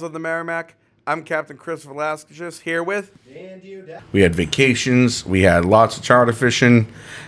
of 0.00 0.12
the 0.12 0.20
Merrimack. 0.20 0.76
I'm 1.08 1.24
Captain 1.24 1.56
Chris 1.56 1.82
Velasquez 1.82 2.60
here 2.60 2.84
with. 2.84 3.10
We 4.12 4.20
had 4.20 4.32
vacations, 4.32 5.26
we 5.26 5.42
had 5.42 5.64
lots 5.64 5.96
of 5.96 6.04
charter 6.04 6.32
fishing, 6.32 6.86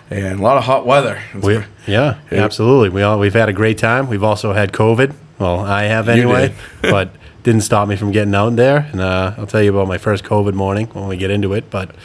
and 0.09 0.39
a 0.39 0.43
lot 0.45 0.57
of 0.57 0.63
hot 0.63 0.87
weather. 0.87 1.21
We, 1.35 1.65
yeah, 1.89 2.21
absolutely. 2.31 2.91
We 2.91 3.03
all 3.03 3.19
we've 3.19 3.35
had 3.35 3.49
a 3.49 3.53
great 3.53 3.77
time. 3.77 4.09
We've 4.09 4.23
also 4.23 4.53
had 4.53 4.71
COVID. 4.71 5.13
Well, 5.41 5.59
I 5.59 5.87
have 5.87 6.09
anyway, 6.09 6.55
but 6.83 7.11
didn't 7.43 7.63
stop 7.63 7.89
me 7.89 7.97
from 7.97 8.13
getting 8.13 8.37
out 8.37 8.55
there. 8.55 8.89
And 8.93 9.01
uh, 9.01 9.35
I'll 9.37 9.49
tell 9.49 9.63
you 9.65 9.71
about 9.71 9.89
my 9.89 9.99
first 9.99 10.23
COVID 10.23 10.55
morning 10.55 10.87
when 10.93 11.09
we 11.09 11.17
get 11.17 11.33
into 11.33 11.55
it. 11.55 11.71
But 11.71 11.97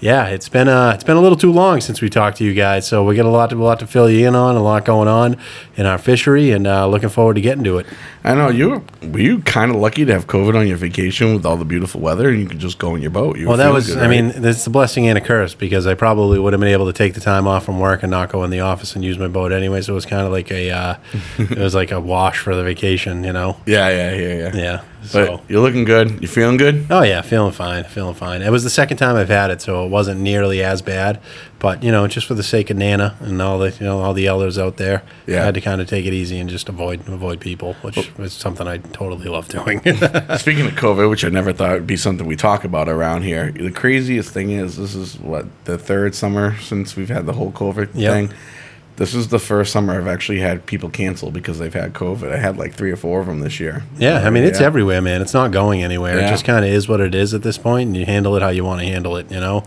yeah, 0.00 0.26
it's 0.26 0.48
been 0.48 0.68
uh, 0.68 0.92
it's 0.94 1.04
been 1.04 1.16
a 1.16 1.20
little 1.20 1.38
too 1.38 1.52
long 1.52 1.80
since 1.80 2.00
we 2.02 2.10
talked 2.10 2.38
to 2.38 2.44
you 2.44 2.52
guys. 2.54 2.86
So 2.86 3.04
we 3.04 3.16
got 3.16 3.24
a 3.26 3.30
lot 3.30 3.50
to 3.50 3.56
a 3.56 3.64
lot 3.64 3.78
to 3.80 3.86
fill 3.86 4.10
you 4.10 4.28
in 4.28 4.34
on, 4.34 4.56
a 4.56 4.62
lot 4.62 4.84
going 4.84 5.08
on 5.08 5.36
in 5.76 5.86
our 5.86 5.98
fishery, 5.98 6.50
and 6.50 6.66
uh, 6.66 6.86
looking 6.86 7.08
forward 7.08 7.34
to 7.34 7.40
getting 7.40 7.64
to 7.64 7.78
it. 7.78 7.86
I 8.22 8.34
know 8.34 8.48
you 8.48 8.82
were, 9.02 9.18
you 9.18 9.40
kind 9.40 9.70
of 9.70 9.76
lucky 9.78 10.04
to 10.04 10.12
have 10.12 10.26
COVID 10.26 10.58
on 10.58 10.66
your 10.66 10.76
vacation 10.78 11.34
with 11.34 11.44
all 11.44 11.56
the 11.56 11.64
beautiful 11.64 12.00
weather, 12.00 12.28
and 12.28 12.40
you 12.40 12.46
could 12.46 12.58
just 12.58 12.78
go 12.78 12.94
in 12.94 13.02
your 13.02 13.10
boat. 13.10 13.38
You 13.38 13.48
Well, 13.48 13.58
that 13.58 13.72
was, 13.72 13.88
good, 13.88 13.98
I 13.98 14.02
right? 14.08 14.10
mean, 14.10 14.44
it's 14.44 14.66
a 14.66 14.70
blessing 14.70 15.06
and 15.08 15.18
a 15.18 15.20
curse 15.20 15.54
because 15.54 15.86
I 15.86 15.94
probably 15.94 16.38
would 16.38 16.52
have 16.54 16.60
been 16.60 16.70
able 16.72 16.86
to 16.86 16.92
take 16.92 17.14
the 17.14 17.20
time 17.20 17.46
off 17.46 17.64
from 17.64 17.78
work 17.80 18.02
and 18.02 18.10
not 18.10 18.30
go 18.30 18.42
in 18.44 18.50
the 18.50 18.60
office 18.60 18.94
and 18.94 19.04
use 19.04 19.18
my 19.18 19.28
boat 19.28 19.52
anyway. 19.52 19.82
So 19.82 19.92
it 19.92 19.96
was 19.96 20.06
kind 20.06 20.26
of 20.26 20.32
like 20.32 20.50
a, 20.50 20.70
uh, 20.70 20.96
it 21.38 21.58
was 21.58 21.74
like 21.74 21.90
a 21.92 22.00
wash 22.00 22.38
for 22.38 22.54
the 22.54 22.64
vacation, 22.64 23.24
you 23.24 23.32
know? 23.32 23.56
yeah, 23.66 23.88
yeah, 23.88 24.14
yeah, 24.14 24.34
yeah. 24.34 24.56
Yeah. 24.56 24.82
But 25.12 25.26
So, 25.26 25.40
you're 25.48 25.60
looking 25.62 25.84
good. 25.84 26.20
You're 26.22 26.28
feeling 26.30 26.56
good? 26.56 26.86
oh 26.90 27.02
yeah, 27.02 27.20
feeling 27.22 27.52
fine, 27.52 27.84
feeling 27.84 28.14
fine. 28.14 28.42
It 28.42 28.50
was 28.50 28.64
the 28.64 28.70
second 28.70 28.96
time 28.96 29.16
I've 29.16 29.28
had 29.28 29.50
it, 29.50 29.60
so 29.60 29.84
it 29.84 29.88
wasn't 29.88 30.20
nearly 30.20 30.62
as 30.62 30.82
bad. 30.82 31.20
But 31.58 31.82
you 31.82 31.90
know, 31.92 32.06
just 32.06 32.26
for 32.26 32.34
the 32.34 32.42
sake 32.42 32.68
of 32.70 32.76
Nana 32.76 33.16
and 33.20 33.40
all 33.40 33.58
the, 33.58 33.70
you 33.70 33.86
know, 33.86 34.00
all 34.00 34.12
the 34.12 34.26
elders 34.26 34.58
out 34.58 34.76
there, 34.76 35.02
Yeah. 35.26 35.42
I 35.42 35.44
had 35.46 35.54
to 35.54 35.60
kind 35.62 35.80
of 35.80 35.88
take 35.88 36.04
it 36.04 36.12
easy 36.12 36.38
and 36.38 36.48
just 36.50 36.68
avoid 36.68 37.08
avoid 37.08 37.40
people, 37.40 37.74
which 37.82 37.96
is 38.18 38.32
something 38.32 38.66
I 38.66 38.78
totally 38.78 39.28
love 39.28 39.48
doing. 39.48 39.80
Speaking 40.36 40.66
of 40.66 40.72
COVID, 40.74 41.08
which 41.08 41.24
I 41.24 41.28
never 41.30 41.52
thought 41.52 41.72
would 41.72 41.86
be 41.86 41.96
something 41.96 42.26
we 42.26 42.36
talk 42.36 42.64
about 42.64 42.88
around 42.88 43.22
here, 43.22 43.50
the 43.52 43.70
craziest 43.70 44.30
thing 44.32 44.50
is 44.50 44.76
this 44.76 44.94
is 44.94 45.18
what 45.20 45.46
the 45.64 45.78
third 45.78 46.14
summer 46.14 46.56
since 46.58 46.96
we've 46.96 47.08
had 47.08 47.24
the 47.26 47.32
whole 47.32 47.52
COVID 47.52 47.90
Yep. 47.94 48.12
thing. 48.12 48.32
This 48.96 49.12
is 49.14 49.28
the 49.28 49.40
first 49.40 49.72
summer 49.72 49.98
I've 49.98 50.06
actually 50.06 50.38
had 50.38 50.66
people 50.66 50.88
cancel 50.88 51.30
because 51.32 51.58
they've 51.58 51.74
had 51.74 51.94
COVID. 51.94 52.32
I 52.32 52.36
had 52.36 52.56
like 52.56 52.74
three 52.74 52.92
or 52.92 52.96
four 52.96 53.20
of 53.20 53.26
them 53.26 53.40
this 53.40 53.58
year. 53.58 53.82
Yeah, 53.98 54.18
I 54.20 54.30
mean 54.30 54.44
it's 54.44 54.60
Yeah. 54.60 54.66
everywhere, 54.66 55.02
man. 55.02 55.20
It's 55.20 55.34
not 55.34 55.50
going 55.50 55.82
anywhere. 55.82 56.18
Yeah. 56.18 56.26
It 56.26 56.30
just 56.30 56.44
kind 56.44 56.64
of 56.64 56.70
is 56.70 56.88
what 56.88 57.00
it 57.00 57.14
is 57.14 57.34
at 57.34 57.42
this 57.42 57.58
point, 57.58 57.88
and 57.88 57.96
you 57.96 58.06
handle 58.06 58.36
it 58.36 58.42
how 58.42 58.50
you 58.50 58.64
want 58.64 58.80
to 58.82 58.86
handle 58.86 59.16
it. 59.16 59.30
You 59.30 59.40
know. 59.40 59.64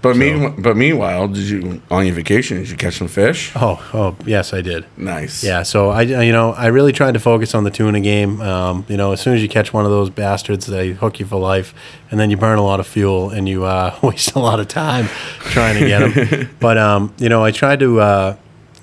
But 0.00 0.16
mean, 0.16 0.60
but 0.60 0.76
meanwhile, 0.76 1.28
did 1.28 1.44
you 1.44 1.80
on 1.88 2.04
your 2.06 2.14
vacation? 2.16 2.56
Did 2.58 2.70
you 2.70 2.76
catch 2.76 2.98
some 2.98 3.06
fish? 3.06 3.52
Oh, 3.54 3.80
oh, 3.94 4.16
yes, 4.26 4.52
I 4.52 4.60
did. 4.60 4.84
Nice. 4.96 5.44
Yeah, 5.44 5.62
so 5.62 5.90
I, 5.90 6.02
you 6.02 6.32
know, 6.32 6.50
I 6.54 6.66
really 6.66 6.90
tried 6.90 7.14
to 7.14 7.20
focus 7.20 7.54
on 7.54 7.62
the 7.62 7.70
tuna 7.70 8.00
game. 8.00 8.40
Um, 8.40 8.84
you 8.88 8.96
know, 8.96 9.12
as 9.12 9.20
soon 9.20 9.34
as 9.34 9.42
you 9.42 9.48
catch 9.48 9.72
one 9.72 9.84
of 9.84 9.92
those 9.92 10.10
bastards, 10.10 10.66
they 10.66 10.90
hook 10.90 11.20
you 11.20 11.26
for 11.26 11.38
life, 11.38 11.72
and 12.10 12.18
then 12.18 12.30
you 12.30 12.36
burn 12.36 12.58
a 12.58 12.64
lot 12.64 12.80
of 12.80 12.86
fuel 12.88 13.30
and 13.30 13.48
you 13.48 13.62
uh, 13.64 13.96
waste 14.02 14.32
a 14.34 14.40
lot 14.40 14.58
of 14.58 14.66
time 14.66 15.06
trying 15.52 15.78
to 15.78 15.86
get 15.86 16.00
them. 16.14 16.50
but 16.60 16.78
um, 16.78 17.14
you 17.18 17.28
know, 17.28 17.44
I 17.44 17.50
tried 17.52 17.78
to. 17.80 18.00
Uh, 18.00 18.36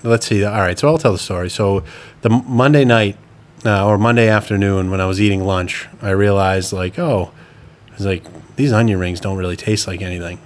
let's 0.04 0.28
see. 0.28 0.44
All 0.44 0.60
right, 0.60 0.78
so 0.78 0.88
I'll 0.88 0.98
tell 0.98 1.12
the 1.12 1.18
story. 1.18 1.50
So 1.50 1.84
the 2.22 2.30
Monday 2.30 2.86
night 2.86 3.18
uh, 3.66 3.86
or 3.88 3.98
Monday 3.98 4.28
afternoon, 4.30 4.92
when 4.92 5.02
I 5.02 5.06
was 5.06 5.20
eating 5.22 5.44
lunch, 5.44 5.88
I 6.02 6.12
realized 6.12 6.72
like, 6.74 6.98
oh, 7.00 7.32
I 7.90 7.94
was 7.94 8.06
like, 8.06 8.24
these 8.56 8.74
onion 8.74 9.00
rings 9.00 9.20
don't 9.20 9.38
really 9.38 9.56
taste 9.56 9.88
like 9.88 10.02
anything. 10.02 10.40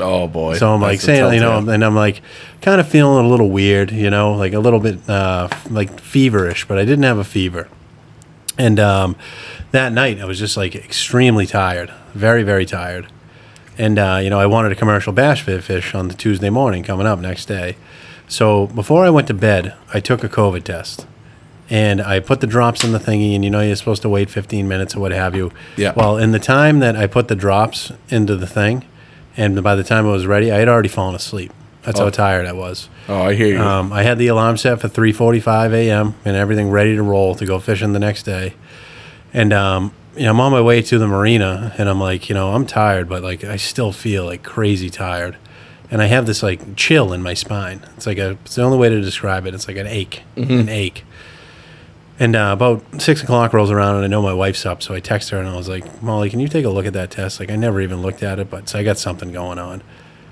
Oh 0.00 0.28
boy. 0.28 0.54
So 0.56 0.72
I'm 0.72 0.80
like 0.80 0.98
That's 0.98 1.04
a 1.04 1.06
saying, 1.06 1.34
you 1.34 1.40
know, 1.40 1.58
and 1.68 1.84
I'm 1.84 1.96
like 1.96 2.22
kind 2.62 2.80
of 2.80 2.88
feeling 2.88 3.24
a 3.24 3.28
little 3.28 3.50
weird, 3.50 3.90
you 3.90 4.10
know, 4.10 4.32
like 4.34 4.52
a 4.52 4.60
little 4.60 4.80
bit 4.80 5.08
uh, 5.08 5.48
like 5.70 5.98
feverish, 6.00 6.66
but 6.66 6.78
I 6.78 6.84
didn't 6.84 7.02
have 7.04 7.18
a 7.18 7.24
fever. 7.24 7.68
And 8.56 8.80
um, 8.80 9.16
that 9.72 9.92
night, 9.92 10.20
I 10.20 10.24
was 10.24 10.38
just 10.38 10.56
like 10.56 10.74
extremely 10.74 11.46
tired, 11.46 11.92
very, 12.14 12.42
very 12.42 12.66
tired. 12.66 13.06
And, 13.76 13.98
uh, 13.98 14.18
you 14.22 14.30
know, 14.30 14.40
I 14.40 14.46
wanted 14.46 14.72
a 14.72 14.74
commercial 14.74 15.12
bass 15.12 15.40
fi- 15.40 15.60
fish 15.60 15.94
on 15.94 16.08
the 16.08 16.14
Tuesday 16.14 16.50
morning 16.50 16.82
coming 16.82 17.06
up 17.06 17.20
next 17.20 17.46
day. 17.46 17.76
So 18.28 18.66
before 18.68 19.04
I 19.04 19.10
went 19.10 19.26
to 19.28 19.34
bed, 19.34 19.74
I 19.92 20.00
took 20.00 20.22
a 20.22 20.28
COVID 20.28 20.64
test. 20.64 21.06
And 21.70 22.00
I 22.00 22.20
put 22.20 22.40
the 22.40 22.46
drops 22.46 22.82
in 22.82 22.92
the 22.92 22.98
thingy, 22.98 23.34
and 23.34 23.44
you 23.44 23.50
know, 23.50 23.60
you're 23.60 23.76
supposed 23.76 24.00
to 24.02 24.08
wait 24.08 24.30
15 24.30 24.66
minutes 24.66 24.96
or 24.96 25.00
what 25.00 25.12
have 25.12 25.34
you. 25.36 25.52
Yeah. 25.76 25.92
Well, 25.94 26.16
in 26.16 26.32
the 26.32 26.38
time 26.38 26.78
that 26.78 26.96
I 26.96 27.06
put 27.06 27.28
the 27.28 27.34
drops 27.34 27.92
into 28.08 28.36
the 28.36 28.46
thing, 28.46 28.84
and 29.36 29.62
by 29.62 29.74
the 29.74 29.84
time 29.84 30.06
I 30.06 30.10
was 30.10 30.24
ready, 30.26 30.50
I 30.50 30.56
had 30.58 30.68
already 30.68 30.88
fallen 30.88 31.14
asleep. 31.14 31.52
That's 31.82 32.00
Oh. 32.00 32.04
how 32.04 32.10
tired 32.10 32.46
I 32.46 32.52
was. 32.52 32.88
Oh, 33.06 33.20
I 33.22 33.34
hear 33.34 33.48
you. 33.48 33.60
Um, 33.60 33.92
I 33.92 34.02
had 34.02 34.16
the 34.18 34.28
alarm 34.28 34.56
set 34.56 34.80
for 34.80 34.88
3:45 34.88 35.74
a.m. 35.74 36.14
and 36.24 36.36
everything 36.36 36.70
ready 36.70 36.96
to 36.96 37.02
roll 37.02 37.34
to 37.34 37.44
go 37.44 37.58
fishing 37.58 37.92
the 37.92 37.98
next 37.98 38.22
day. 38.22 38.54
And 39.34 39.52
um, 39.52 39.92
you 40.16 40.24
know, 40.24 40.30
I'm 40.30 40.40
on 40.40 40.52
my 40.52 40.62
way 40.62 40.80
to 40.80 40.98
the 40.98 41.06
marina, 41.06 41.74
and 41.76 41.86
I'm 41.86 42.00
like, 42.00 42.30
you 42.30 42.34
know, 42.34 42.54
I'm 42.54 42.64
tired, 42.64 43.10
but 43.10 43.22
like 43.22 43.44
I 43.44 43.56
still 43.56 43.92
feel 43.92 44.24
like 44.24 44.42
crazy 44.42 44.88
tired, 44.88 45.36
and 45.90 46.02
I 46.02 46.06
have 46.06 46.26
this 46.26 46.42
like 46.42 46.76
chill 46.76 47.12
in 47.12 47.22
my 47.22 47.34
spine. 47.34 47.80
It's 47.96 48.06
like 48.06 48.18
a, 48.18 48.32
it's 48.44 48.54
the 48.56 48.62
only 48.62 48.78
way 48.78 48.88
to 48.88 49.00
describe 49.00 49.46
it. 49.46 49.54
It's 49.54 49.68
like 49.68 49.76
an 49.76 49.86
ache, 49.86 50.22
an 50.36 50.68
ache. 50.68 51.04
And 52.20 52.34
uh, 52.34 52.50
about 52.52 52.82
six 53.00 53.22
o'clock 53.22 53.52
rolls 53.52 53.70
around, 53.70 53.94
and 53.96 54.04
I 54.04 54.08
know 54.08 54.20
my 54.20 54.32
wife's 54.34 54.66
up, 54.66 54.82
so 54.82 54.92
I 54.92 54.98
text 55.00 55.30
her 55.30 55.38
and 55.38 55.48
I 55.48 55.56
was 55.56 55.68
like, 55.68 56.02
"Molly, 56.02 56.28
can 56.30 56.40
you 56.40 56.48
take 56.48 56.64
a 56.64 56.68
look 56.68 56.84
at 56.84 56.92
that 56.94 57.12
test?" 57.12 57.38
Like 57.38 57.48
I 57.50 57.54
never 57.56 57.80
even 57.80 58.02
looked 58.02 58.22
at 58.24 58.38
it, 58.40 58.50
but 58.50 58.68
so 58.68 58.78
I 58.78 58.82
got 58.82 58.98
something 58.98 59.30
going 59.32 59.58
on. 59.58 59.82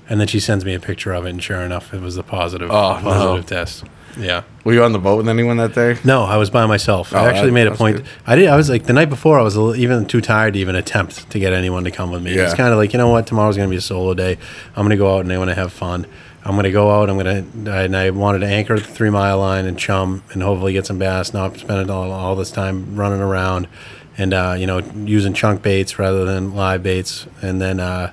And 0.09 0.19
then 0.19 0.27
she 0.27 0.39
sends 0.41 0.63
me 0.65 0.73
a 0.73 0.79
picture 0.79 1.13
of 1.13 1.25
it, 1.25 1.29
and 1.31 1.41
sure 1.43 1.61
enough, 1.61 1.93
it 1.93 2.01
was 2.01 2.15
the 2.15 2.23
positive, 2.23 2.69
Oh, 2.71 2.97
no. 2.97 3.01
positive 3.03 3.45
test. 3.45 3.83
Yeah. 4.17 4.43
Were 4.63 4.73
you 4.73 4.83
on 4.83 4.91
the 4.91 4.99
boat 4.99 5.17
with 5.17 5.29
anyone 5.29 5.57
that 5.57 5.73
day? 5.75 5.97
No, 6.03 6.23
I 6.23 6.37
was 6.37 6.49
by 6.49 6.65
myself. 6.65 7.13
Oh, 7.13 7.17
I 7.19 7.29
actually 7.29 7.47
that- 7.47 7.53
made 7.53 7.67
a 7.67 7.69
that's 7.71 7.77
point. 7.77 7.97
good. 7.97 8.05
I 8.25 8.35
did. 8.35 8.47
I 8.47 8.55
was 8.55 8.69
like 8.69 8.83
the 8.85 8.93
night 8.93 9.09
before. 9.09 9.39
I 9.39 9.43
was 9.43 9.55
a 9.55 9.61
little, 9.61 9.75
even 9.81 10.05
too 10.05 10.21
tired 10.21 10.53
to 10.55 10.59
even 10.59 10.75
attempt 10.75 11.29
to 11.29 11.39
get 11.39 11.53
anyone 11.53 11.83
to 11.83 11.91
come 11.91 12.11
with 12.11 12.23
me. 12.23 12.31
It's 12.31 12.51
Yeah. 12.53 12.57
kind 12.57 12.71
of 12.73 12.77
like 12.77 12.93
you 12.93 12.97
know 12.99 13.09
what? 13.09 13.27
Tomorrow's 13.27 13.57
gonna 13.57 13.69
be 13.69 13.75
a 13.77 13.81
solo 13.81 14.13
day. 14.13 14.37
I'm 14.75 14.83
gonna 14.83 14.97
go 14.97 15.15
out 15.15 15.21
and 15.21 15.31
I 15.31 15.37
want 15.37 15.49
to 15.49 15.55
have 15.55 15.71
fun. 15.71 16.05
I'm 16.43 16.55
gonna 16.55 16.71
go 16.71 16.89
out. 16.91 17.09
I'm 17.09 17.17
gonna. 17.17 17.43
And 17.71 17.95
I 17.95 18.09
wanted 18.09 18.39
to 18.39 18.47
anchor 18.47 18.73
at 18.75 18.83
the 18.83 18.91
three 18.91 19.09
mile 19.09 19.37
line 19.39 19.65
and 19.65 19.77
chum 19.77 20.23
and 20.31 20.41
hopefully 20.41 20.73
get 20.73 20.85
some 20.85 20.97
bass. 20.97 21.33
Not 21.33 21.57
spend 21.57 21.89
all, 21.91 22.11
all 22.11 22.35
this 22.35 22.51
time 22.51 22.95
running 22.95 23.19
around 23.21 23.67
and 24.17 24.33
uh, 24.33 24.55
you 24.57 24.65
know 24.65 24.79
using 25.05 25.33
chunk 25.33 25.61
baits 25.61 25.99
rather 25.99 26.25
than 26.25 26.55
live 26.55 26.81
baits. 26.83 27.27
And 27.41 27.61
then 27.61 27.79
uh, 27.79 28.11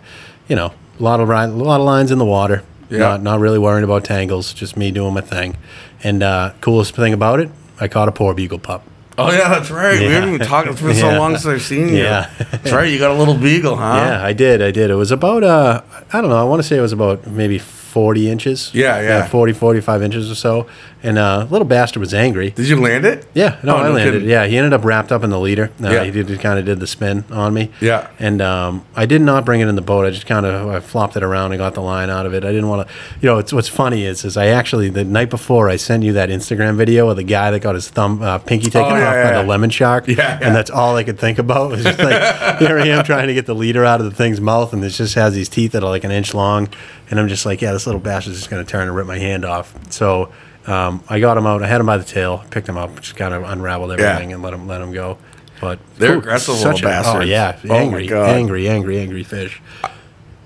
you 0.49 0.57
know 0.57 0.73
a 0.99 1.03
lot 1.03 1.21
of 1.21 1.29
ri- 1.29 1.37
a 1.39 1.47
lot 1.47 1.81
of 1.81 1.87
lines 1.87 2.11
in 2.11 2.19
the 2.19 2.25
water. 2.25 2.63
Yeah. 2.91 2.99
Not 2.99 3.23
not 3.23 3.41
really 3.41 3.59
worrying 3.59 3.85
about 3.85 4.05
tangles. 4.05 4.53
Just 4.53 4.77
me 4.77 4.91
doing 4.91 5.15
my 5.15 5.21
thing. 5.23 5.57
And 6.05 6.23
uh, 6.23 6.53
coolest 6.61 6.95
thing 6.95 7.13
about 7.15 7.41
it, 7.41 7.51
I 7.81 7.89
caught 7.89 8.09
a 8.09 8.13
porbeagle 8.13 8.63
pup. 8.63 8.85
Oh 9.17 9.31
yeah, 9.33 9.49
that's 9.49 9.71
right. 9.71 9.99
We 10.01 10.07
haven't 10.13 10.35
even 10.35 10.47
talked 10.47 10.69
for 10.79 10.93
so 10.93 11.09
Yeah. 11.11 11.19
long 11.19 11.33
since 11.37 11.47
I've 11.47 11.63
seen 11.63 11.89
you. 11.89 12.03
Yeah. 12.03 12.31
that's 12.51 12.73
right. 12.73 12.91
You 12.93 12.99
got 12.99 13.11
a 13.13 13.15
little 13.15 13.37
beagle, 13.37 13.77
huh? 13.77 13.95
Yeah, 14.05 14.25
I 14.25 14.33
did. 14.33 14.61
I 14.61 14.71
did. 14.73 14.91
It 14.91 14.97
was 14.97 15.11
about 15.13 15.43
uh, 15.45 15.83
I 16.13 16.21
don't 16.21 16.31
know. 16.31 16.37
I 16.41 16.45
want 16.45 16.61
to 16.61 16.67
say 16.69 16.77
it 16.77 16.81
was 16.81 16.93
about 16.93 17.27
maybe 17.27 17.59
40 17.95 18.29
inches. 18.29 18.75
Yeah, 18.75 19.01
yeah. 19.01 19.27
40, 19.29 19.53
45 19.53 20.03
inches 20.03 20.29
or 20.29 20.35
so. 20.35 20.67
And 21.05 21.17
uh, 21.19 21.47
little 21.51 21.67
bastard 21.67 22.01
was 22.01 22.13
angry. 22.13 22.51
Did 22.51 22.67
you 22.69 22.81
land 22.81 23.05
it? 23.05 23.25
Yeah, 23.35 23.61
no, 23.63 23.75
Oh, 23.75 23.79
I 23.79 23.83
no 23.85 23.93
landed. 23.93 24.13
kidding. 24.15 24.29
Yeah, 24.29 24.47
he 24.47 24.57
ended 24.57 24.73
up 24.73 24.85
wrapped 24.85 25.13
up 25.13 25.23
in 25.23 25.31
the 25.31 25.39
leader. 25.39 25.71
Uh, 25.83 25.91
Yeah. 25.91 26.03
He 26.05 26.11
did 26.11 26.41
kind 26.41 26.59
of 26.59 26.65
did 26.65 26.81
the 26.81 26.87
spin 26.89 27.23
on 27.31 27.55
me. 27.55 27.71
Yeah. 27.81 28.09
And 28.19 28.43
um, 28.43 28.85
I 28.97 29.07
did 29.07 29.21
not 29.23 29.45
bring 29.45 29.61
it 29.61 29.69
in 29.69 29.77
the 29.77 29.83
boat. 29.83 30.07
I 30.07 30.11
just 30.11 30.27
kind 30.27 30.45
of 30.45 30.69
I 30.69 30.81
flopped 30.81 31.17
it 31.17 31.23
around 31.23 31.53
and 31.53 31.59
got 31.59 31.75
the 31.75 31.83
line 31.83 32.11
out 32.11 32.27
of 32.27 32.35
it. 32.35 32.43
I 32.43 32.49
didn't 32.49 32.69
want 32.69 32.89
to, 32.89 32.95
you 33.21 33.29
know. 33.29 33.39
It's 33.39 33.53
what's 33.53 33.69
funny 33.69 34.05
is 34.05 34.25
is 34.25 34.37
I 34.37 34.47
actually 34.47 34.89
the 34.89 35.05
night 35.05 35.31
before 35.31 35.69
I 35.69 35.77
sent 35.77 36.03
you 36.03 36.15
that 36.15 36.31
Instagram 36.31 36.77
video 36.77 37.09
of 37.11 37.17
the 37.17 37.23
guy 37.23 37.51
that 37.53 37.61
got 37.61 37.75
his 37.77 37.89
thumb 37.91 38.21
uh, 38.23 38.39
pinky 38.39 38.71
taken 38.71 38.93
Oh, 38.93 38.97
yeah, 38.97 39.09
off 39.09 39.15
yeah, 39.15 39.25
by 39.25 39.31
yeah. 39.37 39.43
the 39.43 39.49
lemon 39.49 39.71
shark. 39.71 40.09
Yeah, 40.09 40.15
yeah. 40.17 40.39
And 40.43 40.57
that's 40.57 40.71
all 40.71 40.97
I 40.97 41.05
could 41.05 41.19
think 41.21 41.39
about 41.39 41.71
was 41.71 41.85
just 41.85 41.99
like 41.99 42.59
here 42.59 42.79
I 42.79 42.87
am 42.89 43.05
trying 43.05 43.29
to 43.29 43.35
get 43.35 43.47
the 43.47 43.55
leader 43.55 43.85
out 43.85 44.01
of 44.01 44.07
the 44.09 44.17
thing's 44.17 44.41
mouth, 44.41 44.73
and 44.73 44.83
it 44.83 44.89
just 44.91 45.15
has 45.15 45.35
these 45.35 45.49
teeth 45.51 45.73
that 45.73 45.85
are 45.85 45.91
like 45.91 46.05
an 46.05 46.11
inch 46.11 46.33
long, 46.35 46.69
and 47.11 47.21
I'm 47.21 47.29
just 47.29 47.45
like, 47.47 47.61
yeah, 47.63 47.73
this 47.73 47.87
little 47.87 48.01
bastard's 48.01 48.39
just 48.39 48.51
going 48.51 48.65
to 48.65 48.71
turn 48.71 48.87
and 48.89 48.97
rip 48.97 49.07
my 49.07 49.19
hand 49.19 49.45
off. 49.45 49.75
So. 49.93 50.33
Um, 50.67 51.05
I 51.11 51.21
got 51.21 51.37
him 51.37 51.45
out. 51.47 51.63
I 51.63 51.67
had 51.67 51.79
him 51.79 51.85
by 51.87 51.99
the 51.99 52.05
tail, 52.05 52.43
picked 52.49 52.67
him 52.67 52.79
up, 52.79 52.99
just 53.03 53.17
kind 53.17 53.35
of 53.35 53.43
unraveled 53.43 53.93
everything, 53.93 54.33
and 54.33 54.43
let 54.43 54.55
him 54.55 54.67
let 54.67 54.81
him 54.81 54.93
go. 54.93 55.19
But 55.61 55.79
They're 55.99 56.15
Ooh, 56.15 56.21
aggressive 56.21 56.55
little 56.55 56.71
a- 56.71 56.75
Oh 56.79 56.81
bastards. 56.83 57.27
yeah, 57.29 57.59
Oh, 57.69 57.75
angry, 57.75 58.11
angry, 58.11 58.67
angry, 58.67 58.99
angry 58.99 59.25
fish. 59.25 59.61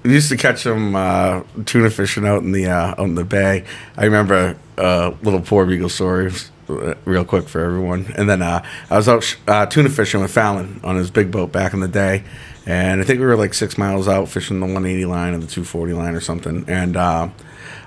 We 0.03 0.15
used 0.15 0.29
to 0.31 0.37
catch 0.37 0.65
them 0.65 0.97
uh, 0.97 1.43
tuna 1.67 1.91
fishing 1.91 2.27
out 2.27 2.43
in 2.43 2.51
the 2.51 2.67
uh, 2.67 2.91
out 2.99 2.99
in 2.99 3.15
the 3.15 3.23
bay. 3.25 3.63
I 3.97 4.07
remember 4.07 4.57
uh, 4.77 5.13
little 5.23 5.41
porbeagle 5.41 5.93
story, 5.93 6.33
uh, 6.69 6.95
real 7.05 7.25
quick 7.25 7.49
for 7.49 7.61
everyone. 7.61 8.13
And 8.17 8.29
then 8.29 8.43
uh, 8.43 8.65
I 8.91 8.97
was 8.97 9.09
out 9.09 9.23
sh- 9.23 9.37
uh, 9.47 9.67
tuna 9.67 9.89
fishing 9.89 10.21
with 10.21 10.33
Fallon 10.33 10.81
on 10.83 10.97
his 10.97 11.13
big 11.13 11.31
boat 11.31 11.53
back 11.53 11.75
in 11.75 11.79
the 11.79 11.87
day, 11.87 12.25
and 12.69 13.01
I 13.01 13.05
think 13.05 13.19
we 13.19 13.27
were 13.27 13.37
like 13.37 13.55
six 13.55 13.77
miles 13.79 14.07
out 14.07 14.29
fishing 14.29 14.61
the 14.61 14.67
180 14.67 15.05
line 15.07 15.33
or 15.35 15.39
the 15.39 15.47
240 15.47 15.93
line 15.95 16.15
or 16.15 16.21
something. 16.21 16.65
And 16.69 16.97
uh, 16.97 17.29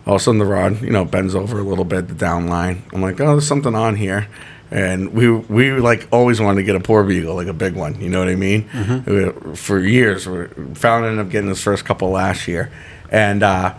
all 0.08 0.16
of 0.16 0.22
a 0.22 0.24
sudden 0.24 0.40
the 0.40 0.46
rod, 0.46 0.82
you 0.82 0.90
know, 0.90 1.06
bends 1.06 1.36
over 1.36 1.60
a 1.60 1.64
little 1.64 1.86
bit, 1.86 2.08
the 2.08 2.16
down 2.16 2.48
line. 2.48 2.82
I'm 2.92 3.02
like, 3.02 3.20
oh, 3.22 3.28
there's 3.34 3.48
something 3.48 3.76
on 3.76 3.96
here. 3.96 4.28
And 4.72 5.14
we 5.14 5.30
we 5.30 5.72
like 5.74 6.08
always 6.12 6.40
wanted 6.42 6.62
to 6.62 6.64
get 6.64 6.76
a 6.78 6.80
porbeagle, 6.80 7.36
like 7.36 7.48
a 7.48 7.54
big 7.54 7.76
one. 7.76 8.00
You 8.02 8.10
know 8.10 8.20
what 8.20 8.30
I 8.30 8.36
mean? 8.36 8.70
We- 9.06 9.56
For 9.56 9.80
years, 9.80 10.28
we 10.28 10.48
Fallon 10.76 11.04
ended 11.10 11.26
up 11.26 11.30
getting 11.32 11.50
his 11.50 11.62
first 11.62 11.84
couple 11.86 12.10
last 12.10 12.48
year, 12.48 12.72
and 13.12 13.44
uh, 13.44 13.74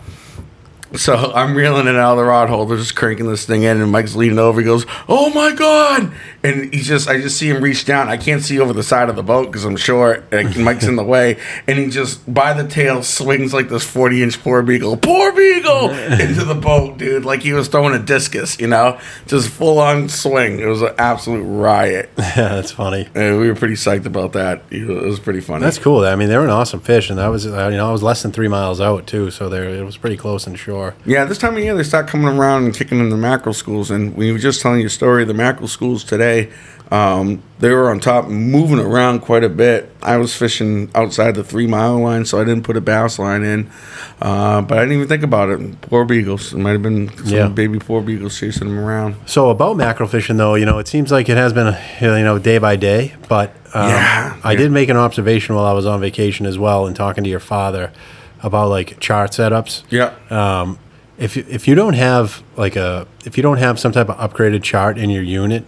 so 0.95 1.33
I'm 1.35 1.55
reeling 1.55 1.87
it 1.87 1.97
out 1.97 2.13
of 2.13 2.19
the 2.19 2.25
rod 2.25 2.51
holder, 2.51 2.77
just 2.77 2.95
cranking 2.95 3.27
this 3.27 3.47
thing 3.47 3.63
in, 3.63 3.81
and 3.81 3.91
Mike's 3.91 4.15
leaning 4.15 4.39
over. 4.39 4.61
He 4.61 4.67
goes, 4.67 4.85
"Oh 5.09 5.31
my 5.31 5.53
god!" 5.55 6.13
And 6.45 6.73
he's 6.75 6.89
just 6.89 7.09
I 7.09 7.21
just 7.21 7.39
see 7.39 7.49
him 7.51 7.63
reach 7.63 7.85
down. 7.85 8.09
I 8.09 8.17
can't 8.17 8.43
see 8.43 8.59
over 8.59 8.73
the 8.73 8.83
side 8.83 9.09
of 9.09 9.17
the 9.17 9.23
boat 9.23 9.47
because 9.47 9.65
I'm 9.65 9.77
short. 9.77 10.25
And 10.33 10.57
Mike's 10.65 10.85
in 10.85 10.97
the 10.97 11.05
way, 11.05 11.39
and 11.67 11.79
he 11.79 11.89
just 11.89 12.33
by 12.33 12.53
the 12.53 12.67
tail 12.69 13.03
swings 13.03 13.53
like 13.55 13.69
this 13.69 13.85
40 13.85 14.23
inch 14.23 14.39
porbeagle, 14.43 15.01
poor 15.03 15.33
beagle 15.33 15.91
into 16.21 16.45
the 16.45 16.55
boat, 16.55 16.99
dude. 16.99 17.25
Like 17.25 17.43
he 17.43 17.53
was 17.53 17.69
throwing 17.69 17.95
a 17.95 17.99
discus, 18.03 18.59
you 18.61 18.67
know, 18.67 18.99
just 19.27 19.49
full 19.51 19.79
on 19.79 20.09
swing. 20.09 20.59
It 20.59 20.67
was 20.67 20.83
an 20.83 20.95
absolute 20.99 21.45
riot. 21.45 22.11
Yeah, 22.33 22.49
that's 22.49 22.73
funny. 22.73 23.09
And 23.15 23.39
we 23.41 23.49
were 23.49 23.55
pretty 23.55 23.75
psyched 23.75 24.07
about 24.07 24.33
that. 24.33 24.63
It 24.71 24.87
was 24.89 25.21
pretty 25.21 25.41
funny. 25.41 25.63
That's 25.63 25.79
cool. 25.79 26.03
I 26.03 26.17
mean, 26.17 26.31
they 26.31 26.39
were 26.39 26.45
an 26.45 26.51
awesome 26.51 26.81
fish, 26.81 27.11
and 27.11 27.19
that 27.19 27.27
was 27.27 27.47
uh, 27.47 27.69
you 27.69 27.77
know 27.77 27.89
I 27.89 27.93
was 27.93 28.03
less 28.03 28.23
than 28.23 28.33
three 28.33 28.49
miles 28.49 28.81
out 28.81 29.07
too, 29.07 29.31
so 29.31 29.51
there 29.51 29.69
it 29.69 29.85
was 29.85 29.99
pretty 29.99 30.17
close 30.17 30.47
in 30.47 30.55
shore. 30.55 30.95
Yeah, 31.05 31.27
this 31.27 31.37
time 31.37 31.55
of 31.57 31.63
year 31.63 31.75
they 31.75 31.83
start 31.83 32.09
coming 32.09 32.29
around 32.29 32.65
and 32.65 32.75
kicking 32.75 33.01
in 33.01 33.11
the 33.11 33.19
mackerel 33.19 33.53
schools. 33.55 33.91
And 33.91 34.17
we 34.17 34.33
were 34.33 34.39
just 34.39 34.63
telling 34.63 34.81
you 34.81 34.87
a 34.87 34.91
story 34.91 35.23
of 35.23 35.29
the 35.29 35.35
mackerel 35.35 35.69
schools 35.69 36.05
today. 36.05 36.32
Um, 36.91 37.43
they 37.59 37.71
were 37.71 37.89
on 37.91 38.01
top, 38.01 38.29
moving 38.29 38.79
around 38.79 39.21
quite 39.21 39.45
a 39.45 39.49
bit. 39.49 39.91
I 40.03 40.19
was 40.19 40.37
fishing 40.37 40.91
outside 40.95 41.35
the 41.37 41.43
three 41.43 41.67
mile 41.67 41.99
line, 41.99 42.27
so 42.27 42.39
I 42.39 42.45
didn't 42.45 42.65
put 42.65 42.77
a 42.77 42.83
bass 42.83 43.19
line 43.19 43.43
in. 43.43 43.71
Uh, 44.21 44.61
but 44.61 44.77
I 44.77 44.83
didn't 44.83 44.97
even 44.97 45.09
think 45.09 45.23
about 45.23 45.49
it. 45.49 45.59
Porbeagles. 45.81 46.53
It 46.53 46.59
might 46.59 46.73
have 46.73 46.83
been 46.83 47.09
some 47.17 47.27
Yeah. 47.29 47.49
baby 47.49 47.79
porbeagles 47.79 48.39
chasing 48.39 48.69
them 48.69 48.79
around. 48.79 49.15
So 49.25 49.49
about 49.49 49.79
mackerel 49.79 50.07
fishing, 50.09 50.37
though, 50.37 50.55
you 50.55 50.67
know, 50.67 50.79
it 50.79 50.87
seems 50.87 51.11
like 51.11 51.31
it 51.31 51.39
has 51.39 51.55
been, 51.55 51.75
you 52.03 52.09
know, 52.25 52.39
day 52.39 52.59
by 52.59 52.77
day. 52.77 53.15
But 53.27 53.55
um, 53.73 53.89
Yeah, 53.89 54.35
I 54.45 54.53
yeah. 54.53 54.59
did 54.59 54.71
make 54.71 54.91
an 54.91 54.99
observation 54.99 55.55
while 55.55 55.65
I 55.65 55.73
was 55.73 55.87
on 55.87 55.99
vacation 55.99 56.45
as 56.45 56.59
well, 56.59 56.87
and 56.87 56.95
talking 56.95 57.25
to 57.25 57.31
your 57.31 57.41
father 57.41 57.91
about 58.43 58.69
like 58.69 59.01
chart 59.01 59.31
setups. 59.31 59.83
Yeah. 59.89 60.11
Um, 60.29 60.79
if 61.17 61.39
if 61.39 61.67
you 61.67 61.75
don't 61.75 61.95
have 61.95 62.43
like 62.57 62.77
a 62.77 63.07
if 63.25 63.39
you 63.39 63.43
don't 63.43 63.59
have 63.59 63.79
some 63.81 63.93
type 63.93 64.11
of 64.11 64.19
upgraded 64.19 64.63
chart 64.63 64.99
in 64.99 65.09
your 65.09 65.23
unit, 65.23 65.65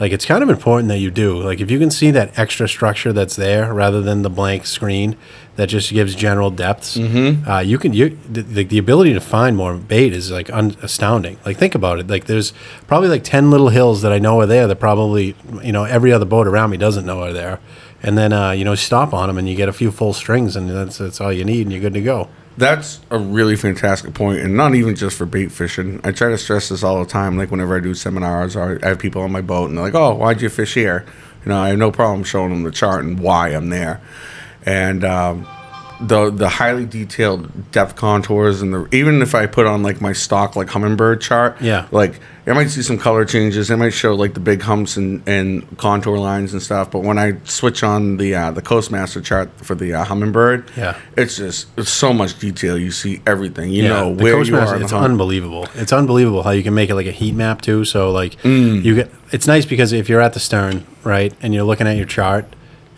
like 0.00 0.12
it's 0.12 0.24
kind 0.24 0.42
of 0.42 0.48
important 0.50 0.88
that 0.88 0.98
you 0.98 1.10
do. 1.10 1.36
Like 1.42 1.60
if 1.60 1.70
you 1.70 1.78
can 1.78 1.90
see 1.90 2.10
that 2.12 2.38
extra 2.38 2.68
structure 2.68 3.12
that's 3.12 3.36
there 3.36 3.72
rather 3.74 4.00
than 4.00 4.22
the 4.22 4.30
blank 4.30 4.66
screen 4.66 5.16
that 5.56 5.68
just 5.68 5.90
gives 5.92 6.14
general 6.14 6.50
depths, 6.50 6.96
Mm-hmm. 6.96 7.48
uh, 7.48 7.60
you 7.60 7.78
can 7.78 7.92
you 7.92 8.16
the, 8.30 8.42
the, 8.42 8.64
the 8.64 8.78
ability 8.78 9.12
to 9.14 9.20
find 9.20 9.56
more 9.56 9.74
bait 9.76 10.12
is 10.12 10.30
like 10.30 10.50
un, 10.52 10.76
astounding. 10.82 11.36
Like 11.44 11.56
think 11.56 11.74
about 11.74 11.98
it. 11.98 12.06
Like 12.08 12.26
there's 12.26 12.52
probably 12.86 13.08
like 13.08 13.24
ten 13.24 13.50
little 13.50 13.70
hills 13.70 14.02
that 14.02 14.12
I 14.12 14.18
know 14.18 14.38
are 14.40 14.46
there 14.46 14.66
that 14.68 14.76
probably 14.76 15.34
you 15.62 15.72
know 15.72 15.84
every 15.84 16.12
other 16.12 16.24
boat 16.26 16.46
around 16.46 16.70
me 16.70 16.76
doesn't 16.76 17.04
know 17.06 17.22
are 17.22 17.32
there. 17.32 17.58
And 18.02 18.16
then 18.16 18.32
uh, 18.32 18.52
you 18.52 18.64
know 18.64 18.76
stop 18.76 19.12
on 19.12 19.26
them 19.28 19.38
and 19.38 19.48
you 19.48 19.56
get 19.56 19.68
a 19.68 19.72
few 19.72 19.90
full 19.90 20.12
strings 20.12 20.54
and 20.54 20.70
that's 20.70 20.98
that's 20.98 21.20
all 21.20 21.32
you 21.32 21.44
need 21.44 21.62
and 21.62 21.72
you're 21.72 21.80
good 21.80 21.94
to 21.94 22.00
go. 22.02 22.28
That's 22.58 23.00
a 23.10 23.18
really 23.18 23.54
fantastic 23.56 24.14
point, 24.14 24.40
and 24.40 24.56
not 24.56 24.74
even 24.74 24.96
just 24.96 25.16
for 25.16 25.26
bait 25.26 25.52
fishing. 25.52 26.00
I 26.02 26.10
try 26.12 26.28
to 26.30 26.38
stress 26.38 26.68
this 26.70 26.82
all 26.82 26.98
the 26.98 27.08
time. 27.08 27.38
Like 27.38 27.50
whenever 27.52 27.76
I 27.76 27.80
do 27.80 27.94
seminars, 27.94 28.56
or 28.56 28.80
I 28.84 28.88
have 28.88 28.98
people 28.98 29.22
on 29.22 29.30
my 29.30 29.40
boat, 29.40 29.68
and 29.68 29.76
they're 29.78 29.84
like, 29.84 29.94
"Oh, 29.94 30.14
why'd 30.14 30.42
you 30.42 30.48
fish 30.48 30.74
here?" 30.74 31.04
You 31.44 31.50
know, 31.50 31.58
I 31.60 31.68
have 31.68 31.78
no 31.78 31.92
problem 31.92 32.24
showing 32.24 32.50
them 32.50 32.64
the 32.64 32.72
chart 32.72 33.04
and 33.04 33.20
why 33.20 33.50
I'm 33.50 33.68
there. 33.68 34.00
And 34.66 35.04
um, 35.04 35.46
the 36.00 36.30
the 36.30 36.48
highly 36.48 36.84
detailed 36.84 37.70
depth 37.70 37.94
contours, 37.94 38.60
and 38.60 38.74
the 38.74 38.88
even 38.92 39.22
if 39.22 39.34
I 39.36 39.46
put 39.46 39.66
on 39.66 39.82
like 39.84 40.00
my 40.00 40.12
stock 40.12 40.56
like 40.56 40.66
Humminbird 40.68 41.20
chart, 41.20 41.60
Yeah. 41.60 41.86
like 41.92 42.18
I 42.48 42.54
might 42.54 42.68
see 42.70 42.82
some 42.82 42.98
color 42.98 43.24
changes. 43.24 43.70
It 43.70 43.76
might 43.76 43.92
show 43.92 44.14
like 44.14 44.32
the 44.34 44.40
big 44.40 44.62
humps 44.62 44.96
and, 44.96 45.22
and 45.28 45.76
contour 45.78 46.18
lines 46.18 46.52
and 46.54 46.62
stuff. 46.62 46.90
But 46.90 47.00
when 47.00 47.18
I 47.18 47.34
switch 47.44 47.82
on 47.82 48.16
the 48.16 48.34
uh, 48.34 48.50
the 48.52 48.62
Coastmaster 48.62 49.22
chart 49.22 49.50
for 49.62 49.74
the 49.74 49.92
uh, 49.94 50.04
Humminbird, 50.06 50.74
Yeah. 50.76 50.96
it's 51.16 51.36
just 51.36 51.66
it's 51.76 51.90
so 51.90 52.12
much 52.12 52.38
detail. 52.38 52.78
You 52.78 52.90
see 52.90 53.20
everything. 53.26 53.70
You 53.70 53.84
know 53.88 54.14
the 54.14 54.22
where 54.24 54.42
you 54.42 54.56
are. 54.56 54.80
It's 54.80 54.90
hump. 54.92 55.04
unbelievable. 55.04 55.68
It's 55.74 55.92
unbelievable 55.92 56.42
how 56.42 56.50
you 56.50 56.62
can 56.62 56.74
make 56.74 56.88
it 56.90 56.94
like 56.94 57.06
a 57.06 57.12
heat 57.12 57.34
map 57.34 57.60
too. 57.60 57.84
So 57.84 58.10
like 58.10 58.34
Mm. 58.42 58.82
you 58.84 58.94
get, 58.94 59.10
it's 59.30 59.46
nice 59.46 59.66
because 59.66 59.92
if 59.92 60.08
you're 60.08 60.20
at 60.22 60.32
the 60.32 60.40
stern, 60.40 60.86
right, 61.04 61.34
and 61.42 61.52
you're 61.52 61.64
looking 61.64 61.86
at 61.86 61.96
your 61.96 62.06
chart, 62.06 62.46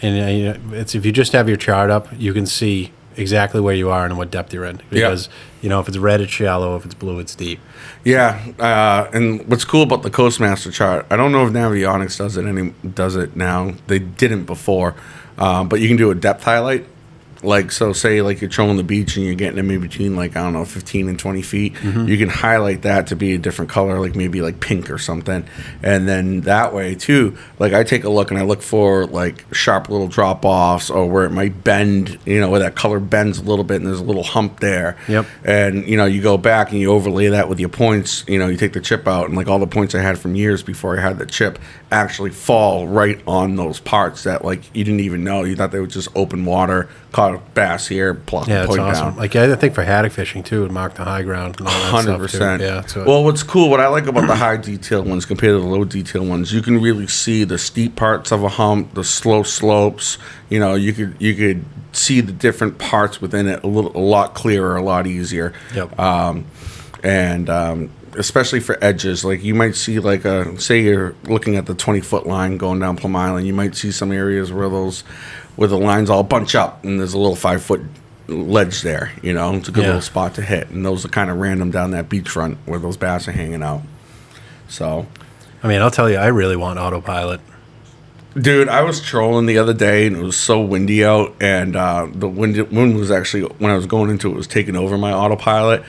and 0.00 0.22
uh, 0.22 0.28
you 0.28 0.44
know, 0.44 0.76
it's 0.78 0.94
if 0.94 1.04
you 1.04 1.12
just 1.12 1.32
have 1.32 1.48
your 1.48 1.56
chart 1.58 1.90
up, 1.90 2.08
you 2.16 2.32
can 2.32 2.46
see 2.46 2.92
exactly 3.16 3.60
where 3.60 3.74
you 3.74 3.90
are 3.90 4.04
and 4.06 4.16
what 4.16 4.30
depth 4.30 4.54
you're 4.54 4.64
in. 4.64 4.80
Because 4.90 5.28
you 5.60 5.68
know 5.68 5.80
if 5.80 5.88
it's 5.88 5.98
red, 5.98 6.20
it's 6.20 6.32
shallow. 6.32 6.76
If 6.76 6.84
it's 6.84 6.94
blue, 6.94 7.18
it's 7.18 7.34
deep. 7.34 7.60
Yeah, 8.04 8.52
uh, 8.58 9.10
and 9.12 9.46
what's 9.48 9.64
cool 9.64 9.82
about 9.82 10.02
the 10.02 10.10
Coastmaster 10.10 10.72
chart? 10.72 11.06
I 11.10 11.16
don't 11.16 11.32
know 11.32 11.46
if 11.46 11.52
Navionics 11.52 12.18
does 12.18 12.36
it 12.36 12.46
any 12.46 12.70
does 12.94 13.16
it 13.16 13.36
now. 13.36 13.74
They 13.86 13.98
didn't 13.98 14.44
before, 14.44 14.94
um, 15.38 15.68
but 15.68 15.80
you 15.80 15.88
can 15.88 15.96
do 15.96 16.10
a 16.10 16.14
depth 16.14 16.44
highlight. 16.44 16.86
Like 17.42 17.72
so, 17.72 17.92
say 17.92 18.20
like 18.22 18.40
you're 18.40 18.50
trolling 18.50 18.76
the 18.76 18.82
beach 18.82 19.16
and 19.16 19.24
you're 19.24 19.34
getting 19.34 19.56
them 19.56 19.70
in 19.70 19.80
between 19.80 20.14
like 20.16 20.36
I 20.36 20.42
don't 20.42 20.52
know, 20.52 20.64
15 20.64 21.08
and 21.08 21.18
20 21.18 21.42
feet. 21.42 21.74
Mm-hmm. 21.74 22.06
You 22.06 22.18
can 22.18 22.28
highlight 22.28 22.82
that 22.82 23.06
to 23.08 23.16
be 23.16 23.34
a 23.34 23.38
different 23.38 23.70
color, 23.70 23.98
like 23.98 24.14
maybe 24.14 24.42
like 24.42 24.60
pink 24.60 24.90
or 24.90 24.98
something, 24.98 25.44
and 25.82 26.08
then 26.08 26.42
that 26.42 26.74
way 26.74 26.94
too. 26.94 27.38
Like 27.58 27.72
I 27.72 27.82
take 27.82 28.04
a 28.04 28.10
look 28.10 28.30
and 28.30 28.38
I 28.38 28.42
look 28.42 28.62
for 28.62 29.06
like 29.06 29.46
sharp 29.54 29.88
little 29.88 30.08
drop 30.08 30.44
offs 30.44 30.90
or 30.90 31.08
where 31.08 31.24
it 31.24 31.30
might 31.30 31.64
bend, 31.64 32.18
you 32.26 32.40
know, 32.40 32.50
where 32.50 32.60
that 32.60 32.74
color 32.74 33.00
bends 33.00 33.38
a 33.38 33.42
little 33.42 33.64
bit 33.64 33.76
and 33.76 33.86
there's 33.86 34.00
a 34.00 34.04
little 34.04 34.22
hump 34.22 34.60
there. 34.60 34.98
Yep. 35.08 35.26
And 35.44 35.86
you 35.86 35.96
know, 35.96 36.06
you 36.06 36.20
go 36.20 36.36
back 36.36 36.72
and 36.72 36.80
you 36.80 36.92
overlay 36.92 37.28
that 37.28 37.48
with 37.48 37.58
your 37.58 37.70
points. 37.70 38.24
You 38.28 38.38
know, 38.38 38.48
you 38.48 38.56
take 38.56 38.74
the 38.74 38.80
chip 38.80 39.08
out, 39.08 39.26
and 39.26 39.36
like 39.36 39.48
all 39.48 39.58
the 39.58 39.66
points 39.66 39.94
I 39.94 40.00
had 40.02 40.18
from 40.18 40.34
years 40.34 40.62
before 40.62 40.98
I 40.98 41.00
had 41.00 41.18
the 41.18 41.26
chip 41.26 41.58
actually 41.92 42.30
fall 42.30 42.86
right 42.86 43.20
on 43.26 43.56
those 43.56 43.80
parts 43.80 44.24
that 44.24 44.44
like 44.44 44.62
you 44.74 44.84
didn't 44.84 45.00
even 45.00 45.24
know. 45.24 45.44
You 45.44 45.56
thought 45.56 45.72
they 45.72 45.80
were 45.80 45.86
just 45.86 46.08
open 46.14 46.44
water, 46.44 46.88
caught 47.12 47.34
a 47.34 47.38
bass 47.54 47.88
here, 47.88 48.14
plop 48.14 48.48
Yeah, 48.48 48.60
it's 48.60 48.68
point 48.68 48.80
awesome. 48.80 49.08
down. 49.10 49.16
Like 49.16 49.34
I 49.36 49.54
think 49.56 49.74
for 49.74 49.82
haddock 49.82 50.12
fishing 50.12 50.42
too, 50.42 50.64
it 50.64 50.70
mark 50.70 50.94
the 50.94 51.04
high 51.04 51.22
ground. 51.22 51.56
and 51.58 51.66
all 51.68 51.72
that 51.74 51.90
Hundred 51.90 52.18
percent. 52.18 52.62
Yeah. 52.62 52.84
Well, 53.04 53.24
what's 53.24 53.42
cool, 53.42 53.68
what 53.70 53.80
I 53.80 53.88
like 53.88 54.06
about 54.06 54.26
the 54.26 54.36
high 54.36 54.56
detail 54.56 55.02
ones 55.02 55.24
compared 55.26 55.54
to 55.54 55.60
the 55.60 55.66
low 55.66 55.84
detail 55.84 56.24
ones, 56.24 56.52
you 56.52 56.62
can 56.62 56.80
really 56.80 57.06
see 57.06 57.44
the 57.44 57.58
steep 57.58 57.96
parts 57.96 58.30
of 58.32 58.42
a 58.44 58.48
hump, 58.48 58.94
the 58.94 59.04
slow 59.04 59.42
slopes. 59.42 60.18
You 60.48 60.60
know, 60.60 60.74
you 60.74 60.92
could 60.92 61.16
you 61.18 61.34
could 61.34 61.64
see 61.92 62.20
the 62.20 62.32
different 62.32 62.78
parts 62.78 63.20
within 63.20 63.48
it 63.48 63.64
a 63.64 63.66
little, 63.66 63.96
a 63.96 63.98
lot 63.98 64.34
clearer, 64.34 64.76
a 64.76 64.82
lot 64.82 65.06
easier. 65.06 65.52
Yep. 65.74 65.98
Um, 65.98 66.46
and 67.02 67.48
um, 67.50 67.90
especially 68.16 68.60
for 68.60 68.82
edges, 68.82 69.24
like 69.24 69.42
you 69.42 69.54
might 69.54 69.74
see 69.74 69.98
like 69.98 70.24
a 70.24 70.60
say 70.60 70.82
you're 70.82 71.14
looking 71.24 71.56
at 71.56 71.66
the 71.66 71.74
twenty 71.74 72.00
foot 72.00 72.26
line 72.26 72.56
going 72.56 72.78
down 72.78 72.96
Plum 72.96 73.16
Island, 73.16 73.46
you 73.46 73.54
might 73.54 73.74
see 73.74 73.90
some 73.90 74.12
areas 74.12 74.52
where 74.52 74.68
those 74.68 75.02
where 75.60 75.68
the 75.68 75.76
lines 75.76 76.08
all 76.08 76.22
bunch 76.22 76.54
up 76.54 76.82
and 76.84 76.98
there's 76.98 77.12
a 77.12 77.18
little 77.18 77.36
five 77.36 77.62
foot 77.62 77.82
ledge 78.28 78.80
there. 78.80 79.12
You 79.20 79.34
know, 79.34 79.54
it's 79.56 79.68
a 79.68 79.70
good 79.70 79.82
Yeah. 79.82 79.88
little 79.88 80.00
spot 80.00 80.32
to 80.36 80.42
hit, 80.42 80.70
and 80.70 80.86
those 80.86 81.04
are 81.04 81.08
kind 81.08 81.28
of 81.30 81.36
random 81.36 81.70
down 81.70 81.90
that 81.90 82.08
beachfront 82.08 82.56
where 82.64 82.78
those 82.78 82.96
bass 82.96 83.28
are 83.28 83.32
hanging 83.32 83.62
out. 83.62 83.82
So, 84.68 85.06
I 85.62 85.68
mean, 85.68 85.82
I'll 85.82 85.90
tell 85.90 86.08
you, 86.08 86.16
I 86.16 86.28
really 86.28 86.56
want 86.56 86.78
autopilot. 86.78 87.40
dude, 88.40 88.68
I 88.70 88.80
was 88.84 89.02
trolling 89.02 89.44
the 89.44 89.58
other 89.58 89.74
day, 89.74 90.06
and 90.06 90.16
it 90.16 90.22
was 90.22 90.36
so 90.36 90.62
windy 90.62 91.04
out, 91.04 91.34
and 91.42 91.76
uh, 91.76 92.06
the 92.10 92.26
wind 92.28 92.56
wind 92.72 92.96
was 92.96 93.10
actually 93.10 93.42
when 93.58 93.70
I 93.70 93.76
was 93.76 93.84
going 93.84 94.08
into 94.08 94.30
it 94.30 94.34
was 94.36 94.46
taking 94.46 94.76
over 94.76 94.96
my 94.96 95.12
autopilot, 95.12 95.82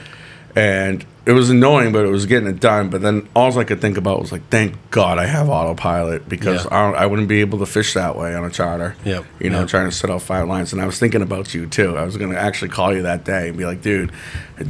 and 0.54 1.02
it 1.24 1.32
was 1.32 1.50
annoying, 1.50 1.92
but 1.92 2.04
it 2.04 2.08
was 2.10 2.26
getting 2.26 2.48
it 2.48 2.58
done. 2.60 2.90
But 2.90 3.00
then 3.02 3.28
all 3.36 3.56
I 3.58 3.64
could 3.64 3.80
think 3.80 3.96
about 3.96 4.20
was 4.20 4.32
like, 4.32 4.48
thank 4.48 4.74
God 4.90 5.18
I 5.18 5.26
have 5.26 5.48
autopilot 5.48 6.28
because 6.28 6.64
Yeah. 6.64 6.70
I, 6.76 6.90
I 7.02 7.06
wouldn't 7.06 7.28
be 7.28 7.40
able 7.40 7.58
to 7.60 7.66
fish 7.66 7.94
that 7.94 8.16
way 8.16 8.34
on 8.34 8.44
a 8.44 8.50
charter. 8.50 8.96
Yep. 9.04 9.24
You 9.40 9.50
know, 9.50 9.60
Yep. 9.60 9.68
trying 9.68 9.88
to 9.90 9.94
set 9.94 10.10
off 10.10 10.24
five 10.24 10.48
lines. 10.48 10.72
And 10.72 10.82
I 10.82 10.86
was 10.86 10.98
thinking 10.98 11.22
about 11.22 11.54
you 11.54 11.66
too. 11.66 11.96
I 11.96 12.02
was 12.04 12.16
going 12.16 12.32
to 12.32 12.38
actually 12.38 12.70
call 12.70 12.92
you 12.94 13.02
that 13.02 13.24
day 13.24 13.48
and 13.50 13.56
be 13.58 13.64
like, 13.64 13.82
dude, 13.82 14.10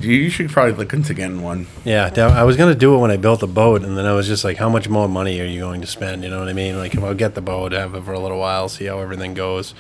you 0.01 0.31
should 0.31 0.51
probably 0.51 0.73
look 0.73 0.93
into 0.93 1.13
getting 1.13 1.43
one. 1.43 1.67
Yeah, 1.85 2.11
I 2.17 2.45
was 2.45 2.57
gonna 2.57 2.75
do 2.75 2.95
it 2.95 2.99
when 2.99 3.11
I 3.11 3.19
built 3.19 3.41
the 3.41 3.47
boat, 3.47 3.83
and 3.83 3.99
then 3.99 4.07
I 4.07 4.13
was 4.15 4.27
just 4.27 4.43
like, 4.43 4.57
how 4.57 4.71
much 4.71 4.89
more 4.89 5.07
money 5.07 5.39
are 5.41 5.45
you 5.45 5.61
going 5.61 5.83
to 5.83 5.87
spend? 5.87 6.23
You 6.25 6.31
know 6.31 6.39
what 6.39 6.49
I 6.49 6.55
mean? 6.55 6.79
Like, 6.79 6.95
if 6.95 7.03
I'll 7.03 7.13
get 7.15 7.35
the 7.35 7.43
boat, 7.43 7.73
have 7.73 7.95
it 7.95 8.03
for 8.05 8.13
a 8.15 8.19
little 8.19 8.39
while, 8.39 8.71
see 8.71 8.87
how 8.87 9.01
everything 9.01 9.35
goes. 9.35 9.75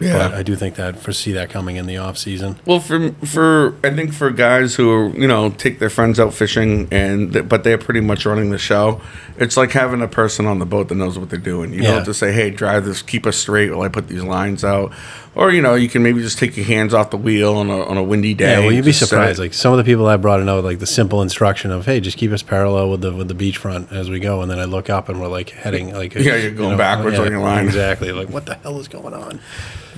Yeah. 0.00 0.18
But 0.18 0.34
I 0.34 0.42
do 0.44 0.54
think 0.54 0.76
that 0.76 1.00
foresee 1.00 1.32
that 1.32 1.50
coming 1.50 1.76
in 1.76 1.86
the 1.86 1.96
off 1.96 2.16
season. 2.16 2.60
Well, 2.64 2.78
for 2.78 3.10
for 3.24 3.74
I 3.82 3.90
think 3.90 4.12
for 4.12 4.30
guys 4.30 4.76
who 4.76 4.92
are 4.92 5.08
you 5.08 5.26
know 5.26 5.50
take 5.50 5.80
their 5.80 5.90
friends 5.90 6.15
out 6.20 6.34
fishing 6.34 6.88
and 6.90 7.32
th- 7.32 7.48
but 7.48 7.64
they're 7.64 7.78
pretty 7.78 8.00
much 8.00 8.24
running 8.26 8.50
the 8.50 8.58
show, 8.58 9.00
it's 9.38 9.56
like 9.56 9.72
having 9.72 10.02
a 10.02 10.08
person 10.08 10.46
on 10.46 10.58
the 10.58 10.66
boat 10.66 10.88
that 10.88 10.94
knows 10.96 11.18
what 11.18 11.30
they're 11.30 11.38
doing. 11.38 11.72
You 11.72 11.82
don't 11.82 11.88
Yeah. 11.90 11.94
have 11.96 12.04
to 12.04 12.14
say, 12.14 12.32
"Hey, 12.32 12.50
drive 12.50 12.84
this, 12.84 13.02
keep 13.02 13.26
us 13.26 13.36
straight," 13.36 13.70
while 13.70 13.82
I 13.82 13.88
put 13.88 14.08
these 14.08 14.22
lines 14.22 14.64
out, 14.64 14.92
or 15.34 15.50
you 15.50 15.60
know, 15.62 15.74
you 15.74 15.88
can 15.88 16.02
maybe 16.02 16.20
just 16.22 16.38
take 16.38 16.56
your 16.56 16.66
hands 16.66 16.94
off 16.94 17.10
the 17.10 17.16
wheel 17.16 17.54
on 17.56 17.68
a 17.70 17.84
on 17.84 17.96
a 17.96 18.02
windy 18.02 18.34
day. 18.34 18.52
Yeah, 18.52 18.60
well, 18.60 18.72
you'd 18.72 18.84
be 18.84 18.92
surprised. 18.92 19.38
Like 19.38 19.54
some 19.54 19.72
of 19.72 19.78
the 19.78 19.84
people 19.84 20.06
I 20.06 20.16
brought 20.16 20.40
in 20.40 20.48
out, 20.48 20.64
like 20.64 20.78
the 20.78 20.86
simple 20.86 21.22
instruction 21.22 21.70
of, 21.70 21.86
"Hey, 21.86 22.00
just 22.00 22.16
keep 22.16 22.32
us 22.32 22.42
parallel 22.42 22.90
with 22.90 23.00
the 23.02 23.12
with 23.12 23.28
the 23.28 23.34
beachfront 23.34 23.92
as 23.92 24.08
we 24.10 24.18
go," 24.20 24.42
and 24.42 24.50
then 24.50 24.58
I 24.58 24.64
look 24.64 24.88
up 24.90 25.08
and 25.08 25.20
we're 25.20 25.28
like 25.28 25.50
heading 25.50 25.92
like 25.94 26.14
Yeah, 26.14 26.36
you're 26.36 26.50
going 26.52 26.76
backwards 26.76 27.18
on 27.18 27.30
your 27.30 27.40
line. 27.40 27.66
Exactly. 27.66 28.12
Like, 28.12 28.30
what 28.30 28.46
the 28.46 28.54
hell 28.62 28.78
is 28.80 28.88
going 28.88 29.14
on? 29.14 29.40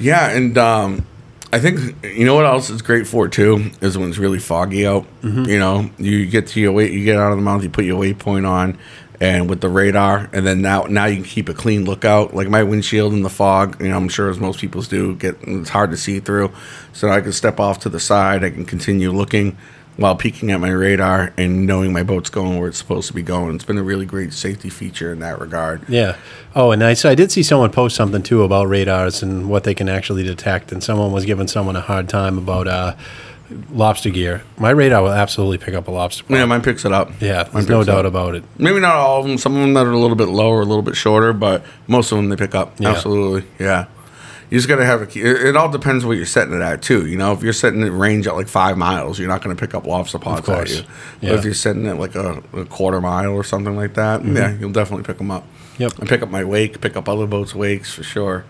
Yeah, 0.00 0.28
and 0.30 0.56
um, 0.58 1.06
I 1.52 1.60
think 1.60 2.04
you 2.04 2.26
know 2.26 2.34
what 2.34 2.44
else 2.44 2.68
is 2.68 2.82
great 2.82 3.06
for 3.06 3.28
too 3.28 3.70
is 3.80 3.96
when 3.96 4.10
it's 4.10 4.18
really 4.18 4.38
foggy 4.38 4.86
out. 4.86 5.06
Mm-hmm. 5.22 5.44
You 5.44 5.58
know, 5.58 5.90
you 5.98 6.26
get 6.26 6.48
to 6.48 6.60
your 6.60 6.72
weight, 6.72 6.92
you 6.92 7.04
get 7.04 7.16
out 7.16 7.32
of 7.32 7.38
the 7.38 7.42
mouth, 7.42 7.62
you 7.62 7.70
put 7.70 7.84
your 7.84 8.02
waypoint 8.02 8.46
on, 8.46 8.78
and 9.20 9.48
with 9.48 9.60
the 9.60 9.68
radar, 9.68 10.28
and 10.32 10.46
then 10.46 10.60
now 10.60 10.82
now 10.84 11.06
you 11.06 11.16
can 11.16 11.24
keep 11.24 11.48
a 11.48 11.54
clean 11.54 11.84
lookout. 11.84 12.34
Like 12.34 12.48
my 12.48 12.62
windshield 12.62 13.14
in 13.14 13.22
the 13.22 13.30
fog, 13.30 13.80
you 13.80 13.88
know, 13.88 13.96
I'm 13.96 14.08
sure 14.08 14.28
as 14.28 14.38
most 14.38 14.60
people's 14.60 14.88
do, 14.88 15.14
get 15.14 15.36
it's 15.42 15.70
hard 15.70 15.90
to 15.90 15.96
see 15.96 16.20
through, 16.20 16.52
so 16.92 17.08
I 17.08 17.20
can 17.22 17.32
step 17.32 17.58
off 17.58 17.80
to 17.80 17.88
the 17.88 18.00
side, 18.00 18.44
I 18.44 18.50
can 18.50 18.66
continue 18.66 19.10
looking. 19.10 19.56
While 19.98 20.14
peeking 20.14 20.50
at 20.52 20.60
my 20.60 20.70
radar 20.70 21.32
and 21.36 21.66
knowing 21.66 21.92
my 21.92 22.04
boat's 22.04 22.30
going 22.30 22.56
where 22.56 22.68
it's 22.68 22.78
supposed 22.78 23.08
to 23.08 23.12
be 23.12 23.20
going. 23.20 23.56
It's 23.56 23.64
been 23.64 23.78
a 23.78 23.82
really 23.82 24.06
great 24.06 24.32
safety 24.32 24.70
feature 24.70 25.12
in 25.12 25.18
that 25.18 25.40
regard. 25.40 25.86
Yeah. 25.88 26.16
Oh, 26.54 26.70
and 26.70 26.84
I, 26.84 26.94
so 26.94 27.10
I 27.10 27.16
did 27.16 27.32
see 27.32 27.42
someone 27.42 27.72
post 27.72 27.96
something 27.96 28.22
too 28.22 28.44
about 28.44 28.68
radars 28.68 29.24
and 29.24 29.50
what 29.50 29.64
they 29.64 29.74
can 29.74 29.88
actually 29.88 30.22
detect, 30.22 30.70
and 30.70 30.82
someone 30.82 31.10
was 31.10 31.24
giving 31.24 31.48
someone 31.48 31.74
a 31.74 31.80
hard 31.80 32.08
time 32.08 32.38
about 32.38 32.68
uh, 32.68 32.94
lobster 33.72 34.10
gear. 34.10 34.44
My 34.56 34.70
radar 34.70 35.02
will 35.02 35.10
absolutely 35.10 35.58
pick 35.58 35.74
up 35.74 35.88
a 35.88 35.90
lobster. 35.90 36.24
Yeah, 36.28 36.44
mine 36.44 36.62
picks 36.62 36.84
it 36.84 36.92
up. 36.92 37.20
Yeah, 37.20 37.42
there's 37.42 37.68
no 37.68 37.82
doubt 37.82 38.06
up. 38.06 38.12
about 38.12 38.36
it. 38.36 38.44
Maybe 38.56 38.78
not 38.78 38.94
all 38.94 39.20
of 39.20 39.26
them. 39.26 39.36
Some 39.36 39.56
of 39.56 39.62
them 39.62 39.74
that 39.74 39.84
are 39.84 39.90
a 39.90 39.98
little 39.98 40.16
bit 40.16 40.28
lower, 40.28 40.60
a 40.60 40.64
little 40.64 40.82
bit 40.82 40.94
shorter, 40.94 41.32
but 41.32 41.64
most 41.88 42.12
of 42.12 42.18
them 42.18 42.28
they 42.28 42.36
pick 42.36 42.54
up. 42.54 42.78
Yeah. 42.78 42.90
Absolutely, 42.90 43.48
yeah. 43.58 43.86
You 44.50 44.58
just 44.58 44.68
gotta 44.68 44.84
have 44.84 45.02
a 45.02 45.06
key. 45.06 45.20
It, 45.20 45.56
all 45.56 45.68
depends 45.68 46.04
what 46.04 46.16
you're 46.16 46.26
setting 46.26 46.54
it 46.54 46.62
at 46.62 46.80
too. 46.80 47.06
You 47.06 47.18
know, 47.18 47.32
if 47.32 47.42
you're 47.42 47.52
setting 47.52 47.82
it 47.82 47.90
range 47.90 48.26
at 48.26 48.34
like 48.34 48.48
five 48.48 48.78
miles, 48.78 49.18
you're 49.18 49.28
not 49.28 49.42
gonna 49.42 49.56
pick 49.56 49.74
up 49.74 49.86
lobster 49.86 50.18
pods 50.18 50.48
at 50.48 50.70
you. 50.70 50.76
Yeah. 51.20 51.30
But 51.30 51.38
if 51.40 51.44
you're 51.44 51.54
setting 51.54 51.86
it 51.86 51.94
like 51.94 52.14
a, 52.14 52.42
a 52.54 52.64
quarter 52.64 53.00
mile 53.00 53.32
or 53.32 53.44
something 53.44 53.76
like 53.76 53.94
that, 53.94 54.24
yeah, 54.24 54.54
you'll 54.54 54.72
definitely 54.72 55.04
pick 55.04 55.18
them 55.18 55.30
up. 55.30 55.44
Yep. 55.78 55.98
And 55.98 56.08
pick 56.08 56.22
up 56.22 56.30
my 56.30 56.44
wake, 56.44 56.80
pick 56.80 56.96
up 56.96 57.08
other 57.08 57.26
boats' 57.26 57.54
wakes 57.54 57.92
for 57.92 58.02
sure. 58.02 58.44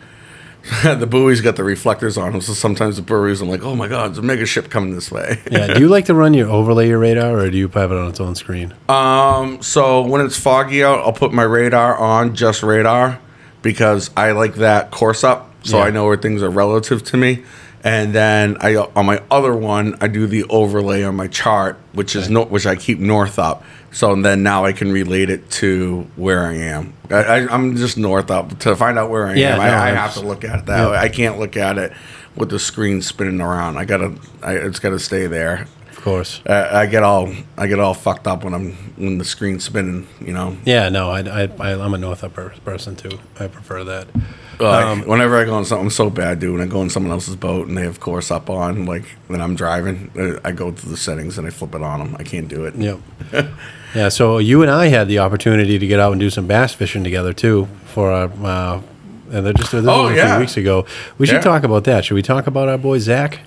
the 0.82 1.06
buoy's 1.06 1.40
got 1.40 1.56
the 1.56 1.64
reflectors 1.64 2.18
on 2.18 2.32
them, 2.32 2.40
so 2.40 2.52
sometimes 2.52 2.96
the 2.96 3.02
buoys, 3.02 3.40
I'm 3.40 3.48
like, 3.48 3.62
oh 3.62 3.74
my 3.74 3.88
god, 3.88 4.10
there's 4.10 4.18
a 4.18 4.22
mega 4.22 4.44
ship 4.44 4.70
coming 4.70 4.94
this 4.94 5.10
way. 5.10 5.40
Yeah. 5.50 5.74
Do 5.74 5.80
you 5.80 5.88
like 5.88 6.04
to 6.06 6.14
run 6.14 6.34
your 6.34 6.48
overlay 6.48 6.88
your 6.88 6.98
radar, 6.98 7.38
or 7.38 7.50
do 7.50 7.56
you 7.56 7.68
have 7.68 7.90
it 7.90 7.96
on 7.96 8.10
its 8.10 8.20
own 8.20 8.34
screen? 8.34 8.74
Um, 8.88 9.62
so 9.62 10.02
when 10.02 10.20
it's 10.20 10.38
foggy 10.38 10.84
out, 10.84 10.98
I'll 11.00 11.12
put 11.12 11.32
my 11.32 11.42
radar 11.42 11.96
on 11.96 12.34
just 12.34 12.62
radar 12.62 13.18
because 13.62 14.10
I 14.16 14.32
like 14.32 14.56
that 14.56 14.90
course 14.90 15.24
up, 15.24 15.47
so 15.62 15.78
Yeah. 15.78 15.84
I 15.84 15.90
know 15.90 16.06
where 16.06 16.16
things 16.16 16.42
are 16.42 16.50
relative 16.50 17.02
to 17.04 17.16
me. 17.16 17.42
And 17.84 18.12
then 18.12 18.56
I 18.60 18.74
on 18.76 19.06
my 19.06 19.22
other 19.30 19.54
one, 19.54 19.96
I 20.00 20.08
do 20.08 20.26
the 20.26 20.44
overlay 20.44 21.04
on 21.04 21.14
my 21.14 21.28
chart, 21.28 21.78
which 21.92 22.16
is 22.16 22.28
no, 22.28 22.44
which 22.44 22.66
I 22.66 22.74
keep 22.74 22.98
north 22.98 23.38
up. 23.38 23.62
So 23.92 24.14
then 24.20 24.42
now 24.42 24.64
I 24.64 24.72
can 24.72 24.92
relate 24.92 25.30
it 25.30 25.48
to 25.52 26.06
where 26.16 26.44
I 26.44 26.54
am. 26.56 26.92
I, 27.10 27.14
I, 27.22 27.54
I'm 27.54 27.76
just 27.76 27.96
north 27.96 28.30
up 28.30 28.58
to 28.60 28.74
find 28.76 28.98
out 28.98 29.10
where 29.10 29.26
I 29.28 29.34
Yeah, 29.34 29.52
am. 29.52 29.58
no, 29.58 29.62
I, 29.64 29.90
I 29.90 29.94
have 29.94 30.14
to 30.14 30.20
look 30.20 30.44
at 30.44 30.58
it 30.58 30.66
that 30.66 30.76
Yeah. 30.78 30.90
way. 30.90 30.96
I 30.98 31.08
can't 31.08 31.38
look 31.38 31.56
at 31.56 31.78
it 31.78 31.92
with 32.36 32.50
the 32.50 32.58
screen 32.58 33.00
spinning 33.00 33.40
around. 33.40 33.78
I 33.78 33.84
gotta, 33.84 34.14
I, 34.42 34.54
it's 34.54 34.78
gotta 34.80 34.98
stay 34.98 35.26
there. 35.28 35.66
Of 35.92 36.02
course. 36.02 36.40
Uh, 36.46 36.68
I 36.72 36.86
get 36.86 37.02
all 37.02 37.32
I 37.56 37.66
get 37.68 37.78
all 37.80 37.94
fucked 37.94 38.26
up 38.26 38.42
when 38.44 38.54
I'm 38.54 38.72
when 38.96 39.18
the 39.18 39.24
screen's 39.24 39.64
spinning. 39.64 40.06
You 40.20 40.32
know, 40.32 40.56
Yeah. 40.64 40.88
No, 40.90 41.10
I, 41.10 41.20
I, 41.20 41.48
I 41.60 41.72
I'm 41.80 41.94
a 41.94 41.98
north 41.98 42.22
up 42.24 42.34
person 42.64 42.96
too. 42.96 43.18
I 43.38 43.46
prefer 43.46 43.84
that. 43.84 44.08
Um, 44.60 45.02
whenever 45.02 45.36
I 45.36 45.44
go 45.44 45.54
on 45.54 45.64
something 45.64 45.86
I'm 45.86 45.90
so 45.90 46.10
bad, 46.10 46.40
dude, 46.40 46.52
when 46.58 46.62
I 46.62 46.70
go 46.70 46.80
on 46.80 46.90
someone 46.90 47.12
else's 47.12 47.36
boat 47.36 47.68
and 47.68 47.76
they 47.76 47.82
have 47.82 48.00
course 48.00 48.30
up 48.30 48.50
on, 48.50 48.86
like 48.86 49.04
when 49.28 49.40
I'm 49.40 49.54
driving, 49.54 50.10
uh, 50.18 50.40
I 50.44 50.52
go 50.52 50.72
through 50.72 50.90
the 50.90 50.96
settings 50.96 51.38
and 51.38 51.46
I 51.46 51.50
flip 51.50 51.74
it 51.74 51.82
on 51.82 52.00
them. 52.00 52.16
I 52.18 52.24
can't 52.24 52.48
do 52.48 52.64
it. 52.64 52.74
Yep. 52.74 52.98
yeah. 53.94 54.08
So 54.08 54.38
you 54.38 54.62
and 54.62 54.70
I 54.70 54.86
had 54.88 55.06
the 55.08 55.20
opportunity 55.20 55.78
to 55.78 55.86
get 55.86 56.00
out 56.00 56.12
and 56.12 56.20
do 56.20 56.30
some 56.30 56.46
bass 56.46 56.74
fishing 56.74 57.04
together 57.04 57.32
too 57.32 57.68
for 57.86 58.10
our. 58.10 58.30
Uh, 58.44 58.82
and 59.30 59.44
they're 59.44 59.52
just 59.52 59.72
this 59.72 59.84
Oh, 59.86 60.08
a 60.08 60.14
yeah. 60.16 60.32
few 60.36 60.40
weeks 60.40 60.56
ago. 60.56 60.86
We 61.18 61.26
should 61.26 61.34
Yeah. 61.36 61.40
talk 61.42 61.62
about 61.62 61.84
that. 61.84 62.04
Should 62.06 62.14
we 62.14 62.22
talk 62.22 62.46
about 62.46 62.68
our 62.68 62.78
boy 62.78 62.98
Zach? 62.98 63.40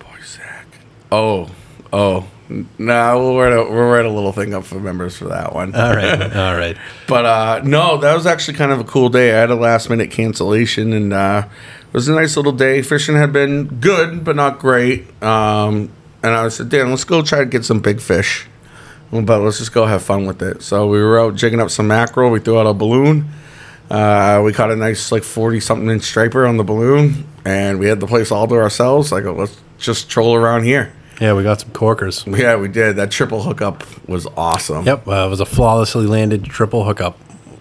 Our 0.00 0.06
Boy, 0.06 0.18
Zach. 0.22 0.66
Oh, 1.10 1.48
oh. 1.92 2.26
No, 2.48 3.18
we'll 3.18 3.38
write 3.38 3.52
a 3.52 3.62
we'll 3.62 3.88
write 3.88 4.04
a 4.04 4.10
little 4.10 4.32
thing 4.32 4.52
up 4.52 4.64
for 4.64 4.78
members 4.78 5.16
for 5.16 5.26
that 5.26 5.54
one. 5.54 5.74
All 5.74 5.94
right. 5.94 6.36
All 6.36 6.56
right. 6.56 6.76
But 7.06 7.24
uh, 7.26 7.60
no, 7.64 7.98
that 7.98 8.14
was 8.14 8.26
actually 8.26 8.56
kind 8.56 8.72
of 8.72 8.80
a 8.80 8.84
cool 8.84 9.08
day. 9.08 9.32
I 9.32 9.40
had 9.40 9.50
a 9.50 9.54
last 9.54 9.90
minute 9.90 10.10
cancellation, 10.10 10.92
and 10.92 11.12
uh, 11.12 11.46
it 11.46 11.92
was 11.94 12.08
a 12.08 12.12
nice 12.14 12.36
little 12.36 12.52
day. 12.52 12.80
Fishing 12.82 13.16
had 13.16 13.32
been 13.32 13.66
good, 13.80 14.24
but 14.24 14.34
not 14.36 14.58
great. 14.58 15.04
Um, 15.22 15.90
and 16.22 16.32
I 16.34 16.48
said, 16.48 16.68
Dan, 16.68 16.90
let's 16.90 17.04
go 17.04 17.22
try 17.22 17.40
to 17.40 17.46
get 17.46 17.64
some 17.64 17.80
big 17.80 18.00
fish. 18.00 18.46
But 19.10 19.40
let's 19.40 19.58
just 19.58 19.74
go 19.74 19.84
have 19.84 20.02
fun 20.02 20.24
with 20.24 20.40
it. 20.40 20.62
So 20.62 20.86
we 20.86 21.02
were 21.02 21.20
out 21.20 21.34
jigging 21.34 21.60
up 21.60 21.70
some 21.70 21.86
mackerel. 21.88 22.30
We 22.30 22.40
threw 22.40 22.58
out 22.58 22.66
a 22.66 22.72
balloon. 22.72 23.28
Uh, 23.90 24.40
we 24.42 24.54
caught 24.54 24.70
a 24.70 24.76
nice 24.76 25.12
like 25.12 25.22
forty 25.22 25.60
something 25.60 25.90
inch 25.90 26.04
striper 26.04 26.46
on 26.46 26.56
the 26.56 26.64
balloon, 26.64 27.26
and 27.44 27.78
we 27.78 27.88
had 27.88 28.00
the 28.00 28.06
place 28.06 28.30
all 28.30 28.46
to 28.48 28.54
ourselves. 28.54 29.12
I 29.12 29.20
go, 29.20 29.34
let's 29.34 29.60
just 29.76 30.08
troll 30.08 30.34
around 30.34 30.64
here. 30.64 30.94
Yeah, 31.22 31.34
we 31.34 31.44
got 31.44 31.60
some 31.60 31.70
corkers. 31.70 32.26
Yeah, 32.42 32.56
we 32.56 32.66
did. 32.66 32.96
That 32.96 33.12
triple 33.12 33.44
hookup 33.44 33.84
was 34.08 34.26
awesome. 34.36 34.84
Yep, 34.84 35.06
uh, 35.06 35.26
it 35.26 35.30
was 35.30 35.38
a 35.38 35.46
flawlessly 35.46 36.06
landed 36.06 36.44
triple 36.44 36.82
hookup, 36.82 37.16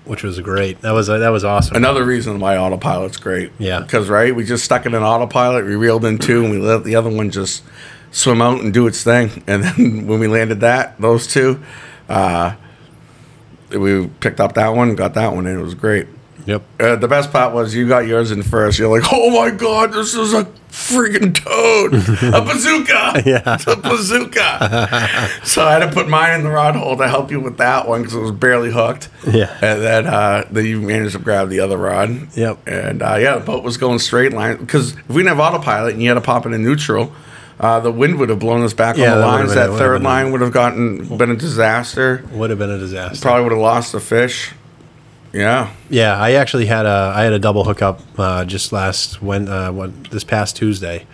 which 0.05 0.23
was 0.23 0.39
great. 0.39 0.81
That 0.81 0.93
was 0.93 1.11
uh, 1.11 1.19
that 1.19 1.29
was 1.29 1.43
awesome. 1.43 1.75
Another 1.75 2.03
reason 2.03 2.39
why 2.39 2.57
autopilot's 2.57 3.17
great. 3.17 3.51
Yeah. 3.59 3.81
Because, 3.81 4.09
right, 4.09 4.35
we 4.35 4.45
just 4.45 4.65
stuck 4.65 4.87
it 4.87 4.95
in 4.95 5.03
autopilot, 5.03 5.65
we 5.65 5.75
reeled 5.75 6.05
in 6.05 6.17
two, 6.17 6.43
and 6.43 6.49
we 6.49 6.57
let 6.57 6.83
the 6.83 6.95
other 6.95 7.11
one 7.11 7.29
just 7.29 7.61
swim 8.09 8.41
out 8.41 8.61
and 8.61 8.73
do 8.73 8.87
its 8.87 9.03
thing. 9.03 9.43
And 9.47 9.63
then 9.63 10.07
when 10.07 10.19
we 10.19 10.27
landed 10.27 10.61
that, 10.61 10.99
those 10.99 11.27
two, 11.27 11.61
uh, 12.09 12.55
we 13.69 14.07
picked 14.21 14.39
up 14.39 14.53
that 14.53 14.69
one, 14.69 14.95
got 14.95 15.13
that 15.13 15.35
one, 15.35 15.45
and 15.45 15.59
it 15.59 15.61
was 15.61 15.75
great. 15.75 16.07
Yep. 16.45 16.61
Uh, 16.79 16.95
the 16.95 17.07
best 17.07 17.31
part 17.31 17.53
was 17.53 17.73
you 17.75 17.87
got 17.87 18.07
yours 18.07 18.31
in 18.31 18.43
first. 18.43 18.79
You're 18.79 18.89
like, 18.99 19.07
oh 19.13 19.29
my 19.29 19.51
god, 19.51 19.93
this 19.93 20.13
is 20.15 20.33
a 20.33 20.45
freaking 20.71 21.35
toad, 21.35 21.93
a 22.33 22.41
bazooka, 22.45 23.23
Yeah. 23.25 23.55
it's 23.55 23.67
a 23.67 23.75
bazooka. 23.75 24.87
so 25.43 25.65
I 25.65 25.73
had 25.73 25.79
to 25.79 25.91
put 25.91 26.07
mine 26.07 26.35
in 26.39 26.43
the 26.43 26.49
rod 26.49 26.75
hole 26.75 26.95
to 26.97 27.07
help 27.07 27.29
you 27.31 27.39
with 27.39 27.57
that 27.57 27.87
one 27.87 28.01
because 28.01 28.15
it 28.15 28.19
was 28.21 28.31
barely 28.31 28.71
hooked. 28.71 29.09
Yeah. 29.27 29.51
and 29.61 29.81
then 29.81 30.07
uh, 30.07 30.47
then 30.51 30.65
you 30.65 30.81
managed 30.81 31.13
to 31.13 31.19
grab 31.19 31.49
the 31.49 31.59
other 31.59 31.77
rod. 31.77 32.35
Yep. 32.37 32.67
and 32.67 33.01
uh, 33.01 33.15
yeah, 33.19 33.37
the 33.37 33.45
boat 33.45 33.63
was 33.63 33.77
going 33.77 33.99
straight 33.99 34.33
line 34.33 34.57
because 34.57 34.93
if 34.93 35.09
we 35.09 35.23
didn't 35.23 35.37
have 35.37 35.39
autopilot 35.39 35.93
and 35.93 36.01
you 36.01 36.07
had 36.09 36.15
to 36.15 36.21
pop 36.21 36.45
it 36.45 36.53
in 36.53 36.63
neutral. 36.63 37.13
Uh, 37.59 37.79
the 37.79 37.91
wind 37.91 38.17
would 38.17 38.29
have 38.29 38.39
blown 38.39 38.63
us 38.63 38.73
back 38.73 38.97
Yeah, 38.97 39.11
on 39.11 39.17
the 39.17 39.21
that 39.21 39.27
lines. 39.27 39.53
been- 39.53 39.69
That 39.71 39.77
third 39.77 40.01
line 40.01 40.31
would 40.31 40.41
have 40.41 40.51
gotten 40.51 41.05
been 41.15 41.29
a 41.29 41.35
disaster. 41.35 42.23
Would 42.31 42.49
have 42.49 42.57
been 42.57 42.71
a 42.71 42.79
disaster. 42.79 43.21
Probably 43.21 43.43
would 43.43 43.51
have 43.51 43.61
lost 43.61 43.91
the 43.91 43.99
fish. 43.99 44.51
Yeah. 45.33 45.71
Yeah, 45.89 46.17
I 46.17 46.33
actually 46.33 46.65
had 46.65 46.85
a 46.85 47.13
I 47.15 47.23
had 47.23 47.33
a 47.33 47.39
double 47.39 47.63
hookup 47.63 48.01
uh, 48.17 48.45
just 48.45 48.71
last 48.71 49.21
when 49.21 49.47
uh, 49.47 49.71
when 49.71 50.03
this 50.11 50.23
past 50.23 50.55
Tuesday, 50.57 51.05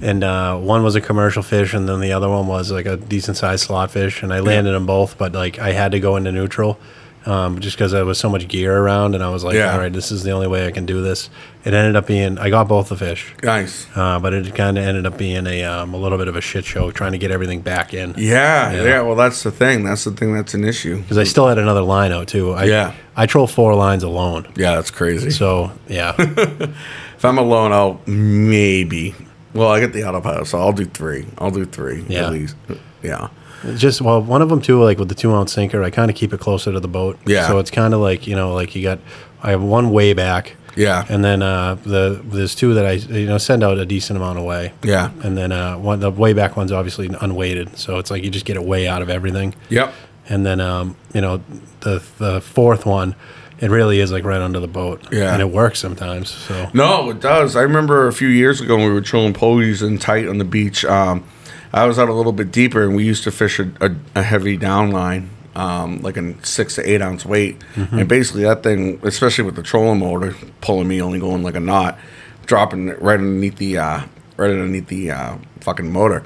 and 0.00 0.22
uh, 0.22 0.56
one 0.56 0.82
was 0.82 0.94
a 0.94 1.00
commercial 1.00 1.42
fish, 1.42 1.74
and 1.74 1.88
then 1.88 2.00
the 2.00 2.12
other 2.12 2.28
one 2.28 2.46
was 2.46 2.70
like 2.70 2.86
a 2.86 2.96
decent 2.96 3.36
sized 3.36 3.66
slot 3.66 3.90
fish, 3.90 4.22
and 4.22 4.32
I 4.32 4.40
landed 4.40 4.72
them 4.72 4.86
both, 4.86 5.18
but 5.18 5.32
like 5.32 5.58
I 5.58 5.72
had 5.72 5.92
to 5.92 6.00
go 6.00 6.16
into 6.16 6.30
neutral. 6.32 6.78
Um, 7.28 7.58
just 7.60 7.76
because 7.76 7.92
there 7.92 8.06
was 8.06 8.16
so 8.16 8.30
much 8.30 8.48
gear 8.48 8.74
around, 8.74 9.14
and 9.14 9.22
I 9.22 9.28
was 9.28 9.44
like, 9.44 9.54
Yeah. 9.54 9.72
"All 9.74 9.78
right, 9.78 9.92
this 9.92 10.10
is 10.10 10.22
the 10.22 10.30
only 10.30 10.46
way 10.46 10.66
I 10.66 10.70
can 10.70 10.86
do 10.86 11.02
this." 11.02 11.28
It 11.64 11.74
ended 11.74 11.94
up 11.94 12.06
being 12.06 12.38
I 12.38 12.48
got 12.48 12.68
both 12.68 12.88
the 12.88 12.96
fish, 12.96 13.34
Nice. 13.42 13.86
uh, 13.94 14.18
but 14.18 14.32
it 14.32 14.54
kind 14.54 14.78
of 14.78 14.84
ended 14.84 15.04
up 15.04 15.18
being 15.18 15.46
a 15.46 15.62
um, 15.64 15.92
a 15.92 15.98
little 15.98 16.16
bit 16.16 16.28
of 16.28 16.36
a 16.36 16.40
shit 16.40 16.64
show 16.64 16.90
trying 16.90 17.12
to 17.12 17.18
get 17.18 17.30
everything 17.30 17.60
back 17.60 17.92
in. 17.92 18.14
Yeah, 18.16 18.72
Yeah. 18.72 19.02
Well, 19.02 19.14
that's 19.16 19.42
the 19.42 19.50
thing. 19.50 19.84
That's 19.84 20.04
the 20.04 20.12
thing. 20.12 20.32
That's 20.32 20.54
an 20.54 20.64
issue. 20.64 21.02
because 21.02 21.18
I 21.18 21.24
still 21.24 21.46
had 21.48 21.58
another 21.58 21.82
line 21.82 22.12
out 22.12 22.28
too. 22.28 22.52
I, 22.52 22.64
Yeah. 22.64 22.94
I 23.14 23.26
troll 23.26 23.46
four 23.46 23.74
lines 23.74 24.02
alone. 24.04 24.46
Yeah, 24.56 24.76
that's 24.76 24.90
crazy. 24.90 25.30
So 25.30 25.70
yeah, 25.86 26.14
if 26.18 27.24
I'm 27.24 27.36
alone, 27.36 27.72
I'll 27.72 28.00
maybe. 28.06 29.14
Well, 29.54 29.68
I 29.70 29.80
get 29.80 29.92
the 29.92 30.04
autopilot, 30.08 30.46
so 30.46 30.58
I'll 30.58 30.72
do 30.72 30.84
three. 30.86 31.26
I'll 31.38 31.50
do 31.50 31.64
three 31.66 32.04
Yeah. 32.08 32.26
at 32.26 32.32
least. 32.32 32.56
Yeah. 33.02 33.28
Just 33.76 34.00
well, 34.00 34.22
one 34.22 34.40
of 34.42 34.48
them 34.48 34.60
too, 34.60 34.82
like 34.82 34.98
with 34.98 35.08
the 35.08 35.14
two 35.14 35.32
ounce 35.34 35.52
sinker, 35.52 35.82
I 35.82 35.90
kind 35.90 36.10
of 36.10 36.16
keep 36.16 36.32
it 36.32 36.40
closer 36.40 36.70
to 36.72 36.80
the 36.80 36.88
boat. 36.88 37.18
Yeah. 37.26 37.46
So 37.48 37.58
it's 37.58 37.70
kind 37.70 37.92
of 37.94 38.00
like 38.00 38.26
you 38.26 38.36
know, 38.36 38.54
like 38.54 38.74
you 38.76 38.82
got, 38.82 39.00
I 39.42 39.50
have 39.50 39.62
one 39.62 39.90
way 39.90 40.12
back, 40.12 40.54
Yeah. 40.76 41.04
and 41.08 41.24
then 41.24 41.42
uh, 41.42 41.74
the 41.82 42.20
there's 42.24 42.54
two 42.54 42.74
that 42.74 42.86
I 42.86 42.92
you 42.92 43.26
know 43.26 43.38
send 43.38 43.64
out 43.64 43.78
a 43.78 43.84
decent 43.84 44.16
amount 44.16 44.38
away. 44.38 44.72
Yeah. 44.84 45.10
And 45.24 45.36
then 45.36 45.50
uh, 45.52 45.76
one 45.78 45.98
the 46.00 46.10
way 46.10 46.32
back 46.34 46.56
one's 46.56 46.70
obviously 46.72 47.08
unweighted, 47.20 47.76
so 47.78 47.98
it's 47.98 48.10
like 48.10 48.22
you 48.22 48.30
just 48.30 48.44
get 48.46 48.56
it 48.56 48.62
way 48.64 48.86
out 48.86 49.02
of 49.02 49.10
everything. 49.10 49.54
Yep. 49.70 49.92
And 50.28 50.46
then 50.46 50.60
um, 50.60 50.96
you 51.12 51.20
know 51.20 51.42
the 51.80 52.00
the 52.18 52.40
fourth 52.40 52.86
one, 52.86 53.16
it 53.58 53.70
really 53.70 53.98
is 53.98 54.12
like 54.12 54.22
right 54.22 54.40
under 54.40 54.60
the 54.60 54.68
boat. 54.68 55.02
Yeah. 55.10 55.32
And 55.32 55.42
it 55.42 55.50
works 55.50 55.80
sometimes. 55.80 56.30
So 56.30 56.68
No, 56.74 57.10
it 57.10 57.18
does. 57.20 57.56
I 57.56 57.62
remember 57.62 58.06
a 58.06 58.12
few 58.12 58.28
years 58.28 58.60
ago 58.60 58.76
when 58.76 58.86
we 58.86 58.92
were 58.92 59.00
trolling 59.00 59.32
pogies 59.34 59.84
and 59.84 60.00
tight 60.00 60.28
on 60.28 60.38
the 60.38 60.44
beach. 60.44 60.84
Um, 60.84 61.24
I 61.72 61.86
was 61.86 61.98
out 61.98 62.08
a 62.08 62.12
little 62.12 62.32
bit 62.32 62.50
deeper, 62.50 62.82
and 62.82 62.96
we 62.96 63.04
used 63.04 63.24
to 63.24 63.30
fish 63.30 63.58
a, 63.58 63.70
a, 63.80 63.94
a 64.16 64.22
heavy 64.22 64.56
down 64.56 64.90
line, 64.90 65.30
um, 65.54 66.00
like 66.00 66.16
a 66.16 66.34
six 66.44 66.76
to 66.76 66.88
eight 66.88 67.02
ounce 67.02 67.26
weight. 67.26 67.62
And 68.00 68.08
basically, 68.08 68.42
that 68.42 68.62
thing, 68.62 69.00
especially 69.02 69.44
with 69.44 69.56
the 69.56 69.62
trolling 69.62 70.00
motor 70.00 70.34
pulling 70.60 70.88
me, 70.88 71.02
only 71.02 71.18
going 71.18 71.42
like 71.42 71.56
a 71.56 71.60
knot, 71.60 71.98
dropping 72.46 72.88
it 72.88 73.02
right 73.02 73.18
underneath 73.18 73.56
the 73.56 73.78
uh, 73.78 74.00
right 74.36 74.50
underneath 74.50 74.88
the 74.88 75.10
uh, 75.10 75.36
fucking 75.60 75.92
motor. 75.92 76.24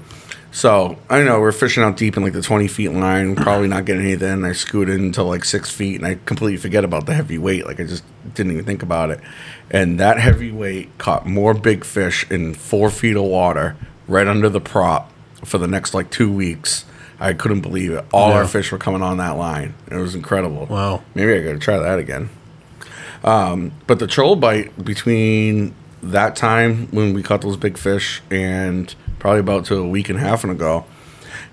So 0.55 0.99
I 1.09 1.23
know 1.23 1.41
we're 1.41 1.51
fishing 1.51 1.83
out 1.83 1.97
deep 1.97 2.17
in 2.17 2.23
like 2.23 2.35
the 2.35 2.43
twenty 2.43 2.69
feet 2.69 2.91
line, 2.91 3.35
probably 3.37 3.69
not 3.69 3.85
getting 3.85 4.03
anything. 4.03 4.33
And 4.33 4.47
I 4.47 4.53
scoot 4.53 4.89
in 4.89 5.01
until 5.01 5.25
like 5.25 5.45
six 5.45 5.71
feet, 5.71 5.97
and 5.97 6.07
I 6.07 6.19
completely 6.25 6.59
forget 6.59 6.85
about 6.85 7.07
the 7.07 7.15
heavy 7.15 7.39
weight. 7.39 7.67
Like 7.67 7.81
I 7.81 7.85
just 7.85 8.05
didn't 8.35 8.53
even 8.53 8.65
think 8.65 8.83
about 8.83 9.11
it. 9.11 9.21
And 9.71 9.99
that 9.99 10.21
heavy 10.21 10.53
weight 10.53 10.97
caught 10.99 11.27
more 11.27 11.55
big 11.55 11.85
fish 11.85 12.31
in 12.31 12.55
four 12.55 12.91
feet 12.91 13.17
of 13.17 13.25
water 13.25 13.77
right 14.07 14.27
under 14.27 14.49
the 14.49 14.61
prop 14.61 15.12
for 15.45 15.59
the 15.59 15.67
next 15.67 15.95
like 15.95 16.11
two 16.11 16.31
weeks. 16.31 16.85
I 17.21 17.35
couldn't 17.35 17.61
believe 17.61 17.93
it. 17.93 18.05
All 18.13 18.31
Yeah. 18.31 18.39
our 18.39 18.47
fish 18.47 18.73
were 18.73 18.79
coming 18.79 19.03
on 19.03 19.19
that 19.19 19.37
line. 19.37 19.75
It 19.91 19.97
was 19.97 20.15
incredible. 20.15 20.67
Wow. 20.67 21.03
Maybe 21.15 21.33
I 21.35 21.41
got 21.43 21.53
to 21.53 21.59
try 21.59 21.79
that 21.79 21.99
again. 21.99 22.31
Um, 23.25 23.73
but 23.87 23.99
the 23.99 24.07
troll 24.07 24.37
bite 24.37 24.85
between 24.85 25.75
that 26.03 26.35
time 26.35 26.89
when 26.91 27.15
we 27.15 27.23
caught 27.23 27.43
those 27.43 27.57
big 27.57 27.79
fish 27.79 28.21
and 28.31 28.93
probably 29.21 29.41
about 29.41 29.65
to 29.67 29.77
a 29.77 29.87
week 29.87 30.09
and 30.09 30.19
a 30.19 30.23
half 30.23 30.43
ago, 30.43 30.85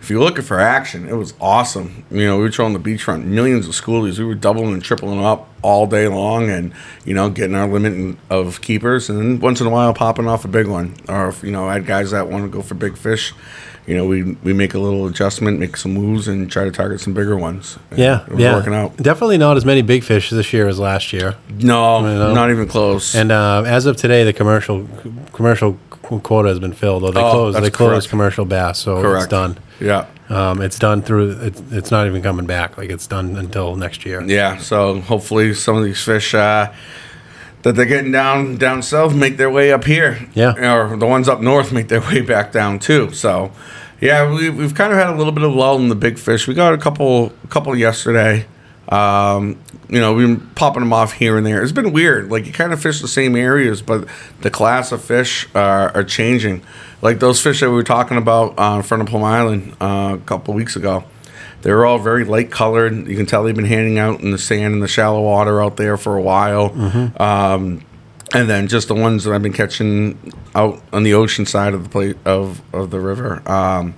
if 0.01 0.09
you're 0.09 0.23
looking 0.23 0.43
for 0.43 0.59
action, 0.59 1.07
it 1.07 1.13
was 1.15 1.33
awesome. 1.41 2.03
You 2.09 2.25
know, 2.25 2.37
we 2.37 2.43
were 2.43 2.49
trolling 2.49 2.73
the 2.73 2.79
beachfront, 2.79 3.25
millions 3.25 3.67
of 3.67 3.73
schoolies. 3.75 4.17
We 4.17 4.23
were 4.25 4.33
doubling 4.33 4.73
and 4.73 4.81
tripling 4.83 5.23
up 5.23 5.49
all 5.61 5.85
day 5.87 6.07
long, 6.07 6.49
and 6.49 6.71
you 7.03 7.13
know, 7.13 7.29
getting 7.29 7.53
our 7.53 7.67
limit 7.67 8.17
of 8.29 8.61
keepers, 8.61 9.09
and 9.09 9.19
then 9.19 9.39
once 9.41 9.59
in 9.59 9.67
a 9.67 9.69
while 9.69 9.93
popping 9.93 10.25
off 10.25 10.45
a 10.45 10.47
big 10.47 10.67
one. 10.67 10.95
Or 11.09 11.27
if 11.27 11.43
you 11.43 11.51
know, 11.51 11.67
I 11.67 11.73
had 11.73 11.85
guys 11.85 12.11
that 12.11 12.29
want 12.29 12.45
to 12.45 12.49
go 12.49 12.61
for 12.63 12.75
big 12.75 12.97
fish. 12.97 13.33
You 13.89 13.97
know, 13.97 14.05
we 14.05 14.21
we 14.43 14.53
make 14.53 14.75
a 14.75 14.79
little 14.79 15.07
adjustment, 15.07 15.57
make 15.59 15.75
some 15.75 15.93
moves, 15.95 16.27
and 16.27 16.49
try 16.51 16.63
to 16.63 16.69
target 16.71 17.01
some 17.01 17.15
bigger 17.15 17.35
ones. 17.35 17.79
Yeah, 17.95 18.21
it 18.27 18.33
was 18.33 18.39
yeah. 18.39 18.53
working 18.53 18.75
out. 18.75 18.95
Definitely 18.97 19.39
not 19.39 19.57
as 19.57 19.65
many 19.65 19.81
big 19.81 20.03
fish 20.03 20.29
this 20.29 20.53
year 20.53 20.67
as 20.67 20.77
last 20.77 21.11
year. 21.11 21.37
No, 21.49 21.99
know. 22.01 22.31
not 22.35 22.51
even 22.51 22.67
close. 22.67 23.15
And 23.15 23.31
uh, 23.31 23.63
as 23.65 23.87
of 23.87 23.97
today, 23.97 24.23
the 24.23 24.31
commercial 24.31 24.87
commercial 25.33 25.73
quota 26.03 26.49
has 26.49 26.59
been 26.59 26.73
filled. 26.73 27.01
Or 27.03 27.11
they 27.11 27.19
Oh, 27.19 27.31
closed. 27.31 27.57
They 27.57 27.71
closed 27.71 27.91
correct. 27.93 28.09
commercial 28.11 28.45
bass, 28.45 28.77
so 28.77 29.01
Correct. 29.01 29.23
it's 29.23 29.31
done. 29.31 29.57
yeah. 29.79 30.05
Um, 30.29 30.61
it's 30.61 30.77
done 30.77 31.01
through. 31.01 31.39
It's, 31.41 31.59
it's 31.71 31.89
not 31.89 32.05
even 32.05 32.21
coming 32.21 32.45
back. 32.45 32.77
Like 32.77 32.91
it's 32.91 33.07
done 33.07 33.37
until 33.37 33.75
next 33.75 34.05
year. 34.05 34.21
Yeah, 34.21 34.57
so 34.59 35.01
hopefully 35.01 35.55
some 35.55 35.75
of 35.75 35.83
these 35.83 36.03
fish 36.03 36.35
uh, 36.35 36.71
that 37.63 37.75
they're 37.75 37.85
getting 37.85 38.11
down 38.11 38.57
down 38.57 38.81
south 38.81 39.13
make 39.13 39.37
their 39.37 39.49
way 39.49 39.71
up 39.71 39.83
here. 39.83 40.27
Yeah. 40.33 40.53
or 40.75 40.97
the 40.97 41.05
ones 41.05 41.27
up 41.27 41.41
north 41.41 41.71
make 41.71 41.87
their 41.87 42.01
way 42.09 42.21
back 42.21 42.51
down 42.51 42.79
too. 42.79 43.11
So, 43.13 43.51
yeah, 44.01 44.31
we, 44.33 44.49
we've 44.49 44.75
kind 44.75 44.93
of 44.93 44.99
had 44.99 45.09
a 45.09 45.15
little 45.15 45.33
bit 45.33 45.43
of 45.43 45.53
lull 45.53 45.77
in 45.77 45.89
the 45.89 45.95
big 45.95 46.17
fish. 46.17 46.47
We 46.47 46.53
got 46.53 46.73
a 46.73 46.77
couple, 46.77 47.33
couple 47.49 47.75
yesterday. 47.75 48.45
Um, 48.87 49.59
you 49.87 49.99
know, 49.99 50.13
we've 50.13 50.27
been 50.27 50.47
popping 50.51 50.81
them 50.81 50.93
off 50.93 51.13
here 51.13 51.37
and 51.37 51.45
there. 51.45 51.61
It's 51.61 51.71
been 51.71 51.91
weird. 51.91 52.29
Like 52.29 52.45
you 52.45 52.53
kind 52.53 52.73
of 52.73 52.81
fish 52.81 53.01
the 53.01 53.07
same 53.07 53.35
areas, 53.35 53.81
but 53.81 54.07
the 54.41 54.49
class 54.49 54.91
of 54.91 55.03
fish 55.03 55.47
are, 55.53 55.95
are 55.95 56.03
changing. 56.03 56.63
Like 57.01 57.19
those 57.19 57.41
fish 57.41 57.59
that 57.59 57.69
we 57.69 57.75
were 57.75 57.83
talking 57.83 58.17
about 58.17 58.57
uh, 58.59 58.77
in 58.77 58.83
front 58.83 59.01
of 59.01 59.09
Plum 59.09 59.23
Island 59.23 59.75
uh, 59.81 60.17
a 60.19 60.23
couple 60.25 60.53
weeks 60.53 60.75
ago. 60.75 61.03
They 61.61 61.73
were 61.73 61.85
all 61.85 61.99
very 61.99 62.23
light 62.23 62.51
colored. 62.51 63.07
You 63.07 63.15
can 63.17 63.25
tell 63.25 63.43
they've 63.43 63.55
been 63.55 63.65
hanging 63.65 63.99
out 63.99 64.21
in 64.21 64.31
the 64.31 64.37
sand 64.37 64.73
and 64.73 64.81
the 64.83 64.87
shallow 64.87 65.21
water 65.21 65.61
out 65.61 65.77
there 65.77 65.97
for 65.97 66.15
a 66.15 66.21
while. 66.21 66.71
Um, 67.21 67.83
and 68.33 68.49
then 68.49 68.67
just 68.67 68.87
the 68.87 68.95
ones 68.95 69.23
that 69.23 69.33
I've 69.33 69.41
been 69.41 69.53
catching 69.53 70.33
out 70.55 70.81
on 70.93 71.03
the 71.03 71.13
ocean 71.15 71.45
side 71.45 71.73
of 71.73 71.83
the 71.83 71.89
plate 71.89 72.17
of, 72.25 72.61
of 72.73 72.91
the 72.91 72.99
river 72.99 73.41
um, 73.49 73.95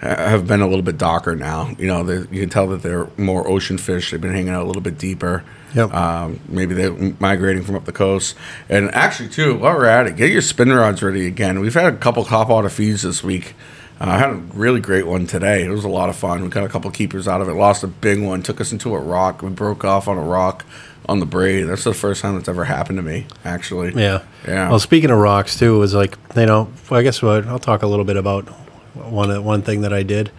have 0.00 0.46
been 0.46 0.60
a 0.60 0.66
little 0.66 0.82
bit 0.82 0.98
darker 0.98 1.34
now. 1.36 1.74
You 1.78 1.86
know, 1.86 2.02
they, 2.02 2.18
you 2.34 2.42
can 2.42 2.50
tell 2.50 2.66
that 2.68 2.82
they're 2.82 3.08
more 3.16 3.48
ocean 3.48 3.78
fish. 3.78 4.10
They've 4.10 4.20
been 4.20 4.32
hanging 4.32 4.50
out 4.50 4.64
a 4.64 4.66
little 4.66 4.82
bit 4.82 4.98
deeper. 4.98 5.44
Yep. 5.74 5.92
Um, 5.92 6.40
maybe 6.48 6.74
they're 6.74 6.92
migrating 7.20 7.62
from 7.62 7.74
up 7.74 7.84
the 7.84 7.92
coast. 7.92 8.36
And 8.68 8.92
actually, 8.94 9.28
too, 9.28 9.58
while 9.58 9.74
we're 9.74 9.86
at 9.86 10.06
it, 10.06 10.16
get 10.16 10.30
your 10.30 10.42
spin 10.42 10.72
rods 10.72 11.02
ready 11.02 11.26
again. 11.26 11.60
We've 11.60 11.74
had 11.74 11.92
a 11.92 11.96
couple 11.96 12.24
cop 12.24 12.50
out 12.50 12.64
of 12.64 12.72
feeds 12.72 13.02
this 13.02 13.22
week. 13.22 13.54
Uh, 14.00 14.04
I 14.04 14.18
had 14.18 14.30
a 14.30 14.34
really 14.34 14.80
great 14.80 15.06
one 15.06 15.26
today. 15.26 15.64
It 15.64 15.70
was 15.70 15.84
a 15.84 15.88
lot 15.88 16.08
of 16.08 16.16
fun. 16.16 16.42
We 16.42 16.48
got 16.48 16.64
a 16.64 16.68
couple 16.68 16.90
keepers 16.90 17.26
out 17.26 17.40
of 17.40 17.48
it. 17.48 17.54
Lost 17.54 17.82
a 17.82 17.88
big 17.88 18.20
one. 18.22 18.42
Took 18.42 18.60
us 18.60 18.70
into 18.72 18.94
a 18.94 18.98
rock. 19.00 19.42
We 19.42 19.50
broke 19.50 19.84
off 19.84 20.06
on 20.08 20.16
a 20.16 20.22
rock 20.22 20.64
on 21.08 21.20
the 21.20 21.26
braid. 21.26 21.64
That's 21.64 21.84
the 21.84 21.94
first 21.94 22.22
time 22.22 22.34
that's 22.36 22.48
ever 22.48 22.64
happened 22.64 22.98
to 22.98 23.02
me. 23.02 23.26
Actually. 23.44 23.94
Yeah. 24.00 24.22
Yeah. 24.46 24.68
Well, 24.70 24.78
speaking 24.78 25.10
of 25.10 25.18
rocks 25.18 25.58
too, 25.58 25.74
it 25.76 25.78
was 25.78 25.94
like 25.94 26.16
you 26.36 26.46
know. 26.46 26.70
I 26.90 27.02
guess 27.02 27.20
what 27.22 27.46
I'll 27.46 27.58
talk 27.58 27.82
a 27.82 27.86
little 27.86 28.04
bit 28.04 28.16
about 28.16 28.44
one 28.94 29.42
one 29.44 29.62
thing 29.62 29.80
that 29.80 29.92
I 29.92 30.02
did. 30.02 30.30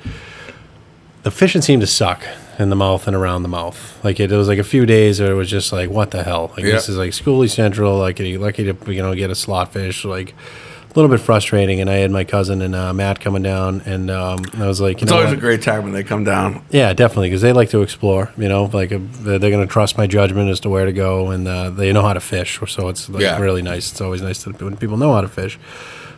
The 1.23 1.31
fishing 1.31 1.61
seemed 1.61 1.81
to 1.81 1.87
suck 1.87 2.23
in 2.57 2.69
the 2.69 2.75
mouth 2.77 3.07
and 3.07 3.15
around 3.15 3.43
the 3.43 3.49
mouth. 3.49 4.03
Like 4.05 4.19
it, 4.21 4.31
it 4.31 4.35
was 4.37 4.47
like 4.47 4.59
a 4.59 4.63
few 4.63 4.85
days 4.85 5.19
where 5.19 5.31
it 5.31 5.35
was 5.35 5.49
just 5.49 5.71
like, 5.73 5.89
what 5.89 6.11
the 6.11 6.23
hell? 6.23 6.51
Like 6.55 6.65
Yeah. 6.65 6.71
this 6.73 6.87
is 6.87 6.97
like 6.97 7.11
Schoolie 7.11 7.49
Central. 7.49 7.97
Like 7.97 8.19
are 8.21 8.23
you're 8.23 8.39
lucky 8.39 8.71
to 8.71 8.93
you 8.93 9.01
know 9.01 9.13
get 9.15 9.29
a 9.29 9.35
slot 9.35 9.73
fish. 9.73 10.05
Like 10.05 10.33
a 10.89 10.93
little 10.95 11.09
bit 11.09 11.19
frustrating. 11.19 11.79
And 11.81 11.89
I 11.89 11.95
had 11.95 12.11
my 12.11 12.23
cousin 12.23 12.61
and 12.61 12.75
uh, 12.75 12.93
Matt 12.93 13.19
coming 13.19 13.43
down, 13.43 13.81
and 13.85 14.09
um, 14.09 14.43
I 14.57 14.67
was 14.67 14.81
like, 14.81 14.99
you 14.99 15.03
It's 15.03 15.11
know, 15.11 15.17
always 15.17 15.29
what? 15.29 15.37
a 15.37 15.41
great 15.41 15.61
time 15.61 15.83
when 15.83 15.93
they 15.93 16.03
come 16.03 16.23
down. 16.23 16.63
Yeah, 16.71 16.93
definitely, 16.93 17.29
because 17.29 17.41
they 17.41 17.53
like 17.53 17.69
to 17.69 17.81
explore. 17.81 18.31
You 18.37 18.49
know, 18.49 18.65
like 18.65 18.91
uh, 18.91 18.99
they're, 19.21 19.39
going 19.39 19.65
to 19.65 19.71
trust 19.71 19.97
my 19.97 20.07
judgment 20.07 20.49
as 20.49 20.59
to 20.61 20.69
where 20.69 20.85
to 20.85 20.93
go, 20.93 21.29
and 21.31 21.47
uh, 21.47 21.69
they 21.69 21.93
know 21.93 22.01
how 22.01 22.13
to 22.13 22.19
fish. 22.19 22.59
So 22.67 22.89
it's 22.89 23.09
like 23.09 23.21
Yeah. 23.21 23.39
really 23.39 23.61
nice. 23.61 23.91
It's 23.91 24.01
always 24.01 24.21
nice 24.21 24.43
to, 24.43 24.51
when 24.51 24.77
people 24.77 24.97
know 24.97 25.13
how 25.13 25.21
to 25.21 25.27
fish. 25.27 25.59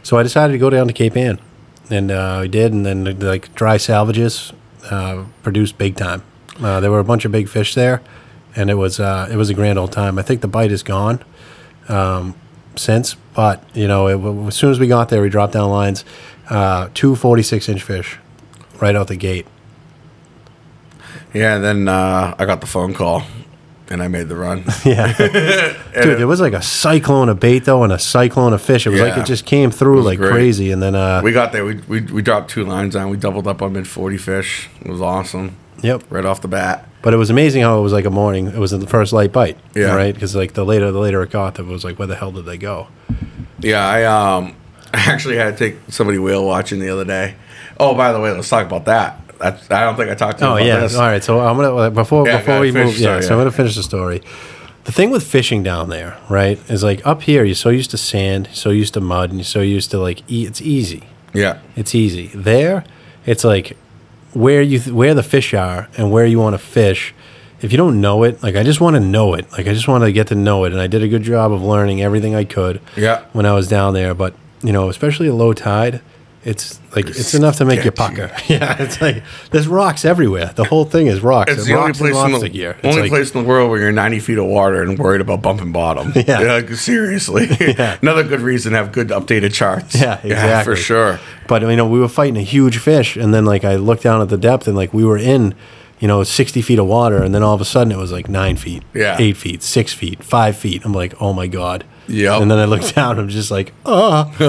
So 0.03 0.17
I 0.17 0.23
decided 0.23 0.53
to 0.53 0.59
go 0.59 0.69
down 0.69 0.87
to 0.87 0.93
Cape 0.93 1.15
Ann, 1.17 1.39
and 1.89 2.11
uh, 2.11 2.39
I 2.43 2.47
did, 2.47 2.73
and 2.73 2.85
then 2.85 3.19
like 3.19 3.53
dry 3.55 3.77
salvages 3.77 4.51
uh, 4.89 5.25
produced 5.43 5.77
big 5.77 5.95
time. 5.95 6.23
Uh, 6.61 6.79
there 6.79 6.91
were 6.91 6.99
a 6.99 7.03
bunch 7.03 7.25
of 7.25 7.31
big 7.31 7.49
fish 7.49 7.75
there, 7.75 8.01
and 8.55 8.69
it 8.69 8.75
was 8.75 8.99
uh, 8.99 9.27
it 9.31 9.35
was 9.35 9.49
a 9.49 9.53
grand 9.53 9.77
old 9.77 9.91
time. 9.91 10.17
I 10.17 10.21
think 10.21 10.41
the 10.41 10.47
bite 10.47 10.71
is 10.71 10.81
gone 10.83 11.23
um, 11.87 12.35
since, 12.75 13.15
but 13.33 13.63
you 13.73 13.87
know, 13.87 14.07
it, 14.07 14.47
as 14.47 14.55
soon 14.55 14.71
as 14.71 14.79
we 14.79 14.87
got 14.87 15.09
there, 15.09 15.21
we 15.21 15.29
dropped 15.29 15.53
down 15.53 15.69
lines, 15.69 16.03
uh, 16.49 16.89
two 16.93 17.15
46 17.15 17.69
inch 17.69 17.81
fish, 17.83 18.17
right 18.79 18.95
out 18.95 19.07
the 19.07 19.15
gate. 19.15 19.45
Yeah, 21.33 21.55
and 21.55 21.63
then 21.63 21.87
uh, 21.87 22.35
I 22.37 22.45
got 22.45 22.59
the 22.61 22.67
phone 22.67 22.93
call, 22.93 23.23
and 23.89 24.03
I 24.03 24.07
made 24.07 24.27
the 24.27 24.35
run. 24.35 24.63
Yeah. 24.85 25.15
Dude, 26.01 26.17
there 26.17 26.27
was 26.27 26.41
like 26.41 26.53
a 26.53 26.61
cyclone 26.61 27.29
of 27.29 27.39
bait 27.39 27.59
though 27.59 27.83
and 27.83 27.93
a 27.93 27.99
cyclone 27.99 28.53
of 28.53 28.61
fish. 28.61 28.87
It 28.87 28.89
was 28.89 28.99
like 29.01 29.17
it 29.17 29.25
just 29.25 29.45
came 29.45 29.71
through 29.71 30.01
like 30.03 30.17
great. 30.17 30.31
crazy. 30.31 30.71
And 30.71 30.81
then 30.81 30.95
uh 30.95 31.21
we 31.23 31.31
got 31.31 31.51
there. 31.51 31.63
We, 31.65 31.75
we 31.87 32.01
we 32.01 32.21
dropped 32.21 32.49
two 32.49 32.63
lines 32.65 32.95
on. 32.95 33.09
We 33.09 33.17
doubled 33.17 33.47
up 33.47 33.61
on 33.61 33.73
mid 33.73 33.87
forty 33.87 34.17
fish. 34.17 34.69
It 34.81 34.87
was 34.87 35.01
awesome. 35.01 35.55
Yep. 35.81 36.03
Right 36.09 36.25
off 36.25 36.41
the 36.41 36.47
bat. 36.47 36.87
But 37.01 37.13
it 37.13 37.17
was 37.17 37.29
amazing 37.29 37.63
how 37.63 37.79
it 37.79 37.81
was 37.81 37.93
like 37.93 38.05
a 38.05 38.09
morning. 38.11 38.47
It 38.47 38.57
was 38.57 38.71
the 38.71 38.85
first 38.87 39.11
light 39.13 39.31
bite. 39.31 39.57
Yeah. 39.75 39.95
Right? 39.95 40.13
Because 40.13 40.35
like 40.35 40.53
the 40.53 40.63
later 40.63 40.91
the 40.91 40.99
later 40.99 41.21
it 41.23 41.31
got, 41.31 41.59
it 41.59 41.65
was 41.65 41.83
like 41.83 41.97
where 41.99 42.07
the 42.07 42.15
hell 42.15 42.31
did 42.31 42.45
they 42.45 42.57
go? 42.57 42.87
Yeah, 43.59 43.85
I 43.85 44.03
um 44.05 44.55
I 44.93 44.99
actually 45.11 45.37
had 45.37 45.57
to 45.57 45.71
take 45.71 45.79
somebody 45.89 46.17
whale 46.19 46.45
watching 46.45 46.79
the 46.79 46.89
other 46.89 47.05
day. 47.05 47.35
Oh, 47.79 47.95
by 47.95 48.11
the 48.11 48.19
way, 48.19 48.31
let's 48.31 48.49
talk 48.49 48.65
about 48.65 48.85
that. 48.85 49.17
That's, 49.39 49.71
I 49.71 49.85
don't 49.85 49.95
think 49.95 50.11
I 50.11 50.15
talked 50.15 50.37
to 50.39 50.45
you 50.45 50.51
Oh 50.51 50.55
yeah. 50.57 50.81
this. 50.81 50.95
All 50.95 51.01
right. 51.01 51.23
So 51.23 51.39
I'm 51.39 51.57
gonna 51.57 51.89
before 51.89 52.27
Yeah, 52.27 52.37
before 52.37 52.59
we 52.59 52.71
move. 52.71 52.83
finish 52.89 52.99
Yeah. 52.99 53.07
story, 53.19 53.21
So 53.23 53.33
I'm 53.33 53.39
gonna 53.39 53.51
finish 53.51 53.75
the 53.75 53.83
story. 53.83 54.21
The 54.83 54.91
thing 54.91 55.09
with 55.11 55.23
fishing 55.25 55.61
down 55.63 55.89
there, 55.89 56.17
right, 56.29 56.59
is 56.69 56.83
like 56.83 57.05
up 57.05 57.21
here 57.23 57.43
you're 57.43 57.53
so 57.55 57.69
used 57.69 57.91
to 57.91 57.97
sand, 57.97 58.49
so 58.51 58.69
used 58.71 58.93
to 58.95 59.01
mud, 59.01 59.29
and 59.29 59.39
you're 59.39 59.45
so 59.45 59.61
used 59.61 59.89
to 59.91 59.99
like 59.99 60.21
e- 60.31 60.45
it's 60.45 60.61
easy. 60.61 61.03
Yeah. 61.33 61.59
It's 61.75 61.95
easy. 61.95 62.27
There, 62.35 62.83
it's 63.25 63.43
like 63.43 63.77
where 64.33 64.61
you 64.61 64.79
th- 64.79 64.93
where 64.93 65.13
the 65.13 65.23
fish 65.23 65.53
are 65.53 65.87
and 65.97 66.11
where 66.11 66.25
you 66.25 66.39
want 66.39 66.53
to 66.53 66.59
fish. 66.59 67.13
If 67.61 67.71
you 67.71 67.77
don't 67.77 68.01
know 68.01 68.23
it, 68.23 68.41
like 68.41 68.55
I 68.55 68.63
just 68.63 68.81
want 68.81 68.95
to 68.95 68.99
know 68.99 69.35
it. 69.35 69.51
Like 69.51 69.67
I 69.67 69.73
just 69.73 69.87
want 69.87 70.03
to 70.03 70.11
get 70.11 70.27
to 70.27 70.35
know 70.35 70.65
it, 70.65 70.71
and 70.73 70.81
I 70.81 70.87
did 70.87 71.03
a 71.03 71.07
good 71.07 71.23
job 71.23 71.51
of 71.51 71.61
learning 71.61 72.01
everything 72.01 72.33
I 72.33 72.43
could. 72.43 72.81
Yeah. 72.97 73.23
When 73.33 73.45
I 73.45 73.53
was 73.53 73.67
down 73.67 73.93
there, 73.93 74.13
but 74.13 74.33
you 74.63 74.71
know, 74.71 74.89
especially 74.89 75.27
at 75.27 75.33
low 75.35 75.53
tide, 75.53 76.01
it's 76.43 76.79
like 76.95 77.07
it's 77.07 77.33
enough 77.35 77.57
to 77.57 77.65
make 77.65 77.85
you 77.85 77.91
pucker. 77.91 78.31
Yeah, 78.47 78.75
it's 78.81 78.99
like 78.99 79.23
there's 79.51 79.67
rocks 79.67 80.03
everywhere. 80.05 80.51
The 80.55 80.63
whole 80.63 80.85
thing 80.85 81.07
is 81.07 81.21
rocks. 81.21 81.51
It's 81.53 81.65
the 81.65 81.75
only 81.75 81.93
place 81.93 82.15
in 82.15 82.39
the 82.39 82.49
gear. 82.49 82.71
It's 82.79 82.85
only 82.87 83.01
like- 83.03 83.11
place 83.11 83.31
in 83.33 83.41
the 83.43 83.47
world 83.47 83.69
where 83.69 83.79
you're 83.79 83.91
90 83.91 84.19
feet 84.19 84.37
of 84.39 84.45
water 84.45 84.81
and 84.81 84.97
worried 84.97 85.21
about 85.21 85.41
bumping 85.41 85.71
bottom. 85.71 86.11
Yeah. 86.27 86.39
like, 86.39 86.69
seriously. 86.71 87.47
Another 88.01 88.23
good 88.23 88.41
reason 88.41 88.71
to 88.71 88.77
have 88.79 88.91
good 88.91 89.09
updated 89.09 89.53
charts. 89.53 89.99
Yeah, 89.99 90.19
exactly. 90.23 90.73
for 90.73 90.79
sure. 90.79 91.19
But 91.47 91.61
you 91.61 91.75
know, 91.75 91.87
we 91.87 91.99
were 91.99 92.07
fighting 92.09 92.37
a 92.37 92.43
huge 92.43 92.77
fish, 92.77 93.15
and 93.17 93.33
then 93.33 93.45
like 93.45 93.63
I 93.63 93.75
looked 93.75 94.03
down 94.03 94.21
at 94.21 94.29
the 94.29 94.37
depth, 94.37 94.67
and 94.67 94.75
like 94.75 94.93
we 94.93 95.03
were 95.05 95.17
in, 95.17 95.53
you 95.99 96.07
know, 96.07 96.23
sixty 96.23 96.61
feet 96.61 96.79
of 96.79 96.87
water, 96.87 97.21
and 97.21 97.33
then 97.35 97.43
all 97.43 97.53
of 97.53 97.61
a 97.61 97.65
sudden 97.65 97.91
it 97.91 97.97
was 97.97 98.11
like 98.11 98.27
nine 98.29 98.55
feet, 98.55 98.83
Yeah. 98.93 99.17
eight 99.19 99.37
feet, 99.37 99.61
six 99.61 99.93
feet, 99.93 100.23
five 100.23 100.55
feet. 100.57 100.83
I'm 100.85 100.93
like, 100.93 101.13
oh 101.21 101.33
my 101.33 101.47
god. 101.47 101.83
Yep. 102.11 102.41
And 102.41 102.51
then 102.51 102.59
I 102.59 102.65
looked 102.65 102.93
down, 102.95 103.11
and 103.11 103.21
I'm 103.21 103.29
just 103.29 103.51
like, 103.51 103.73
oh. 103.85 104.29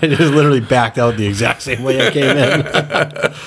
and 0.00 0.12
I 0.12 0.16
just 0.16 0.32
literally 0.32 0.60
backed 0.60 0.98
out 0.98 1.16
the 1.16 1.26
exact 1.26 1.62
same 1.62 1.82
way 1.82 2.06
I 2.06 2.10
came 2.10 2.36
in. 2.36 3.32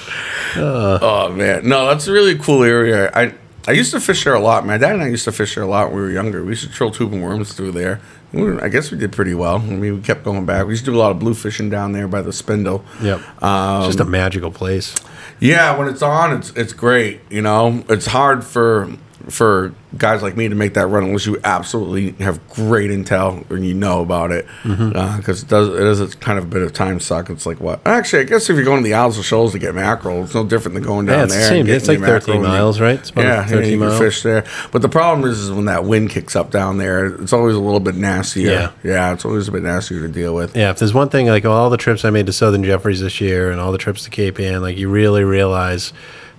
Oh 0.57 1.29
man, 1.33 1.67
no, 1.67 1.87
that's 1.87 2.07
a 2.07 2.13
really 2.13 2.37
cool 2.37 2.63
area. 2.63 3.11
I 3.13 3.33
I 3.67 3.71
used 3.71 3.91
to 3.91 3.99
fish 3.99 4.23
there 4.23 4.33
a 4.35 4.39
lot. 4.39 4.65
My 4.65 4.77
dad 4.77 4.93
and 4.93 5.03
I 5.03 5.07
used 5.07 5.25
to 5.25 5.31
fish 5.33 5.55
there 5.55 5.63
a 5.63 5.67
lot 5.67 5.87
when 5.87 5.97
we 5.97 6.01
were 6.03 6.11
younger. 6.11 6.43
We 6.43 6.51
used 6.51 6.63
to 6.63 6.71
troll 6.71 6.91
tube 6.91 7.11
and 7.13 7.21
worms 7.23 7.51
through 7.53 7.71
there. 7.73 7.99
We 8.31 8.41
were- 8.43 8.63
I 8.63 8.69
guess 8.69 8.91
we 8.91 8.97
did 8.97 9.11
pretty 9.11 9.33
well. 9.33 9.55
I 9.57 9.65
mean, 9.65 9.95
we 9.95 10.01
kept 10.01 10.23
going 10.23 10.45
back. 10.45 10.65
We 10.65 10.71
used 10.73 10.85
to 10.85 10.91
do 10.91 10.97
a 10.97 10.99
lot 11.01 11.11
of 11.11 11.19
blue 11.19 11.33
fishing 11.33 11.69
down 11.69 11.91
there 11.93 12.07
by 12.07 12.21
the 12.21 12.31
spindle. 12.31 12.85
yep. 13.01 13.19
Um, 13.43 13.79
it's 13.83 13.87
just 13.95 13.99
a 13.99 14.05
magical 14.05 14.51
place. 14.51 14.95
Yeah, 15.41 15.77
when 15.77 15.87
it's 15.89 16.01
on, 16.01 16.31
it's 16.37 16.51
it's 16.51 16.71
great. 16.73 17.19
You 17.29 17.41
know, 17.41 17.83
it's 17.89 18.05
hard 18.05 18.45
for 18.45 18.89
for 19.29 19.73
guys 19.97 20.21
like 20.21 20.35
me 20.35 20.49
to 20.49 20.55
make 20.55 20.73
that 20.73 20.87
run 20.87 21.03
unless 21.05 21.25
you 21.25 21.39
absolutely 21.43 22.11
have 22.23 22.45
great 22.49 22.91
intel 22.91 23.49
and 23.49 23.65
you 23.65 23.73
know 23.73 24.01
about 24.01 24.31
it. 24.31 24.45
Mm-hmm. 24.63 24.95
Uh, 24.95 25.17
because 25.17 25.41
it 25.43 25.49
does 25.49 25.69
it 25.69 25.81
is 25.81 26.01
a 26.01 26.07
kind 26.17 26.37
of 26.37 26.45
a 26.45 26.47
bit 26.47 26.61
of 26.61 26.73
time 26.73 26.99
suck. 26.99 27.29
It's 27.29 27.45
like 27.45 27.59
what? 27.59 27.79
Actually, 27.85 28.21
I 28.21 28.25
guess 28.25 28.49
if 28.49 28.55
you're 28.55 28.65
going 28.65 28.83
to 28.83 28.87
the 28.87 28.93
Isles 28.93 29.17
of 29.17 29.25
Shoals 29.25 29.53
to 29.53 29.59
get 29.59 29.73
mackerel, 29.75 30.23
it's 30.23 30.35
no 30.35 30.45
different 30.45 30.75
than 30.75 30.83
going 30.83 31.05
down 31.05 31.17
Yeah, 31.19 31.23
it's 31.25 31.33
the 31.33 31.39
there. 31.39 31.49
same. 31.49 31.59
and 31.61 31.69
It's 31.69 31.87
like 31.87 31.99
your 31.99 32.07
13 32.07 32.19
mackerel 32.19 32.37
and 32.37 32.45
you- 32.45 32.49
miles, 32.59 32.79
right? 32.81 32.99
It's 32.99 33.09
about 33.09 33.23
yeah, 33.25 33.35
yeah, 33.41 33.45
13 33.47 33.71
you 33.71 33.77
can 33.79 33.87
miles. 33.87 33.99
fish 33.99 34.23
there. 34.23 34.43
But 34.71 34.81
the 34.81 34.89
problem 34.89 35.29
is, 35.29 35.39
is 35.39 35.51
when 35.51 35.65
that 35.65 35.85
wind 35.85 36.09
kicks 36.09 36.35
up 36.35 36.51
down 36.51 36.77
there, 36.77 37.07
it's 37.07 37.33
always 37.33 37.55
a 37.55 37.59
little 37.59 37.79
bit 37.79 37.95
nastier. 37.95 38.51
Yeah. 38.51 38.71
yeah, 38.83 39.13
it's 39.13 39.25
always 39.25 39.47
a 39.47 39.51
bit 39.51 39.63
nastier 39.63 40.01
to 40.01 40.07
deal 40.07 40.35
with. 40.35 40.55
Yeah, 40.55 40.71
if 40.71 40.79
there's 40.79 40.93
one 40.93 41.09
thing, 41.09 41.27
like 41.27 41.45
all 41.45 41.69
the 41.69 41.77
trips 41.77 42.03
I 42.05 42.09
made 42.09 42.25
to 42.25 42.33
Southern 42.33 42.63
Jeffreys 42.63 42.99
this 43.01 43.19
year 43.21 43.49
and 43.51 43.59
all 43.61 43.71
the 43.71 43.77
trips 43.77 44.03
to 44.03 44.09
Cape 44.09 44.39
Ann, 44.39 44.61
like 44.61 44.77
you 44.77 44.89
really 44.89 45.23
realize 45.23 45.93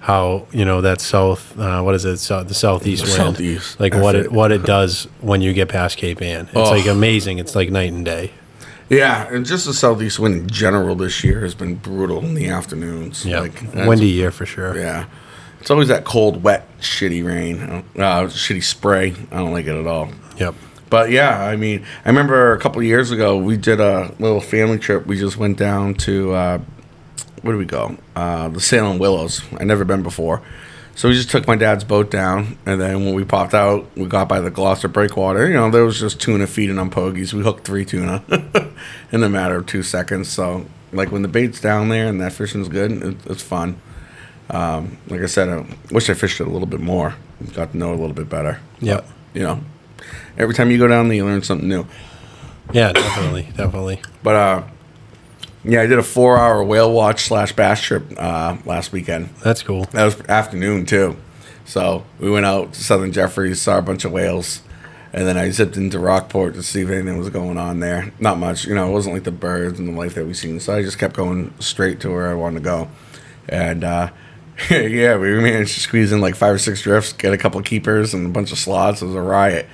how 0.07 0.47
you 0.53 0.65
know 0.65 0.81
that 0.83 1.01
south, 1.01 1.59
uh, 1.59 1.83
what 1.83 1.97
is 1.97 2.05
it, 2.05 2.19
so, 2.19 2.45
the 2.45 2.55
southeast 2.55 3.03
The 3.05 3.11
wind, 3.11 3.17
southeast, 3.37 3.81
like 3.81 3.91
that's 3.93 4.05
what 4.05 4.15
it 4.15 4.27
it. 4.27 4.33
what 4.33 4.53
it 4.53 4.63
does 4.63 5.09
when 5.21 5.41
you 5.41 5.53
get 5.53 5.69
past 5.69 5.99
Cape 5.99 6.23
Ann. 6.23 6.47
It's 6.47 6.55
Oh. 6.55 6.71
like 6.71 6.87
amazing. 6.87 7.39
It's 7.39 7.57
like 7.57 7.71
night 7.73 7.91
and 7.93 8.05
day. 8.05 8.31
Yeah, 8.89 9.27
and 9.35 9.45
just 9.45 9.67
the 9.67 9.75
southeast 9.75 10.21
wind 10.21 10.37
in 10.37 10.49
general 10.49 10.95
this 10.95 11.25
year 11.25 11.41
has 11.41 11.57
been 11.57 11.75
brutal 11.75 12.21
in 12.25 12.35
the 12.35 12.47
afternoons. 12.47 13.27
Yeah, 13.27 13.41
Like, 13.41 13.61
windy 13.75 14.07
year 14.07 14.31
for 14.31 14.47
sure. 14.47 14.79
Yeah, 14.79 15.07
it's 15.61 15.73
always 15.73 15.89
that 15.89 16.05
cold, 16.05 16.45
wet, 16.45 16.69
shitty 16.81 17.27
rain, 17.27 17.61
uh, 17.99 18.29
shitty 18.31 18.63
spray. 18.63 19.13
I 19.33 19.39
don't 19.39 19.51
like 19.51 19.67
it 19.67 19.75
at 19.77 19.89
all. 19.89 20.11
Yep. 20.39 20.55
But 20.89 21.11
yeah, 21.11 21.43
I 21.43 21.57
mean, 21.57 21.85
I 22.05 22.09
remember 22.11 22.53
a 22.53 22.61
couple 22.61 22.79
of 22.79 22.87
years 22.87 23.11
ago 23.11 23.37
we 23.37 23.57
did 23.57 23.81
a 23.81 24.15
little 24.21 24.41
family 24.41 24.79
trip. 24.79 25.05
We 25.05 25.19
just 25.19 25.37
went 25.37 25.59
down 25.59 25.95
to 26.07 26.33
uh, 26.33 26.59
where 27.43 27.53
did 27.53 27.59
we 27.59 27.65
go? 27.67 27.97
Uh, 28.15 28.49
the 28.49 28.61
Salem 28.61 28.99
Willows. 28.99 29.43
I 29.59 29.65
never 29.65 29.85
been 29.85 30.03
before, 30.03 30.43
so 30.97 31.09
we 31.09 31.15
just 31.15 31.31
took 31.31 31.47
my 31.47 31.57
dad's 31.57 31.85
boat 31.85 32.11
down, 32.11 32.59
and 32.65 32.81
then 32.81 33.05
when 33.05 33.15
we 33.15 33.23
popped 33.25 33.53
out, 33.53 33.87
we 33.97 34.07
got 34.07 34.29
by 34.29 34.41
the 34.41 34.51
Gloucester 34.51 34.89
Breakwater. 34.89 35.47
You 35.47 35.55
know, 35.55 35.71
there 35.71 35.85
was 35.85 36.01
just 36.01 36.21
tuna 36.21 36.47
feeding 36.47 36.79
on 36.79 36.91
pogies. 36.91 37.35
We 37.35 37.43
hooked 37.43 37.67
three 37.67 37.85
tuna 37.85 38.25
in 39.13 39.23
a 39.23 39.29
matter 39.29 39.57
of 39.57 39.67
two 39.67 39.83
seconds. 39.83 40.31
So, 40.31 40.65
like 40.93 41.13
when 41.13 41.21
the 41.21 41.29
bait's 41.29 41.61
down 41.61 41.91
there 41.91 42.09
and 42.09 42.19
that 42.23 42.33
fishing's 42.33 42.69
good, 42.69 42.93
it, 42.93 43.17
it's 43.27 43.43
fun. 43.43 43.79
Um, 44.49 44.97
like 45.09 45.21
I 45.21 45.27
said, 45.27 45.49
I 45.49 45.67
wish 45.91 46.09
I 46.09 46.15
fished 46.15 46.41
it 46.41 46.47
a 46.47 46.51
little 46.51 46.69
bit 46.69 46.81
more. 46.81 47.15
Got 47.53 47.73
to 47.73 47.77
know 47.77 47.93
it 47.93 47.97
a 47.97 48.01
little 48.01 48.15
bit 48.15 48.31
better. 48.31 48.61
Yeah. 48.81 49.03
You 49.35 49.43
know, 49.43 49.61
every 50.39 50.55
time 50.55 50.71
you 50.71 50.79
go 50.79 50.89
down 50.89 51.09
there, 51.09 51.17
you 51.17 51.27
learn 51.27 51.43
something 51.43 51.69
new. 51.69 51.87
Yeah, 52.73 52.93
definitely, 52.93 53.49
definitely. 53.55 54.01
But 54.23 54.35
uh, 54.35 54.63
yeah, 55.67 55.83
I 55.83 55.87
did 55.87 55.99
a 55.99 56.03
four-hour 56.03 56.63
whale 56.65 56.93
watch 56.93 57.25
slash 57.25 57.53
bass 57.53 57.81
trip 57.81 58.05
uh, 58.17 58.57
last 58.65 58.93
weekend. 58.93 59.31
That's 59.43 59.63
cool. 59.63 59.85
That 59.87 60.05
was 60.05 60.21
afternoon 60.29 60.87
too. 60.87 61.17
So 61.65 62.05
we 62.21 62.31
went 62.31 62.47
out 62.47 62.75
to 62.75 62.85
Southern 62.85 63.11
Jeffreys, 63.11 63.61
saw 63.61 63.79
a 63.79 63.83
bunch 63.83 64.05
of 64.05 64.13
whales, 64.13 64.63
and 65.13 65.27
then 65.27 65.37
I 65.37 65.51
zipped 65.51 65.77
into 65.77 65.99
Rockport 65.99 66.55
to 66.55 66.63
see 66.63 66.83
if 66.83 66.91
anything 66.91 67.19
was 67.19 67.31
going 67.31 67.59
on 67.59 67.81
there. 67.81 68.13
Not 68.21 68.39
much, 68.39 68.65
you 68.65 68.75
know. 68.75 68.89
It 68.89 68.93
wasn't 68.93 69.15
like 69.15 69.25
the 69.25 69.33
birds 69.33 69.81
and 69.81 69.89
the 69.89 69.99
life 69.99 70.15
that 70.15 70.25
we 70.25 70.35
seen. 70.35 70.61
So 70.61 70.75
I 70.75 70.83
just 70.83 70.99
kept 70.99 71.17
going 71.17 71.53
straight 71.59 71.99
to 72.01 72.11
where 72.11 72.29
I 72.29 72.35
wanted 72.35 72.61
to 72.61 72.65
go, 72.65 72.89
and 73.49 73.83
uh, 73.83 74.11
yeah, 74.71 75.17
we 75.17 75.35
managed 75.41 75.75
to 75.75 75.81
squeeze 75.81 76.13
in 76.13 76.21
like 76.21 76.37
five 76.37 76.55
or 76.55 76.59
six 76.59 76.83
drifts, 76.83 77.13
get 77.13 77.33
a 77.33 77.39
couple 77.39 77.61
keepers 77.63 78.15
and 78.15 78.27
a 78.27 78.31
bunch 78.31 78.53
of 78.53 78.59
slots. 78.59 79.03
It 79.03 79.07
was 79.07 79.17
a 79.17 79.21
riot. 79.21 79.67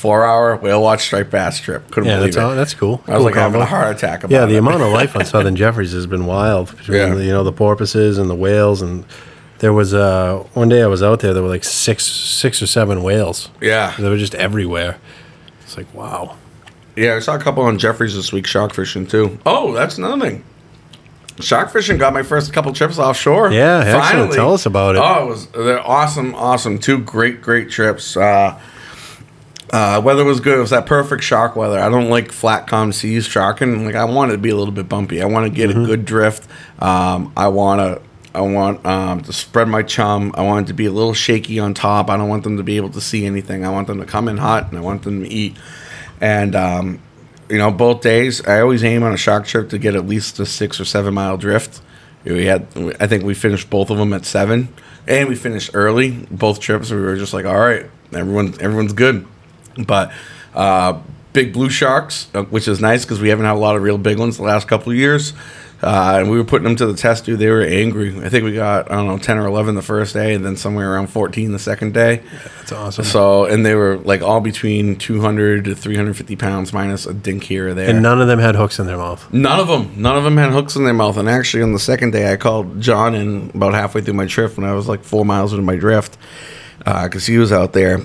Four-hour 0.00 0.56
whale 0.56 0.80
watch 0.82 1.02
striped 1.04 1.30
bass 1.30 1.60
trip. 1.60 1.90
Couldn't 1.90 2.08
Yeah, 2.08 2.16
believe 2.16 2.32
that's 2.32 2.42
it. 2.42 2.48
all, 2.48 2.54
that's 2.56 2.72
cool. 2.74 3.02
I 3.06 3.10
was 3.12 3.18
Cool 3.18 3.24
like 3.26 3.34
having 3.34 3.60
a 3.60 3.66
heart 3.66 3.94
attack 3.94 4.24
about 4.24 4.30
Yeah, 4.34 4.44
it. 4.44 4.48
the 4.48 4.56
amount 4.56 4.82
of 4.82 4.90
life 4.92 5.14
on 5.14 5.24
Southern 5.26 5.56
Jeffreys 5.56 5.92
has 5.92 6.06
been 6.06 6.24
wild 6.24 6.74
between 6.76 6.96
Yeah. 6.98 7.14
the, 7.14 7.22
you 7.24 7.32
know 7.32 7.44
the 7.44 7.52
porpoises 7.52 8.16
and 8.16 8.30
the 8.30 8.34
whales 8.34 8.80
and 8.80 9.04
there 9.58 9.74
was 9.74 9.92
uh 9.92 10.42
one 10.54 10.70
day 10.70 10.82
I 10.82 10.86
was 10.86 11.02
out 11.02 11.20
there 11.20 11.34
there 11.34 11.42
were 11.42 11.50
like 11.50 11.64
six 11.64 12.04
six 12.06 12.62
or 12.62 12.66
seven 12.66 13.02
whales. 13.02 13.50
Yeah. 13.60 13.94
They 13.98 14.08
were 14.08 14.16
just 14.16 14.34
everywhere. 14.36 14.96
It's 15.64 15.76
like 15.76 15.92
wow. 15.94 16.36
Yeah, 16.96 17.16
I 17.16 17.18
saw 17.18 17.34
a 17.34 17.38
couple 17.38 17.62
on 17.64 17.78
Jeffreys 17.78 18.14
this 18.16 18.32
week 18.32 18.46
shark 18.46 18.72
fishing 18.72 19.06
too. 19.06 19.38
Oh, 19.44 19.74
that's 19.74 19.98
another 19.98 20.18
thing. 20.30 20.44
Shark 21.40 21.70
fishing 21.70 21.98
got 21.98 22.12
my 22.14 22.22
first 22.22 22.52
couple 22.54 22.72
trips 22.72 22.98
offshore. 22.98 23.50
Yeah, 23.52 23.82
excellent. 23.84 24.32
Tell 24.32 24.52
us 24.54 24.64
about 24.66 24.96
it. 24.96 25.02
Oh, 25.02 25.24
it 25.24 25.28
was 25.28 25.46
they're 25.48 25.86
awesome, 25.86 26.34
awesome. 26.34 26.78
Two 26.78 26.98
great, 26.98 27.40
great 27.42 27.70
trips. 27.70 28.16
Uh, 28.16 28.58
uh, 29.72 30.00
weather 30.04 30.24
was 30.24 30.40
good. 30.40 30.58
It 30.58 30.60
was 30.60 30.70
that 30.70 30.86
perfect 30.86 31.22
shark 31.22 31.54
weather. 31.56 31.78
I 31.78 31.88
don't 31.88 32.08
like 32.10 32.32
flat, 32.32 32.66
calm 32.66 32.92
seas 32.92 33.26
sharking. 33.26 33.84
Like 33.84 33.94
I 33.94 34.04
want 34.04 34.30
it 34.32 34.36
to 34.36 34.38
be 34.42 34.50
a 34.50 34.56
little 34.56 34.74
bit 34.74 34.88
bumpy. 34.88 35.22
I 35.22 35.26
want 35.26 35.46
to 35.46 35.50
get 35.50 35.70
Mm-hmm. 35.70 35.82
a 35.84 35.86
good 35.86 36.04
drift. 36.04 36.48
Um, 36.80 37.32
I 37.36 37.48
want 37.48 37.80
to. 37.80 38.02
I 38.32 38.42
want 38.42 38.86
um, 38.86 39.22
to 39.22 39.32
spread 39.32 39.66
my 39.66 39.82
chum. 39.82 40.32
I 40.36 40.42
want 40.42 40.66
it 40.66 40.68
to 40.68 40.74
be 40.74 40.86
a 40.86 40.92
little 40.92 41.14
shaky 41.14 41.58
on 41.58 41.74
top. 41.74 42.08
I 42.10 42.16
don't 42.16 42.28
want 42.28 42.44
them 42.44 42.58
to 42.58 42.62
be 42.62 42.76
able 42.76 42.90
to 42.90 43.00
see 43.00 43.26
anything. 43.26 43.64
I 43.64 43.70
want 43.70 43.88
them 43.88 43.98
to 43.98 44.06
come 44.06 44.28
in 44.28 44.36
hot, 44.36 44.68
and 44.68 44.78
I 44.78 44.80
want 44.82 45.02
them 45.02 45.24
to 45.24 45.28
eat. 45.28 45.56
And 46.20 46.54
um, 46.54 47.00
you 47.48 47.58
know, 47.58 47.72
both 47.72 48.02
days, 48.02 48.46
I 48.46 48.60
always 48.60 48.84
aim 48.84 49.02
on 49.02 49.12
a 49.12 49.16
shark 49.16 49.46
trip 49.46 49.70
to 49.70 49.78
get 49.78 49.96
at 49.96 50.06
least 50.06 50.38
a 50.38 50.46
six 50.46 50.78
or 50.80 50.84
seven 50.84 51.12
mile 51.14 51.36
drift. 51.38 51.82
We 52.22 52.46
had, 52.46 52.68
I 53.00 53.08
think 53.08 53.24
we 53.24 53.34
finished 53.34 53.68
both 53.70 53.90
of 53.90 53.98
them 53.98 54.12
at 54.12 54.24
seven, 54.26 54.68
and 55.08 55.28
we 55.28 55.34
finished 55.34 55.70
early. 55.74 56.10
Both 56.30 56.60
trips, 56.60 56.90
we 56.92 57.00
were 57.00 57.16
just 57.16 57.32
like, 57.34 57.46
all 57.46 57.58
right, 57.58 57.86
everyone, 58.12 58.54
everyone's 58.60 58.92
good. 58.92 59.26
But 59.84 60.12
uh, 60.54 61.00
big 61.32 61.52
blue 61.52 61.70
sharks, 61.70 62.28
uh, 62.34 62.42
which 62.44 62.68
is 62.68 62.80
nice 62.80 63.04
because 63.04 63.20
we 63.20 63.28
haven't 63.28 63.46
had 63.46 63.54
a 63.54 63.58
lot 63.58 63.76
of 63.76 63.82
real 63.82 63.98
big 63.98 64.18
ones 64.18 64.36
the 64.36 64.42
last 64.44 64.68
couple 64.68 64.92
of 64.92 64.98
years. 64.98 65.32
Uh, 65.82 66.18
and 66.20 66.30
we 66.30 66.36
were 66.36 66.44
putting 66.44 66.64
them 66.64 66.76
to 66.76 66.84
the 66.84 66.92
test, 66.94 67.24
dude. 67.24 67.38
They 67.38 67.48
were 67.48 67.62
angry. 67.62 68.14
I 68.22 68.28
think 68.28 68.44
we 68.44 68.52
got, 68.52 68.90
I 68.92 68.96
don't 68.96 69.06
know, 69.06 69.16
10 69.16 69.38
or 69.38 69.46
11 69.46 69.74
the 69.76 69.80
first 69.80 70.12
day, 70.12 70.34
and 70.34 70.44
then 70.44 70.54
somewhere 70.54 70.92
around 70.92 71.06
14 71.06 71.52
the 71.52 71.58
second 71.58 71.94
day. 71.94 72.20
That's 72.58 72.72
awesome. 72.72 73.04
So, 73.06 73.46
and 73.46 73.64
they 73.64 73.74
were 73.74 73.96
like 73.96 74.20
all 74.20 74.40
between 74.42 74.96
200 74.96 75.64
to 75.64 75.74
350 75.74 76.36
pounds, 76.36 76.74
minus 76.74 77.06
a 77.06 77.14
dink 77.14 77.44
here 77.44 77.68
or 77.68 77.72
there. 77.74 77.88
and 77.88 78.02
none 78.02 78.20
of 78.20 78.28
them 78.28 78.38
had 78.38 78.56
hooks 78.56 78.78
in 78.78 78.84
their 78.86 78.98
mouth. 78.98 79.32
None 79.32 79.58
of 79.58 79.68
them. 79.68 79.94
None 79.96 80.18
of 80.18 80.24
them 80.24 80.36
had 80.36 80.50
hooks 80.52 80.76
in 80.76 80.84
their 80.84 80.92
mouth. 80.92 81.16
And 81.16 81.30
actually, 81.30 81.62
on 81.62 81.72
the 81.72 81.78
second 81.78 82.10
day, 82.10 82.30
I 82.30 82.36
called 82.36 82.78
John 82.78 83.14
in 83.14 83.50
about 83.54 83.72
halfway 83.72 84.02
through 84.02 84.12
my 84.14 84.26
trip 84.26 84.58
when 84.58 84.68
I 84.68 84.74
was 84.74 84.86
like 84.86 85.02
four 85.02 85.24
miles 85.24 85.54
into 85.54 85.64
my 85.64 85.76
drift 85.76 86.18
because 86.84 87.24
he 87.24 87.38
was 87.38 87.52
out 87.52 87.72
there, 87.72 88.00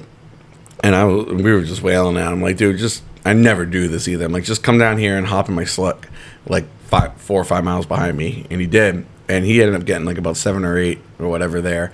and 0.83 0.95
I 0.95 1.03
was, 1.05 1.25
we 1.27 1.51
were 1.51 1.61
just 1.61 1.81
wailing 1.81 2.17
at 2.17 2.31
him 2.31 2.41
like, 2.41 2.57
dude, 2.57 2.77
just 2.77 3.03
I 3.25 3.33
never 3.33 3.65
do 3.65 3.87
this 3.87 4.07
either. 4.07 4.25
I'm 4.25 4.31
like, 4.31 4.43
just 4.43 4.63
come 4.63 4.77
down 4.77 4.97
here 4.97 5.17
and 5.17 5.25
hop 5.27 5.49
in 5.49 5.55
my 5.55 5.65
slick, 5.65 6.07
like 6.47 6.65
five, 6.83 7.13
four 7.19 7.41
or 7.41 7.45
five 7.45 7.63
miles 7.63 7.85
behind 7.85 8.17
me, 8.17 8.45
and 8.49 8.61
he 8.61 8.67
did, 8.67 9.05
and 9.27 9.45
he 9.45 9.61
ended 9.61 9.79
up 9.79 9.85
getting 9.85 10.05
like 10.05 10.17
about 10.17 10.37
seven 10.37 10.63
or 10.63 10.77
eight 10.77 10.99
or 11.19 11.27
whatever 11.27 11.61
there. 11.61 11.91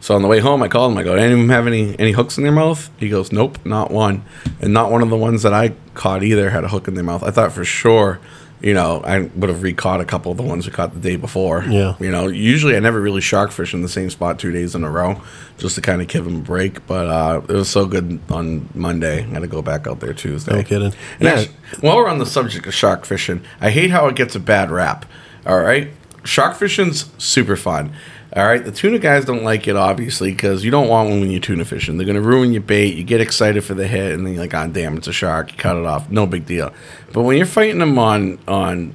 So 0.00 0.14
on 0.14 0.20
the 0.20 0.28
way 0.28 0.40
home, 0.40 0.62
I 0.62 0.68
called 0.68 0.92
him. 0.92 0.98
I 0.98 1.02
go, 1.02 1.14
any 1.14 1.32
of 1.32 1.38
them 1.38 1.48
have 1.48 1.66
any 1.66 1.98
any 1.98 2.12
hooks 2.12 2.36
in 2.36 2.44
their 2.44 2.52
mouth? 2.52 2.90
He 2.98 3.08
goes, 3.08 3.32
nope, 3.32 3.58
not 3.64 3.90
one, 3.90 4.24
and 4.60 4.74
not 4.74 4.90
one 4.90 5.02
of 5.02 5.08
the 5.08 5.16
ones 5.16 5.42
that 5.42 5.54
I 5.54 5.72
caught 5.94 6.22
either 6.22 6.50
had 6.50 6.64
a 6.64 6.68
hook 6.68 6.88
in 6.88 6.94
their 6.94 7.04
mouth. 7.04 7.22
I 7.22 7.30
thought 7.30 7.52
for 7.52 7.64
sure, 7.64 8.20
you 8.64 8.72
know, 8.72 9.02
I 9.04 9.20
would 9.20 9.50
have 9.50 9.62
recaught 9.62 10.00
a 10.00 10.06
couple 10.06 10.32
of 10.32 10.38
the 10.38 10.42
ones 10.42 10.64
we 10.66 10.72
caught 10.72 10.94
the 10.94 10.98
day 11.00 11.16
before. 11.16 11.62
Yeah. 11.68 11.96
you 12.00 12.10
know, 12.10 12.28
usually 12.28 12.74
I 12.76 12.80
never 12.80 12.98
really 12.98 13.20
shark 13.20 13.50
fish 13.50 13.74
in 13.74 13.82
the 13.82 13.88
same 13.90 14.08
spot 14.08 14.38
two 14.38 14.52
days 14.52 14.74
in 14.74 14.84
a 14.84 14.90
row, 14.90 15.20
just 15.58 15.74
to 15.74 15.82
kind 15.82 16.00
of 16.00 16.08
give 16.08 16.24
them 16.24 16.36
a 16.36 16.40
break. 16.40 16.86
But 16.86 17.06
uh, 17.08 17.42
it 17.46 17.52
was 17.52 17.68
so 17.68 17.84
good 17.84 18.18
on 18.30 18.66
Monday. 18.74 19.18
I 19.18 19.26
had 19.26 19.42
to 19.42 19.48
go 19.48 19.60
back 19.60 19.86
out 19.86 20.00
there 20.00 20.14
Tuesday. 20.14 20.56
No 20.56 20.62
kidding. 20.62 20.94
And 21.20 21.22
Yeah. 21.22 21.30
actually, 21.40 21.54
while 21.80 21.96
we're 21.96 22.08
on 22.08 22.18
the 22.18 22.26
subject 22.26 22.66
of 22.66 22.72
shark 22.74 23.04
fishing, 23.04 23.42
I 23.60 23.68
hate 23.68 23.90
how 23.90 24.08
it 24.08 24.16
gets 24.16 24.34
a 24.34 24.40
bad 24.40 24.70
rap. 24.70 25.04
All 25.46 25.60
right, 25.60 25.90
shark 26.24 26.56
fishing's 26.56 27.10
super 27.18 27.56
fun. 27.56 27.92
All 28.36 28.44
right, 28.44 28.64
the 28.64 28.72
tuna 28.72 28.98
guys 28.98 29.24
don't 29.24 29.44
like 29.44 29.68
it 29.68 29.76
obviously 29.76 30.32
because 30.32 30.64
you 30.64 30.72
don't 30.72 30.88
want 30.88 31.08
one 31.08 31.20
when 31.20 31.30
you're 31.30 31.38
tuna 31.40 31.64
fishing. 31.64 31.98
They're 31.98 32.06
gonna 32.06 32.20
ruin 32.20 32.52
your 32.52 32.62
bait. 32.62 32.94
You 32.96 33.04
get 33.04 33.20
excited 33.20 33.62
for 33.62 33.74
the 33.74 33.86
hit, 33.86 34.12
and 34.12 34.26
then 34.26 34.32
you're 34.34 34.42
like, 34.42 34.54
"Oh 34.54 34.66
damn, 34.66 34.96
it's 34.96 35.06
a 35.06 35.12
shark." 35.12 35.52
You 35.52 35.58
cut 35.58 35.76
it 35.76 35.84
off, 35.84 36.10
no 36.10 36.26
big 36.26 36.44
deal. 36.44 36.72
But 37.14 37.22
when 37.22 37.36
you're 37.36 37.46
fighting 37.46 37.78
them 37.78 37.96
on 37.98 38.40
on 38.48 38.94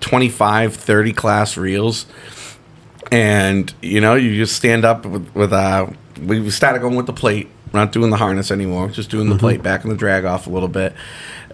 25, 0.00 0.74
30 0.74 1.12
class 1.12 1.56
reels, 1.58 2.06
and 3.12 3.72
you 3.82 4.00
know 4.00 4.14
you 4.14 4.34
just 4.36 4.56
stand 4.56 4.84
up 4.86 5.04
with, 5.04 5.30
with 5.34 5.52
uh 5.52 5.86
we 6.20 6.48
started 6.50 6.80
going 6.80 6.96
with 6.96 7.06
the 7.06 7.12
plate. 7.12 7.48
We're 7.72 7.80
not 7.80 7.92
doing 7.92 8.10
the 8.10 8.16
harness 8.16 8.50
anymore. 8.50 8.88
Just 8.88 9.10
doing 9.10 9.28
the 9.28 9.36
plate 9.36 9.62
back 9.62 9.84
in 9.84 9.90
the 9.90 9.96
drag 9.96 10.24
off 10.24 10.46
a 10.46 10.50
little 10.50 10.68
bit. 10.68 10.94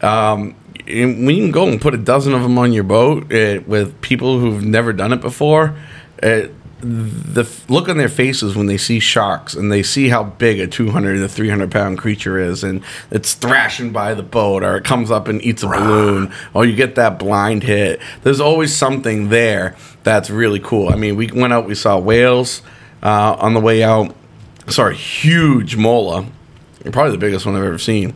Um 0.00 0.54
and 0.86 1.26
when 1.26 1.34
you 1.34 1.42
can 1.42 1.50
go 1.50 1.66
and 1.66 1.80
put 1.80 1.94
a 1.94 1.98
dozen 1.98 2.32
of 2.32 2.42
them 2.42 2.58
on 2.58 2.72
your 2.72 2.84
boat 2.84 3.32
uh, 3.32 3.60
with 3.66 4.00
people 4.00 4.38
who've 4.38 4.62
never 4.62 4.92
done 4.92 5.12
it 5.12 5.20
before 5.20 5.74
uh, 6.22 6.42
the 6.80 7.42
f- 7.42 7.68
look 7.70 7.88
on 7.88 7.96
their 7.96 8.08
faces 8.08 8.54
when 8.56 8.66
they 8.66 8.76
see 8.76 8.98
sharks 8.98 9.54
and 9.54 9.70
they 9.72 9.82
see 9.82 10.08
how 10.08 10.24
big 10.24 10.60
a 10.60 10.66
200 10.66 11.18
to 11.18 11.28
300 11.28 11.70
pound 11.70 11.98
creature 11.98 12.38
is 12.38 12.62
and 12.62 12.82
it's 13.10 13.34
thrashing 13.34 13.92
by 13.92 14.14
the 14.14 14.22
boat 14.22 14.62
or 14.62 14.76
it 14.76 14.84
comes 14.84 15.10
up 15.10 15.28
and 15.28 15.42
eats 15.42 15.62
a 15.62 15.66
balloon 15.66 16.32
or 16.52 16.64
you 16.64 16.74
get 16.76 16.94
that 16.96 17.18
blind 17.18 17.62
hit. 17.62 18.00
There's 18.22 18.40
always 18.40 18.74
something 18.74 19.28
there 19.28 19.76
that's 20.02 20.30
really 20.30 20.60
cool. 20.60 20.90
I 20.90 20.96
mean 20.96 21.16
we 21.16 21.28
went 21.28 21.52
out 21.52 21.66
we 21.66 21.74
saw 21.74 21.98
whales 21.98 22.62
uh, 23.02 23.36
on 23.38 23.54
the 23.54 23.60
way 23.60 23.82
out. 23.82 24.14
Sorry 24.68 24.96
huge 24.96 25.76
mola. 25.76 26.26
Probably 26.92 27.12
the 27.12 27.18
biggest 27.18 27.46
one 27.46 27.54
i've 27.56 27.64
ever 27.64 27.78
seen 27.78 28.14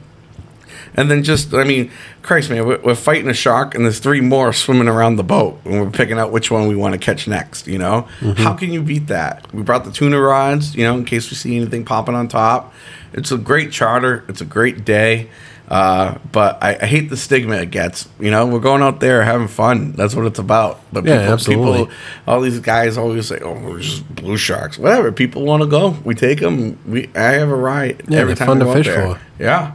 and 0.99 1.11
then 1.11 1.23
just, 1.23 1.55
I 1.55 1.65
mean, 1.65 1.91
Christ, 2.23 2.51
man, 2.51 2.67
we're, 2.67 2.81
we're 2.81 2.95
fighting 2.95 3.29
a 3.31 3.35
shark, 3.35 3.75
and 3.75 3.85
there's 3.85 4.01
three 4.01 4.21
more 4.21 4.53
swimming 4.53 4.89
around 4.89 5.17
the 5.17 5.25
boat, 5.25 5.61
and 5.65 5.81
we're 5.81 5.91
picking 5.91 6.19
out 6.19 6.33
which 6.33 6.51
one 6.51 6.67
we 6.69 6.77
want 6.77 6.93
to 6.93 6.99
catch 6.99 7.27
next. 7.29 7.67
You 7.67 7.79
know, 7.79 8.03
how 8.37 8.55
can 8.55 8.73
you 8.73 8.83
beat 8.83 9.07
that? 9.07 9.53
We 9.55 9.63
brought 9.63 9.85
the 9.85 9.93
tuna 9.93 10.21
rods, 10.21 10.75
you 10.75 10.85
know, 10.85 10.95
in 10.97 11.05
case 11.05 11.31
we 11.31 11.37
see 11.37 11.57
anything 11.57 11.85
popping 11.85 12.15
on 12.15 12.29
top. 12.29 12.73
It's 13.13 13.31
a 13.33 13.39
great 13.39 13.73
charter. 13.73 14.25
It's 14.29 14.41
a 14.41 14.45
great 14.45 14.85
day. 14.85 15.31
Uh, 15.69 16.17
but 16.33 16.63
I, 16.65 16.79
I 16.81 16.87
hate 16.87 17.11
the 17.11 17.17
stigma 17.17 17.57
it 17.57 17.71
gets. 17.71 18.09
You 18.19 18.31
know, 18.31 18.47
we're 18.47 18.59
going 18.59 18.81
out 18.83 19.01
there 19.01 19.23
having 19.23 19.49
fun. 19.49 19.93
That's 19.93 20.15
what 20.15 20.25
it's 20.25 20.39
about. 20.39 20.81
But 20.95 21.05
Yeah, 21.05 21.19
people, 21.19 21.33
absolutely. 21.35 21.79
people, 21.85 21.95
all 22.27 22.41
these 22.41 22.59
guys 22.61 22.97
always 22.97 23.27
say, 23.27 23.39
"Oh, 23.43 23.53
we're 23.53 23.81
just 23.81 24.03
blue 24.15 24.39
sharks." 24.39 24.79
Whatever. 24.79 25.13
People 25.13 25.45
want 25.45 25.63
to 25.63 25.69
go. 25.69 25.91
We 26.05 26.15
take 26.15 26.41
them. 26.41 26.79
We 26.87 27.11
I 27.15 27.33
have 27.33 27.51
a 27.51 27.55
ride 27.55 28.03
Yeah, 28.09 28.21
every 28.21 28.35
time 28.35 28.47
fun 28.49 28.59
we 28.61 28.65
to 28.65 28.71
go 28.71 28.75
fish 28.77 28.87
there. 28.87 29.15
for. 29.15 29.21
Yeah. 29.39 29.73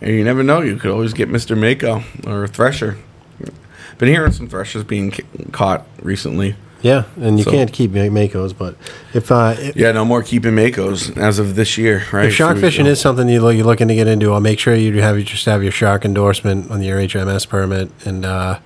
And 0.00 0.10
you 0.14 0.24
never 0.24 0.42
know. 0.42 0.60
You 0.60 0.76
could 0.76 0.90
always 0.90 1.12
get 1.12 1.28
Mr. 1.28 1.56
Mako 1.56 2.02
or 2.26 2.44
a 2.44 2.48
Thresher. 2.48 2.96
Been 3.98 4.08
hearing 4.08 4.32
some 4.32 4.48
Threshers 4.48 4.82
being 4.86 5.10
ca- 5.10 5.24
caught 5.52 5.86
recently. 6.02 6.54
Yeah, 6.80 7.02
and 7.20 7.36
you 7.38 7.44
So- 7.44 7.50
can't 7.50 7.70
keep 7.70 7.90
ma- 7.92 8.00
makos, 8.08 8.54
but 8.56 8.74
if 9.12 9.30
uh, 9.30 9.54
if, 9.58 9.76
Yeah, 9.76 9.92
no 9.92 10.06
more 10.06 10.22
keeping 10.22 10.52
makos 10.54 11.14
as 11.18 11.38
of 11.38 11.54
this 11.54 11.76
year, 11.76 12.04
right? 12.10 12.28
if 12.28 12.34
shark 12.34 12.56
So- 12.56 12.62
fishing 12.62 12.86
is 12.86 12.98
something 12.98 13.28
you 13.28 13.42
look, 13.42 13.54
you're 13.54 13.66
looking 13.66 13.88
to 13.88 13.94
get 13.94 14.06
into, 14.08 14.32
I'll 14.32 14.40
make 14.40 14.58
sure 14.58 14.74
you 14.74 15.02
have 15.02 15.18
you 15.18 15.24
just 15.24 15.44
have 15.44 15.62
your 15.62 15.72
shark 15.72 16.06
endorsement 16.06 16.70
on 16.70 16.82
your 16.82 16.98
HMS 16.98 17.44
permit, 17.46 17.90
and 18.06 18.24
uh, 18.24 18.60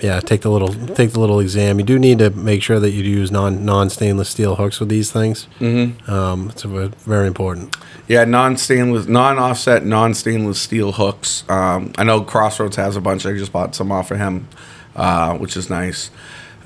yeah, 0.00 0.20
take 0.20 0.42
the 0.42 0.50
little 0.50 0.74
take 0.94 1.12
the 1.12 1.20
little 1.20 1.40
exam. 1.40 1.78
You 1.78 1.84
do 1.84 1.98
need 1.98 2.18
to 2.18 2.30
make 2.30 2.62
sure 2.62 2.78
that 2.78 2.90
you 2.90 3.02
use 3.02 3.30
non 3.30 3.64
non 3.64 3.88
stainless 3.88 4.28
steel 4.28 4.56
hooks 4.56 4.78
with 4.78 4.88
these 4.88 5.10
things. 5.10 5.48
Mm-hmm. 5.58 6.10
Um, 6.10 6.50
it's 6.50 6.64
a, 6.64 6.68
very 6.68 7.26
important. 7.26 7.76
Yeah, 8.08 8.24
non-stainless, 8.24 9.06
non-offset, 9.08 9.84
non-stainless 9.84 10.60
steel 10.60 10.92
hooks. 10.92 11.42
Um, 11.48 11.92
I 11.98 12.04
know 12.04 12.20
Crossroads 12.20 12.76
has 12.76 12.94
a 12.94 13.00
bunch. 13.00 13.26
I 13.26 13.32
just 13.32 13.50
bought 13.50 13.74
some 13.74 13.90
off 13.90 14.12
of 14.12 14.18
him, 14.18 14.48
uh, 14.94 15.36
which 15.38 15.56
is 15.56 15.68
nice. 15.68 16.10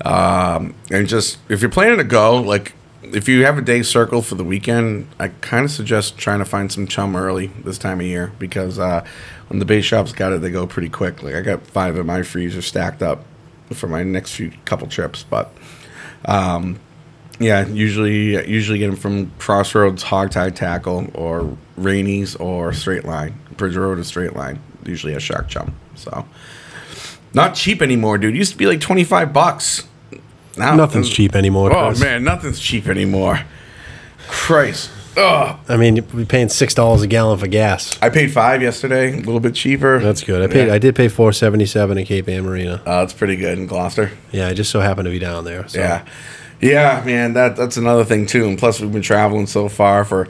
Um, 0.05 0.75
and 0.91 1.07
just 1.07 1.39
if 1.49 1.61
you're 1.61 1.71
planning 1.71 1.97
to 1.97 2.03
go, 2.03 2.39
like 2.39 2.73
if 3.03 3.27
you 3.27 3.43
have 3.45 3.57
a 3.57 3.61
day 3.61 3.81
circle 3.81 4.21
for 4.21 4.35
the 4.35 4.43
weekend, 4.43 5.07
I 5.19 5.29
kind 5.29 5.65
of 5.65 5.71
suggest 5.71 6.17
trying 6.17 6.39
to 6.39 6.45
find 6.45 6.71
some 6.71 6.85
chum 6.85 7.15
early 7.15 7.47
this 7.47 7.77
time 7.77 7.99
of 7.99 8.05
year 8.05 8.31
because 8.37 8.77
uh, 8.77 9.05
when 9.51 9.59
the 9.59 9.65
bait 9.65 9.81
shops 9.81 10.13
got 10.13 10.31
it, 10.31 10.41
they 10.41 10.49
go 10.49 10.65
pretty 10.65 10.89
quick. 10.89 11.21
Like 11.21 11.35
I 11.35 11.41
got 11.41 11.67
five 11.67 11.97
of 11.97 12.05
my 12.05 12.23
freezer 12.23 12.61
stacked 12.61 13.03
up 13.03 13.25
for 13.73 13.87
my 13.87 14.01
next 14.01 14.33
few 14.33 14.51
couple 14.65 14.87
trips, 14.87 15.23
but. 15.23 15.53
Um, 16.25 16.79
yeah, 17.39 17.67
usually 17.67 18.47
usually 18.47 18.77
get 18.77 18.87
them 18.87 18.95
from 18.95 19.31
Crossroads, 19.39 20.03
Hogtie 20.03 20.53
Tackle, 20.53 21.09
or 21.15 21.57
Rainey's, 21.75 22.35
or 22.35 22.71
Straight 22.71 23.03
Line. 23.03 23.33
Bridge 23.57 23.75
Road 23.75 23.97
is 23.97 24.05
Straight 24.07 24.35
Line. 24.35 24.59
Usually 24.85 25.15
a 25.15 25.19
Shark 25.19 25.47
Chum. 25.47 25.73
So 25.95 26.27
not 27.33 27.55
cheap 27.55 27.81
anymore, 27.81 28.19
dude. 28.19 28.35
Used 28.35 28.51
to 28.51 28.57
be 28.59 28.67
like 28.67 28.79
twenty 28.79 29.03
five 29.03 29.33
bucks. 29.33 29.87
Now 30.55 30.75
Nothing's 30.75 31.09
cheap 31.09 31.35
anymore. 31.35 31.75
Oh 31.75 31.87
Chris. 31.87 32.01
man, 32.01 32.23
nothing's 32.23 32.59
cheap 32.59 32.85
anymore. 32.87 33.39
Christ. 34.27 34.91
Ugh. 35.17 35.59
I 35.67 35.77
mean, 35.77 35.97
you're 35.97 36.25
paying 36.25 36.49
six 36.49 36.73
dollars 36.73 37.01
a 37.01 37.07
gallon 37.07 37.37
for 37.37 37.47
gas. 37.47 37.97
I 38.01 38.09
paid 38.09 38.31
five 38.31 38.61
yesterday, 38.61 39.13
a 39.13 39.17
little 39.17 39.39
bit 39.39 39.55
cheaper. 39.55 39.99
That's 39.99 40.23
good. 40.23 40.41
I 40.41 40.51
paid. 40.51 40.67
Yeah. 40.67 40.73
I 40.73 40.77
did 40.77 40.95
pay 40.95 41.09
four 41.09 41.33
seventy 41.33 41.65
seven 41.65 41.97
at 41.97 42.05
Cape 42.07 42.29
Ann 42.29 42.43
Marina. 42.45 42.81
Uh, 42.85 43.01
it's 43.03 43.13
pretty 43.13 43.35
good 43.35 43.57
in 43.57 43.67
Gloucester. 43.67 44.11
Yeah, 44.31 44.47
I 44.47 44.53
just 44.53 44.71
so 44.71 44.79
happened 44.79 45.05
to 45.05 45.11
be 45.11 45.19
down 45.19 45.43
there. 45.43 45.67
So. 45.67 45.79
Yeah, 45.79 46.05
yeah, 46.61 47.03
man. 47.05 47.33
That 47.33 47.57
that's 47.57 47.77
another 47.77 48.05
thing 48.05 48.25
too. 48.25 48.47
And 48.47 48.57
plus, 48.57 48.79
we've 48.79 48.91
been 48.91 49.01
traveling 49.01 49.47
so 49.47 49.67
far 49.67 50.05
for 50.05 50.29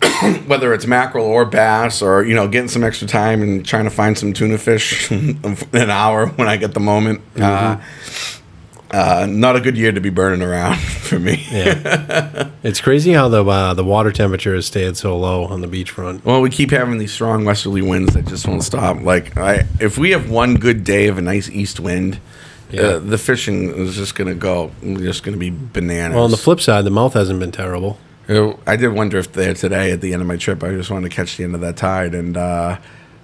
whether 0.46 0.72
it's 0.74 0.86
mackerel 0.86 1.26
or 1.26 1.44
bass, 1.44 2.02
or 2.02 2.24
you 2.24 2.34
know, 2.34 2.46
getting 2.46 2.68
some 2.68 2.84
extra 2.84 3.08
time 3.08 3.42
and 3.42 3.66
trying 3.66 3.84
to 3.84 3.90
find 3.90 4.16
some 4.16 4.32
tuna 4.32 4.58
fish 4.58 5.10
in 5.12 5.38
an 5.72 5.90
hour 5.90 6.26
when 6.28 6.46
I 6.48 6.56
get 6.56 6.74
the 6.74 6.80
moment. 6.80 7.20
Uh, 7.36 7.78
uh, 8.92 9.26
not 9.28 9.56
a 9.56 9.60
good 9.60 9.76
year 9.76 9.92
to 9.92 10.00
be 10.00 10.10
burning 10.10 10.42
around 10.42 10.78
for 10.80 11.18
me. 11.18 11.46
Yeah. 11.50 12.50
it's 12.62 12.80
crazy 12.80 13.12
how 13.12 13.28
the 13.28 13.44
uh, 13.44 13.74
the 13.74 13.84
water 13.84 14.12
temperature 14.12 14.54
has 14.54 14.66
stayed 14.66 14.96
so 14.96 15.16
low 15.18 15.44
on 15.44 15.60
the 15.60 15.66
beachfront. 15.66 16.24
Well, 16.24 16.40
we 16.40 16.50
keep 16.50 16.70
having 16.70 16.98
these 16.98 17.12
strong 17.12 17.44
westerly 17.44 17.82
winds 17.82 18.14
that 18.14 18.26
just 18.26 18.46
won't 18.46 18.64
stop. 18.64 19.00
Like, 19.02 19.36
I 19.36 19.66
if 19.80 19.98
we 19.98 20.10
have 20.10 20.30
one 20.30 20.56
good 20.56 20.84
day 20.84 21.08
of 21.08 21.18
a 21.18 21.22
nice 21.22 21.48
east 21.48 21.80
wind. 21.80 22.20
Yeah. 22.70 22.82
Uh, 22.82 22.98
the 23.00 23.18
fishing 23.18 23.68
is 23.68 23.96
just 23.96 24.14
gonna 24.14 24.34
go, 24.34 24.70
just 24.82 25.24
gonna 25.24 25.36
be 25.36 25.50
bananas. 25.50 26.14
Well, 26.14 26.24
on 26.24 26.30
the 26.30 26.38
flip 26.38 26.58
side, 26.58 26.86
the 26.86 26.90
mouth 26.90 27.12
hasn't 27.12 27.38
been 27.38 27.52
terrible. 27.52 27.98
I 28.66 28.76
did 28.76 28.88
one 28.88 29.10
drift 29.10 29.34
there 29.34 29.52
today 29.52 29.92
at 29.92 30.00
the 30.00 30.12
end 30.12 30.22
of 30.22 30.28
my 30.28 30.36
trip. 30.36 30.62
I 30.64 30.70
just 30.70 30.90
wanted 30.90 31.10
to 31.10 31.14
catch 31.14 31.36
the 31.36 31.44
end 31.44 31.54
of 31.54 31.60
that 31.60 31.76
tide, 31.76 32.14
and 32.14 32.34
uh, 32.34 32.78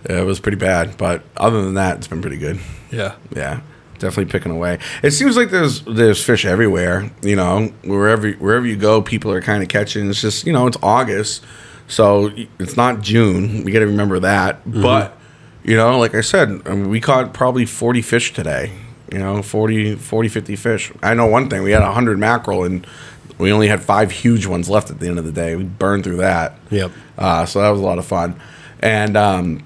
it 0.05 0.27
was 0.27 0.39
pretty 0.39 0.59
bad. 0.59 0.99
But 0.99 1.23
other 1.37 1.63
than 1.63 1.75
that, 1.75 1.99
it's 1.99 2.09
been 2.09 2.21
pretty 2.21 2.37
good. 2.37 2.61
Yeah. 2.91 3.15
Yeah, 3.35 3.61
definitely 3.99 4.31
picking 4.31 4.53
away. 4.53 4.79
It 5.03 5.13
seems 5.13 5.37
like 5.37 5.51
there's 5.51 5.83
there's 5.83 6.23
fish 6.25 6.45
everywhere. 6.45 7.11
You 7.23 7.37
know, 7.37 7.73
wherever 7.85 8.31
wherever 8.33 8.67
you 8.67 8.77
go, 8.77 9.03
people 9.03 9.33
are 9.33 9.41
kind 9.41 9.63
of 9.63 9.69
catching. 9.69 10.09
It's 10.09 10.21
just 10.21 10.47
you 10.47 10.53
know, 10.53 10.67
it's 10.67 10.79
August, 10.83 11.45
so 11.87 12.31
it's 12.59 12.77
not 12.77 13.01
June. 13.01 13.65
We 13.65 13.73
got 13.73 13.81
to 13.81 13.87
remember 13.87 14.21
that. 14.21 14.61
But 14.83 15.17
you 15.65 15.77
know, 15.77 15.99
like 15.99 16.15
I 16.15 16.23
said, 16.23 16.63
I 16.67 16.75
mean, 16.75 16.89
we 16.89 17.01
caught 17.01 17.35
probably 17.35 17.67
40 17.67 18.03
fish 18.03 18.33
today. 18.33 18.73
You 19.13 19.19
know, 19.19 19.43
40, 19.43 19.97
40 19.97 20.29
50 20.29 20.57
fish. 20.57 20.93
I 21.03 21.15
know 21.15 21.27
one 21.27 21.49
thing. 21.49 21.63
We 21.63 21.71
had 21.71 21.83
100 21.83 22.19
mackerel, 22.19 22.65
and 22.65 22.87
we 23.39 23.53
only 23.53 23.69
had 23.69 23.83
five 23.83 24.11
huge 24.11 24.47
ones 24.47 24.69
left 24.69 24.91
at 24.91 25.01
the 25.01 25.09
end 25.09 25.19
of 25.19 25.25
the 25.25 25.33
day. 25.33 25.57
We 25.57 25.65
burned 25.65 26.05
through 26.05 26.19
that. 26.19 26.59
Yep. 26.71 26.93
Uh, 27.17 27.47
so 27.47 27.61
that 27.61 27.71
was 27.71 27.81
a 27.81 27.85
lot 27.85 27.99
of 27.99 28.07
fun. 28.07 28.39
And 28.81 29.17
um, 29.17 29.63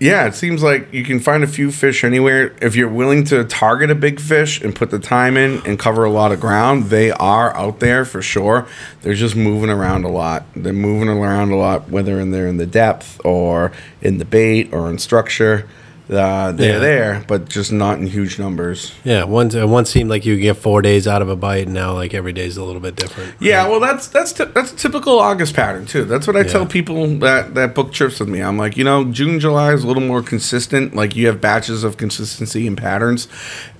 yeah, 0.00 0.26
it 0.26 0.34
seems 0.34 0.62
like 0.62 0.94
you 0.94 1.04
can 1.04 1.20
find 1.20 1.44
a 1.44 1.46
few 1.46 1.70
fish 1.70 2.04
anywhere. 2.04 2.56
If 2.62 2.74
you're 2.74 2.88
willing 2.88 3.22
to 3.24 3.44
target 3.44 3.90
a 3.90 3.94
big 3.94 4.18
fish 4.18 4.58
and 4.62 4.74
put 4.74 4.90
the 4.90 4.98
time 4.98 5.36
in 5.36 5.60
and 5.66 5.78
cover 5.78 6.04
a 6.04 6.10
lot 6.10 6.32
of 6.32 6.40
ground, 6.40 6.84
they 6.84 7.10
are 7.10 7.54
out 7.54 7.80
there 7.80 8.06
for 8.06 8.22
sure. 8.22 8.66
They're 9.02 9.12
just 9.12 9.36
moving 9.36 9.68
around 9.68 10.04
a 10.04 10.08
lot. 10.08 10.44
They're 10.56 10.72
moving 10.72 11.10
around 11.10 11.50
a 11.50 11.56
lot, 11.56 11.90
whether 11.90 12.18
in 12.18 12.30
they're 12.30 12.48
in 12.48 12.56
the 12.56 12.64
depth 12.64 13.20
or 13.26 13.72
in 14.00 14.16
the 14.16 14.24
bait 14.24 14.72
or 14.72 14.88
in 14.88 14.96
structure. 14.96 15.68
Uh, 16.10 16.50
they're 16.50 16.72
Yeah. 16.72 16.78
there, 16.80 17.24
but 17.28 17.48
just 17.48 17.70
not 17.70 17.98
in 17.98 18.06
huge 18.08 18.36
numbers. 18.38 18.92
Yeah. 19.04 19.22
Once 19.24 19.54
uh, 19.54 19.68
once 19.68 19.90
seemed 19.90 20.10
like 20.10 20.26
you 20.26 20.36
get 20.40 20.56
four 20.56 20.82
days 20.82 21.06
out 21.06 21.22
of 21.22 21.28
a 21.28 21.36
bite, 21.36 21.66
and 21.66 21.74
now 21.74 21.92
like 21.92 22.14
every 22.14 22.32
day 22.32 22.46
is 22.46 22.56
a 22.56 22.64
little 22.64 22.80
bit 22.80 22.96
different. 22.96 23.34
Yeah, 23.38 23.68
well, 23.68 23.78
that's 23.78 24.08
that's 24.08 24.32
ty- 24.32 24.46
that's 24.46 24.72
a 24.72 24.76
typical 24.76 25.20
August 25.20 25.54
pattern 25.54 25.86
too. 25.86 26.04
That's 26.04 26.26
what 26.26 26.34
I 26.36 26.42
tell 26.42 26.66
people 26.66 27.06
that 27.18 27.54
that 27.54 27.76
book 27.76 27.92
trips 27.92 28.18
with 28.18 28.28
me. 28.28 28.40
I'm 28.40 28.58
like, 28.58 28.76
you 28.76 28.82
know, 28.82 29.04
June, 29.04 29.38
July 29.38 29.72
is 29.72 29.84
a 29.84 29.86
little 29.86 30.02
more 30.02 30.20
consistent. 30.22 30.96
Like 30.96 31.14
you 31.14 31.28
have 31.28 31.40
batches 31.40 31.84
of 31.84 31.96
consistency 31.96 32.66
and 32.66 32.76
patterns. 32.76 33.28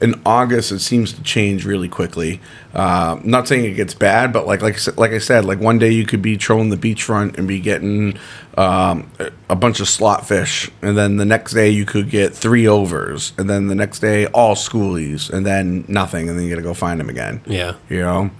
In 0.01 0.21
August, 0.25 0.71
it 0.71 0.79
seems 0.81 1.13
to 1.15 1.23
change 1.25 1.65
really 1.65 1.89
quickly. 1.89 2.41
Uh, 2.75 3.19
not 3.25 3.49
saying 3.49 3.65
it 3.65 3.75
gets 3.75 3.95
bad, 3.95 4.33
but 4.33 4.47
like 4.47 4.63
like 4.63 4.77
I 4.87 4.93
like 4.97 5.11
I 5.11 5.19
said, 5.19 5.45
like 5.45 5.59
one 5.59 5.79
day 5.79 5.91
you 5.91 6.07
could 6.07 6.23
be 6.23 6.37
trolling 6.37 6.69
the 6.71 6.77
beachfront 6.77 7.37
and 7.37 7.49
be 7.49 7.59
getting 7.59 8.17
um, 8.57 9.11
a- 9.19 9.31
a 9.49 9.57
bunch 9.57 9.81
of 9.81 9.89
slot 9.89 10.27
fish, 10.29 10.71
and 10.81 10.97
then 10.97 11.17
the 11.17 11.25
next 11.25 11.53
day 11.53 11.69
you 11.69 11.85
could 11.85 12.11
get 12.11 12.33
three 12.33 12.69
overs, 12.69 13.33
and 13.39 13.51
then 13.51 13.67
the 13.67 13.75
next 13.75 13.99
day 13.99 14.27
all 14.27 14.55
schoolies, 14.55 15.29
and 15.31 15.45
then 15.45 15.85
nothing, 15.89 16.29
and 16.29 16.39
then 16.39 16.45
you 16.45 16.51
got 16.51 16.57
to 16.57 16.63
go 16.63 16.75
find 16.75 17.01
them 17.01 17.09
again 17.09 17.41
Yeah. 17.45 17.75
you 17.89 18.01
know 18.01 18.31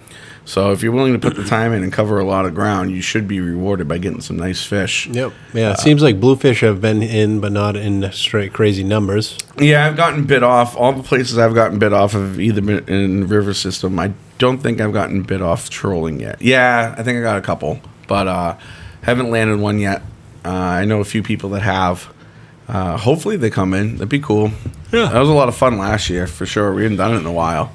so 0.51 0.73
if 0.73 0.83
you're 0.83 0.91
willing 0.91 1.13
to 1.13 1.19
put 1.21 1.37
the 1.37 1.45
time 1.45 1.73
in 1.73 1.85
and 1.85 1.93
cover 1.93 2.19
a 2.19 2.25
lot 2.25 2.45
of 2.45 2.57
ground 2.57 2.91
you 2.91 3.01
should 3.01 3.29
be 3.29 3.41
rewarded 3.41 3.87
by 3.87 3.99
getting 3.99 4.21
some 4.21 4.37
nice 4.37 4.65
fish. 4.65 5.07
Yep. 5.07 5.33
Yeah. 5.55 5.73
It 5.75 5.79
seems 5.79 6.03
like 6.03 6.19
bluefish 6.19 6.61
have 6.63 6.81
been 6.81 7.05
in, 7.05 7.39
but 7.39 7.53
not 7.53 7.77
in 7.77 8.11
straight 8.11 8.53
crazy 8.53 8.83
numbers. 8.83 9.39
yeah 9.59 9.87
i've 9.87 9.97
gotten 9.97 10.25
bit 10.25 10.43
off. 10.43 10.77
All 10.77 10.93
the 10.93 11.05
places 11.05 11.39
i've 11.39 11.55
gotten 11.55 11.79
bit 11.79 11.93
off 11.93 12.13
have 12.13 12.41
either 12.41 12.61
been 12.61 12.89
in 12.89 13.21
the 13.21 13.27
river 13.27 13.55
system. 13.55 13.97
I 14.01 14.13
don't 14.39 14.59
think 14.59 14.81
i've 14.81 14.93
gotten 14.93 15.23
bit 15.23 15.41
off 15.41 15.71
trolling 15.71 16.19
yet. 16.19 16.43
Yeah 16.43 16.97
i 16.99 17.03
think 17.05 17.17
i 17.19 17.23
got 17.23 17.39
a 17.39 17.43
couple 17.43 17.79
but 18.09 18.27
uh 18.27 18.57
haven't 19.03 19.31
landed 19.31 19.61
one 19.61 19.79
yet. 19.79 20.03
Uh, 20.45 20.49
i 20.51 20.85
know 20.85 21.01
a 21.01 21.05
few 21.05 21.23
people 21.23 21.51
that 21.51 21.63
have. 21.63 22.13
Uh, 22.67 22.97
hopefully 22.97 23.37
they 23.37 23.51
come 23.51 23.73
in. 23.75 23.95
That'd 23.95 24.09
be 24.09 24.21
cool. 24.21 24.51
Yeah. 24.93 25.07
that 25.07 25.19
was 25.21 25.29
a 25.29 25.33
lot 25.33 25.49
of 25.49 25.57
fun 25.57 25.79
last 25.79 26.11
year 26.11 26.27
for 26.27 26.47
sure. 26.47 26.73
We 26.73 26.83
hadn't 26.83 26.99
done 26.99 27.15
it 27.15 27.19
in 27.19 27.27
a 27.27 27.33
while 27.33 27.73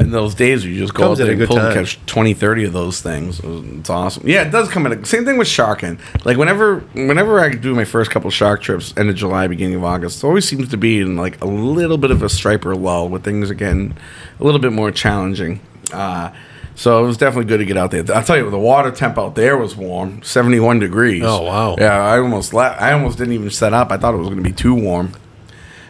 and 0.00 0.12
those 0.12 0.34
days 0.34 0.64
where 0.64 0.72
you 0.72 0.80
just 0.80 0.94
go 0.94 1.04
Comes 1.08 1.20
out 1.20 1.24
there 1.26 1.34
and 1.34 1.46
pull 1.46 1.58
and 1.58 1.74
catch 1.74 2.04
20 2.06 2.34
30 2.34 2.64
of 2.64 2.72
those 2.72 3.00
things 3.00 3.40
it's 3.44 3.90
awesome 3.90 4.26
yeah 4.26 4.42
it 4.42 4.50
does 4.50 4.68
come 4.68 4.86
at 4.86 4.92
a 4.92 5.04
same 5.04 5.24
thing 5.24 5.36
with 5.38 5.46
sharking 5.46 5.98
like 6.24 6.36
whenever 6.36 6.80
whenever 6.94 7.38
i 7.38 7.50
do 7.50 7.74
my 7.74 7.84
first 7.84 8.10
couple 8.10 8.30
shark 8.30 8.62
trips 8.62 8.94
end 8.96 9.10
of 9.10 9.14
july 9.14 9.46
beginning 9.46 9.76
of 9.76 9.84
august 9.84 10.24
it 10.24 10.26
always 10.26 10.48
seems 10.48 10.68
to 10.68 10.76
be 10.76 11.00
in 11.00 11.16
like 11.16 11.40
a 11.42 11.46
little 11.46 11.98
bit 11.98 12.10
of 12.10 12.22
a 12.22 12.28
striper 12.28 12.74
lull 12.74 13.08
where 13.08 13.20
things 13.20 13.50
are 13.50 13.54
getting 13.54 13.96
a 14.40 14.44
little 14.44 14.60
bit 14.60 14.72
more 14.72 14.90
challenging 14.90 15.60
uh, 15.92 16.32
so 16.76 17.04
it 17.04 17.06
was 17.06 17.18
definitely 17.18 17.46
good 17.48 17.58
to 17.58 17.66
get 17.66 17.76
out 17.76 17.90
there. 17.90 18.04
I'll 18.14 18.22
tell 18.22 18.38
you, 18.38 18.48
the 18.48 18.58
water 18.58 18.90
temp 18.90 19.18
out 19.18 19.34
there 19.34 19.58
was 19.58 19.76
warm, 19.76 20.22
seventy-one 20.22 20.78
degrees. 20.78 21.24
Oh, 21.26 21.42
wow. 21.42 21.76
Yeah, 21.78 21.98
I 22.00 22.20
almost 22.20 22.54
la- 22.54 22.76
I 22.78 22.92
almost 22.92 23.18
didn't 23.18 23.34
even 23.34 23.50
set 23.50 23.74
up. 23.74 23.90
I 23.90 23.98
thought 23.98 24.14
it 24.14 24.18
was 24.18 24.28
going 24.28 24.42
to 24.42 24.48
be 24.48 24.54
too 24.54 24.74
warm. 24.74 25.12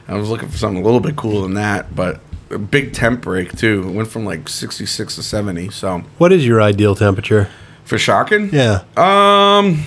I 0.09 0.15
was 0.17 0.29
looking 0.31 0.49
for 0.49 0.59
something 0.59 0.83
a 0.83 0.85
little 0.85 0.99
bit 0.99 1.15
cooler 1.15 1.43
than 1.43 1.55
that, 1.55 1.95
but 1.95 2.21
a 2.51 2.59
big 2.59 2.93
temp 2.93 3.23
break 3.23 3.57
too. 3.57 3.85
It 3.89 3.93
went 3.93 4.09
from 4.09 4.25
like 4.25 4.49
66 4.49 5.15
to 5.17 5.23
70. 5.23 5.71
So 5.71 6.03
What 6.19 6.33
is 6.33 6.47
your 6.47 6.61
ideal 6.61 6.95
temperature? 6.95 7.49
for 7.85 7.99
sharking, 7.99 8.51
Yeah. 8.53 8.83
um, 8.97 9.83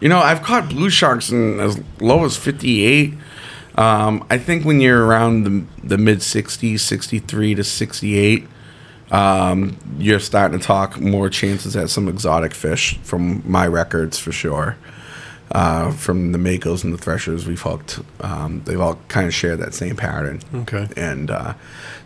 you 0.00 0.08
know, 0.08 0.18
I've 0.18 0.42
caught 0.42 0.70
blue 0.70 0.88
sharks 0.88 1.30
in 1.30 1.60
as 1.60 1.78
low 2.00 2.24
as 2.24 2.34
58. 2.34 3.12
Um, 3.76 4.24
I 4.30 4.38
think 4.38 4.64
when 4.64 4.80
you're 4.80 5.04
around 5.04 5.44
the, 5.44 5.64
the 5.84 5.98
mid 5.98 6.20
60s, 6.20 6.80
63 6.80 7.54
to 7.56 7.62
68, 7.64 8.48
um, 9.10 9.76
you're 9.98 10.18
starting 10.18 10.58
to 10.58 10.64
talk 10.64 10.98
more 10.98 11.28
chances 11.28 11.76
at 11.76 11.90
some 11.90 12.08
exotic 12.08 12.54
fish 12.54 12.98
from 13.02 13.42
my 13.46 13.66
records 13.66 14.18
for 14.18 14.32
sure. 14.32 14.76
Uh, 15.54 15.92
from 15.92 16.32
the 16.32 16.38
makos 16.38 16.82
and 16.82 16.94
the 16.94 16.98
threshers 16.98 17.46
we've 17.46 17.60
hooked, 17.60 18.00
um, 18.20 18.62
they've 18.64 18.80
all 18.80 18.98
kind 19.08 19.26
of 19.26 19.34
shared 19.34 19.58
that 19.58 19.74
same 19.74 19.94
pattern. 19.94 20.40
Okay. 20.54 20.88
And 20.96 21.30
uh, 21.30 21.52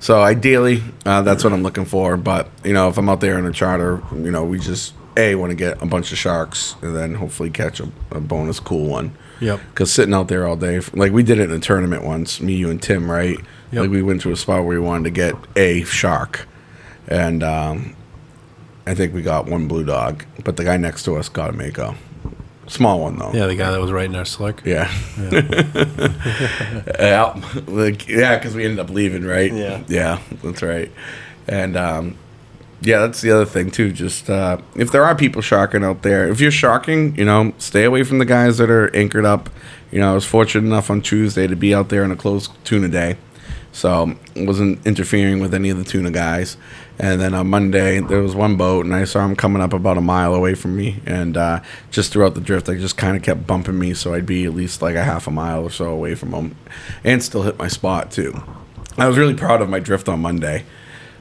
so 0.01 0.21
ideally, 0.21 0.83
uh, 1.05 1.23
that's 1.23 1.45
what 1.45 1.53
I'm 1.53 1.63
looking 1.63 1.85
for. 1.85 2.17
But 2.17 2.49
you 2.65 2.73
know, 2.73 2.89
if 2.89 2.99
I'm 2.99 3.09
out 3.09 3.21
there 3.21 3.39
in 3.39 3.47
a 3.47 3.53
charter, 3.53 4.03
you 4.13 4.33
know, 4.33 4.45
we 4.45 4.59
just 4.59 4.95
a 5.17 5.35
want 5.35 5.51
to 5.51 5.57
get 5.57 5.81
a 5.83 5.87
bunch 5.87 6.13
of 6.13 6.19
sharks 6.19 6.77
and 6.83 6.95
then 6.95 7.15
hopefully 7.15 7.51
catch 7.51 7.81
a, 7.81 7.89
a 8.11 8.21
bonus 8.21 8.61
cool 8.61 8.89
one. 8.89 9.17
Yep. 9.41 9.61
Because 9.71 9.93
sitting 9.93 10.15
out 10.15 10.29
there 10.29 10.47
all 10.47 10.57
day, 10.57 10.81
like 10.93 11.13
we 11.13 11.23
did 11.23 11.39
it 11.39 11.51
in 11.51 11.53
a 11.53 11.59
tournament 11.59 12.05
once, 12.05 12.41
me, 12.41 12.55
you, 12.55 12.71
and 12.71 12.83
Tim, 12.83 13.11
right? 13.11 13.39
Yep. 13.73 13.81
Like 13.83 13.91
we 13.91 14.03
went 14.03 14.23
to 14.23 14.33
a 14.33 14.37
spot 14.37 14.65
where 14.65 14.79
we 14.79 14.85
wanted 14.85 15.05
to 15.05 15.11
get 15.11 15.35
a 15.57 15.85
shark, 15.85 16.49
and 17.09 17.43
um, 17.43 17.97
I 18.87 18.95
think 18.95 19.13
we 19.13 19.23
got 19.23 19.47
one 19.47 19.69
blue 19.69 19.85
dog, 19.85 20.25
but 20.45 20.57
the 20.57 20.65
guy 20.65 20.77
next 20.77 21.03
to 21.05 21.17
us 21.17 21.29
got 21.29 21.51
a 21.51 21.53
mako, 21.53 21.95
small 22.67 23.01
one 23.01 23.19
though. 23.19 23.33
Yeah, 23.33 23.47
the 23.47 23.57
guy 23.57 23.71
that 23.71 23.81
was 23.81 23.93
writing 23.93 24.17
our 24.17 24.25
slick. 24.25 24.63
Yeah. 24.65 24.93
yeah. 26.99 27.43
Like, 27.67 28.09
yeah, 28.09 28.37
because 28.37 28.55
we 28.55 28.65
ended 28.65 28.79
up 28.79 28.91
leaving, 28.91 29.25
right? 29.25 29.53
Yeah. 29.53 29.83
Yeah, 29.89 30.21
that's 30.43 30.63
right. 30.63 30.91
And 31.49 31.77
um, 31.77 32.17
yeah, 32.81 33.01
that's 33.01 33.21
the 33.21 33.31
other 33.31 33.45
thing 33.45 33.71
too. 33.71 33.93
Just 33.93 34.29
uh, 34.29 34.59
if 34.75 34.91
there 34.93 35.05
are 35.05 35.15
people 35.15 35.43
sharking 35.43 35.85
out 35.85 36.03
there, 36.03 36.29
if 36.29 36.41
you're 36.41 36.51
sharking, 36.51 37.17
you 37.17 37.25
know, 37.25 37.53
stay 37.59 37.85
away 37.85 38.03
from 38.03 38.19
the 38.19 38.25
guys 38.25 38.59
that 38.59 38.71
are 38.71 38.95
anchored 38.95 39.25
up. 39.25 39.51
You 39.91 40.01
know, 40.01 40.11
I 40.11 40.15
was 40.15 40.25
fortunate 40.25 40.67
enough 40.67 40.91
on 40.91 41.01
Tuesday 41.01 41.47
to 41.47 41.57
be 41.57 41.75
out 41.75 41.89
there 41.89 42.03
on 42.05 42.11
a 42.11 42.17
closed 42.17 42.51
tuna 42.65 42.89
day, 42.89 43.17
so 43.73 44.17
wasn't 44.35 44.85
interfering 44.87 45.41
with 45.41 45.55
any 45.55 45.71
of 45.71 45.79
the 45.79 45.85
tuna 45.85 46.11
guys. 46.11 46.57
And 46.99 47.21
then 47.21 47.35
on 47.35 47.49
Monday, 47.49 48.01
there 48.01 48.23
was 48.23 48.35
one 48.35 48.57
boat, 48.57 48.87
and 48.87 48.95
I 48.95 49.05
saw 49.05 49.25
him 49.25 49.37
coming 49.37 49.61
up 49.61 49.75
about 49.75 49.99
a 49.99 50.01
mile 50.01 50.35
away 50.35 50.55
from 50.55 50.77
me. 50.77 51.01
And 51.05 51.37
uh, 51.37 51.61
just 51.91 52.13
throughout 52.13 52.35
the 52.35 52.41
drift, 52.41 52.69
I 52.69 52.77
just 52.77 52.97
kind 52.97 53.17
of 53.17 53.23
kept 53.23 53.47
bumping 53.47 53.79
me, 53.79 53.93
so 53.93 54.15
I'd 54.15 54.25
be 54.25 54.47
at 54.47 54.55
least 54.55 54.81
like 54.81 54.95
a 54.97 55.05
half 55.05 55.27
a 55.27 55.31
mile 55.31 55.63
or 55.63 55.71
so 55.71 55.91
away 55.91 56.15
from 56.15 56.33
him, 56.33 56.57
and 57.05 57.23
still 57.23 57.43
hit 57.43 57.59
my 57.59 57.69
spot 57.69 58.11
too. 58.11 58.43
I 58.97 59.07
was 59.07 59.19
really 59.19 59.35
proud 59.35 59.61
of 59.61 59.69
my 59.69 59.79
drift 59.79 60.09
on 60.09 60.21
Monday. 60.21 60.65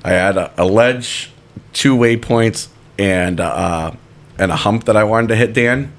I 0.04 0.12
had 0.12 0.38
a, 0.38 0.54
a 0.58 0.66
ledge, 0.66 1.32
two 1.74 1.98
waypoints, 1.98 2.70
and 2.98 3.42
uh, 3.42 3.92
and 4.38 4.52
a 4.52 4.56
hump 4.56 4.86
that 4.86 4.96
I 4.96 5.04
wanted 5.04 5.28
to 5.28 5.36
hit. 5.36 5.54
Dan, 5.54 5.92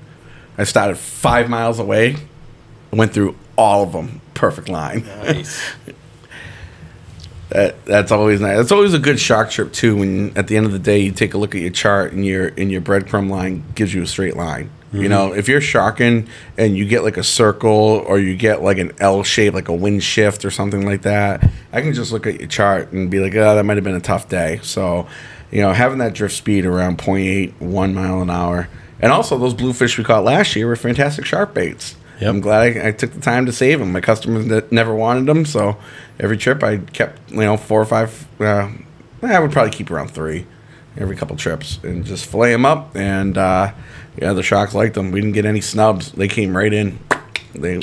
I 0.57 0.65
started 0.65 0.97
five 0.97 1.51
miles 1.51 1.79
away, 1.79 2.17
went 2.93 3.13
through 3.13 3.37
all 3.59 3.83
of 3.83 3.93
them, 3.93 4.23
perfect 4.33 4.71
line. 4.71 5.05
Nice. 5.05 5.61
That 7.51 7.85
that's 7.85 8.11
always 8.11 8.41
nice. 8.41 8.59
It's 8.59 8.73
always 8.73 8.93
a 8.93 8.99
good 8.99 9.21
shark 9.21 9.51
trip 9.51 9.73
too. 9.73 9.97
When 9.97 10.37
at 10.37 10.49
the 10.49 10.57
end 10.57 10.67
of 10.67 10.73
the 10.73 10.79
day 10.79 10.99
you 10.99 11.13
take 11.13 11.35
a 11.35 11.39
look 11.39 11.55
at 11.55 11.61
your 11.61 11.71
chart 11.71 12.13
and 12.13 12.27
your 12.27 12.49
and 12.49 12.71
your 12.73 12.81
breadcrumb 12.81 13.31
line 13.31 13.65
gives 13.75 13.95
you 13.95 14.03
a 14.03 14.07
straight 14.07 14.37
line. 14.37 14.71
You 14.93 15.01
mm-hmm. 15.01 15.09
know, 15.11 15.33
if 15.33 15.49
you're 15.49 15.61
sharking 15.61 16.29
and 16.57 16.77
you 16.77 16.87
get 16.87 17.03
like 17.03 17.17
a 17.17 17.23
circle 17.23 18.05
or 18.07 18.19
you 18.19 18.37
get 18.37 18.63
like 18.63 18.79
an 18.79 18.93
L 18.99 19.23
shape, 19.25 19.53
like 19.53 19.69
a 19.69 19.75
wind 19.75 20.03
shift 20.03 20.45
or 20.45 20.51
something 20.51 20.87
like 20.87 21.03
that, 21.03 21.49
I 21.73 21.83
can 21.83 21.93
just 21.93 22.13
look 22.13 22.27
at 22.27 22.39
your 22.39 22.49
chart 22.49 22.93
and 22.93 23.11
be 23.11 23.19
like, 23.19 23.35
oh, 23.35 23.57
that 23.57 23.65
might 23.65 23.77
have 23.77 23.85
been 23.85 23.97
a 23.97 24.01
tough 24.01 24.29
day. 24.29 24.61
So, 24.63 25.07
you 25.51 25.61
know, 25.61 25.73
having 25.73 25.99
that 25.99 26.15
drift 26.15 26.35
speed 26.35 26.65
around 26.65 26.99
0.8, 26.99 27.61
1 27.61 27.95
mile 27.95 28.23
an 28.23 28.31
hour, 28.31 28.69
and 29.01 29.13
also 29.13 29.37
those 29.37 29.55
bluefish 29.55 29.99
we 29.99 30.05
caught 30.05 30.25
last 30.25 30.55
year 30.55 30.69
were 30.69 30.77
fantastic 30.77 31.27
shark 31.27 31.53
baits. 31.53 31.97
Yep. 32.21 32.29
I'm 32.29 32.41
glad 32.41 32.77
I, 32.77 32.89
I 32.89 32.93
took 32.93 33.13
the 33.13 33.21
time 33.21 33.47
to 33.47 33.53
save 33.53 33.79
them. 33.79 33.93
My 33.93 34.01
customers 34.01 34.47
ne- 34.47 34.63
never 34.71 34.95
wanted 34.95 35.27
them, 35.27 35.45
so 35.45 35.77
every 36.19 36.37
trip 36.37 36.63
I 36.63 36.79
kept, 36.79 37.31
you 37.31 37.39
know, 37.39 37.57
four 37.57 37.81
or 37.81 37.85
five. 37.85 38.27
Uh, 38.41 38.71
I 39.23 39.39
would 39.39 39.53
probably 39.53 39.73
keep 39.73 39.91
around 39.91 40.09
three 40.11 40.47
every 40.99 41.17
couple 41.17 41.37
trips 41.37 41.79
and 41.83 42.05
just 42.05 42.27
fillet 42.27 42.53
them 42.53 42.65
up. 42.65 42.97
And 42.97 43.37
uh, 43.37 43.73
yeah, 44.21 44.33
the 44.33 44.43
sharks 44.43 44.75
liked 44.75 44.95
them. 44.95 45.11
We 45.13 45.21
didn't 45.21 45.35
get 45.35 45.45
any 45.45 45.61
snubs. 45.61 46.13
They 46.13 46.29
came 46.29 46.57
right 46.57 46.73
in. 46.73 46.99
They 47.55 47.83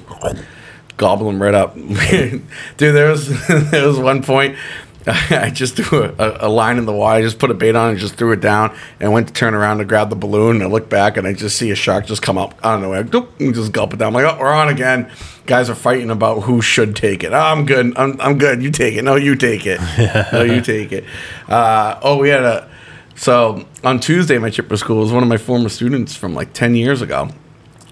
gobble 0.97 1.27
them 1.27 1.41
right 1.41 1.53
up. 1.53 1.75
Dude, 1.75 2.41
there 2.77 3.09
was 3.09 3.47
there 3.71 3.87
was 3.87 3.99
one 3.99 4.23
point. 4.23 4.57
I 5.07 5.49
just 5.49 5.75
threw 5.75 6.03
a, 6.03 6.47
a 6.47 6.49
line 6.49 6.77
in 6.77 6.85
the 6.85 6.93
water, 6.93 7.17
I 7.17 7.21
just 7.21 7.39
put 7.39 7.51
a 7.51 7.53
bait 7.53 7.75
on 7.75 7.91
and 7.91 7.99
just 7.99 8.15
threw 8.15 8.31
it 8.31 8.39
down 8.39 8.75
and 8.99 9.11
went 9.11 9.27
to 9.27 9.33
turn 9.33 9.53
around 9.53 9.79
to 9.79 9.85
grab 9.85 10.09
the 10.09 10.15
balloon 10.15 10.57
and 10.57 10.63
I 10.63 10.67
look 10.67 10.89
back 10.89 11.17
and 11.17 11.27
I 11.27 11.33
just 11.33 11.57
see 11.57 11.71
a 11.71 11.75
shark 11.75 12.05
just 12.05 12.21
come 12.21 12.37
up 12.37 12.53
out 12.63 12.75
of 12.75 12.81
nowhere, 12.81 13.03
doop, 13.03 13.27
and 13.39 13.53
just 13.53 13.71
gulp 13.71 13.93
it 13.93 13.97
down. 13.97 14.07
I'm 14.07 14.23
like, 14.23 14.35
oh, 14.35 14.39
we're 14.39 14.53
on 14.53 14.69
again. 14.69 15.11
Guys 15.45 15.69
are 15.69 15.75
fighting 15.75 16.09
about 16.09 16.43
who 16.43 16.61
should 16.61 16.95
take 16.95 17.23
it. 17.23 17.33
Oh, 17.33 17.37
I'm 17.37 17.65
good. 17.65 17.97
I'm, 17.97 18.19
I'm 18.21 18.37
good. 18.37 18.63
You 18.63 18.71
take 18.71 18.95
it. 18.95 19.03
No, 19.03 19.15
you 19.15 19.35
take 19.35 19.65
it. 19.65 19.81
no, 20.33 20.43
you 20.43 20.61
take 20.61 20.91
it. 20.91 21.03
Uh, 21.49 21.99
oh, 22.01 22.17
we 22.17 22.29
had 22.29 22.43
a 22.43 22.69
so 23.15 23.65
on 23.83 23.99
Tuesday 23.99 24.37
my 24.37 24.49
cool. 24.49 24.97
It 24.97 25.03
was 25.03 25.11
one 25.11 25.21
of 25.21 25.29
my 25.29 25.37
former 25.37 25.69
students 25.69 26.15
from 26.15 26.33
like 26.33 26.53
ten 26.53 26.75
years 26.75 27.01
ago 27.01 27.29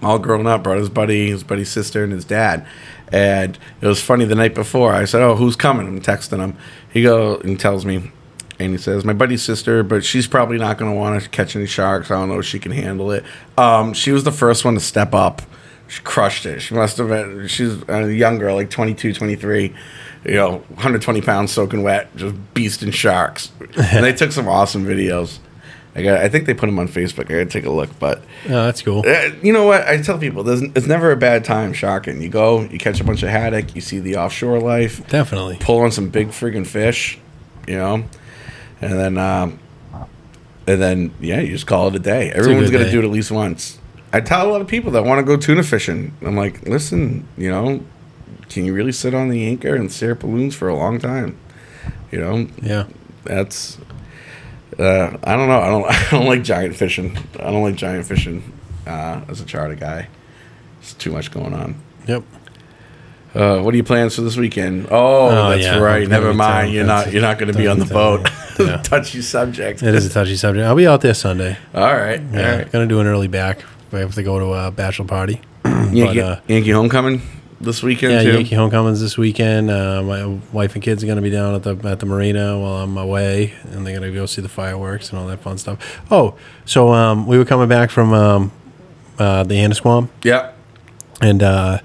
all 0.02 0.18
grown 0.18 0.46
up, 0.46 0.64
brought 0.64 0.78
his 0.78 0.88
buddy, 0.88 1.30
his 1.30 1.44
buddy's 1.44 1.70
sister, 1.70 2.02
and 2.02 2.12
his 2.12 2.24
dad. 2.24 2.66
And 3.10 3.58
it 3.80 3.86
was 3.86 4.02
funny 4.02 4.24
the 4.24 4.34
night 4.34 4.54
before. 4.54 4.92
I 4.92 5.04
said, 5.04 5.22
"Oh, 5.22 5.36
who's 5.36 5.54
coming?" 5.54 5.86
I'm 5.86 6.00
texting 6.00 6.38
him. 6.38 6.56
He 6.92 7.02
go 7.02 7.36
and 7.38 7.58
tells 7.58 7.84
me, 7.84 8.10
and 8.58 8.72
he 8.72 8.78
says, 8.78 9.04
"My 9.04 9.12
buddy's 9.12 9.42
sister, 9.42 9.82
but 9.82 10.04
she's 10.04 10.26
probably 10.26 10.58
not 10.58 10.78
going 10.78 10.92
to 10.92 10.96
want 10.96 11.22
to 11.22 11.28
catch 11.28 11.56
any 11.56 11.66
sharks. 11.66 12.10
I 12.10 12.14
don't 12.14 12.28
know 12.28 12.38
if 12.38 12.46
she 12.46 12.58
can 12.58 12.72
handle 12.72 13.10
it." 13.10 13.24
Um, 13.56 13.92
she 13.94 14.12
was 14.12 14.24
the 14.24 14.32
first 14.32 14.64
one 14.64 14.74
to 14.74 14.80
step 14.80 15.14
up. 15.14 15.42
She 15.88 16.00
crushed 16.02 16.46
it. 16.46 16.60
She 16.60 16.74
must 16.74 16.96
have 16.98 17.08
been. 17.08 17.46
She's 17.48 17.82
a 17.88 18.10
young 18.10 18.38
girl, 18.38 18.54
like 18.54 18.70
22, 18.70 19.12
23. 19.12 19.74
You 20.24 20.34
know, 20.34 20.58
120 20.68 21.20
pounds 21.20 21.52
soaking 21.52 21.82
wet, 21.82 22.14
just 22.16 22.34
beasting 22.54 22.92
sharks. 22.92 23.50
and 23.76 24.04
they 24.04 24.12
took 24.12 24.32
some 24.32 24.48
awesome 24.48 24.84
videos. 24.86 25.38
I 25.94 26.02
got. 26.02 26.20
I 26.22 26.28
think 26.30 26.46
they 26.46 26.54
put 26.54 26.66
them 26.66 26.78
on 26.78 26.88
Facebook. 26.88 27.26
I 27.26 27.34
gotta 27.34 27.46
take 27.46 27.66
a 27.66 27.70
look, 27.70 27.90
but 27.98 28.20
Oh, 28.46 28.64
that's 28.64 28.80
cool. 28.82 29.04
uh, 29.06 29.30
you 29.42 29.52
know 29.52 29.66
what? 29.66 29.86
I 29.86 30.00
tell 30.00 30.18
people, 30.18 30.42
there's, 30.42 30.62
it's 30.62 30.86
never 30.86 31.12
a 31.12 31.16
bad 31.16 31.44
time 31.44 31.72
shocking. 31.74 32.22
You 32.22 32.30
go, 32.30 32.62
you 32.62 32.78
catch 32.78 33.00
a 33.00 33.04
bunch 33.04 33.22
of 33.22 33.28
haddock, 33.28 33.74
you 33.74 33.80
see 33.82 33.98
the 33.98 34.16
offshore 34.16 34.58
life, 34.58 35.06
Definitely. 35.08 35.58
pull 35.60 35.80
on 35.80 35.90
some 35.92 36.08
big 36.08 36.28
friggin' 36.28 36.66
fish, 36.66 37.18
you 37.68 37.76
know, 37.76 38.04
and 38.80 38.92
then, 38.98 39.18
um, 39.18 39.58
and 40.66 40.80
then, 40.80 41.12
yeah, 41.20 41.40
you 41.40 41.52
just 41.52 41.66
call 41.66 41.88
it 41.88 41.94
a 41.94 41.98
day. 41.98 42.30
Everyone's 42.30 42.70
good 42.70 42.78
gonna 42.78 42.84
day. 42.86 42.92
do 42.92 43.00
it 43.00 43.04
at 43.04 43.10
least 43.10 43.30
once. 43.30 43.78
I 44.14 44.20
tell 44.20 44.48
a 44.48 44.50
lot 44.50 44.60
of 44.60 44.68
people 44.68 44.92
that 44.92 45.04
want 45.04 45.18
to 45.18 45.24
go 45.24 45.36
tuna 45.36 45.62
fishing. 45.62 46.14
I'm 46.22 46.36
like, 46.36 46.62
listen, 46.66 47.26
you 47.36 47.50
know, 47.50 47.82
can 48.48 48.64
you 48.64 48.72
really 48.74 48.92
sit 48.92 49.12
on 49.14 49.28
the 49.28 49.46
anchor 49.46 49.74
and 49.74 49.90
stare 49.90 50.12
at 50.12 50.20
balloons 50.20 50.54
for 50.54 50.68
a 50.68 50.74
long 50.76 50.98
time? 51.00 51.36
You 52.10 52.20
know, 52.20 52.48
Yeah. 52.62 52.84
that's 53.24 53.78
uh, 54.82 55.16
I 55.24 55.36
don't 55.36 55.48
know. 55.48 55.60
I 55.60 55.68
don't 55.68 55.84
I 55.90 56.10
don't 56.10 56.26
like 56.26 56.42
giant 56.42 56.76
fishing. 56.76 57.16
I 57.38 57.50
don't 57.50 57.62
like 57.62 57.76
giant 57.76 58.06
fishing 58.06 58.42
uh, 58.86 59.20
as 59.28 59.40
a 59.40 59.44
charter 59.44 59.74
guy. 59.76 60.08
It's 60.80 60.94
too 60.94 61.12
much 61.12 61.30
going 61.30 61.54
on. 61.54 61.76
Yep. 62.06 62.24
Uh, 63.34 63.60
what 63.62 63.72
are 63.72 63.76
your 63.78 63.84
plans 63.84 64.14
for 64.14 64.20
this 64.20 64.36
weekend? 64.36 64.88
Oh, 64.90 65.28
Oh, 65.28 65.50
that's 65.50 65.62
yeah. 65.62 65.78
right. 65.78 66.06
Never 66.06 66.34
mind. 66.34 66.72
You're 66.74 66.84
not. 66.84 67.12
You're 67.12 67.22
not 67.22 67.38
going 67.38 67.50
to 67.50 67.56
be 67.56 67.66
on 67.66 67.78
the 67.78 67.86
boat. 67.86 68.28
Yeah. 68.58 68.76
Touchy 68.82 69.22
subject. 69.22 69.82
It 69.82 69.94
is 69.94 70.04
a 70.04 70.10
touchy 70.10 70.36
subject. 70.36 70.64
I'll 70.66 70.76
be 70.76 70.86
out 70.86 71.00
there 71.00 71.14
Sunday. 71.14 71.56
All 71.74 71.82
right. 71.96 72.20
Yeah. 72.20 72.50
All 72.52 72.58
right. 72.58 72.70
Gonna 72.70 72.86
do 72.86 73.00
an 73.00 73.06
early 73.06 73.26
back. 73.28 73.64
I 73.94 74.00
have 74.00 74.14
to 74.16 74.22
go 74.22 74.38
to 74.38 74.52
a 74.52 74.70
bachelor 74.70 75.06
party. 75.06 75.40
Yankee, 75.64 76.20
uh, 76.20 76.36
Yankee 76.46 76.70
homecoming 76.70 77.22
this 77.62 77.82
weekend 77.82 78.12
Yeah, 78.12 78.22
too. 78.22 78.32
Yankee 78.34 78.54
homecomings 78.54 79.00
this 79.00 79.16
weekend. 79.16 79.70
Uh, 79.70 80.02
my 80.02 80.26
wife 80.52 80.74
and 80.74 80.82
kids 80.82 81.02
are 81.02 81.06
going 81.06 81.16
to 81.16 81.22
be 81.22 81.30
down 81.30 81.54
at 81.54 81.62
the 81.62 81.76
at 81.88 82.00
the 82.00 82.06
marina 82.06 82.58
while 82.58 82.82
I'm 82.82 82.96
away, 82.96 83.54
and 83.70 83.86
they're 83.86 83.98
going 83.98 84.10
to 84.10 84.14
go 84.14 84.26
see 84.26 84.42
the 84.42 84.48
fireworks 84.48 85.10
and 85.10 85.18
all 85.18 85.26
that 85.28 85.40
fun 85.40 85.58
stuff. 85.58 86.00
Oh, 86.10 86.34
so 86.64 86.92
um, 86.92 87.26
we 87.26 87.38
were 87.38 87.44
coming 87.44 87.68
back 87.68 87.90
from 87.90 88.12
um, 88.12 88.52
uh, 89.18 89.44
the 89.44 89.54
Annisquam, 89.54 90.08
Yeah. 90.22 90.52
and 91.20 91.42
uh, 91.42 91.78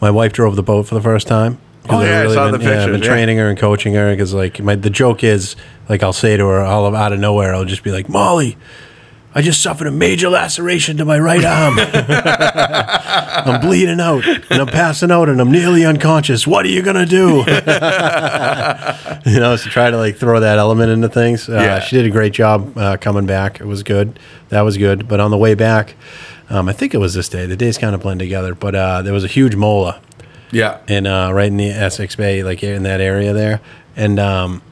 my 0.00 0.10
wife 0.10 0.32
drove 0.32 0.56
the 0.56 0.62
boat 0.62 0.86
for 0.86 0.94
the 0.94 1.02
first 1.02 1.26
time. 1.26 1.58
Oh, 1.88 2.00
yeah, 2.00 2.22
I 2.22 2.32
saw 2.32 2.50
been, 2.50 2.60
the 2.60 2.64
yeah, 2.64 2.70
I've 2.70 2.76
pictures, 2.78 2.92
been 2.92 3.02
yeah. 3.02 3.08
training 3.08 3.38
her 3.38 3.48
and 3.48 3.58
coaching 3.58 3.94
her 3.94 4.12
because 4.12 4.32
like 4.32 4.60
my 4.60 4.76
the 4.76 4.90
joke 4.90 5.24
is 5.24 5.56
like 5.88 6.02
I'll 6.04 6.12
say 6.12 6.36
to 6.36 6.46
her 6.46 6.60
all 6.60 6.86
of, 6.86 6.94
out 6.94 7.12
of 7.12 7.18
nowhere 7.18 7.52
I'll 7.54 7.64
just 7.64 7.82
be 7.82 7.90
like 7.90 8.08
Molly. 8.08 8.56
I 9.34 9.40
just 9.42 9.62
suffered 9.62 9.86
a 9.86 9.90
major 9.90 10.28
laceration 10.28 10.98
to 10.98 11.04
my 11.06 11.18
right 11.18 11.44
arm. 11.44 11.78
I'm 11.78 13.60
bleeding 13.60 14.00
out 14.00 14.26
and 14.26 14.60
I'm 14.60 14.66
passing 14.66 15.10
out 15.10 15.28
and 15.28 15.40
I'm 15.40 15.50
nearly 15.50 15.84
unconscious. 15.86 16.46
What 16.46 16.66
are 16.66 16.68
you 16.68 16.82
gonna 16.82 17.06
do? 17.06 17.38
you 17.38 17.44
know, 19.40 19.56
so 19.56 19.70
try 19.70 19.90
to 19.90 19.96
like 19.96 20.16
throw 20.16 20.40
that 20.40 20.58
element 20.58 20.90
into 20.90 21.08
things. 21.08 21.48
Uh, 21.48 21.52
Yeah. 21.54 21.80
She 21.80 21.96
did 21.96 22.06
a 22.06 22.10
great 22.10 22.32
job 22.32 22.76
uh, 22.76 22.96
coming 22.98 23.26
back. 23.26 23.60
It 23.60 23.66
was 23.66 23.82
good. 23.82 24.18
That 24.50 24.62
was 24.62 24.76
good. 24.76 25.08
But 25.08 25.20
on 25.20 25.30
the 25.30 25.38
way 25.38 25.54
back, 25.54 25.94
um, 26.50 26.68
I 26.68 26.72
think 26.72 26.92
it 26.94 26.98
was 26.98 27.14
this 27.14 27.28
day. 27.28 27.46
The 27.46 27.56
days 27.56 27.78
kind 27.78 27.94
of 27.94 28.02
blend 28.02 28.20
together. 28.20 28.54
But 28.54 28.74
uh, 28.74 29.02
there 29.02 29.14
was 29.14 29.24
a 29.24 29.28
huge 29.28 29.56
mola 29.56 30.00
Yeah. 30.50 30.78
in 30.88 31.06
uh, 31.06 31.32
right 31.32 31.46
in 31.48 31.56
the 31.56 31.70
Essex 31.70 32.16
Bay, 32.16 32.42
like 32.42 32.62
in 32.62 32.82
that 32.82 33.00
area 33.00 33.32
there, 33.32 33.60
and 33.96 34.18
um, 34.20 34.62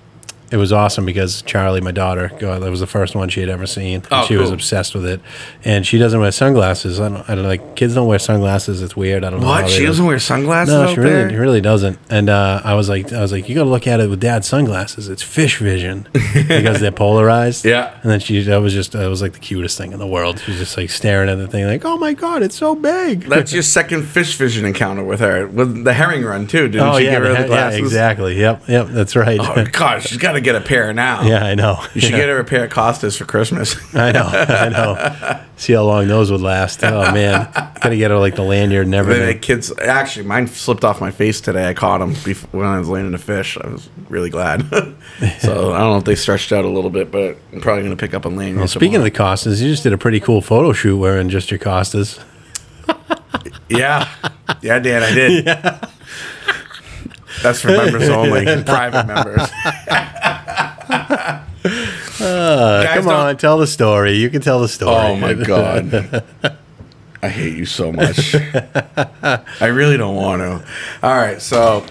it 0.50 0.56
was 0.56 0.72
awesome 0.72 1.04
because 1.06 1.42
Charlie, 1.42 1.80
my 1.80 1.90
daughter, 1.92 2.30
God, 2.38 2.62
that 2.62 2.70
was 2.70 2.80
the 2.80 2.86
first 2.86 3.14
one 3.14 3.28
she 3.28 3.40
had 3.40 3.48
ever 3.48 3.66
seen. 3.66 3.96
And 3.96 4.08
Oh, 4.10 4.24
she 4.26 4.36
was 4.36 4.50
obsessed 4.50 4.94
with 4.94 5.06
it, 5.06 5.20
and 5.64 5.86
she 5.86 5.98
doesn't 5.98 6.18
wear 6.20 6.32
sunglasses. 6.32 7.00
I 7.00 7.08
don't, 7.08 7.28
I 7.30 7.34
don't 7.34 7.44
like 7.44 7.76
kids 7.76 7.94
don't 7.94 8.06
wear 8.08 8.18
sunglasses. 8.18 8.82
It's 8.82 8.96
weird. 8.96 9.24
I 9.24 9.30
don't 9.30 9.40
know. 9.40 9.46
What? 9.46 9.68
She 9.68 9.86
doesn't 9.86 10.04
wear 10.04 10.18
sunglasses 10.18 10.74
no, 10.74 10.92
she 10.94 11.00
really, 11.00 11.28
there? 11.30 11.40
really 11.40 11.60
doesn't. 11.60 11.98
And 12.10 12.28
uh, 12.28 12.60
I 12.64 12.74
was 12.74 12.88
like, 12.88 13.12
I 13.12 13.20
was 13.20 13.32
like, 13.32 13.48
you 13.48 13.54
got 13.54 13.64
to 13.64 13.70
look 13.70 13.86
at 13.86 14.00
it 14.00 14.10
with 14.10 14.20
dad's 14.20 14.46
sunglasses. 14.48 15.08
It's 15.08 15.22
fish 15.22 15.58
vision 15.58 16.08
because 16.12 16.80
they're 16.80 16.90
polarized. 16.92 17.64
Yeah. 17.64 17.98
And 18.02 18.10
then 18.10 18.20
she, 18.20 18.42
that 18.42 18.58
was 18.58 18.72
just, 18.72 18.92
that 18.92 19.06
was 19.08 19.22
like 19.22 19.32
the 19.32 19.38
cutest 19.38 19.78
thing 19.78 19.92
in 19.92 19.98
the 19.98 20.06
world. 20.06 20.40
She 20.40 20.50
was 20.50 20.60
just 20.60 20.76
like 20.76 20.90
staring 20.90 21.28
at 21.28 21.36
the 21.36 21.46
thing, 21.46 21.64
like, 21.66 21.84
oh 21.84 21.96
my 21.96 22.12
god, 22.12 22.42
it's 22.42 22.56
so 22.56 22.74
big. 22.74 23.22
That's 23.22 23.52
your 23.54 23.62
second 23.62 24.02
fish 24.04 24.36
vision 24.36 24.64
encounter 24.64 25.04
with 25.04 25.20
her 25.20 25.46
with 25.46 25.84
the 25.84 25.94
herring 25.94 26.24
run 26.24 26.46
too. 26.46 26.68
Didn't 26.68 26.86
oh 26.88 26.98
she 26.98 27.04
yeah, 27.04 27.18
rid 27.18 27.30
of 27.30 27.36
the 27.36 27.42
the 27.44 27.48
he- 27.48 27.52
yeah, 27.52 27.70
exactly. 27.84 28.38
Yep, 28.38 28.68
yep, 28.68 28.86
that's 28.88 29.16
right. 29.16 29.38
Oh 29.40 29.64
God, 29.72 30.02
she's 30.02 30.18
got 30.18 30.32
to 30.32 30.39
to 30.40 30.44
get 30.44 30.56
a 30.56 30.60
pair 30.60 30.92
now. 30.92 31.22
Yeah, 31.30 31.44
I 31.44 31.54
know. 31.54 31.84
You 31.94 32.00
should 32.00 32.10
get 32.12 32.28
her 32.28 32.38
a 32.38 32.44
pair 32.44 32.64
of 32.64 32.70
Costas 32.70 33.16
for 33.16 33.24
Christmas. 33.24 33.76
I 33.94 34.10
know. 34.12 34.24
I 34.26 34.68
know. 34.68 35.44
See 35.56 35.72
how 35.74 35.84
long 35.84 36.08
those 36.08 36.30
would 36.32 36.40
last. 36.40 36.82
Oh 36.82 37.12
man, 37.12 37.48
gotta 37.54 37.96
get 37.96 38.10
her 38.10 38.18
like 38.18 38.34
the 38.34 38.42
lanyard 38.42 38.86
and 38.86 38.94
The 38.94 38.98
everything. 38.98 39.38
kids, 39.40 39.72
actually, 39.78 40.26
mine 40.26 40.46
slipped 40.48 40.84
off 40.84 41.00
my 41.00 41.10
face 41.10 41.40
today. 41.40 41.68
I 41.68 41.74
caught 41.74 41.98
them 41.98 42.14
before, 42.24 42.60
when 42.60 42.66
I 42.68 42.78
was 42.78 42.88
landing 42.88 43.14
a 43.14 43.18
fish. 43.18 43.58
I 43.58 43.66
was 43.68 43.88
really 44.08 44.30
glad. 44.30 44.62
so 45.40 45.72
I 45.72 45.78
don't 45.78 45.90
know 45.92 45.98
if 45.98 46.04
they 46.04 46.14
stretched 46.14 46.52
out 46.52 46.64
a 46.64 46.68
little 46.68 46.90
bit, 46.90 47.10
but 47.12 47.36
I'm 47.52 47.60
probably 47.60 47.82
going 47.84 47.96
to 47.96 48.00
pick 48.00 48.14
up 48.14 48.24
a 48.24 48.28
lanyard. 48.28 48.58
Well, 48.58 48.68
speaking 48.68 48.96
of 48.96 49.02
the 49.04 49.10
Costas, 49.10 49.60
you 49.62 49.68
just 49.70 49.82
did 49.82 49.92
a 49.92 49.98
pretty 49.98 50.20
cool 50.20 50.40
photo 50.40 50.72
shoot 50.72 50.96
wearing 50.96 51.28
just 51.28 51.50
your 51.50 51.58
Costas. 51.58 52.18
yeah, 53.68 54.08
yeah, 54.62 54.78
Dan, 54.78 55.02
I 55.02 55.14
did. 55.14 55.44
That's 57.42 57.60
for 57.62 57.68
members 57.68 58.08
only, 58.08 58.44
private 58.64 59.06
members. 59.06 59.48
Guys, 62.40 62.94
Come 62.96 63.04
don't- 63.06 63.14
on, 63.14 63.36
tell 63.36 63.58
the 63.58 63.66
story. 63.66 64.12
You 64.14 64.30
can 64.30 64.40
tell 64.42 64.60
the 64.60 64.68
story. 64.68 64.94
Oh 64.96 65.16
my 65.16 65.34
god. 65.34 66.24
I 67.22 67.28
hate 67.28 67.54
you 67.56 67.66
so 67.66 67.92
much. 67.92 68.34
I 68.34 69.66
really 69.66 69.96
don't 69.98 70.16
want 70.16 70.40
to. 70.40 70.66
All 71.02 71.14
right, 71.16 71.40
so 71.42 71.84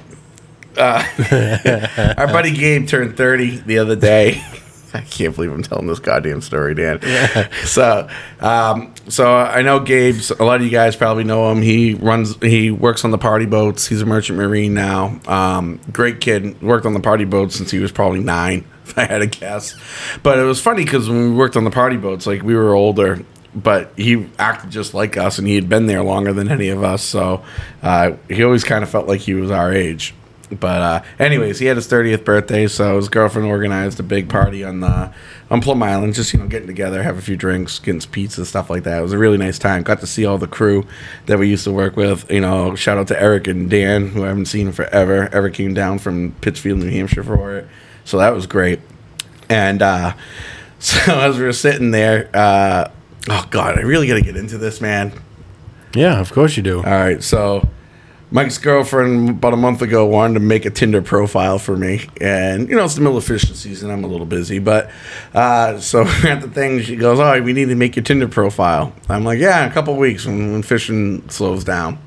uh, 0.75 1.03
our 2.17 2.27
buddy 2.27 2.51
Gabe 2.51 2.87
turned 2.87 3.15
30 3.15 3.57
the 3.57 3.77
other 3.77 3.95
day. 3.95 4.43
I 4.91 5.01
can't 5.01 5.35
believe 5.35 5.51
I'm 5.51 5.61
telling 5.61 5.85
this 5.85 5.99
goddamn 5.99 6.41
story, 6.41 6.73
Dan. 6.73 6.99
So, 7.65 8.09
um, 8.39 8.91
so 9.07 9.35
I 9.35 9.61
know 9.61 9.79
Gabe's. 9.79 10.31
A 10.31 10.43
lot 10.43 10.55
of 10.61 10.63
you 10.65 10.71
guys 10.71 10.95
probably 10.95 11.23
know 11.23 11.51
him. 11.51 11.61
He 11.61 11.93
runs. 11.93 12.35
He 12.41 12.71
works 12.71 13.05
on 13.05 13.11
the 13.11 13.19
party 13.19 13.45
boats. 13.45 13.85
He's 13.85 14.01
a 14.01 14.07
merchant 14.07 14.39
marine 14.39 14.73
now. 14.73 15.19
Um, 15.27 15.79
great 15.93 16.21
kid. 16.21 16.59
Worked 16.63 16.87
on 16.87 16.95
the 16.95 16.99
party 17.01 17.25
boats 17.25 17.55
since 17.55 17.69
he 17.69 17.77
was 17.77 17.91
probably 17.91 18.21
nine. 18.21 18.65
If 18.89 18.97
I 18.97 19.05
had 19.05 19.21
a 19.21 19.27
guess, 19.27 19.75
but 20.23 20.39
it 20.39 20.43
was 20.43 20.59
funny 20.59 20.83
because 20.83 21.07
when 21.07 21.29
we 21.29 21.35
worked 21.35 21.55
on 21.55 21.63
the 21.63 21.71
party 21.71 21.97
boats, 21.97 22.25
like 22.25 22.41
we 22.41 22.55
were 22.55 22.73
older, 22.73 23.23
but 23.53 23.91
he 23.95 24.27
acted 24.37 24.71
just 24.71 24.93
like 24.93 25.17
us, 25.17 25.37
and 25.37 25.47
he 25.47 25.55
had 25.55 25.69
been 25.69 25.85
there 25.85 26.03
longer 26.03 26.33
than 26.33 26.49
any 26.49 26.69
of 26.69 26.83
us. 26.83 27.03
So 27.03 27.43
uh, 27.81 28.13
he 28.27 28.43
always 28.43 28.63
kind 28.63 28.83
of 28.83 28.89
felt 28.89 29.07
like 29.07 29.21
he 29.21 29.33
was 29.33 29.51
our 29.51 29.71
age. 29.73 30.13
But 30.51 30.81
uh, 30.81 31.03
anyways, 31.19 31.59
he 31.59 31.67
had 31.67 31.77
his 31.77 31.87
30th 31.87 32.25
birthday, 32.25 32.67
so 32.67 32.95
his 32.95 33.07
girlfriend 33.07 33.47
organized 33.47 33.99
a 33.99 34.03
big 34.03 34.29
party 34.29 34.63
on 34.63 34.79
the 34.79 35.13
on 35.51 35.61
Plum 35.61 35.81
Island, 35.81 36.13
just 36.13 36.33
you 36.33 36.39
know, 36.39 36.47
getting 36.47 36.67
together, 36.67 37.01
have 37.03 37.17
a 37.17 37.21
few 37.21 37.35
drinks, 37.35 37.79
getting 37.79 38.01
some 38.01 38.11
pizza, 38.11 38.45
stuff 38.45 38.69
like 38.69 38.83
that. 38.83 38.99
It 38.99 39.01
was 39.01 39.13
a 39.13 39.17
really 39.17 39.37
nice 39.37 39.59
time. 39.59 39.83
Got 39.83 39.99
to 40.01 40.07
see 40.07 40.25
all 40.25 40.37
the 40.37 40.47
crew 40.47 40.85
that 41.25 41.39
we 41.39 41.49
used 41.49 41.63
to 41.65 41.71
work 41.71 41.95
with. 41.95 42.29
You 42.31 42.41
know, 42.41 42.75
shout 42.75 42.97
out 42.97 43.07
to 43.07 43.21
Eric 43.21 43.47
and 43.47 43.69
Dan, 43.69 44.09
who 44.09 44.23
I 44.23 44.27
haven't 44.27 44.45
seen 44.45 44.71
forever. 44.71 45.29
Eric 45.31 45.55
came 45.55 45.73
down 45.73 45.99
from 45.99 46.31
Pittsfield, 46.41 46.79
New 46.79 46.89
Hampshire 46.89 47.23
for 47.23 47.57
it, 47.57 47.67
so 48.09 48.17
that 48.17 48.33
was 48.33 48.47
great. 48.47 48.79
And 49.49 49.81
uh, 49.83 50.13
so 50.79 51.19
as 51.19 51.37
we 51.37 51.43
were 51.43 51.53
sitting 51.53 51.91
there, 51.91 52.29
uh, 52.33 52.89
oh 53.29 53.47
god, 53.51 53.77
I 53.77 53.81
really 53.81 54.07
got 54.07 54.15
to 54.15 54.21
get 54.21 54.35
into 54.35 54.57
this, 54.57 54.81
man. 54.81 55.13
Yeah, 55.93 56.19
of 56.19 56.31
course 56.31 56.57
you 56.57 56.63
do. 56.63 56.77
All 56.77 56.83
right, 56.83 57.21
so 57.21 57.67
Mike's 58.31 58.57
girlfriend 58.57 59.29
about 59.29 59.53
a 59.53 59.57
month 59.57 59.81
ago 59.81 60.05
wanted 60.05 60.35
to 60.35 60.39
make 60.39 60.65
a 60.65 60.69
Tinder 60.71 61.01
profile 61.01 61.59
for 61.59 61.77
me, 61.77 62.07
and 62.19 62.67
you 62.67 62.75
know 62.75 62.83
it's 62.83 62.95
the 62.95 63.01
middle 63.01 63.17
of 63.17 63.25
fishing 63.25 63.55
season. 63.55 63.91
I'm 63.91 64.03
a 64.03 64.07
little 64.07 64.25
busy, 64.25 64.57
but 64.57 64.89
uh, 65.35 65.79
so 65.79 66.01
at 66.23 66.41
the 66.41 66.49
thing, 66.49 66.81
she 66.81 66.95
goes, 66.95 67.19
"Oh, 67.19 67.41
we 67.41 67.53
need 67.53 67.69
to 67.69 67.75
make 67.75 67.95
your 67.95 68.03
Tinder 68.03 68.27
profile." 68.27 68.93
I'm 69.07 69.23
like, 69.23 69.39
"Yeah, 69.39 69.63
in 69.63 69.71
a 69.71 69.73
couple 69.73 69.95
weeks 69.95 70.25
when, 70.25 70.51
when 70.51 70.63
fishing 70.63 71.29
slows 71.29 71.63
down." 71.63 71.99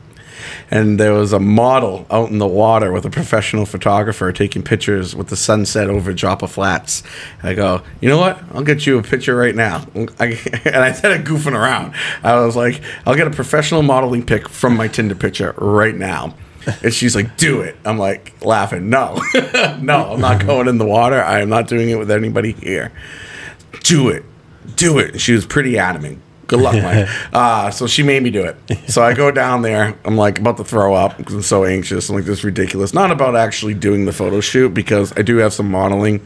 And 0.70 0.98
there 0.98 1.12
was 1.12 1.32
a 1.32 1.38
model 1.38 2.06
out 2.10 2.30
in 2.30 2.38
the 2.38 2.46
water 2.46 2.92
with 2.92 3.04
a 3.04 3.10
professional 3.10 3.66
photographer 3.66 4.32
taking 4.32 4.62
pictures 4.62 5.14
with 5.14 5.28
the 5.28 5.36
sunset 5.36 5.90
over 5.90 6.12
Joppa 6.12 6.48
Flats. 6.48 7.02
I 7.42 7.54
go, 7.54 7.82
you 8.00 8.08
know 8.08 8.18
what? 8.18 8.42
I'll 8.52 8.62
get 8.62 8.86
you 8.86 8.98
a 8.98 9.02
picture 9.02 9.36
right 9.36 9.54
now. 9.54 9.86
And 10.62 10.76
I 10.76 10.92
said 10.92 11.24
goofing 11.24 11.54
around. 11.54 11.94
I 12.22 12.36
was 12.40 12.56
like, 12.56 12.82
I'll 13.06 13.14
get 13.14 13.26
a 13.26 13.30
professional 13.30 13.82
modeling 13.82 14.24
pic 14.24 14.48
from 14.48 14.76
my 14.76 14.88
Tinder 14.88 15.14
picture 15.14 15.54
right 15.58 15.94
now. 15.94 16.34
And 16.82 16.92
she's 16.92 17.16
like, 17.16 17.36
do 17.36 17.60
it. 17.60 17.76
I'm 17.84 17.98
like, 17.98 18.34
laughing. 18.44 18.88
No, 18.88 19.20
no, 19.80 20.12
I'm 20.12 20.20
not 20.20 20.44
going 20.44 20.68
in 20.68 20.78
the 20.78 20.86
water. 20.86 21.20
I 21.22 21.40
am 21.40 21.48
not 21.48 21.66
doing 21.68 21.88
it 21.90 21.98
with 21.98 22.10
anybody 22.10 22.52
here. 22.52 22.92
Do 23.82 24.08
it. 24.08 24.24
Do 24.76 24.98
it. 24.98 25.20
She 25.20 25.32
was 25.32 25.44
pretty 25.44 25.78
adamant. 25.78 26.20
Good 26.52 26.60
luck, 26.62 26.74
Mike. 26.82 27.08
Uh, 27.32 27.70
so 27.70 27.86
she 27.86 28.02
made 28.02 28.22
me 28.22 28.30
do 28.30 28.44
it. 28.44 28.56
So 28.90 29.02
I 29.02 29.14
go 29.14 29.30
down 29.30 29.62
there. 29.62 29.94
I'm 30.04 30.16
like 30.16 30.38
about 30.38 30.56
to 30.58 30.64
throw 30.64 30.94
up 30.94 31.16
because 31.16 31.34
I'm 31.34 31.42
so 31.42 31.64
anxious. 31.64 32.08
I'm 32.10 32.16
like, 32.16 32.24
this 32.26 32.38
is 32.40 32.44
ridiculous. 32.44 32.92
Not 32.92 33.10
about 33.10 33.34
actually 33.36 33.74
doing 33.74 34.04
the 34.04 34.12
photo 34.12 34.40
shoot 34.40 34.74
because 34.74 35.12
I 35.16 35.22
do 35.22 35.38
have 35.38 35.52
some 35.54 35.70
modeling. 35.70 36.24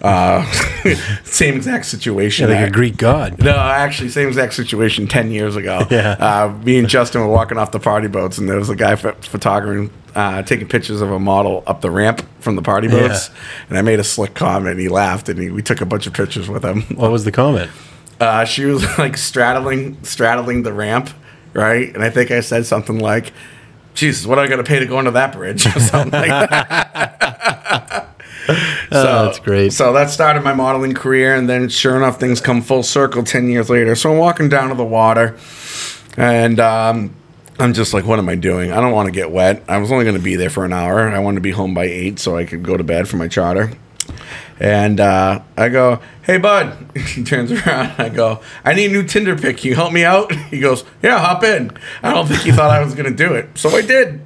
Uh, 0.00 0.44
same 1.24 1.56
exact 1.56 1.84
situation. 1.86 2.48
Like 2.48 2.58
I- 2.58 2.62
a 2.62 2.70
Greek 2.70 2.96
god. 2.96 3.42
no, 3.42 3.56
actually, 3.56 4.08
same 4.10 4.28
exact 4.28 4.54
situation 4.54 5.06
10 5.06 5.30
years 5.32 5.56
ago. 5.56 5.86
Yeah. 5.90 6.12
Uh, 6.12 6.56
me 6.64 6.78
and 6.78 6.88
Justin 6.88 7.20
were 7.20 7.28
walking 7.28 7.58
off 7.58 7.72
the 7.72 7.80
party 7.80 8.06
boats, 8.08 8.38
and 8.38 8.48
there 8.48 8.56
was 8.58 8.70
a 8.70 8.76
guy 8.76 8.94
ph- 8.94 9.16
photographing, 9.26 9.90
uh, 10.14 10.42
taking 10.42 10.68
pictures 10.68 11.00
of 11.00 11.10
a 11.10 11.18
model 11.18 11.62
up 11.66 11.80
the 11.80 11.90
ramp 11.90 12.24
from 12.40 12.54
the 12.56 12.62
party 12.62 12.86
boats. 12.88 13.30
And 13.68 13.76
I 13.76 13.82
made 13.82 13.98
a 14.00 14.04
slick 14.04 14.34
comment, 14.34 14.70
and 14.72 14.80
he 14.80 14.88
laughed, 14.88 15.28
and 15.28 15.38
he, 15.38 15.50
we 15.50 15.62
took 15.62 15.80
a 15.80 15.86
bunch 15.86 16.06
of 16.06 16.12
pictures 16.14 16.48
with 16.48 16.64
him. 16.64 16.82
What 16.96 17.10
was 17.10 17.24
the 17.24 17.32
comment? 17.32 17.70
Uh, 18.20 18.44
she 18.44 18.64
was 18.64 18.84
like 18.98 19.16
straddling, 19.16 20.02
straddling 20.04 20.62
the 20.62 20.72
ramp, 20.72 21.10
right? 21.52 21.92
And 21.94 22.02
I 22.02 22.10
think 22.10 22.30
I 22.30 22.40
said 22.40 22.66
something 22.66 22.98
like, 22.98 23.32
Jesus, 23.94 24.26
what 24.26 24.38
am 24.38 24.44
I 24.44 24.48
going 24.48 24.62
to 24.62 24.68
pay 24.68 24.78
to 24.78 24.86
go 24.86 24.98
into 24.98 25.10
that 25.12 25.32
bridge? 25.32 25.66
Or 25.76 25.80
something 25.80 26.12
like 26.12 26.50
that. 26.50 28.04
Oh, 28.90 29.26
that's 29.26 29.38
great. 29.40 29.74
So 29.74 29.92
that 29.92 30.08
started 30.08 30.42
my 30.42 30.54
modeling 30.54 30.94
career, 30.94 31.34
and 31.34 31.46
then 31.46 31.68
sure 31.68 31.98
enough, 31.98 32.18
things 32.18 32.40
come 32.40 32.62
full 32.62 32.82
circle 32.82 33.22
ten 33.22 33.46
years 33.48 33.68
later. 33.68 33.94
So 33.94 34.10
I'm 34.10 34.16
walking 34.16 34.48
down 34.48 34.70
to 34.70 34.74
the 34.74 34.86
water, 34.86 35.36
and 36.16 36.58
um, 36.58 37.14
I'm 37.58 37.74
just 37.74 37.92
like, 37.92 38.06
what 38.06 38.18
am 38.18 38.26
I 38.30 38.36
doing? 38.36 38.72
I 38.72 38.80
don't 38.80 38.92
want 38.92 39.06
to 39.06 39.12
get 39.12 39.30
wet. 39.30 39.62
I 39.68 39.76
was 39.76 39.92
only 39.92 40.06
going 40.06 40.16
to 40.16 40.22
be 40.22 40.36
there 40.36 40.48
for 40.48 40.64
an 40.64 40.72
hour. 40.72 41.00
I 41.10 41.18
wanted 41.18 41.36
to 41.36 41.40
be 41.42 41.50
home 41.50 41.74
by 41.74 41.84
eight 41.84 42.18
so 42.18 42.38
I 42.38 42.46
could 42.46 42.62
go 42.62 42.78
to 42.78 42.82
bed 42.84 43.06
for 43.06 43.18
my 43.18 43.28
charter. 43.28 43.70
And 44.60 44.98
uh, 45.00 45.42
I 45.56 45.68
go, 45.68 46.00
hey, 46.22 46.38
bud. 46.38 46.76
He 46.98 47.22
turns 47.22 47.52
around. 47.52 47.94
I 47.98 48.08
go, 48.08 48.40
I 48.64 48.74
need 48.74 48.90
a 48.90 48.92
new 48.92 49.04
Tinder 49.04 49.36
pic. 49.36 49.58
Can 49.58 49.68
you 49.68 49.74
help 49.76 49.92
me 49.92 50.04
out? 50.04 50.32
He 50.50 50.60
goes, 50.60 50.84
yeah, 51.02 51.18
hop 51.18 51.44
in. 51.44 51.70
I 52.02 52.12
don't 52.12 52.26
think 52.26 52.40
he 52.42 52.52
thought 52.52 52.70
I 52.70 52.82
was 52.82 52.94
going 52.94 53.08
to 53.08 53.14
do 53.14 53.34
it. 53.34 53.50
So 53.56 53.70
I 53.70 53.82
did. 53.82 54.22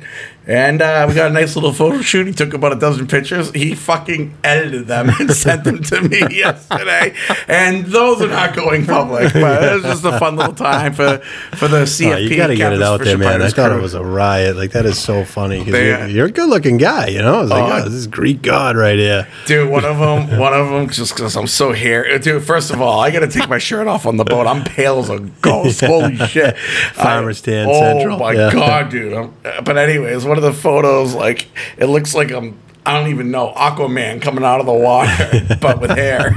And 0.46 0.82
uh, 0.82 1.06
we 1.08 1.14
got 1.14 1.30
a 1.30 1.34
nice 1.34 1.54
little 1.54 1.72
photo 1.72 2.00
shoot. 2.00 2.26
He 2.26 2.32
took 2.32 2.52
about 2.52 2.72
a 2.72 2.76
dozen 2.76 3.06
pictures. 3.06 3.50
He 3.52 3.74
fucking 3.76 4.34
edited 4.42 4.88
them 4.88 5.08
and 5.08 5.30
sent 5.34 5.62
them 5.62 5.82
to 5.84 6.00
me 6.02 6.18
yesterday. 6.36 7.14
And 7.46 7.84
those 7.86 8.20
are 8.22 8.28
not 8.28 8.56
going 8.56 8.84
public, 8.84 9.32
but 9.32 9.62
it 9.62 9.72
was 9.74 9.82
just 9.84 10.04
a 10.04 10.18
fun 10.18 10.34
little 10.36 10.52
time 10.54 10.94
for, 10.94 11.18
for 11.56 11.68
the 11.68 11.82
CFP. 11.84 12.12
Oh, 12.14 12.16
you 12.18 12.36
got 12.36 12.46
to 12.48 12.56
get 12.56 12.72
it 12.72 12.82
out 12.82 13.00
there, 13.04 13.16
man. 13.16 13.40
I 13.40 13.50
thought 13.50 13.70
crew. 13.70 13.78
it 13.78 13.82
was 13.82 13.94
a 13.94 14.02
riot. 14.04 14.56
Like 14.56 14.72
that 14.72 14.84
is 14.84 14.98
so 14.98 15.24
funny 15.24 15.60
because 15.60 15.72
They- 15.74 15.86
you're, 15.88 15.98
uh, 15.98 16.06
you're 16.06 16.26
a 16.26 16.30
good-looking 16.32 16.76
guy. 16.78 17.06
You 17.08 17.18
know, 17.22 17.36
I 17.36 17.40
was 17.42 17.50
like, 17.50 17.62
Oh, 17.62 17.76
oh, 17.76 17.84
this 17.84 17.94
is 17.94 18.06
Greek 18.08 18.42
god 18.42 18.76
right 18.76 18.98
here. 18.98 19.28
Dude, 19.46 19.70
one 19.70 19.84
of 19.84 19.98
them, 19.98 20.40
one 20.40 20.52
of 20.54 20.70
them, 20.70 20.88
just 20.88 21.14
because 21.14 21.36
I'm 21.36 21.46
so 21.46 21.72
hairy. 21.72 22.14
Uh, 22.14 22.18
dude, 22.18 22.42
first 22.42 22.72
of 22.72 22.80
all, 22.80 22.98
I 22.98 23.10
got 23.12 23.20
to 23.20 23.28
take 23.28 23.48
my 23.48 23.58
shirt 23.58 23.86
off 23.86 24.06
on 24.06 24.16
the 24.16 24.24
boat. 24.24 24.48
I'm 24.48 24.64
pale 24.64 24.98
as 24.98 25.08
a 25.08 25.20
ghost. 25.20 25.80
Holy 25.84 26.16
shit. 26.26 26.58
Farmer's 26.94 27.40
I- 27.42 27.44
tan 27.46 27.66
oh 27.70 27.74
central. 27.74 28.18
my 28.18 28.32
Yeah. 28.32 28.52
God, 28.52 28.90
dude. 28.90 29.12
I'm, 29.12 29.34
uh, 29.44 29.60
but, 29.62 29.78
anyways, 29.78 30.24
one 30.32 30.38
of 30.38 30.44
the 30.44 30.58
photos, 30.58 31.12
like, 31.14 31.46
it 31.76 31.86
looks 31.86 32.14
like 32.14 32.30
I'm, 32.30 32.58
I 32.86 32.98
don't 32.98 33.10
even 33.10 33.30
know, 33.30 33.52
Aquaman 33.54 34.22
coming 34.22 34.44
out 34.44 34.60
of 34.60 34.66
the 34.66 34.72
water, 34.72 35.56
but 35.60 35.78
with 35.78 35.90
hair. 35.90 36.32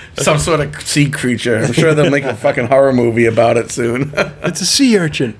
Some 0.14 0.38
sort 0.38 0.60
of 0.60 0.80
sea 0.80 1.10
creature. 1.10 1.58
I'm 1.58 1.74
sure 1.74 1.92
they'll 1.92 2.10
make 2.10 2.24
a 2.24 2.34
fucking 2.34 2.68
horror 2.68 2.94
movie 2.94 3.26
about 3.26 3.58
it 3.58 3.70
soon. 3.70 4.14
It's 4.42 4.62
a 4.62 4.64
sea 4.66 4.96
urchin. 4.98 5.36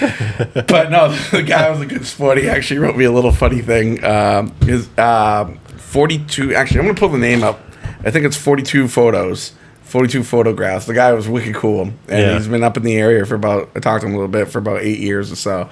but 0.00 0.90
no, 0.90 1.12
the 1.30 1.44
guy 1.46 1.70
was 1.70 1.80
a 1.80 1.86
good 1.86 2.04
sport. 2.04 2.38
He 2.38 2.48
actually 2.48 2.80
wrote 2.80 2.96
me 2.96 3.04
a 3.04 3.12
little 3.12 3.30
funny 3.30 3.62
thing. 3.62 4.02
Um, 4.02 4.52
his 4.62 4.88
uh, 4.98 5.44
42, 5.76 6.56
actually, 6.56 6.80
I'm 6.80 6.92
to 6.92 6.98
pull 6.98 7.10
the 7.10 7.18
name 7.18 7.44
up. 7.44 7.60
I 8.04 8.10
think 8.10 8.26
it's 8.26 8.36
42 8.36 8.88
photos, 8.88 9.52
42 9.82 10.24
photographs. 10.24 10.86
The 10.86 10.94
guy 10.94 11.12
was 11.12 11.28
wicked 11.28 11.54
cool. 11.54 11.82
And 11.82 11.94
Yeah. 12.08 12.34
he's 12.36 12.48
been 12.48 12.64
up 12.64 12.76
in 12.76 12.82
the 12.82 12.96
area 12.96 13.24
for 13.26 13.36
about, 13.36 13.70
I 13.76 13.78
talked 13.80 14.00
to 14.00 14.08
him 14.08 14.14
a 14.14 14.16
little 14.16 14.28
bit, 14.32 14.48
for 14.48 14.58
about 14.58 14.80
eight 14.82 14.98
years 14.98 15.30
or 15.30 15.36
so. 15.36 15.68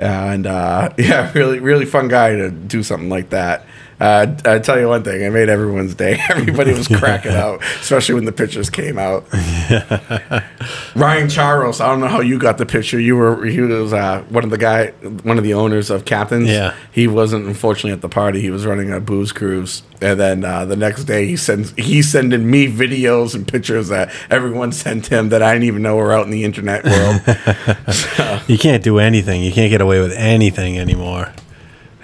And 0.00 0.46
uh, 0.46 0.92
yeah, 0.98 1.30
really, 1.34 1.60
really 1.60 1.84
fun 1.84 2.08
guy 2.08 2.34
to 2.34 2.50
do 2.50 2.82
something 2.82 3.10
like 3.10 3.30
that. 3.30 3.66
Uh, 4.00 4.34
I 4.46 4.58
tell 4.58 4.80
you 4.80 4.88
one 4.88 5.02
thing, 5.04 5.24
I 5.24 5.28
made 5.28 5.48
everyone's 5.48 5.94
day. 5.94 6.18
Everybody 6.30 6.72
was 6.72 6.88
cracking 6.88 7.32
out, 7.32 7.62
especially 7.80 8.14
when 8.14 8.24
the 8.24 8.32
pictures 8.32 8.70
came 8.70 8.98
out. 8.98 9.26
Ryan 10.94 11.28
Charles, 11.28 11.80
I 11.80 11.88
don't 11.88 12.00
know 12.00 12.08
how 12.08 12.20
you 12.20 12.38
got 12.38 12.58
the 12.58 12.66
picture. 12.66 12.98
You 12.98 13.16
were 13.16 13.44
he 13.44 13.60
was 13.60 13.92
uh, 13.92 14.22
one 14.28 14.44
of 14.44 14.50
the 14.50 14.58
guy, 14.58 14.88
one 15.22 15.38
of 15.38 15.44
the 15.44 15.54
owners 15.54 15.90
of 15.90 16.04
Captains. 16.04 16.48
Yeah. 16.48 16.74
he 16.92 17.06
wasn't 17.06 17.46
unfortunately 17.46 17.92
at 17.92 18.00
the 18.00 18.08
party. 18.08 18.40
He 18.40 18.50
was 18.50 18.64
running 18.66 18.90
a 18.92 19.00
booze 19.00 19.32
cruise, 19.32 19.82
and 20.00 20.18
then 20.18 20.44
uh, 20.44 20.64
the 20.64 20.76
next 20.76 21.04
day 21.04 21.26
he 21.26 21.36
sends 21.36 21.72
he's 21.72 22.10
sending 22.10 22.50
me 22.50 22.66
videos 22.72 23.34
and 23.34 23.46
pictures 23.46 23.88
that 23.88 24.10
everyone 24.30 24.72
sent 24.72 25.06
him 25.08 25.28
that 25.28 25.42
I 25.42 25.52
didn't 25.52 25.64
even 25.64 25.82
know 25.82 25.96
were 25.96 26.12
out 26.12 26.24
in 26.24 26.30
the 26.30 26.44
internet 26.44 26.84
world. 26.84 27.20
You 28.46 28.58
can't 28.58 28.82
do 28.82 28.98
anything. 28.98 29.42
You 29.42 29.52
can't 29.52 29.70
get 29.70 29.80
away 29.80 30.00
with 30.00 30.12
anything 30.12 30.78
anymore. 30.78 31.32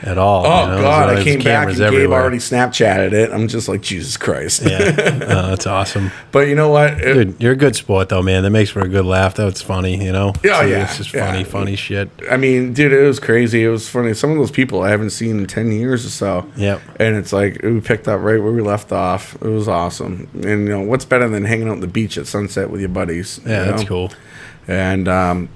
At 0.03 0.19
all. 0.19 0.47
Oh 0.47 0.63
you 0.65 0.71
know? 0.77 0.83
God! 0.83 1.17
I 1.17 1.25
came 1.25 1.39
back 1.39 1.69
and 1.69 1.77
cameras 1.77 1.79
Gabe 1.79 2.11
already 2.11 2.37
Snapchatted 2.39 3.13
it. 3.13 3.33
I'm 3.33 3.49
just 3.49 3.69
like 3.69 3.81
Jesus 3.81 4.17
Christ. 4.17 4.63
Yeah, 4.63 4.79
uh, 5.23 5.49
that's 5.51 5.67
awesome. 5.67 6.11
but 6.33 6.49
you 6.49 6.55
know 6.55 6.69
what? 6.69 7.01
It- 7.01 7.15
Dude, 7.15 7.43
you're 7.43 7.53
a 7.53 7.57
good 7.57 7.75
sport 7.77 8.09
though, 8.11 8.23
man. 8.23 8.43
That 8.43 8.51
makes 8.51 8.71
for 8.71 8.81
a 8.81 8.89
good 8.89 9.07
laugh. 9.07 9.35
That's 9.35 9.63
funny, 9.63 10.03
you 10.05 10.13
know. 10.13 10.35
Yeah, 10.45 10.63
It's- 10.65 10.71
yeah, 10.71 10.85
It's 10.85 10.97
just 10.99 11.15
yeah. 11.15 11.27
funny, 11.31 11.45
funny 11.45 11.77
shit. 11.77 12.11
I 12.31 12.37
mean, 12.37 12.73
dude, 12.75 12.93
it 12.93 13.03
was 13.07 13.19
crazy. 13.19 13.65
It 13.65 13.69
was 13.69 13.89
funny. 13.89 14.13
Some 14.15 14.31
of 14.33 14.37
those 14.37 14.51
people 14.51 14.83
I 14.83 14.91
haven't 14.91 15.11
seen 15.11 15.39
in 15.39 15.47
ten 15.47 15.73
years 15.73 16.05
or 16.05 16.11
so. 16.11 16.51
Yep. 16.57 16.81
And 17.01 17.17
it's 17.17 17.33
like 17.33 17.63
we 17.63 17.81
picked 17.81 18.07
up 18.09 18.21
right 18.21 18.43
where 18.43 18.53
we 18.53 18.61
left 18.63 18.93
off. 18.93 19.35
It 19.37 19.49
was 19.49 19.69
awesome. 19.69 20.29
And 20.35 20.45
you 20.67 20.69
know 20.69 20.81
what's 20.83 21.05
better 21.05 21.29
than 21.29 21.45
hanging 21.45 21.69
out 21.69 21.73
on 21.73 21.81
the 21.81 21.87
beach 21.87 22.19
at 22.19 22.27
sunset 22.27 22.71
with 22.71 22.81
your 22.81 22.91
buddies? 22.91 23.41
Yeah, 23.47 23.65
you 23.65 23.71
that's 23.71 23.85
cool. 23.85 24.13
And 24.69 25.07
um, 25.09 25.49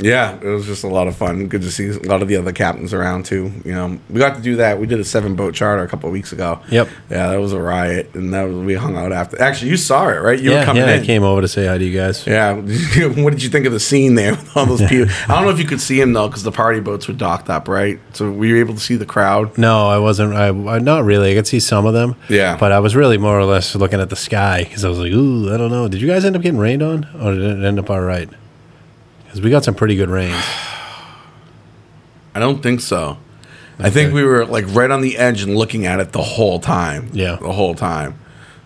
yeah, 0.00 0.36
it 0.40 0.46
was 0.46 0.66
just 0.66 0.84
a 0.84 0.88
lot 0.88 1.06
of 1.06 1.16
fun. 1.16 1.46
Good 1.48 1.62
to 1.62 1.70
see 1.70 1.88
a 1.90 1.98
lot 2.00 2.22
of 2.22 2.28
the 2.28 2.36
other 2.36 2.52
captains 2.52 2.94
around 2.94 3.26
too. 3.26 3.52
You 3.64 3.72
know, 3.72 3.98
we 4.08 4.18
got 4.18 4.36
to 4.36 4.42
do 4.42 4.56
that. 4.56 4.78
We 4.78 4.86
did 4.86 5.00
a 5.00 5.04
seven 5.04 5.36
boat 5.36 5.54
charter 5.54 5.82
a 5.82 5.88
couple 5.88 6.08
of 6.08 6.12
weeks 6.12 6.32
ago. 6.32 6.60
Yep. 6.70 6.88
Yeah, 7.10 7.30
that 7.30 7.36
was 7.36 7.52
a 7.52 7.60
riot, 7.60 8.14
and 8.14 8.32
that 8.34 8.44
was, 8.44 8.56
we 8.56 8.74
hung 8.74 8.96
out 8.96 9.12
after. 9.12 9.40
Actually, 9.40 9.70
you 9.70 9.76
saw 9.76 10.08
it, 10.08 10.16
right? 10.16 10.38
You 10.38 10.52
yeah, 10.52 10.60
were 10.60 10.64
coming 10.64 10.82
yeah. 10.82 10.94
in. 10.94 11.02
I 11.02 11.06
came 11.06 11.22
over 11.22 11.40
to 11.40 11.48
say 11.48 11.66
hi 11.66 11.78
to 11.78 11.84
you 11.84 11.96
guys. 11.96 12.26
Yeah. 12.26 12.54
what 13.22 13.30
did 13.30 13.42
you 13.42 13.50
think 13.50 13.66
of 13.66 13.72
the 13.72 13.80
scene 13.80 14.14
there 14.14 14.32
with 14.32 14.56
all 14.56 14.66
those 14.66 14.82
people? 14.88 15.12
I 15.28 15.34
don't 15.34 15.44
know 15.44 15.50
if 15.50 15.58
you 15.58 15.66
could 15.66 15.80
see 15.80 16.00
him 16.00 16.12
though, 16.12 16.28
because 16.28 16.42
the 16.42 16.52
party 16.52 16.80
boats 16.80 17.08
were 17.08 17.14
docked 17.14 17.50
up, 17.50 17.68
right? 17.68 18.00
So 18.12 18.30
were 18.30 18.46
you 18.46 18.56
able 18.56 18.74
to 18.74 18.80
see 18.80 18.96
the 18.96 19.06
crowd? 19.06 19.56
No, 19.58 19.88
I 19.88 19.98
wasn't. 19.98 20.34
I, 20.34 20.48
I 20.48 20.78
not 20.78 21.04
really. 21.04 21.32
I 21.32 21.34
could 21.34 21.46
see 21.46 21.60
some 21.60 21.86
of 21.86 21.94
them. 21.94 22.16
Yeah. 22.28 22.56
but 22.56 22.72
I 22.72 22.80
was 22.80 22.96
really 22.96 23.18
more 23.18 23.38
or 23.38 23.44
less 23.44 23.74
looking 23.74 24.00
at 24.00 24.10
the 24.10 24.16
sky 24.16 24.64
because 24.64 24.84
I 24.84 24.88
was 24.88 24.98
like, 24.98 25.12
"Ooh, 25.12 25.52
I 25.52 25.56
don't 25.56 25.70
know." 25.70 25.88
Did 25.88 26.00
you 26.00 26.08
guys 26.08 26.24
end 26.24 26.36
up 26.36 26.42
getting 26.42 26.58
rained 26.58 26.82
on, 26.82 27.04
or 27.20 27.34
did 27.34 27.58
it 27.58 27.64
end 27.64 27.78
up 27.78 27.90
all 27.90 28.00
right? 28.00 28.28
Because 29.30 29.42
we 29.42 29.50
got 29.50 29.62
some 29.62 29.76
pretty 29.76 29.94
good 29.94 30.10
rains. 30.10 30.34
I 32.34 32.40
don't 32.40 32.60
think 32.60 32.80
so. 32.80 33.16
I 33.78 33.88
think 33.88 34.12
we 34.12 34.24
were 34.24 34.44
like 34.44 34.66
right 34.74 34.90
on 34.90 35.02
the 35.02 35.16
edge 35.16 35.42
and 35.42 35.56
looking 35.56 35.86
at 35.86 36.00
it 36.00 36.10
the 36.10 36.20
whole 36.20 36.58
time. 36.58 37.10
Yeah. 37.12 37.36
the 37.36 37.52
whole 37.52 37.76
time. 37.76 38.18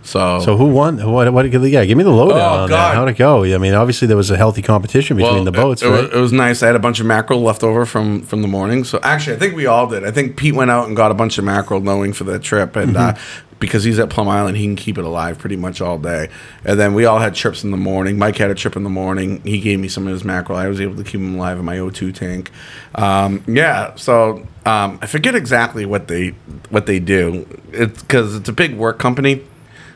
So, 0.04 0.38
So 0.40 0.56
who 0.56 0.66
won? 0.66 0.98
What? 1.10 1.32
What? 1.32 1.50
Yeah, 1.50 1.84
give 1.84 1.96
me 1.96 2.04
the 2.04 2.10
lowdown 2.10 2.38
Oh, 2.38 2.62
on 2.64 2.68
God. 2.68 2.90
that. 2.90 2.94
How'd 2.94 3.08
it 3.08 3.16
go? 3.16 3.42
I 3.42 3.58
mean, 3.58 3.72
obviously 3.74 4.06
there 4.06 4.16
was 4.18 4.30
a 4.30 4.36
healthy 4.36 4.60
competition 4.62 5.16
between 5.16 5.44
the 5.44 5.50
boats, 5.52 5.82
it, 5.82 5.86
it 5.86 5.90
right? 5.90 6.02
was, 6.04 6.12
it 6.12 6.20
was 6.20 6.32
nice. 6.32 6.62
I 6.62 6.66
had 6.66 6.76
a 6.76 6.80
bunch 6.80 7.00
of 7.00 7.06
mackerel 7.06 7.40
left 7.40 7.62
over 7.64 7.86
from 7.86 8.20
from 8.22 8.42
the 8.42 8.48
morning. 8.48 8.84
So 8.84 9.00
actually, 9.02 9.36
I 9.36 9.38
think 9.38 9.56
we 9.56 9.66
all 9.66 9.86
did. 9.86 10.04
I 10.04 10.10
think 10.10 10.36
Pete 10.36 10.54
went 10.54 10.70
out 10.70 10.86
and 10.88 10.96
got 10.96 11.10
a 11.10 11.14
bunch 11.14 11.38
of 11.38 11.44
mackerel, 11.44 11.80
knowing 11.80 12.12
for 12.12 12.24
the 12.24 12.38
trip, 12.38 12.76
and 12.76 12.96
uh, 12.96 13.12
Mm-hmm. 13.14 13.54
because 13.60 13.84
he's 13.84 13.98
at 13.98 14.10
Plum 14.10 14.28
Island, 14.28 14.58
he 14.58 14.64
can 14.64 14.76
keep 14.76 14.98
it 14.98 15.04
alive 15.04 15.38
pretty 15.38 15.56
much 15.56 15.80
all 15.80 15.96
day. 15.98 16.28
And 16.66 16.78
then 16.78 16.92
we 16.92 17.06
all 17.06 17.18
had 17.18 17.34
trips 17.34 17.64
in 17.64 17.70
the 17.70 17.76
morning. 17.78 18.18
Mike 18.18 18.36
had 18.36 18.50
a 18.50 18.54
trip 18.54 18.76
in 18.76 18.82
the 18.82 18.90
morning. 18.90 19.40
He 19.42 19.58
gave 19.60 19.78
me 19.80 19.88
some 19.88 20.06
of 20.06 20.12
his 20.12 20.22
mackerel. 20.24 20.58
I 20.58 20.68
was 20.68 20.80
able 20.82 20.96
to 20.96 21.04
keep 21.04 21.20
him 21.20 21.36
alive 21.36 21.58
in 21.58 21.64
my 21.64 21.76
O2 21.78 22.12
tank. 22.14 22.50
Um, 22.94 23.42
yeah. 23.46 23.94
So 23.94 24.46
um, 24.66 24.98
I 25.00 25.06
forget 25.06 25.34
exactly 25.34 25.86
what 25.86 26.08
they 26.08 26.34
what 26.68 26.84
they 26.84 26.98
do. 26.98 27.46
It's 27.72 28.02
because 28.02 28.34
it's 28.36 28.48
a 28.50 28.52
big 28.52 28.76
work 28.76 28.98
company. 28.98 29.42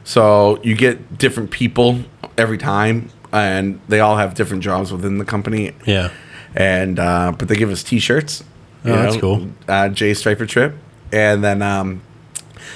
So 0.08 0.58
you 0.62 0.74
get 0.74 1.18
different 1.18 1.50
people 1.50 2.00
every 2.38 2.56
time, 2.56 3.10
and 3.30 3.78
they 3.88 4.00
all 4.00 4.16
have 4.16 4.32
different 4.32 4.62
jobs 4.62 4.90
within 4.90 5.18
the 5.18 5.24
company. 5.26 5.72
yeah. 5.84 6.10
And 6.54 6.98
uh, 6.98 7.34
but 7.38 7.48
they 7.48 7.56
give 7.56 7.68
us 7.70 7.82
T-shirts. 7.82 8.42
Oh, 8.86 8.88
that's 8.88 9.18
cool. 9.18 9.48
Uh, 9.68 9.90
Jay 9.90 10.14
Striper 10.14 10.46
trip, 10.46 10.76
and 11.12 11.44
then 11.44 11.60
um, 11.60 12.00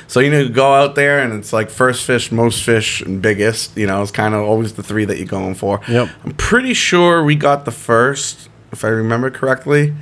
so 0.07 0.21
you 0.21 0.31
know 0.31 0.41
you 0.41 0.51
go 0.51 0.75
out 0.75 0.95
there 0.95 1.21
and 1.21 1.33
it's 1.33 1.55
like 1.55 1.71
first 1.71 2.05
fish, 2.05 2.31
most 2.31 2.63
fish, 2.63 3.01
and 3.01 3.23
biggest. 3.23 3.79
You 3.79 3.87
know, 3.87 4.03
it's 4.03 4.11
kind 4.11 4.35
of 4.35 4.43
always 4.43 4.75
the 4.75 4.83
three 4.83 5.07
that 5.07 5.17
you're 5.17 5.27
going 5.27 5.55
for. 5.55 5.81
Yep. 5.89 6.11
I'm 6.25 6.35
pretty 6.35 6.75
sure 6.75 7.25
we 7.25 7.35
got 7.35 7.65
the 7.65 7.73
first, 7.73 8.51
if 8.73 8.85
I 8.85 8.89
remember 8.89 9.31
correctly. 9.31 9.95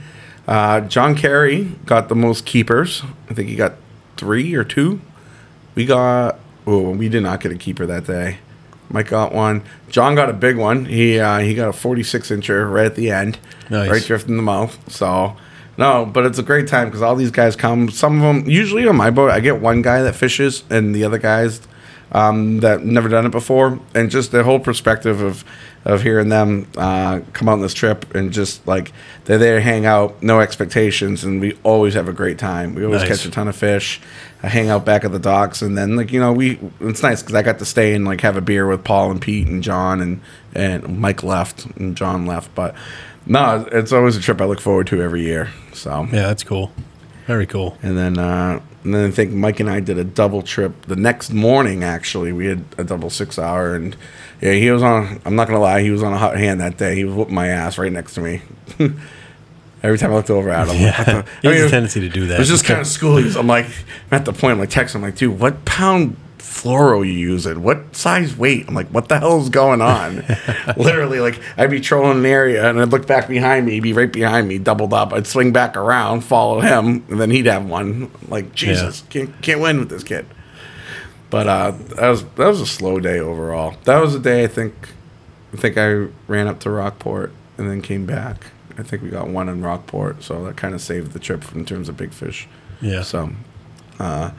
Uh, 0.48 0.80
John 0.80 1.14
Kerry 1.14 1.76
got 1.86 2.08
the 2.08 2.16
most 2.16 2.44
keepers. 2.44 3.04
I 3.30 3.34
think 3.34 3.48
he 3.48 3.54
got 3.54 3.74
three 4.16 4.52
or 4.54 4.64
two. 4.64 5.00
We 5.76 5.86
got. 5.86 6.40
Oh, 6.72 6.90
we 6.90 7.08
did 7.08 7.22
not 7.24 7.40
get 7.40 7.50
a 7.52 7.56
keeper 7.56 7.84
that 7.86 8.06
day. 8.06 8.38
Mike 8.90 9.08
got 9.08 9.32
one. 9.32 9.62
John 9.88 10.14
got 10.14 10.30
a 10.30 10.32
big 10.32 10.56
one. 10.56 10.84
He 10.84 11.18
uh, 11.18 11.38
he 11.38 11.54
got 11.54 11.68
a 11.68 11.72
46 11.72 12.30
incher 12.30 12.70
right 12.72 12.86
at 12.86 12.94
the 12.96 13.10
end, 13.10 13.38
Nice. 13.68 13.90
right 13.90 14.02
drifting 14.02 14.36
the 14.36 14.42
mouth. 14.42 14.78
So 14.90 15.36
no, 15.78 16.04
but 16.06 16.26
it's 16.26 16.38
a 16.38 16.42
great 16.42 16.68
time 16.68 16.88
because 16.88 17.02
all 17.02 17.16
these 17.16 17.30
guys 17.30 17.56
come. 17.56 17.90
Some 17.90 18.16
of 18.16 18.22
them 18.22 18.48
usually 18.50 18.86
on 18.86 18.96
my 18.96 19.10
boat. 19.10 19.30
I 19.30 19.40
get 19.40 19.60
one 19.60 19.82
guy 19.82 20.02
that 20.02 20.14
fishes, 20.14 20.64
and 20.70 20.94
the 20.94 21.04
other 21.04 21.18
guys 21.18 21.60
um, 22.12 22.58
that 22.60 22.84
never 22.84 23.08
done 23.08 23.26
it 23.26 23.30
before, 23.32 23.78
and 23.94 24.10
just 24.10 24.30
the 24.32 24.42
whole 24.44 24.58
perspective 24.60 25.20
of 25.20 25.44
of 25.84 26.02
hearing 26.02 26.28
them 26.28 26.66
uh, 26.76 27.20
come 27.32 27.48
on 27.48 27.60
this 27.62 27.72
trip 27.72 28.14
and 28.14 28.32
just 28.32 28.66
like 28.66 28.92
they're 29.24 29.38
there 29.38 29.56
to 29.56 29.62
hang 29.62 29.86
out, 29.86 30.22
no 30.22 30.40
expectations, 30.40 31.24
and 31.24 31.40
we 31.40 31.56
always 31.62 31.94
have 31.94 32.06
a 32.08 32.12
great 32.12 32.38
time. 32.38 32.74
We 32.74 32.84
always 32.84 33.00
Nice. 33.00 33.08
catch 33.08 33.24
a 33.26 33.30
ton 33.30 33.48
of 33.48 33.56
fish. 33.56 34.00
I 34.42 34.48
hang 34.48 34.68
out 34.70 34.84
back 34.84 35.04
at 35.04 35.12
the 35.12 35.18
docks, 35.18 35.62
and 35.62 35.76
then 35.78 35.96
like 35.96 36.12
you 36.12 36.20
know 36.20 36.32
we 36.32 36.58
it's 36.80 37.02
nice 37.02 37.22
because 37.22 37.34
I 37.34 37.42
got 37.42 37.58
to 37.60 37.64
stay 37.64 37.94
and 37.94 38.04
like 38.04 38.20
have 38.22 38.36
a 38.36 38.40
beer 38.40 38.66
with 38.66 38.84
Paul 38.84 39.10
and 39.10 39.20
Pete 39.20 39.46
and 39.48 39.62
John 39.62 40.00
and 40.00 40.20
and 40.54 40.98
Mike 40.98 41.22
left 41.22 41.64
and 41.76 41.96
John 41.96 42.26
left, 42.26 42.54
but 42.54 42.74
no, 43.26 43.66
it's 43.70 43.92
always 43.92 44.16
a 44.16 44.20
trip 44.20 44.40
I 44.40 44.46
look 44.46 44.60
forward 44.60 44.86
to 44.88 45.00
every 45.02 45.22
year. 45.22 45.50
So 45.72 46.04
Yeah, 46.12 46.22
that's 46.26 46.42
cool. 46.42 46.72
Very 47.26 47.46
cool. 47.46 47.76
and 47.82 47.96
then, 47.96 48.18
uh, 48.18 48.60
and 48.84 48.94
then 48.94 49.08
I 49.08 49.10
think 49.10 49.32
Mike 49.32 49.60
and 49.60 49.68
I 49.70 49.80
did 49.80 49.98
a 49.98 50.04
double 50.04 50.42
trip 50.42 50.86
the 50.86 50.96
next 50.96 51.32
morning. 51.32 51.84
Actually, 51.84 52.32
we 52.32 52.46
had 52.46 52.64
a 52.78 52.84
double 52.84 53.10
six 53.10 53.38
hour, 53.38 53.74
and 53.74 53.96
yeah, 54.40 54.52
he 54.52 54.70
was 54.70 54.82
on. 54.82 55.20
I'm 55.24 55.34
not 55.36 55.46
gonna 55.48 55.60
lie, 55.60 55.82
he 55.82 55.90
was 55.90 56.02
on 56.02 56.12
a 56.12 56.18
hot 56.18 56.36
hand 56.36 56.60
that 56.60 56.76
day. 56.78 56.94
He 56.96 57.04
was 57.04 57.14
whooping 57.14 57.34
my 57.34 57.48
ass 57.48 57.76
right 57.78 57.92
next 57.92 58.14
to 58.14 58.20
me. 58.20 58.42
Every 59.82 59.96
time 59.96 60.12
I 60.12 60.16
looked 60.16 60.28
over 60.28 60.50
at 60.50 60.68
him, 60.68 60.76
Yeah, 60.76 61.14
what 61.16 61.24
the- 61.26 61.32
he 61.42 61.48
I 61.48 61.54
has 61.54 61.66
a 61.68 61.70
tendency 61.70 62.00
to 62.00 62.08
do 62.10 62.26
that. 62.26 62.34
It 62.34 62.38
was 62.38 62.48
just 62.48 62.66
kind 62.66 62.80
of 62.80 62.86
schoolies. 62.86 63.34
I'm 63.38 63.46
like, 63.46 63.64
I'm 63.64 64.18
at 64.18 64.24
the 64.26 64.32
point, 64.34 64.52
I'm 64.52 64.58
like 64.58 64.68
texting, 64.68 64.96
I'm 64.96 65.02
like, 65.02 65.16
dude, 65.16 65.38
what 65.40 65.64
pound 65.64 66.16
fluoro 66.40 67.06
you 67.06 67.12
use 67.12 67.44
using? 67.44 67.62
What 67.62 67.94
size 67.94 68.36
weight? 68.36 68.66
I'm 68.68 68.74
like, 68.74 68.88
what 68.88 69.08
the 69.08 69.18
hell 69.18 69.40
is 69.40 69.48
going 69.48 69.80
on? 69.80 70.24
Literally, 70.76 71.20
like, 71.20 71.40
I'd 71.56 71.70
be 71.70 71.80
trolling 71.80 72.18
an 72.18 72.26
area 72.26 72.68
and 72.68 72.80
I'd 72.80 72.88
look 72.88 73.06
back 73.06 73.28
behind 73.28 73.66
me, 73.66 73.72
he'd 73.72 73.80
be 73.80 73.92
right 73.92 74.12
behind 74.12 74.48
me, 74.48 74.58
doubled 74.58 74.92
up. 74.92 75.12
I'd 75.12 75.26
swing 75.26 75.52
back 75.52 75.76
around, 75.76 76.22
follow 76.22 76.60
him, 76.60 77.04
and 77.08 77.20
then 77.20 77.30
he'd 77.30 77.46
have 77.46 77.68
one. 77.68 78.10
Like, 78.28 78.54
Jesus, 78.54 79.02
can't, 79.10 79.40
can't 79.42 79.60
win 79.60 79.78
with 79.78 79.88
this 79.90 80.04
kid. 80.04 80.26
But 81.30 81.46
uh, 81.46 81.70
that 81.70 82.08
was 82.08 82.24
that 82.24 82.48
was 82.48 82.60
a 82.60 82.66
slow 82.66 82.98
day 82.98 83.20
overall. 83.20 83.76
That 83.84 84.00
was 84.00 84.16
a 84.16 84.18
day 84.18 84.42
I 84.42 84.48
think 84.48 84.74
I 85.52 85.56
think 85.56 85.78
I 85.78 86.08
ran 86.26 86.48
up 86.48 86.58
to 86.60 86.70
Rockport 86.70 87.32
and 87.56 87.70
then 87.70 87.82
came 87.82 88.04
back. 88.04 88.46
I 88.76 88.82
think 88.82 89.02
we 89.02 89.10
got 89.10 89.28
one 89.28 89.48
in 89.48 89.62
Rockport, 89.62 90.24
so 90.24 90.44
that 90.44 90.56
kind 90.56 90.74
of 90.74 90.80
saved 90.80 91.12
the 91.12 91.20
trip 91.20 91.54
in 91.54 91.64
terms 91.64 91.88
of 91.88 91.96
big 91.96 92.12
fish. 92.12 92.48
yeah. 92.80 93.02
So, 93.02 93.30
uh, 94.00 94.32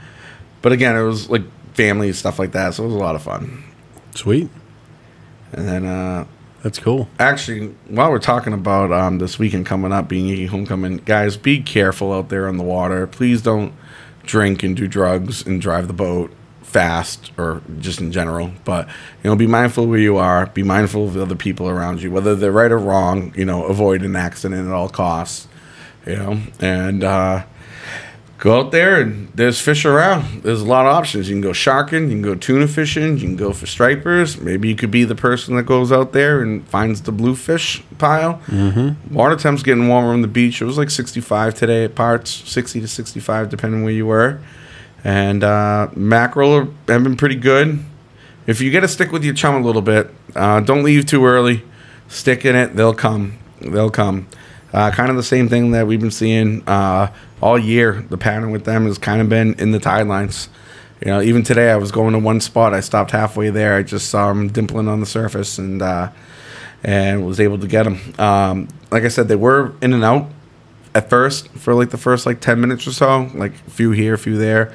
but 0.62 0.72
again, 0.74 0.98
it 0.98 1.04
was 1.04 1.30
like 1.30 1.44
family 1.74 2.12
stuff 2.14 2.40
like 2.40 2.52
that, 2.52 2.74
so 2.74 2.84
it 2.84 2.88
was 2.88 2.96
a 2.96 3.00
lot 3.00 3.16
of 3.16 3.24
fun. 3.24 3.64
Sweet. 4.16 4.50
And 5.54 5.68
then, 5.68 5.86
uh, 5.86 6.26
That's 6.64 6.80
cool. 6.80 7.10
actually, 7.20 7.76
while 7.88 8.12
we're 8.12 8.20
talking 8.20 8.54
about 8.54 8.92
um, 8.92 9.18
this 9.18 9.38
weekend 9.40 9.66
coming 9.66 9.92
up, 9.92 10.08
being 10.08 10.28
Yankee 10.28 10.46
homecoming, 10.46 10.98
guys, 10.98 11.38
be 11.38 11.62
careful 11.62 12.14
out 12.14 12.30
there 12.30 12.48
on 12.48 12.58
the 12.58 12.64
water. 12.64 13.08
Please 13.08 13.42
don't 13.42 13.74
drink 14.24 14.64
and 14.64 14.76
do 14.76 14.88
drugs 14.88 15.46
and 15.46 15.60
drive 15.62 15.88
the 15.88 15.94
boat 15.94 16.32
fast 16.62 17.32
or 17.38 17.62
just 17.80 18.00
in 18.00 18.12
general. 18.14 18.52
But 18.64 18.88
you 18.88 19.30
know, 19.30 19.36
be 19.36 19.48
mindful 19.48 19.88
where 19.88 20.00
you 20.00 20.18
are. 20.18 20.46
Be 20.46 20.64
mindful 20.64 21.08
of 21.08 21.14
the 21.14 21.22
other 21.22 21.36
people 21.36 21.68
around 21.68 22.02
you, 22.02 22.12
whether 22.12 22.36
they're 22.36 22.52
right 22.52 22.72
or 22.72 22.78
wrong. 22.78 23.34
You 23.36 23.46
know, 23.46 23.66
avoid 23.66 24.04
an 24.04 24.16
accident 24.16 24.68
at 24.68 24.74
all 24.74 24.88
costs. 24.90 25.48
You 26.06 26.16
know, 26.16 26.42
and 26.60 27.04
uh, 27.04 27.44
go 28.42 28.60
out 28.60 28.72
there 28.72 29.00
and 29.00 29.28
there's 29.36 29.62
fish 29.62 29.86
around. 29.86 30.42
There's 30.42 30.62
a 30.62 30.66
lot 30.66 30.88
of 30.88 30.94
options. 30.94 31.30
You 31.30 31.36
can 31.36 31.42
go 31.42 31.54
sharking, 31.54 32.06
you 32.06 32.10
can 32.10 32.22
go 32.24 32.34
tuna 32.34 32.68
fishing, 32.68 33.20
you 33.20 33.28
can 33.28 33.36
go 33.36 33.54
for 33.54 33.68
stripers. 33.68 34.42
Maybe 34.42 34.68
you 34.68 34.76
could 34.76 34.90
be 34.90 35.04
the 35.04 35.14
person 35.14 35.56
that 35.58 35.64
goes 35.64 35.92
out 35.92 36.12
there 36.12 36.42
and 36.42 36.68
finds 36.68 37.04
the 37.04 37.12
bluefish 37.12 37.84
pile. 38.00 38.42
Mm-hmm. 38.48 39.14
Water 39.14 39.36
temp's 39.36 39.62
getting 39.62 39.88
warmer 39.88 40.12
on 40.12 40.24
the 40.24 40.28
beach. 40.28 40.60
It 40.60 40.66
was 40.66 40.76
like 40.76 40.90
65 40.90 41.54
today 41.54 41.86
at 41.86 41.94
parts, 41.94 42.32
60 42.32 42.82
to 42.82 42.88
65 42.88 43.50
depending 43.50 43.84
where 43.84 43.94
you 43.94 44.08
were. 44.08 44.42
And 45.04 45.44
uh, 45.44 45.90
mackerel 45.96 46.54
are, 46.54 46.68
have 46.88 47.04
been 47.04 47.18
pretty 47.18 47.36
good. 47.36 47.86
If 48.48 48.60
you 48.60 48.72
got 48.72 48.80
to 48.80 48.88
stick 48.88 49.12
with 49.12 49.24
your 49.24 49.36
chum 49.36 49.54
a 49.54 49.66
little 49.66 49.84
bit, 49.84 50.10
uh, 50.36 50.62
don't 50.62 50.82
leave 50.82 51.06
too 51.06 51.28
early. 51.28 51.62
Stick 52.08 52.44
in 52.44 52.56
it; 52.56 52.76
they'll 52.76 52.96
come. 52.96 53.38
They'll 53.62 53.92
come. 53.92 54.28
Uh, 54.74 54.92
kind 54.92 55.10
of 55.10 55.18
the 55.18 55.24
same 55.24 55.50
thing 55.50 55.72
that 55.72 55.86
we've 55.86 56.00
been 56.00 56.12
seeing 56.12 56.68
uh, 56.68 57.12
all 57.42 57.58
year. 57.58 58.06
The 58.10 58.18
pattern 58.18 58.52
with 58.52 58.66
them 58.66 58.86
has 58.86 58.98
kind 58.98 59.22
of 59.22 59.30
been 59.30 59.56
in 59.56 59.72
the 59.72 59.80
tide 59.80 60.08
lines. 60.08 60.50
You 61.04 61.12
know, 61.12 61.22
even 61.22 61.44
today 61.44 61.72
I 61.72 61.78
was 61.78 61.92
going 61.92 62.14
to 62.14 62.20
one 62.20 62.40
spot. 62.40 62.74
I 62.74 62.80
stopped 62.80 63.12
halfway 63.12 63.50
there. 63.50 63.76
I 63.76 63.84
just 63.84 64.10
saw 64.10 64.30
them 64.30 64.50
dimpling 64.50 64.88
on 64.88 65.00
the 65.00 65.06
surface 65.06 65.58
and 65.58 65.82
uh, 65.82 66.12
and 66.84 67.26
was 67.26 67.40
able 67.40 67.60
to 67.60 67.68
get 67.68 67.84
them. 67.84 68.00
Um, 68.18 68.68
like 68.92 69.04
I 69.04 69.08
said, 69.08 69.28
they 69.28 69.36
were 69.36 69.74
in 69.82 69.94
and 69.94 70.04
out 70.04 70.30
at 70.94 71.10
first 71.10 71.48
for 71.50 71.74
like 71.74 71.90
the 71.90 71.98
first 71.98 72.26
like 72.26 72.42
10 72.42 72.60
minutes 72.60 72.86
or 72.86 72.92
so 72.92 73.30
like 73.34 73.54
a 73.54 73.70
few 73.72 73.92
here 73.92 74.14
a 74.14 74.18
few 74.18 74.38
there 74.38 74.74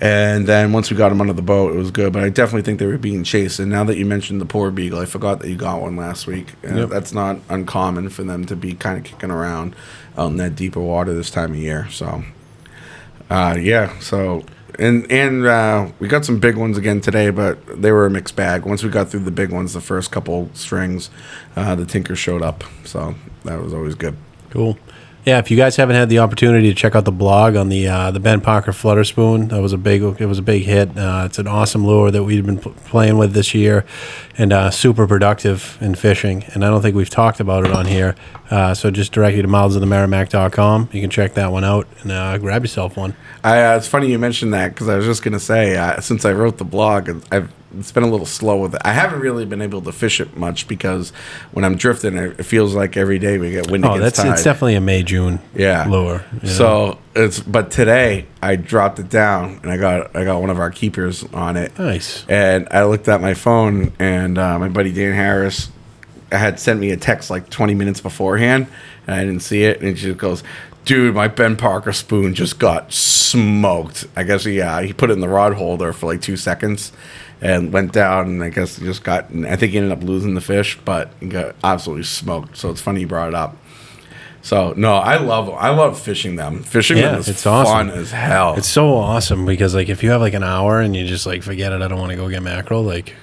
and 0.00 0.46
then 0.46 0.72
once 0.72 0.88
we 0.90 0.96
got 0.96 1.08
them 1.08 1.20
under 1.20 1.32
the 1.32 1.42
boat 1.42 1.74
it 1.74 1.76
was 1.76 1.90
good 1.90 2.12
but 2.12 2.22
i 2.22 2.28
definitely 2.28 2.62
think 2.62 2.78
they 2.78 2.86
were 2.86 2.96
being 2.96 3.24
chased 3.24 3.58
and 3.58 3.68
now 3.70 3.82
that 3.82 3.96
you 3.96 4.06
mentioned 4.06 4.40
the 4.40 4.46
porbeagle 4.46 4.98
i 5.02 5.04
forgot 5.04 5.40
that 5.40 5.48
you 5.48 5.56
got 5.56 5.80
one 5.80 5.96
last 5.96 6.26
week 6.28 6.52
and 6.62 6.76
Yep. 6.78 6.90
that's 6.90 7.12
not 7.12 7.38
uncommon 7.48 8.08
for 8.10 8.22
them 8.22 8.44
to 8.46 8.54
be 8.54 8.74
kind 8.74 8.98
of 8.98 9.02
kicking 9.04 9.32
around 9.32 9.74
out 10.16 10.30
in 10.30 10.36
that 10.36 10.54
deeper 10.54 10.80
water 10.80 11.12
this 11.12 11.30
time 11.30 11.50
of 11.50 11.56
year 11.58 11.88
so 11.90 12.22
Uh, 13.30 13.56
yeah. 13.60 13.98
So 13.98 14.44
and 14.78 15.10
and 15.10 15.44
uh, 15.44 15.88
we 15.98 16.06
got 16.08 16.24
some 16.24 16.38
big 16.38 16.56
ones 16.56 16.78
again 16.78 17.00
today, 17.00 17.28
but 17.30 17.58
they 17.82 17.90
were 17.92 18.06
a 18.06 18.10
mixed 18.10 18.36
bag. 18.36 18.64
Once 18.64 18.82
we 18.84 18.88
got 18.90 19.08
through 19.10 19.24
the 19.24 19.30
big 19.32 19.50
ones, 19.50 19.74
the 19.74 19.80
first 19.82 20.10
couple 20.12 20.48
strings, 20.54 21.10
uh, 21.56 21.74
the 21.74 21.84
tinker 21.84 22.14
showed 22.16 22.42
up. 22.42 22.64
So 22.84 23.14
that 23.44 23.60
was 23.60 23.74
always 23.74 23.94
good. 23.96 24.16
Cool. 24.50 24.78
Yeah, 25.24 25.38
if 25.38 25.50
you 25.50 25.56
guys 25.58 25.76
haven't 25.76 25.96
had 25.96 26.08
the 26.08 26.20
opportunity 26.20 26.68
to 26.70 26.74
check 26.74 26.94
out 26.94 27.04
the 27.04 27.12
blog 27.12 27.54
on 27.54 27.68
the 27.68 27.86
uh, 27.86 28.10
the 28.10 28.20
Ben 28.20 28.40
Parker 28.40 28.72
Flutter 28.72 29.04
Spoon, 29.04 29.48
that 29.48 29.60
was 29.60 29.74
a 29.74 29.76
big 29.76 30.02
it 30.02 30.26
was 30.26 30.38
a 30.38 30.42
big 30.42 30.62
hit. 30.62 30.96
Uh, 30.96 31.24
it's 31.26 31.38
an 31.38 31.46
awesome 31.46 31.86
lure 31.86 32.10
that 32.10 32.24
we've 32.24 32.46
been 32.46 32.58
playing 32.58 33.18
with 33.18 33.34
this 33.34 33.54
year, 33.54 33.84
and 34.38 34.52
uh, 34.52 34.70
super 34.70 35.06
productive 35.06 35.76
in 35.82 35.94
fishing. 35.94 36.44
And 36.54 36.64
I 36.64 36.70
don't 36.70 36.80
think 36.80 36.96
we've 36.96 37.10
talked 37.10 37.40
about 37.40 37.66
it 37.66 37.72
on 37.72 37.84
here. 37.84 38.14
Uh, 38.50 38.72
so 38.72 38.90
just 38.90 39.12
direct 39.12 39.36
you 39.36 39.42
to 39.42 39.48
mouthsofthemerrimack.com. 39.48 40.88
You 40.92 41.00
can 41.02 41.10
check 41.10 41.34
that 41.34 41.52
one 41.52 41.64
out 41.64 41.86
and 42.02 42.12
uh, 42.12 42.38
grab 42.38 42.62
yourself 42.62 42.96
one. 42.96 43.14
I, 43.44 43.62
uh, 43.62 43.76
it's 43.76 43.88
funny 43.88 44.10
you 44.10 44.18
mentioned 44.18 44.54
that 44.54 44.68
because 44.68 44.88
I 44.88 44.96
was 44.96 45.04
just 45.04 45.22
gonna 45.22 45.40
say 45.40 45.94
since 46.00 46.24
I 46.24 46.32
wrote 46.32 46.56
the 46.56 46.64
blog, 46.64 47.10
I've 47.30 47.52
it's 47.76 47.92
been 47.92 48.02
a 48.02 48.08
little 48.10 48.24
slow 48.26 48.56
with 48.62 48.74
it. 48.74 48.80
I 48.84 48.92
haven't 48.92 49.20
really 49.20 49.44
been 49.44 49.60
able 49.60 49.82
to 49.82 49.92
fish 49.92 50.20
it 50.20 50.36
much 50.36 50.68
because 50.68 51.10
when 51.52 51.64
I'm 51.64 51.76
drifting, 51.76 52.16
it, 52.16 52.42
feels 52.46 52.74
like 52.74 52.96
every 52.96 53.18
day 53.18 53.36
we 53.38 53.50
get 53.50 53.70
wind 53.70 53.84
Oh, 53.84 53.98
that's 53.98 54.16
tide. 54.18 54.32
it's 54.32 54.42
definitely 54.44 54.74
a 54.76 54.80
May 54.80 55.02
June 55.02 55.38
yeah 55.54 55.86
lure. 55.86 56.24
you 56.34 56.48
know? 56.48 56.54
So 56.54 56.98
it's 57.14 57.40
but 57.40 57.70
today 57.70 58.26
I 58.42 58.56
dropped 58.56 58.98
it 58.98 59.10
down 59.10 59.60
and 59.62 59.70
I 59.70 59.76
got 59.76 60.16
I 60.16 60.24
got 60.24 60.40
one 60.40 60.50
of 60.50 60.58
our 60.58 60.70
keepers 60.70 61.24
on 61.32 61.56
it. 61.56 61.78
nice. 61.78 62.24
And 62.28 62.68
I 62.70 62.84
looked 62.84 63.08
at 63.08 63.20
my 63.20 63.34
phone, 63.34 63.92
and 63.98 64.38
uh, 64.38 64.58
my 64.58 64.68
buddy 64.68 64.92
Dan 64.92 65.12
Harris 65.14 65.70
had 66.32 66.60
sent 66.60 66.78
me 66.80 66.90
a 66.90 66.96
text 66.96 67.30
like 67.30 67.48
20 67.50 67.74
minutes 67.74 68.00
beforehand, 68.00 68.66
and 69.06 69.14
I 69.16 69.24
didn't 69.24 69.40
see 69.40 69.64
it. 69.64 69.78
And 69.80 69.88
he 69.88 69.94
just 69.94 70.18
goes, 70.18 70.42
"Dude, 70.84 71.14
my 71.14 71.28
Ben 71.28 71.56
Parker 71.56 71.92
spoon 71.92 72.34
just 72.34 72.58
got 72.58 72.92
smoked." 72.92 74.06
I 74.16 74.22
guess 74.24 74.44
he 74.44 74.60
uh, 74.60 74.80
he 74.80 74.92
put 74.92 75.10
it 75.10 75.14
in 75.14 75.20
the 75.20 75.28
rod 75.28 75.54
holder 75.54 75.92
for 75.92 76.06
like 76.06 76.20
two 76.20 76.36
seconds, 76.36 76.92
and 77.40 77.72
went 77.72 77.92
down. 77.92 78.26
And 78.26 78.42
I 78.44 78.50
guess 78.50 78.76
he 78.76 78.84
just 78.84 79.04
got. 79.04 79.26
I 79.34 79.56
think 79.56 79.72
he 79.72 79.78
ended 79.78 79.92
up 79.92 80.02
losing 80.02 80.34
the 80.34 80.40
fish, 80.40 80.78
but 80.84 81.10
he 81.20 81.26
got 81.28 81.54
absolutely 81.64 82.04
smoked. 82.04 82.56
So 82.56 82.70
it's 82.70 82.80
funny 82.80 83.00
you 83.00 83.06
brought 83.06 83.28
it 83.28 83.34
up. 83.34 83.56
So 84.40 84.72
no, 84.76 84.94
I 84.94 85.16
love 85.18 85.50
I 85.50 85.70
love 85.70 86.00
fishing 86.00 86.36
them. 86.36 86.62
Fishing 86.62 86.96
Yeah, 86.96 87.10
them 87.10 87.20
is 87.20 87.28
it's 87.28 87.44
awesome. 87.44 87.88
fun 87.88 87.98
as 87.98 88.12
hell. 88.12 88.54
It's 88.56 88.68
so 88.68 88.94
awesome 88.94 89.44
because 89.44 89.74
like 89.74 89.88
if 89.88 90.02
you 90.02 90.10
have 90.10 90.20
like 90.20 90.34
an 90.34 90.44
hour 90.44 90.80
and 90.80 90.94
you 90.96 91.06
just 91.06 91.26
like 91.26 91.42
forget 91.42 91.72
it, 91.72 91.82
I 91.82 91.88
don't 91.88 91.98
want 91.98 92.10
to 92.10 92.16
go 92.16 92.28
get 92.28 92.42
mackerel. 92.42 92.82
Like, 92.82 93.14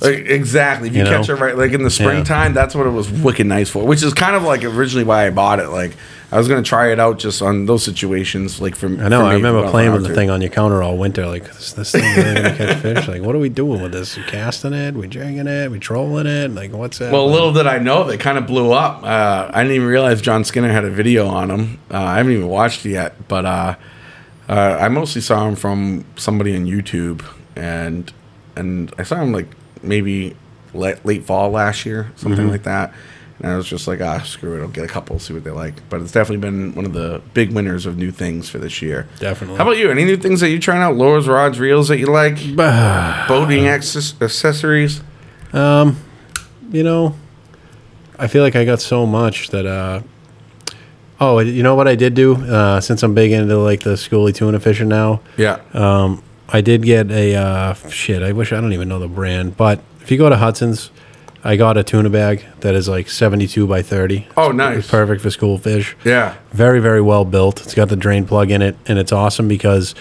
Like, 0.00 0.26
exactly. 0.26 0.88
If 0.88 0.94
you, 0.94 1.00
You 1.00 1.04
know? 1.10 1.18
catch 1.18 1.28
it 1.28 1.34
right, 1.34 1.56
like 1.56 1.72
in 1.72 1.82
the 1.82 1.90
springtime, 1.90 2.54
that's 2.54 2.74
what 2.74 2.86
it 2.86 2.90
was 2.90 3.10
wicked 3.10 3.46
nice 3.46 3.68
for. 3.70 3.84
Which 3.84 4.02
is 4.02 4.14
kind 4.14 4.36
of 4.36 4.42
like 4.42 4.64
originally 4.64 5.04
why 5.04 5.26
I 5.26 5.30
bought 5.30 5.58
it. 5.58 5.68
Like 5.68 5.96
I 6.32 6.38
was 6.38 6.46
gonna 6.46 6.62
try 6.62 6.92
it 6.92 7.00
out 7.00 7.18
just 7.18 7.42
on 7.42 7.66
those 7.66 7.82
situations. 7.82 8.60
Like 8.60 8.76
from 8.76 9.00
I 9.00 9.08
know. 9.08 9.26
I 9.26 9.34
remember 9.34 9.68
playing 9.70 9.92
with 9.92 10.06
the 10.06 10.14
thing 10.14 10.30
on 10.30 10.40
your 10.40 10.50
counter 10.50 10.82
all 10.82 10.96
winter. 10.96 11.26
Like, 11.26 11.48
is 11.48 11.74
this 11.74 11.90
thing 11.92 12.02
really 12.02 12.34
gonna 12.34 12.56
catch 12.56 12.78
fish? 12.78 13.08
Like, 13.08 13.22
what 13.22 13.34
are 13.34 13.38
we 13.40 13.48
doing 13.48 13.82
with 13.82 13.92
this? 13.92 14.16
We 14.16 14.22
casting 14.24 14.72
it? 14.72 14.94
We 14.94 15.08
jigging 15.08 15.48
it? 15.48 15.70
We 15.70 15.78
trolling 15.80 16.26
it? 16.26 16.52
Like, 16.52 16.72
what's 16.72 16.98
that? 16.98 17.12
Well, 17.12 17.28
little 17.28 17.52
did 17.52 17.66
I 17.66 17.78
know 17.78 18.04
they 18.04 18.16
kind 18.16 18.38
of 18.38 18.46
blew 18.46 18.72
up. 18.72 19.02
Uh, 19.02 19.50
I 19.52 19.62
didn't 19.62 19.76
even 19.76 19.88
realize 19.88 20.20
John 20.20 20.44
Skinner 20.44 20.70
had 20.70 20.84
a 20.84 20.90
video 20.90 21.26
on 21.26 21.50
him. 21.50 21.80
Uh, 21.90 21.96
I 21.98 22.16
haven't 22.18 22.32
even 22.32 22.46
watched 22.48 22.86
it 22.86 22.90
yet, 22.90 23.26
but 23.26 23.44
uh, 23.44 23.74
uh, 24.48 24.78
I 24.80 24.88
mostly 24.88 25.20
saw 25.20 25.48
him 25.48 25.56
from 25.56 26.04
somebody 26.16 26.54
on 26.54 26.66
YouTube, 26.66 27.24
and 27.56 28.12
and 28.56 28.92
I 28.98 29.02
saw 29.04 29.16
him 29.16 29.32
like 29.32 29.46
maybe 29.82 30.36
late, 30.74 31.04
late 31.04 31.24
fall 31.24 31.50
last 31.50 31.84
year, 31.86 32.12
something 32.16 32.42
Mm-hmm. 32.42 32.50
like 32.50 32.62
that. 32.64 32.92
And 33.42 33.50
I 33.50 33.56
was 33.56 33.66
just 33.66 33.88
like, 33.88 34.02
ah, 34.02 34.20
screw 34.20 34.58
it, 34.58 34.60
I'll 34.60 34.68
get 34.68 34.84
a 34.84 34.88
couple, 34.88 35.18
see 35.18 35.32
what 35.32 35.44
they 35.44 35.50
like. 35.50 35.88
But 35.88 36.02
it's 36.02 36.12
definitely 36.12 36.42
been 36.46 36.74
one 36.74 36.84
of 36.84 36.92
the 36.92 37.22
big 37.32 37.52
winners 37.52 37.86
of 37.86 37.96
new 37.96 38.10
things 38.10 38.50
for 38.50 38.58
this 38.58 38.82
year. 38.82 39.08
Definitely. 39.18 39.56
How 39.56 39.62
about 39.62 39.78
you? 39.78 39.90
Any 39.90 40.04
new 40.04 40.18
things 40.18 40.40
that 40.40 40.50
you're 40.50 40.58
trying 40.60 40.82
out? 40.82 40.94
Lures, 40.96 41.26
rods, 41.26 41.58
reels 41.58 41.88
that 41.88 41.98
you 41.98 42.06
like? 42.06 42.36
Boating 43.28 43.66
access- 43.66 44.14
accessories? 44.20 45.00
Um, 45.54 45.96
you 46.70 46.82
know, 46.82 47.16
I 48.18 48.26
feel 48.26 48.42
like 48.42 48.56
I 48.56 48.64
got 48.66 48.80
so 48.80 49.06
much 49.06 49.48
that. 49.50 49.64
uh 49.66 50.02
Oh, 51.22 51.38
you 51.40 51.62
know 51.62 51.74
what 51.74 51.86
I 51.86 51.96
did 51.96 52.14
do? 52.14 52.34
Uh, 52.34 52.80
since 52.80 53.02
I'm 53.02 53.12
big 53.14 53.30
into 53.32 53.58
like 53.58 53.80
the 53.82 53.90
schoolie 53.90 54.34
tuna 54.34 54.58
fishing 54.58 54.88
now, 54.88 55.20
Yeah. 55.36 55.60
Um, 55.74 56.22
I 56.52 56.60
did 56.60 56.82
get 56.82 57.10
a 57.10 57.34
uh, 57.36 57.74
shit. 57.88 58.22
I 58.22 58.32
wish 58.32 58.52
I 58.52 58.60
don't 58.60 58.72
even 58.72 58.88
know 58.88 58.98
the 58.98 59.08
brand, 59.08 59.56
but 59.56 59.80
if 60.00 60.10
you 60.10 60.18
go 60.18 60.28
to 60.28 60.36
Hudson's, 60.36 60.90
I 61.42 61.56
got 61.56 61.76
a 61.78 61.84
tuna 61.84 62.10
bag 62.10 62.44
that 62.60 62.74
is 62.74 62.88
like 62.88 63.08
72 63.08 63.66
by 63.66 63.82
30. 63.82 64.26
Oh, 64.36 64.50
nice. 64.52 64.78
It's 64.78 64.90
perfect 64.90 65.22
for 65.22 65.30
school 65.30 65.58
fish. 65.58 65.96
yeah. 66.04 66.36
Very, 66.52 66.80
very 66.80 67.00
well 67.00 67.24
built. 67.24 67.62
It's 67.62 67.74
got 67.74 67.88
the 67.88 67.96
drain 67.96 68.26
plug 68.26 68.50
in 68.50 68.62
it, 68.62 68.76
and 68.86 68.98
it's 68.98 69.12
awesome 69.12 69.48
because 69.48 69.94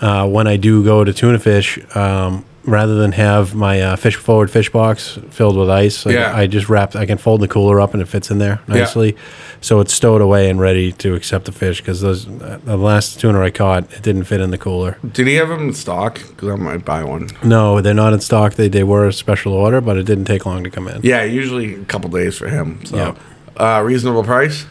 uh, 0.00 0.28
when 0.28 0.46
I 0.46 0.56
do 0.56 0.84
go 0.84 1.04
to 1.04 1.12
tuna 1.12 1.38
fish, 1.38 1.78
um, 1.96 2.44
rather 2.66 2.96
than 2.96 3.12
have 3.12 3.54
my 3.54 3.80
uh, 3.80 3.96
fish 3.96 4.16
forward 4.16 4.50
fish 4.50 4.70
box 4.70 5.18
filled 5.30 5.56
with 5.56 5.70
ice, 5.70 6.04
like 6.04 6.14
Yeah. 6.14 6.36
I 6.36 6.46
just 6.46 6.68
wrap. 6.68 6.94
I 6.96 7.06
can 7.06 7.18
fold 7.18 7.40
the 7.40 7.48
cooler 7.48 7.80
up 7.80 7.92
and 7.94 8.02
it 8.02 8.06
fits 8.08 8.30
in 8.30 8.38
there 8.38 8.60
nicely, 8.66 9.12
yeah. 9.12 9.20
so 9.60 9.80
it's 9.80 9.94
stowed 9.94 10.20
away 10.20 10.50
and 10.50 10.60
ready 10.60 10.92
to 10.92 11.14
accept 11.14 11.44
the 11.44 11.52
fish. 11.52 11.80
Because 11.80 12.00
those 12.00 12.26
uh, 12.28 12.58
the 12.64 12.76
last 12.76 13.20
tuna 13.20 13.40
I 13.40 13.50
caught, 13.50 13.90
it 13.92 14.02
didn't 14.02 14.24
fit 14.24 14.40
in 14.40 14.50
the 14.50 14.58
cooler. 14.58 14.98
Did 15.12 15.26
he 15.26 15.34
have 15.36 15.48
them 15.48 15.68
in 15.68 15.74
stock? 15.74 16.20
Because 16.28 16.48
I 16.50 16.56
might 16.56 16.84
buy 16.84 17.04
one. 17.04 17.28
No, 17.44 17.80
they're 17.80 17.94
not 17.94 18.12
in 18.12 18.20
stock. 18.20 18.54
They 18.54 18.68
they 18.68 18.84
were 18.84 19.06
a 19.06 19.12
special 19.12 19.52
order, 19.52 19.80
but 19.80 19.96
it 19.96 20.04
didn't 20.04 20.24
take 20.26 20.44
long 20.44 20.64
to 20.64 20.70
come 20.70 20.88
in. 20.88 21.00
Yeah, 21.02 21.22
usually 21.24 21.74
a 21.74 21.84
couple 21.84 22.10
days 22.10 22.36
for 22.36 22.48
him. 22.48 22.84
So, 22.84 22.96
Yeah. 22.96 23.14
uh, 23.56 23.82
reasonable 23.82 24.24
price? 24.24 24.66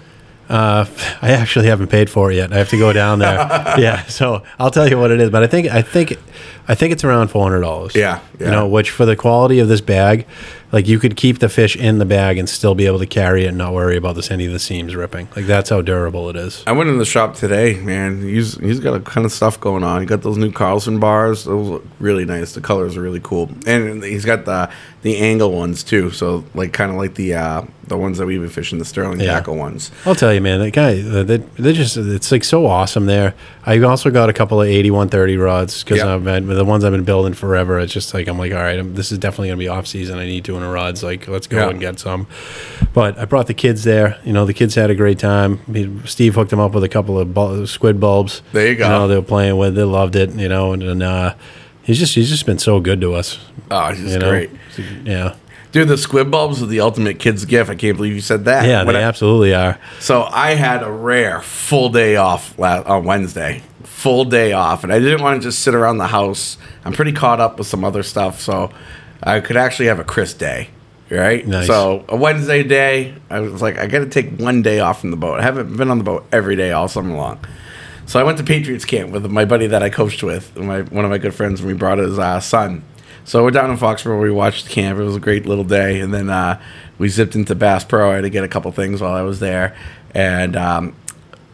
Uh, 0.50 0.86
I 1.22 1.32
actually 1.32 1.68
haven't 1.68 1.88
paid 1.88 2.10
for 2.10 2.32
it 2.32 2.36
yet. 2.36 2.54
I 2.54 2.58
have 2.58 2.70
to 2.70 2.78
go 2.78 2.94
down 2.94 3.20
there. 3.20 3.36
yeah, 3.80 4.04
so 4.06 4.44
I'll 4.60 4.70
tell 4.72 4.88
you 4.88 5.00
what 5.00 5.12
it 5.12 5.20
is. 5.20 5.30
But 5.30 5.44
I 5.44 5.48
think 5.48 5.68
I 5.70 5.82
think 5.82 6.18
I 6.68 6.76
think 6.76 6.92
it's 6.94 7.04
around 7.04 7.28
four 7.30 7.44
hundred 7.44 7.62
dollars. 7.62 7.96
Yeah, 7.96 8.20
yeah. 8.40 8.46
you 8.46 8.52
know, 8.52 8.68
which 8.68 8.90
for 8.92 9.06
the 9.06 9.16
quality 9.16 9.60
of 9.60 9.68
this 9.68 9.82
bag, 9.82 10.26
like 10.72 10.88
you 10.88 10.98
could 11.00 11.16
keep 11.16 11.40
the 11.40 11.50
fish 11.50 11.76
in 11.76 12.00
the 12.00 12.06
bag 12.06 12.38
and 12.38 12.50
still 12.50 12.74
be 12.76 12.86
able 12.86 13.00
to 13.00 13.06
carry 13.06 13.46
it 13.46 13.50
and 13.50 13.58
not 13.58 13.74
worry 13.74 13.96
about 13.96 14.16
this 14.16 14.32
any 14.32 14.46
of 14.46 14.52
the 14.52 14.60
seams 14.60 14.96
ripping. 14.96 15.28
Like 15.36 15.46
that's 15.46 15.70
how 15.70 15.82
durable 15.82 16.30
it 16.30 16.36
is. 16.36 16.64
I 16.66 16.72
went 16.72 16.90
in 16.90 16.98
the 16.98 17.06
shop 17.06 17.36
today, 17.36 17.80
man. 17.82 18.22
He's 18.22 18.58
he's 18.58 18.80
got 18.80 18.96
a 18.96 19.00
kind 19.00 19.26
of 19.26 19.32
stuff 19.32 19.60
going 19.60 19.84
on. 19.84 20.02
He 20.02 20.08
got 20.08 20.22
those 20.22 20.38
new 20.38 20.52
Carlson 20.52 21.00
bars. 21.00 21.46
Those 21.46 21.68
look 21.70 21.88
really 22.00 22.26
nice. 22.26 22.54
The 22.54 22.62
colors 22.62 22.98
are 22.98 23.02
really 23.02 23.22
cool, 23.22 23.50
and 23.68 24.04
he's 24.04 24.26
got 24.26 24.46
the 24.46 24.70
the 25.04 25.18
angle 25.18 25.52
ones 25.52 25.84
too. 25.84 26.10
So 26.12 26.44
like 26.56 26.74
kind 26.74 26.90
of 26.92 26.98
like 26.98 27.14
the 27.16 27.36
uh, 27.36 27.62
the 27.88 27.98
ones 27.98 28.18
that 28.18 28.26
we've 28.26 28.42
been 28.42 28.50
fishing, 28.50 28.80
the 28.80 28.86
Sterling 28.86 29.20
Yeah. 29.20 29.34
tackle 29.34 29.56
ones. 29.56 29.92
I'll 30.06 30.16
tell 30.16 30.34
you, 30.34 30.42
man, 30.42 30.60
that 30.60 30.72
guy, 30.72 31.00
uh, 31.02 31.24
they, 31.24 31.38
they're 31.38 31.74
just, 31.74 31.98
it's 31.98 32.32
like 32.32 32.44
so 32.44 32.66
awesome 32.66 33.06
there. 33.06 33.36
I 33.66 33.80
also 33.82 34.10
got 34.10 34.28
a 34.30 34.34
couple 34.34 34.60
of 34.62 34.68
8130 34.68 35.38
rods 35.38 35.84
because 35.84 36.00
Yeah. 36.00 36.16
I've 36.16 36.24
been, 36.24 36.48
the 36.56 36.66
ones 36.66 36.84
I've 36.84 36.92
been 36.92 37.04
building 37.04 37.34
forever. 37.34 37.80
It's 37.80 37.94
just 37.94 38.14
like, 38.14 38.28
I'm 38.28 38.38
like, 38.38 38.52
all 38.52 38.58
right, 38.60 38.80
I'm, 38.80 38.96
this 38.96 39.12
is 39.12 39.18
definitely 39.18 39.50
going 39.50 39.60
to 39.60 39.64
be 39.64 39.68
off 39.68 39.86
season. 39.88 40.18
I 40.20 40.26
need 40.26 40.46
tuna 40.46 40.70
rods. 40.70 41.04
Like, 41.04 41.28
let's 41.28 41.48
go 41.48 41.58
Yeah. 41.58 41.70
and 41.70 41.80
get 41.80 42.00
some. 42.00 42.28
But 42.94 43.18
I 43.18 43.26
brought 43.26 43.48
the 43.48 43.54
kids 43.54 43.84
there. 43.84 44.18
You 44.24 44.34
know, 44.34 44.46
the 44.46 44.54
kids 44.54 44.76
had 44.76 44.90
a 44.90 44.96
great 44.96 45.20
time. 45.20 45.60
He- 45.72 45.92
Steve 46.06 46.36
hooked 46.36 46.50
them 46.52 46.60
up 46.60 46.74
with 46.74 46.84
a 46.84 46.90
couple 46.90 47.20
of 47.20 47.34
bul- 47.34 47.68
squid 47.68 48.00
bulbs. 48.00 48.42
There 48.54 48.68
you 48.68 48.76
go. 48.76 48.86
You 48.86 48.90
know, 48.90 49.08
they 49.08 49.16
were 49.16 49.22
playing 49.22 49.58
with, 49.58 49.76
they 49.76 49.84
loved 49.84 50.16
it, 50.16 50.32
you 50.32 50.48
know, 50.50 50.74
and, 50.74 50.82
and 50.84 51.04
uh, 51.04 51.36
he's 51.84 52.00
just, 52.00 52.16
he's 52.16 52.30
just 52.30 52.46
been 52.46 52.60
so 52.60 52.80
good 52.80 53.02
to 53.02 53.14
us. 53.14 53.40
Oh, 53.72 53.92
he's 53.92 54.14
You 54.14 54.20
know, 54.20 54.30
great, 54.30 54.50
yeah, 55.06 55.36
dude. 55.76 55.90
The 55.90 55.98
squid 55.98 56.32
bulbs 56.32 56.64
are 56.64 56.66
the 56.68 56.80
ultimate 56.80 57.20
kid's 57.20 57.46
gift. 57.46 57.70
I 57.70 57.76
can't 57.76 57.96
believe 57.98 58.14
you 58.14 58.22
said 58.22 58.46
that. 58.46 58.66
yeah, 58.68 58.84
When 58.84 58.96
they 58.96 59.02
I- 59.04 59.08
absolutely 59.08 59.54
are. 59.54 59.78
So 60.00 60.24
I 60.24 60.56
had 60.56 60.82
a 60.84 60.92
rare 60.92 61.42
full 61.42 61.90
day 61.90 62.16
off 62.16 62.58
last, 62.58 62.88
on 62.88 63.04
Wednesday, 63.04 63.62
full 63.84 64.26
day 64.26 64.54
off, 64.54 64.84
and 64.84 64.92
I 64.94 65.00
didn't 65.00 65.22
want 65.22 65.42
to 65.42 65.48
just 65.48 65.60
sit 65.60 65.76
around 65.76 65.98
the 65.98 66.08
house. 66.08 66.58
I'm 66.86 66.94
pretty 66.94 67.12
caught 67.12 67.40
up 67.40 67.58
with 67.58 67.68
some 67.68 67.84
other 67.84 68.04
stuff, 68.04 68.40
so 68.40 68.72
I 69.22 69.40
could 69.42 69.58
actually 69.58 69.88
have 69.88 70.00
a 70.00 70.04
Chris 70.04 70.34
day, 70.34 70.70
right? 71.12 71.46
Nice. 71.46 71.68
So 71.68 72.06
a 72.08 72.16
Wednesday 72.16 72.64
day, 72.64 73.14
I 73.30 73.42
was 73.42 73.62
like, 73.62 73.78
I 73.78 73.88
got 73.88 74.00
to 74.00 74.10
take 74.10 74.40
one 74.40 74.62
day 74.62 74.80
off 74.80 75.02
from 75.02 75.12
the 75.12 75.18
boat. 75.18 75.40
I 75.40 75.44
haven't 75.44 75.76
been 75.76 75.90
on 75.92 75.98
the 75.98 76.04
boat 76.04 76.26
every 76.32 76.56
day 76.56 76.72
all 76.72 76.88
summer 76.88 77.16
long. 77.16 77.40
So 78.08 78.20
I 78.20 78.24
went 78.24 78.38
to 78.38 78.44
Patriots 78.44 78.86
camp 78.86 79.12
with 79.12 79.26
my 79.32 79.46
buddy 79.46 79.68
that 79.68 79.82
I 79.82 79.90
coached 79.90 80.22
with, 80.24 80.56
my 80.56 80.82
one 80.84 81.04
of 81.06 81.12
my 81.12 81.18
good 81.18 81.34
friends, 81.34 81.60
and 81.60 81.68
we 81.68 81.74
brought 81.74 81.98
his 81.98 82.18
uh, 82.20 82.40
son. 82.40 82.84
So 83.26 83.44
we're 83.44 83.52
down 83.52 83.72
in 83.72 83.78
Foxborough. 83.78 84.22
We 84.22 84.30
watched 84.30 84.70
camp. 84.70 85.00
It 85.00 85.04
was 85.04 85.16
a 85.16 85.20
great 85.20 85.48
little 85.48 85.64
day, 85.64 86.00
and 86.00 86.14
then 86.14 86.30
uh, 86.30 86.62
we 87.00 87.10
zipped 87.10 87.36
into 87.36 87.56
Bass 87.56 87.84
Pro. 87.84 88.12
I 88.12 88.16
had 88.16 88.22
to 88.22 88.30
get 88.30 88.44
a 88.44 88.48
couple 88.48 88.72
things 88.72 89.02
while 89.02 89.14
I 89.14 89.24
was 89.24 89.40
there, 89.40 89.76
and 90.14 90.56
um, 90.56 90.96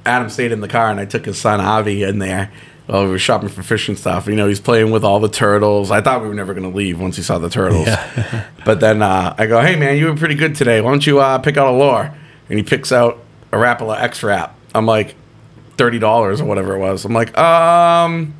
Adam 0.05 0.29
stayed 0.29 0.51
in 0.51 0.59
the 0.59 0.67
car, 0.67 0.91
and 0.91 0.99
I 0.99 1.05
took 1.05 1.25
his 1.25 1.39
son 1.39 1.61
Avi 1.61 2.03
in 2.03 2.19
there. 2.19 2.51
While 2.87 3.05
we 3.05 3.11
were 3.11 3.19
shopping 3.19 3.47
for 3.47 3.63
fishing 3.63 3.95
stuff, 3.95 4.27
you 4.27 4.35
know, 4.35 4.49
he's 4.49 4.59
playing 4.59 4.91
with 4.91 5.05
all 5.05 5.21
the 5.21 5.29
turtles. 5.29 5.91
I 5.91 6.01
thought 6.01 6.21
we 6.21 6.27
were 6.27 6.33
never 6.33 6.53
going 6.53 6.69
to 6.69 6.75
leave 6.75 6.99
once 6.99 7.15
he 7.15 7.23
saw 7.23 7.37
the 7.37 7.49
turtles. 7.49 7.87
but 8.65 8.81
then 8.81 9.01
uh, 9.01 9.33
I 9.37 9.45
go, 9.45 9.61
"Hey 9.61 9.77
man, 9.77 9.97
you 9.97 10.07
were 10.07 10.15
pretty 10.15 10.35
good 10.35 10.55
today. 10.55 10.81
Why 10.81 10.91
don't 10.91 11.07
you 11.07 11.21
uh, 11.21 11.37
pick 11.39 11.55
out 11.55 11.67
a 11.67 11.77
lure?" 11.77 12.13
And 12.49 12.57
he 12.57 12.63
picks 12.63 12.91
out 12.91 13.23
a 13.53 13.55
Rapala 13.55 13.97
X-Rap. 14.01 14.57
I'm 14.75 14.85
like, 14.85 15.15
thirty 15.77 15.99
dollars 15.99 16.41
or 16.41 16.45
whatever 16.45 16.75
it 16.75 16.79
was. 16.79 17.05
I'm 17.05 17.13
like, 17.13 17.37
um, 17.37 18.33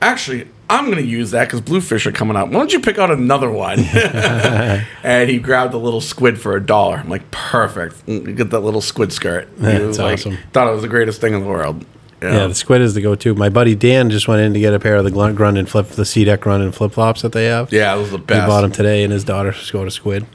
actually, 0.00 0.48
I'm 0.70 0.88
gonna 0.90 1.00
use 1.02 1.30
that 1.30 1.46
because 1.46 1.60
bluefish 1.60 2.06
are 2.06 2.12
coming 2.12 2.36
out. 2.36 2.48
Why 2.48 2.54
don't 2.54 2.72
you 2.72 2.80
pick 2.80 2.98
out 2.98 3.10
another 3.10 3.50
one? 3.50 3.78
and 5.02 5.30
he 5.30 5.38
grabbed 5.38 5.74
a 5.74 5.78
little 5.78 6.00
squid 6.00 6.40
for 6.40 6.56
a 6.56 6.64
dollar. 6.64 6.96
I'm 6.96 7.08
like, 7.08 7.30
perfect. 7.30 8.04
Mm, 8.06 8.36
get 8.36 8.50
that 8.50 8.60
little 8.60 8.80
squid 8.80 9.12
skirt. 9.12 9.48
That's 9.56 9.84
was 9.84 9.98
like- 9.98 10.14
awesome. 10.14 10.38
Thought 10.52 10.68
it 10.68 10.72
was 10.72 10.82
the 10.82 10.88
greatest 10.88 11.20
thing 11.20 11.34
in 11.34 11.40
the 11.40 11.46
world. 11.48 11.84
you 12.20 12.28
Yeah, 12.28 12.46
the 12.46 12.54
squid 12.54 12.82
is 12.82 12.94
the 12.94 13.00
go-to. 13.00 13.34
My 13.34 13.48
buddy 13.48 13.74
Dan 13.74 14.10
just 14.10 14.28
went 14.28 14.42
in 14.42 14.52
to 14.52 14.60
get 14.60 14.74
a 14.74 14.78
pair 14.80 14.96
of 14.96 15.04
the 15.04 15.10
Grundens 15.10 15.68
flip, 15.68 15.88
the 15.88 16.04
C 16.04 16.24
deck 16.24 16.40
Grundens 16.40 16.74
flip 16.74 16.92
flops 16.92 17.22
that 17.22 17.32
they 17.32 17.46
have. 17.46 17.72
yeah, 17.72 17.94
it 17.94 17.98
was 17.98 18.10
the 18.10 18.18
best. 18.18 18.42
He 18.42 18.46
bought 18.46 18.62
them 18.62 18.72
today, 18.72 19.04
and 19.04 19.12
his 19.12 19.24
daughter 19.24 19.52
scored 19.52 19.88
a 19.88 19.90
squid. 19.90 20.26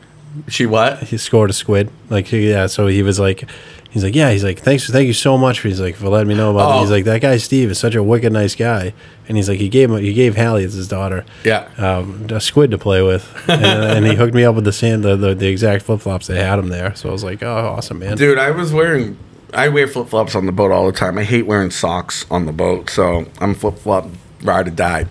She 0.48 0.66
what? 0.66 1.04
He 1.04 1.18
scored 1.18 1.52
a 1.52 1.54
squid. 1.54 1.92
Like 2.10 2.32
yeah, 2.32 2.66
so 2.66 2.88
he 2.88 3.04
was 3.04 3.20
like, 3.20 3.48
he's 3.94 4.04
like, 4.04 4.16
yeah, 4.16 4.32
he's 4.32 4.44
like, 4.44 4.60
thanks, 4.60 4.90
thank 4.90 5.08
you 5.08 5.14
so 5.14 5.38
much. 5.38 5.60
For, 5.62 5.68
he's 5.70 5.80
like 5.80 5.96
for 5.96 6.10
letting 6.10 6.28
me 6.28 6.36
know 6.36 6.52
about 6.52 6.70
it. 6.72 6.76
Oh. 6.78 6.82
He's 6.82 6.92
like, 6.92 7.06
that 7.06 7.22
guy 7.22 7.38
Steve 7.38 7.72
is 7.72 7.80
such 7.80 7.96
a 7.96 8.04
wicked 8.04 8.34
nice 8.34 8.56
guy, 8.56 8.94
and 9.28 9.38
he's 9.38 9.48
like, 9.48 9.60
he 9.60 9.70
gave 9.70 9.90
him, 9.92 9.98
he 9.98 10.14
gave 10.14 10.36
Hallie, 10.36 10.64
it's 10.64 10.74
his 10.74 10.88
daughter, 10.88 11.24
Yeah. 11.44 11.70
um, 11.78 12.28
a 12.30 12.42
squid 12.42 12.72
to 12.72 12.78
play 12.78 13.02
with, 13.02 13.26
and, 13.50 13.64
and 13.64 14.06
he 14.06 14.16
hooked 14.16 14.34
me 14.34 14.44
up 14.44 14.56
with 14.56 14.66
the 14.66 14.74
sand, 14.74 15.04
the, 15.04 15.16
the, 15.16 15.34
the 15.36 15.48
exact 15.48 15.84
flip 15.86 16.02
flops 16.02 16.28
they 16.28 16.44
had 16.44 16.60
him 16.60 16.68
there. 16.68 16.94
So 16.96 17.10
I 17.10 17.12
was 17.12 17.24
like, 17.24 17.42
oh, 17.44 17.74
awesome, 17.78 18.00
man. 18.00 18.18
Dude, 18.18 18.38
I 18.38 18.52
was 18.52 18.74
wearing. 18.74 19.18
I 19.54 19.68
wear 19.70 19.88
flip 19.88 20.08
flops 20.08 20.34
on 20.34 20.48
the 20.48 20.52
boat 20.52 20.72
all 20.72 20.88
the 20.88 20.92
time. 20.92 21.16
I 21.20 21.24
hate 21.24 21.46
wearing 21.46 21.70
socks 21.70 22.26
on 22.32 22.48
the 22.48 22.52
boat, 22.52 22.90
so 22.90 23.26
I'm 23.40 23.54
flip 23.54 23.78
flop 23.78 24.08
ride 24.42 24.68
or 24.68 24.72
die. 24.72 25.06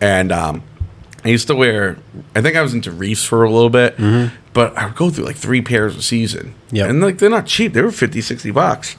And 0.00 0.30
um, 0.30 0.62
I 1.24 1.28
used 1.28 1.46
to 1.48 1.54
wear. 1.54 1.98
I 2.34 2.42
think 2.42 2.56
I 2.56 2.62
was 2.62 2.74
into 2.74 2.90
reefs 2.90 3.24
for 3.24 3.42
a 3.42 3.50
little 3.50 3.70
bit, 3.70 3.96
mm-hmm. 3.96 4.34
but 4.52 4.76
I 4.76 4.86
would 4.86 4.94
go 4.94 5.10
through 5.10 5.24
like 5.24 5.36
three 5.36 5.62
pairs 5.62 5.96
a 5.96 6.02
season. 6.02 6.54
Yeah, 6.70 6.86
and 6.86 7.00
like 7.00 7.18
they're 7.18 7.30
not 7.30 7.46
cheap. 7.46 7.72
They 7.72 7.82
were 7.82 7.90
50, 7.90 8.20
60 8.20 8.50
bucks. 8.52 8.96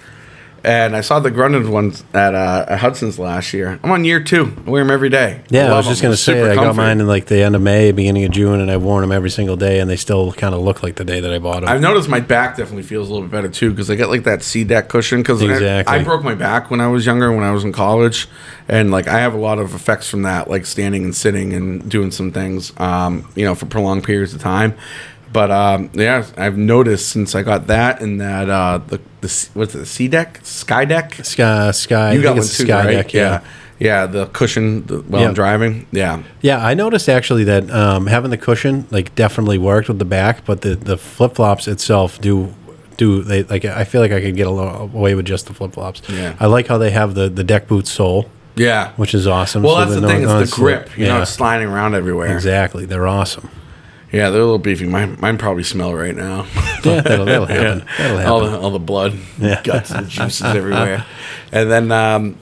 And 0.64 0.96
I 0.96 1.02
saw 1.02 1.20
the 1.20 1.32
Grundens 1.32 1.70
ones 1.70 2.04
at, 2.14 2.36
uh, 2.36 2.66
at 2.68 2.80
Hudson's 2.80 3.18
last 3.18 3.54
year. 3.54 3.80
I'm 3.84 3.92
on 3.92 4.04
year 4.04 4.22
two. 4.22 4.54
I 4.66 4.70
wear 4.70 4.84
them 4.84 4.92
every 4.92 5.10
day. 5.10 5.42
Yeah, 5.50 5.66
I 5.66 5.70
love 5.70 5.78
was 5.78 5.88
just 5.88 6.02
gonna 6.02 6.18
say 6.18 6.52
I 6.52 6.56
got 6.56 6.76
mine 6.76 7.00
in 7.00 7.08
like 7.08 7.26
the 7.26 7.42
end 7.42 7.56
of 7.56 7.62
May, 7.62 7.92
beginning 7.92 8.26
of 8.26 8.32
June, 8.32 8.60
and 8.60 8.70
I've 8.70 8.84
worn 8.84 9.02
them 9.02 9.12
every 9.12 9.30
single 9.30 9.56
day, 9.56 9.80
and 9.80 9.90
they 9.90 9.96
still 9.96 10.34
kind 10.34 10.54
of 10.54 10.62
look 10.62 10.84
like 10.84 10.96
the 10.96 11.06
day 11.06 11.20
that 11.20 11.34
I 11.34 11.40
bought 11.40 11.62
them. 11.62 11.70
I've 11.70 11.82
noticed 11.82 12.10
my 12.10 12.20
back 12.20 12.58
definitely 12.58 12.84
feels 12.84 13.10
a 13.10 13.14
little 13.14 13.28
bit 13.28 13.32
better 13.32 13.50
too 13.50 13.72
because 13.72 13.90
I 13.90 13.96
get 13.96 14.10
like 14.10 14.24
that 14.24 14.44
C 14.44 14.64
deck 14.64 14.90
cushion. 14.90 15.20
Because 15.20 15.42
Exactly. 15.42 15.96
I, 15.96 16.04
broke 16.04 16.24
my 16.24 16.36
back 16.36 16.70
when 16.72 16.82
I 16.82 16.88
was 16.88 17.06
younger, 17.06 17.32
when 17.32 17.44
I 17.44 17.52
was 17.52 17.64
in 17.64 17.72
college, 17.72 18.28
and 18.68 18.92
like 18.92 19.08
I 19.08 19.20
have 19.20 19.34
a 19.34 19.38
lot 19.38 19.60
of 19.60 19.74
effects 19.74 20.10
from 20.10 20.24
that, 20.24 20.50
like 20.50 20.66
standing 20.66 21.04
and 21.04 21.16
sitting 21.16 21.54
and 21.54 21.90
doing 21.90 22.12
some 22.12 22.32
things, 22.32 22.72
um, 22.78 23.28
you 23.36 23.46
know, 23.46 23.56
for 23.56 23.66
prolonged 23.66 24.04
periods 24.04 24.34
of 24.34 24.42
time. 24.42 24.76
But 25.32 25.52
um, 25.52 25.92
yeah, 25.94 26.26
I've 26.38 26.58
noticed 26.58 27.10
since 27.10 27.36
I 27.36 27.44
got 27.44 27.68
that 27.68 28.02
and 28.02 28.20
that 28.20 28.50
uh, 28.50 28.80
the 28.88 29.00
the 29.22 29.50
what's 29.54 29.76
it, 29.76 29.86
C 29.86 30.08
deck, 30.08 30.40
Sky 30.44 30.86
deck. 30.86 31.14
Sky, 31.24 31.72
Sky, 31.72 32.14
You 32.14 32.22
got 32.24 32.32
one 32.34 32.38
too, 32.42 32.66
Sky 32.66 32.86
right? 32.86 32.92
Deck, 32.94 33.14
yeah. 33.14 33.42
yeah, 33.80 34.06
the 34.08 34.26
cushion 34.28 34.86
the, 34.88 35.02
while 35.02 35.22
Yeah. 35.22 35.28
I'm 35.28 35.34
driving. 35.36 35.86
Yeah, 35.92 36.24
Yeah, 36.42 36.66
I 36.66 36.74
noticed 36.74 37.08
actually 37.10 37.44
that 37.44 37.70
um, 37.70 38.08
having 38.08 38.32
the 38.32 38.38
cushion 38.38 38.88
like 38.90 39.14
definitely 39.16 39.58
worked 39.60 39.88
with 39.88 40.00
the 40.00 40.06
back, 40.06 40.46
but 40.46 40.62
the, 40.62 40.76
the 40.76 40.98
flip 40.98 41.36
flops 41.36 41.68
itself 41.68 42.20
do 42.22 42.54
do 42.98 43.22
they 43.22 43.44
like 43.44 43.64
I 43.66 43.84
feel 43.84 44.02
like 44.02 44.12
I 44.12 44.22
could 44.22 44.36
get 44.36 44.48
away 44.48 45.14
with 45.16 45.26
just 45.26 45.46
the 45.46 45.54
flip 45.54 45.74
flops. 45.74 46.02
Yeah. 46.10 46.36
I 46.40 46.48
like 46.48 46.66
how 46.68 46.78
they 46.80 46.90
have 46.92 47.14
the 47.14 47.30
the 47.30 47.44
deck 47.44 47.68
boot 47.68 47.86
sole, 47.88 48.30
yeah. 48.56 48.94
which 48.98 49.14
is 49.14 49.28
awesome. 49.28 49.62
well, 49.64 49.76
so 49.76 49.80
that's 49.82 49.94
the 49.96 50.02
no- 50.02 50.08
thing. 50.08 50.24
no 50.24 50.40
It's 50.40 50.50
the 50.52 50.56
slip- 50.58 50.86
grip. 50.88 50.98
You 50.98 51.06
know, 51.06 51.16
yeah, 51.18 51.22
it's 51.22 51.32
sliding 51.32 51.68
around 51.68 51.94
everywhere. 51.94 52.34
exactly. 52.34 52.86
They're 52.86 53.08
awesome. 53.08 53.50
Yeah, 54.12 54.30
they're 54.32 54.42
a 54.42 54.46
little 54.46 54.58
beefy. 54.58 54.86
Mine, 54.88 55.18
mine 55.20 55.38
probably 55.38 55.64
smell 55.64 55.94
right 55.94 56.16
now. 56.16 56.46
Yeah, 56.82 57.02
that'll, 57.02 57.26
that'll 57.26 57.46
happen. 57.48 57.86
That'll 57.98 58.18
happen. 58.18 58.32
all 58.32 58.40
the 58.40 58.58
all 58.58 58.72
the 58.72 58.80
blood, 58.80 59.14
Yeah. 59.38 59.62
guts, 59.64 59.92
and 59.92 60.08
juices 60.08 60.42
everywhere. 60.46 61.06
And 61.52 61.70
then, 61.70 61.92
um, 61.92 62.38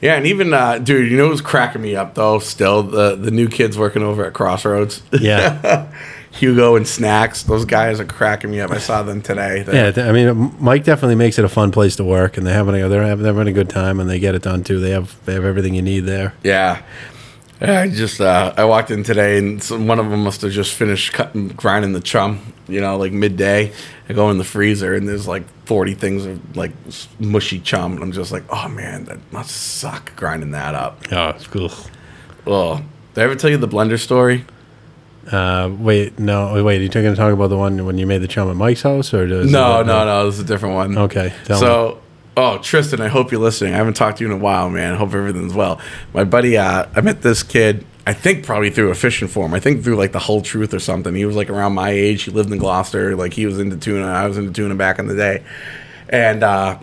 yeah, 0.00 0.14
and 0.16 0.26
even 0.26 0.54
uh, 0.54 0.78
dude, 0.78 1.10
you 1.10 1.18
know 1.18 1.28
who's 1.28 1.42
cracking 1.42 1.82
me 1.82 1.94
up 1.94 2.14
though? 2.14 2.38
Still, 2.38 2.82
the 2.82 3.14
the 3.14 3.30
new 3.30 3.46
kids 3.46 3.76
working 3.76 4.02
over 4.02 4.24
at 4.24 4.32
Crossroads, 4.32 5.02
yeah. 5.12 5.86
Hugo 6.30 6.76
and 6.76 6.86
Snacks. 6.88 7.42
Those 7.42 7.64
guys 7.66 8.00
are 8.00 8.04
cracking 8.06 8.50
me 8.50 8.60
up. 8.60 8.70
I 8.70 8.78
saw 8.78 9.02
them 9.02 9.20
today. 9.20 9.62
They- 9.64 9.74
Yeah, 9.74 10.08
I 10.08 10.12
mean, 10.12 10.54
Mike 10.60 10.84
definitely 10.84 11.16
makes 11.16 11.38
it 11.38 11.44
a 11.44 11.48
fun 11.48 11.70
place 11.72 11.96
to 11.96 12.04
work, 12.04 12.36
and 12.38 12.46
they're 12.46 12.54
having 12.54 12.74
a, 12.80 12.88
they're 12.88 13.02
having, 13.02 13.22
they're 13.22 13.34
having 13.34 13.48
a 13.48 13.52
good 13.52 13.68
time, 13.68 14.00
and 14.00 14.08
they 14.08 14.18
get 14.18 14.34
it 14.34 14.42
done 14.42 14.64
too. 14.64 14.78
They 14.80 14.90
have 14.92 15.14
they 15.26 15.34
have 15.34 15.44
everything 15.44 15.74
you 15.74 15.82
need 15.82 16.00
there. 16.06 16.32
yeah. 16.42 16.80
Yeah, 17.60 17.80
I 17.80 17.88
just 17.88 18.20
uh, 18.20 18.54
I 18.56 18.64
walked 18.64 18.90
in 18.92 19.02
today 19.02 19.36
and 19.38 19.60
some, 19.62 19.88
one 19.88 19.98
of 19.98 20.08
them 20.10 20.22
must 20.22 20.42
have 20.42 20.52
just 20.52 20.74
finished 20.74 21.12
cutting 21.12 21.48
grinding 21.48 21.92
the 21.92 22.00
chum, 22.00 22.52
you 22.68 22.80
know, 22.80 22.96
like 22.96 23.12
midday. 23.12 23.72
I 24.08 24.12
go 24.12 24.30
in 24.30 24.38
the 24.38 24.44
freezer 24.44 24.94
and 24.94 25.08
there's 25.08 25.26
like 25.26 25.42
40 25.66 25.94
things 25.94 26.24
of 26.24 26.56
like 26.56 26.70
mushy 27.18 27.58
chum, 27.58 27.94
and 27.94 28.02
I'm 28.02 28.12
just 28.12 28.30
like, 28.30 28.44
oh 28.50 28.68
man, 28.68 29.04
that 29.06 29.18
must 29.32 29.50
suck 29.50 30.14
grinding 30.14 30.52
that 30.52 30.74
up. 30.74 31.02
Oh, 31.10 31.30
it's 31.30 31.46
cool. 31.48 31.72
Oh, 32.46 32.76
did 33.14 33.20
I 33.20 33.24
ever 33.24 33.34
tell 33.34 33.50
you 33.50 33.56
the 33.56 33.68
blender 33.68 33.98
story? 33.98 34.44
Uh, 35.30 35.70
wait, 35.78 36.18
no, 36.18 36.62
wait. 36.64 36.80
Are 36.80 36.82
you 36.82 36.88
going 36.88 37.04
to 37.04 37.16
talk 37.16 37.32
about 37.34 37.48
the 37.48 37.58
one 37.58 37.84
when 37.84 37.98
you 37.98 38.06
made 38.06 38.18
the 38.22 38.28
chum 38.28 38.48
at 38.48 38.56
Mike's 38.56 38.82
house, 38.82 39.12
or 39.12 39.26
does 39.26 39.50
No, 39.50 39.82
no, 39.82 40.04
no. 40.06 40.26
This 40.26 40.36
is 40.36 40.40
a 40.40 40.46
different 40.46 40.74
one. 40.76 40.96
Okay, 40.96 41.34
tell 41.44 41.60
me. 41.60 41.66
Oh, 42.40 42.56
Tristan, 42.58 43.00
I 43.00 43.08
hope 43.08 43.32
you're 43.32 43.40
listening. 43.40 43.74
I 43.74 43.78
haven't 43.78 43.94
talked 43.94 44.18
to 44.18 44.24
you 44.24 44.30
in 44.30 44.36
a 44.36 44.40
while, 44.40 44.70
man. 44.70 44.94
I 44.94 44.96
hope 44.96 45.12
everything's 45.12 45.54
well. 45.54 45.80
My 46.14 46.22
buddy, 46.22 46.56
uh, 46.56 46.86
I 46.94 47.00
met 47.00 47.20
this 47.20 47.42
kid. 47.42 47.84
I 48.06 48.12
think 48.12 48.46
probably 48.46 48.70
through 48.70 48.92
a 48.92 48.94
fishing 48.94 49.26
forum. 49.26 49.54
I 49.54 49.58
think 49.58 49.82
through 49.82 49.96
like 49.96 50.12
the 50.12 50.20
Hull 50.20 50.40
Truth 50.40 50.72
or 50.72 50.78
something. 50.78 51.16
He 51.16 51.24
was 51.24 51.34
like 51.34 51.50
around 51.50 51.74
my 51.74 51.90
age. 51.90 52.22
He 52.22 52.30
lived 52.30 52.52
in 52.52 52.58
Gloucester. 52.58 53.16
Like 53.16 53.32
he 53.32 53.44
was 53.44 53.58
into 53.58 53.76
tuna. 53.76 54.06
I 54.06 54.28
was 54.28 54.38
into 54.38 54.52
tuna 54.52 54.76
back 54.76 55.00
in 55.00 55.08
the 55.08 55.16
day. 55.16 55.42
And 56.10 56.44
uh, 56.44 56.78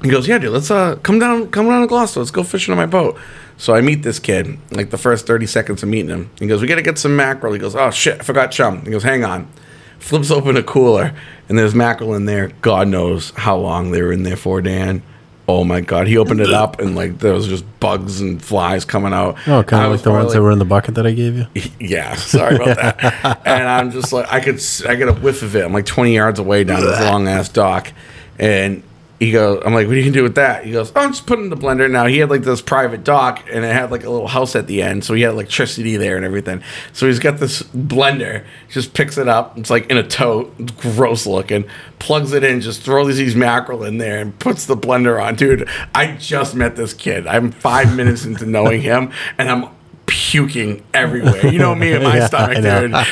he 0.00 0.10
goes, 0.10 0.28
"Yeah, 0.28 0.38
dude, 0.38 0.52
let's 0.52 0.70
uh 0.70 0.94
come 1.02 1.18
down, 1.18 1.50
come 1.50 1.66
down 1.66 1.80
to 1.80 1.88
Gloucester. 1.88 2.20
Let's 2.20 2.30
go 2.30 2.44
fishing 2.44 2.70
on 2.70 2.78
my 2.78 2.86
boat." 2.86 3.18
So 3.56 3.74
I 3.74 3.80
meet 3.80 4.04
this 4.04 4.20
kid. 4.20 4.58
Like 4.70 4.90
the 4.90 4.98
first 4.98 5.26
thirty 5.26 5.46
seconds 5.46 5.82
of 5.82 5.88
meeting 5.88 6.10
him, 6.10 6.30
he 6.38 6.46
goes, 6.46 6.62
"We 6.62 6.68
got 6.68 6.76
to 6.76 6.82
get 6.82 6.98
some 6.98 7.16
mackerel." 7.16 7.52
He 7.52 7.58
goes, 7.58 7.74
"Oh 7.74 7.90
shit, 7.90 8.20
I 8.20 8.22
forgot 8.22 8.52
chum." 8.52 8.84
He 8.84 8.92
goes, 8.92 9.02
"Hang 9.02 9.24
on." 9.24 9.48
Flips 10.04 10.30
open 10.30 10.58
a 10.58 10.62
cooler, 10.62 11.14
and 11.48 11.58
there's 11.58 11.74
mackerel 11.74 12.12
in 12.12 12.26
there. 12.26 12.48
God 12.60 12.88
knows 12.88 13.30
how 13.30 13.56
long 13.56 13.90
they 13.90 14.02
were 14.02 14.12
in 14.12 14.22
there 14.22 14.36
for, 14.36 14.60
Dan. 14.60 15.02
Oh 15.48 15.64
my 15.64 15.80
god, 15.80 16.08
he 16.08 16.18
opened 16.18 16.42
it 16.42 16.52
up 16.52 16.78
and 16.78 16.94
like 16.94 17.20
there 17.20 17.32
was 17.32 17.48
just 17.48 17.64
bugs 17.80 18.20
and 18.20 18.42
flies 18.42 18.84
coming 18.84 19.14
out. 19.14 19.38
Oh, 19.48 19.62
kind 19.62 19.86
of 19.86 19.92
like 19.92 20.02
the 20.02 20.10
ones 20.10 20.24
probably 20.24 20.34
that 20.34 20.42
were 20.42 20.50
in 20.50 20.58
the 20.58 20.66
bucket 20.66 20.96
that 20.96 21.06
I 21.06 21.12
gave 21.12 21.38
you. 21.38 21.46
yeah, 21.80 22.16
sorry 22.16 22.56
about 22.56 22.76
that. 22.76 23.40
and 23.46 23.66
I'm 23.66 23.92
just 23.92 24.12
like, 24.12 24.30
I 24.30 24.40
could, 24.40 24.62
I 24.86 24.94
get 24.94 25.08
a 25.08 25.14
whiff 25.14 25.42
of 25.42 25.56
it. 25.56 25.64
I'm 25.64 25.72
like 25.72 25.86
20 25.86 26.14
yards 26.14 26.38
away 26.38 26.64
down 26.64 26.82
this 26.82 27.00
long 27.10 27.26
ass 27.26 27.48
dock, 27.48 27.90
and 28.38 28.82
he 29.24 29.32
goes, 29.32 29.62
I'm 29.64 29.74
like, 29.74 29.86
what 29.86 29.94
are 29.94 29.98
you 29.98 30.04
gonna 30.04 30.12
do 30.12 30.22
with 30.22 30.34
that? 30.36 30.64
He 30.64 30.72
goes, 30.72 30.92
oh, 30.94 31.00
I'm 31.00 31.10
just 31.10 31.26
putting 31.26 31.44
in 31.44 31.50
the 31.50 31.56
blender. 31.56 31.90
Now 31.90 32.06
he 32.06 32.18
had 32.18 32.30
like 32.30 32.42
this 32.42 32.60
private 32.60 33.04
dock, 33.04 33.44
and 33.50 33.64
it 33.64 33.72
had 33.72 33.90
like 33.90 34.04
a 34.04 34.10
little 34.10 34.28
house 34.28 34.54
at 34.56 34.66
the 34.66 34.82
end, 34.82 35.04
so 35.04 35.14
he 35.14 35.22
had 35.22 35.32
electricity 35.32 35.96
there 35.96 36.16
and 36.16 36.24
everything. 36.24 36.62
So 36.92 37.06
he's 37.06 37.18
got 37.18 37.38
this 37.38 37.62
blender, 37.62 38.44
just 38.68 38.94
picks 38.94 39.18
it 39.18 39.28
up. 39.28 39.58
It's 39.58 39.70
like 39.70 39.90
in 39.90 39.96
a 39.96 40.06
tote, 40.06 40.54
it's 40.58 40.72
gross 40.72 41.26
looking. 41.26 41.64
Plugs 41.98 42.32
it 42.32 42.44
in, 42.44 42.60
just 42.60 42.82
throws 42.82 43.16
these 43.16 43.34
mackerel 43.34 43.84
in 43.84 43.98
there, 43.98 44.18
and 44.18 44.38
puts 44.38 44.66
the 44.66 44.76
blender 44.76 45.22
on. 45.22 45.36
Dude, 45.36 45.68
I 45.94 46.16
just 46.16 46.54
met 46.54 46.76
this 46.76 46.92
kid. 46.92 47.26
I'm 47.26 47.50
five 47.50 47.94
minutes 47.96 48.24
into 48.24 48.46
knowing 48.46 48.82
him, 48.82 49.10
and 49.38 49.50
I'm 49.50 49.68
puking 50.06 50.84
everywhere. 50.92 51.46
You 51.46 51.58
know 51.58 51.74
me 51.74 51.92
and 51.92 52.04
my 52.04 52.16
Yeah, 52.24 52.26
stomach, 52.26 52.56
dude. 52.56 52.94
I, 52.94 53.04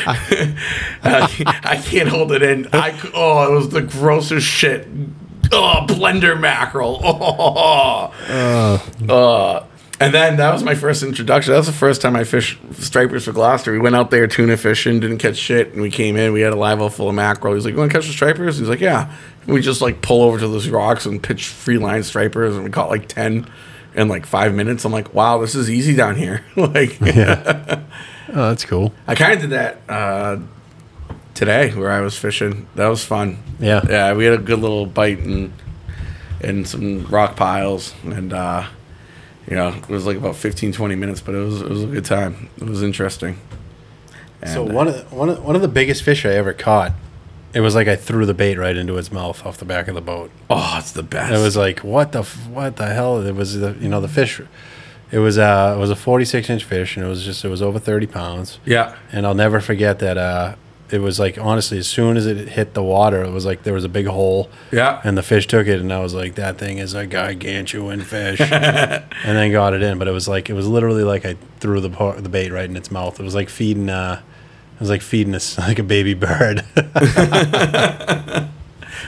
can't, 1.31 1.67
I 1.67 1.77
can't 1.77 2.09
hold 2.09 2.33
it 2.33 2.43
in. 2.43 2.69
I, 2.73 2.99
oh, 3.15 3.51
it 3.51 3.55
was 3.55 3.69
the 3.71 3.83
grossest 3.83 4.47
shit. 4.47 4.87
Oh, 5.55 5.85
blender 5.89 6.39
mackerel. 6.39 7.01
Oh, 7.05 8.83
Uh, 9.09 9.67
and 10.01 10.13
then 10.13 10.37
that 10.39 10.53
was 10.53 10.65
my 10.65 10.75
first 10.75 11.03
introduction. 11.05 11.53
That 11.53 11.59
was 11.59 11.67
the 11.67 11.73
first 11.73 12.01
time 12.03 12.17
I 12.17 12.25
fished 12.25 12.59
stripers 12.73 13.25
for 13.27 13.33
Gloucester. 13.33 13.71
We 13.71 13.79
went 13.79 13.95
out 13.95 14.11
there 14.11 14.27
tuna 14.27 14.57
fishing, 14.57 14.99
didn't 14.99 15.19
catch 15.19 15.37
shit, 15.37 15.73
and 15.75 15.83
we 15.83 15.91
came 15.91 16.17
in. 16.17 16.33
We 16.33 16.41
had 16.41 16.53
a 16.53 16.57
live 16.57 16.81
well 16.81 16.89
full 16.89 17.09
of 17.09 17.15
mackerel. 17.15 17.55
He's 17.55 17.65
like, 17.65 17.73
"You 17.75 17.79
want 17.79 17.93
to 17.93 17.99
catch 17.99 18.07
the 18.09 18.13
stripers?" 18.13 18.59
He's 18.59 18.69
like, 18.69 18.81
"Yeah." 18.81 19.15
And 19.45 19.55
we 19.55 19.61
just 19.61 19.81
like 19.81 20.03
pull 20.03 20.23
over 20.23 20.39
to 20.41 20.49
those 20.49 20.69
rocks 20.69 21.07
and 21.07 21.23
pitch 21.23 21.47
free 21.49 21.79
line 21.79 22.03
stripers, 22.03 22.55
and 22.57 22.65
we 22.65 22.71
caught 22.71 22.89
like 22.89 23.07
ten 23.07 23.47
in 23.95 24.09
like 24.09 24.27
five 24.27 24.55
minutes. 24.55 24.85
I'm 24.85 24.91
like, 24.93 25.15
"Wow, 25.15 25.39
this 25.39 25.55
is 25.55 25.71
easy 25.71 25.95
down 25.95 26.17
here." 26.17 26.45
like, 26.57 26.99
Oh, 27.01 28.49
that's 28.49 28.65
cool. 28.65 28.93
I 29.07 29.15
kind 29.15 29.35
of 29.35 29.41
did 29.43 29.51
that 29.51 29.83
uh, 29.89 30.39
today 31.35 31.71
where 31.75 31.91
I 31.91 32.01
was 32.01 32.17
fishing. 32.19 32.67
That 32.75 32.89
was 32.89 33.05
fun. 33.05 33.39
Yeah. 33.59 33.81
Yeah, 33.89 34.13
we 34.15 34.25
had 34.25 34.35
a 34.35 34.39
good 34.43 34.59
little 34.59 34.87
bite 34.87 35.19
and 35.21 35.53
and 36.41 36.67
some 36.67 37.07
rock 37.07 37.37
piles 37.37 37.95
and 38.05 38.33
uh, 38.33 38.67
you 39.49 39.57
know, 39.57 39.69
it 39.69 39.89
was 39.89 40.07
like 40.07 40.17
about 40.17 40.37
15 40.37 40.73
20 40.73 40.95
minutes, 40.95 41.21
but 41.21 41.35
it 41.35 41.39
was 41.45 41.63
it 41.63 41.69
was 41.69 41.83
a 41.85 41.87
good 41.87 42.05
time. 42.05 42.49
It 42.59 42.65
was 42.65 42.83
interesting. 42.83 43.39
So 44.47 44.63
And, 44.63 44.71
uh, 44.73 44.75
one 44.75 44.89
of 44.89 44.95
the, 45.11 45.15
one 45.15 45.29
of, 45.29 45.45
one 45.45 45.55
of 45.57 45.63
the 45.63 45.69
biggest 45.69 46.03
fish 46.03 46.27
I 46.27 46.31
ever 46.31 46.53
caught, 46.53 46.93
it 47.55 47.61
was 47.61 47.75
like 47.77 47.87
I 47.87 47.95
threw 47.97 48.27
the 48.27 48.35
bait 48.35 48.57
right 48.59 48.77
into 48.77 48.97
its 48.99 49.13
mouth 49.13 49.45
off 49.47 49.57
the 49.59 49.65
back 49.65 49.87
of 49.89 49.95
the 49.95 50.01
boat. 50.01 50.31
oh, 50.51 50.77
it's 50.79 50.91
the 50.93 51.03
best. 51.05 51.33
It 51.33 51.39
was 51.39 51.57
like 51.57 51.81
what 51.81 52.13
the 52.13 52.23
what 52.23 52.77
the 52.77 52.87
hell? 52.87 53.25
It 53.25 53.35
was 53.37 53.59
the 53.61 53.77
you 53.81 53.89
know 53.89 54.01
the 54.01 54.09
fish. 54.09 54.41
It 55.13 55.19
was 55.19 55.39
uh 55.39 55.75
it 55.77 55.79
was 55.81 55.91
a 55.91 55.97
forty 55.97 56.25
six 56.25 56.49
inch 56.51 56.65
fish 56.65 56.97
and 56.97 57.05
it 57.07 57.09
was 57.09 57.25
just 57.25 57.45
it 57.45 57.49
was 57.49 57.63
over 57.63 57.79
thirty 57.79 58.07
pounds. 58.07 58.59
yeah. 58.65 58.97
And 59.13 59.27
I'll 59.27 59.35
never 59.35 59.61
forget 59.61 59.99
that. 60.01 60.17
Uh, 60.19 60.55
it 60.93 61.01
was 61.01 61.19
like 61.19 61.39
honestly, 61.39 61.79
as 61.79 61.87
soon 61.87 62.17
as 62.17 62.27
it 62.27 62.49
hit 62.49 62.75
the 62.75 62.83
water, 62.83 63.23
it 63.23 63.31
was 63.31 63.47
like 63.47 63.63
there 63.63 63.73
was 63.73 63.85
a 63.85 63.89
big 63.89 64.07
hole. 64.07 64.51
Yeah. 64.71 65.01
And 65.03 65.17
the 65.17 65.23
fish 65.23 65.47
took 65.47 65.67
it, 65.67 65.81
and 65.81 65.93
I 65.93 66.01
was 66.01 66.13
like, 66.15 66.35
"That 66.35 66.59
thing 66.59 66.79
is 66.79 66.93
a 66.95 67.07
gargantuan 67.07 68.03
fish," 68.03 68.41
and 68.41 69.03
then 69.25 69.53
got 69.53 69.73
it 69.75 69.83
in. 69.83 69.99
But 69.99 70.09
it 70.09 70.13
was 70.13 70.29
like 70.29 70.51
it 70.51 70.53
was 70.53 70.69
literally 70.69 71.03
like 71.05 71.25
I 71.25 71.37
threw 71.61 71.81
the 71.81 71.91
par- 71.91 72.21
the 72.21 72.29
bait 72.29 72.51
right 72.51 72.69
in 72.69 72.77
its 72.77 72.91
mouth. 72.91 73.19
It 73.19 73.23
was 73.23 73.35
like 73.35 73.49
feeding. 73.49 73.89
Uh, 73.89 74.21
it 74.75 74.81
was 74.81 74.91
like 74.91 75.03
feeding 75.03 75.35
us 75.35 75.57
like 75.69 75.79
a 75.79 75.83
baby 75.85 76.15
bird. 76.15 76.65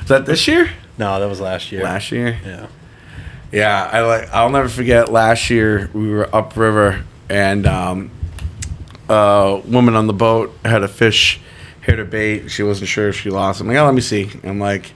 Was 0.01 0.09
that 0.09 0.27
this 0.27 0.47
year? 0.47 0.71
no, 0.99 1.19
that 1.19 1.29
was 1.29 1.41
last 1.41 1.73
year. 1.73 1.83
Last 1.83 2.13
year? 2.13 2.39
Yeah. 2.45 2.67
Yeah, 3.53 3.89
I 3.91 4.01
like. 4.03 4.29
I'll 4.33 4.51
never 4.51 4.69
forget. 4.69 5.11
Last 5.11 5.49
year 5.49 5.89
we 5.95 6.11
were 6.11 6.29
upriver, 6.35 7.05
and 7.31 7.67
um, 7.67 8.11
a 9.09 9.63
woman 9.65 9.95
on 9.95 10.07
the 10.07 10.13
boat 10.13 10.53
had 10.65 10.83
a 10.83 10.89
fish 10.89 11.41
her 11.93 12.05
bait. 12.05 12.51
She 12.51 12.63
wasn't 12.63 12.89
sure 12.89 13.09
if 13.09 13.17
she 13.17 13.31
lost. 13.31 13.61
I'm 13.61 13.69
like, 13.69 13.77
oh, 13.77 13.85
let 13.85 13.95
me 13.95 14.01
see. 14.01 14.31
I'm 14.43 14.59
like, 14.59 14.93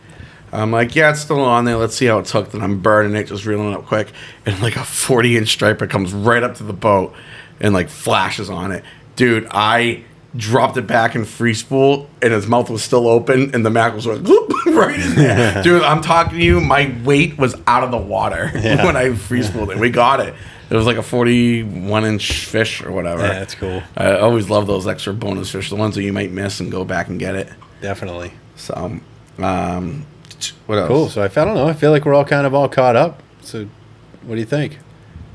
I'm 0.53 0.71
like, 0.73 0.97
yeah, 0.97 1.11
it's 1.11 1.21
still 1.21 1.41
on 1.41 1.65
there. 1.65 1.77
Let's 1.77 1.95
see 1.95 2.07
how 2.07 2.19
it's 2.19 2.33
hooked. 2.33 2.55
And 2.55 2.63
I'm 2.63 2.81
burning 2.81 3.15
it, 3.15 3.25
just 3.25 3.45
reeling 3.45 3.73
it 3.73 3.75
up 3.75 3.87
quick. 3.87 4.11
And 4.47 4.61
like 4.63 4.77
a 4.77 4.85
40 4.85 5.37
inch 5.37 5.49
striper 5.49 5.87
comes 5.87 6.13
right 6.13 6.43
up 6.43 6.57
to 6.57 6.65
the 6.65 6.73
boat 6.73 7.15
and 7.61 7.75
like 7.75 7.89
flashes 7.89 8.49
on 8.49 8.73
it. 8.73 8.85
Dude, 9.17 9.47
I 9.51 10.05
dropped 10.37 10.77
it 10.77 10.87
back 10.87 11.15
in 11.15 11.25
free 11.25 11.55
spool 11.55 12.09
and 12.21 12.33
his 12.33 12.47
mouth 12.47 12.69
was 12.69 12.83
still 12.83 13.09
open 13.09 13.55
and 13.55 13.65
the 13.65 13.71
mackerels 13.71 14.07
were 14.07 14.17
whoop, 14.17 14.51
right 14.67 15.01
in 15.01 15.15
there. 15.15 15.63
Dude, 15.63 15.83
I'm 15.83 16.03
talking 16.03 16.39
to 16.39 16.45
you. 16.45 16.61
My 16.61 16.95
weight 17.05 17.39
was 17.39 17.57
out 17.67 17.83
of 17.83 17.91
the 17.91 17.97
water 17.99 18.51
Yeah. 18.55 18.85
when 18.85 18.95
I 18.97 19.15
free 19.15 19.43
spooled 19.43 19.71
it. 19.71 19.79
We 19.79 19.89
got 19.91 20.21
it. 20.21 20.35
It 20.71 20.75
was 20.77 20.85
like 20.85 20.99
a 20.99 21.03
41 21.03 22.05
inch 22.05 22.45
fish 22.45 22.83
or 22.83 22.93
whatever. 22.93 23.23
Yeah, 23.23 23.39
that's 23.39 23.55
cool. 23.55 23.83
I 23.97 24.19
always 24.19 24.51
love 24.51 24.67
those 24.67 24.87
extra 24.87 25.15
bonus 25.15 25.51
fish, 25.51 25.71
the 25.71 25.77
ones 25.77 25.95
that 25.95 26.03
you 26.03 26.13
might 26.13 26.31
miss 26.31 26.61
and 26.61 26.71
go 26.71 26.85
back 26.85 27.09
and 27.09 27.19
get 27.19 27.35
it. 27.35 27.49
Definitely. 27.81 28.33
So, 28.57 29.01
um, 29.39 30.07
what 30.67 30.77
else? 30.79 30.89
Cool. 30.89 31.09
So 31.09 31.23
I, 31.23 31.25
I 31.25 31.29
don't 31.29 31.55
know. 31.55 31.67
I 31.69 31.73
feel 31.73 31.91
like 31.91 32.05
we're 32.05 32.13
all 32.15 32.25
kind 32.27 32.47
of 32.47 32.53
all 32.55 32.69
caught 32.69 32.97
up. 32.97 33.23
So, 33.41 33.67
what 34.25 34.35
do 34.35 34.41
you 34.41 34.47
think? 34.47 34.79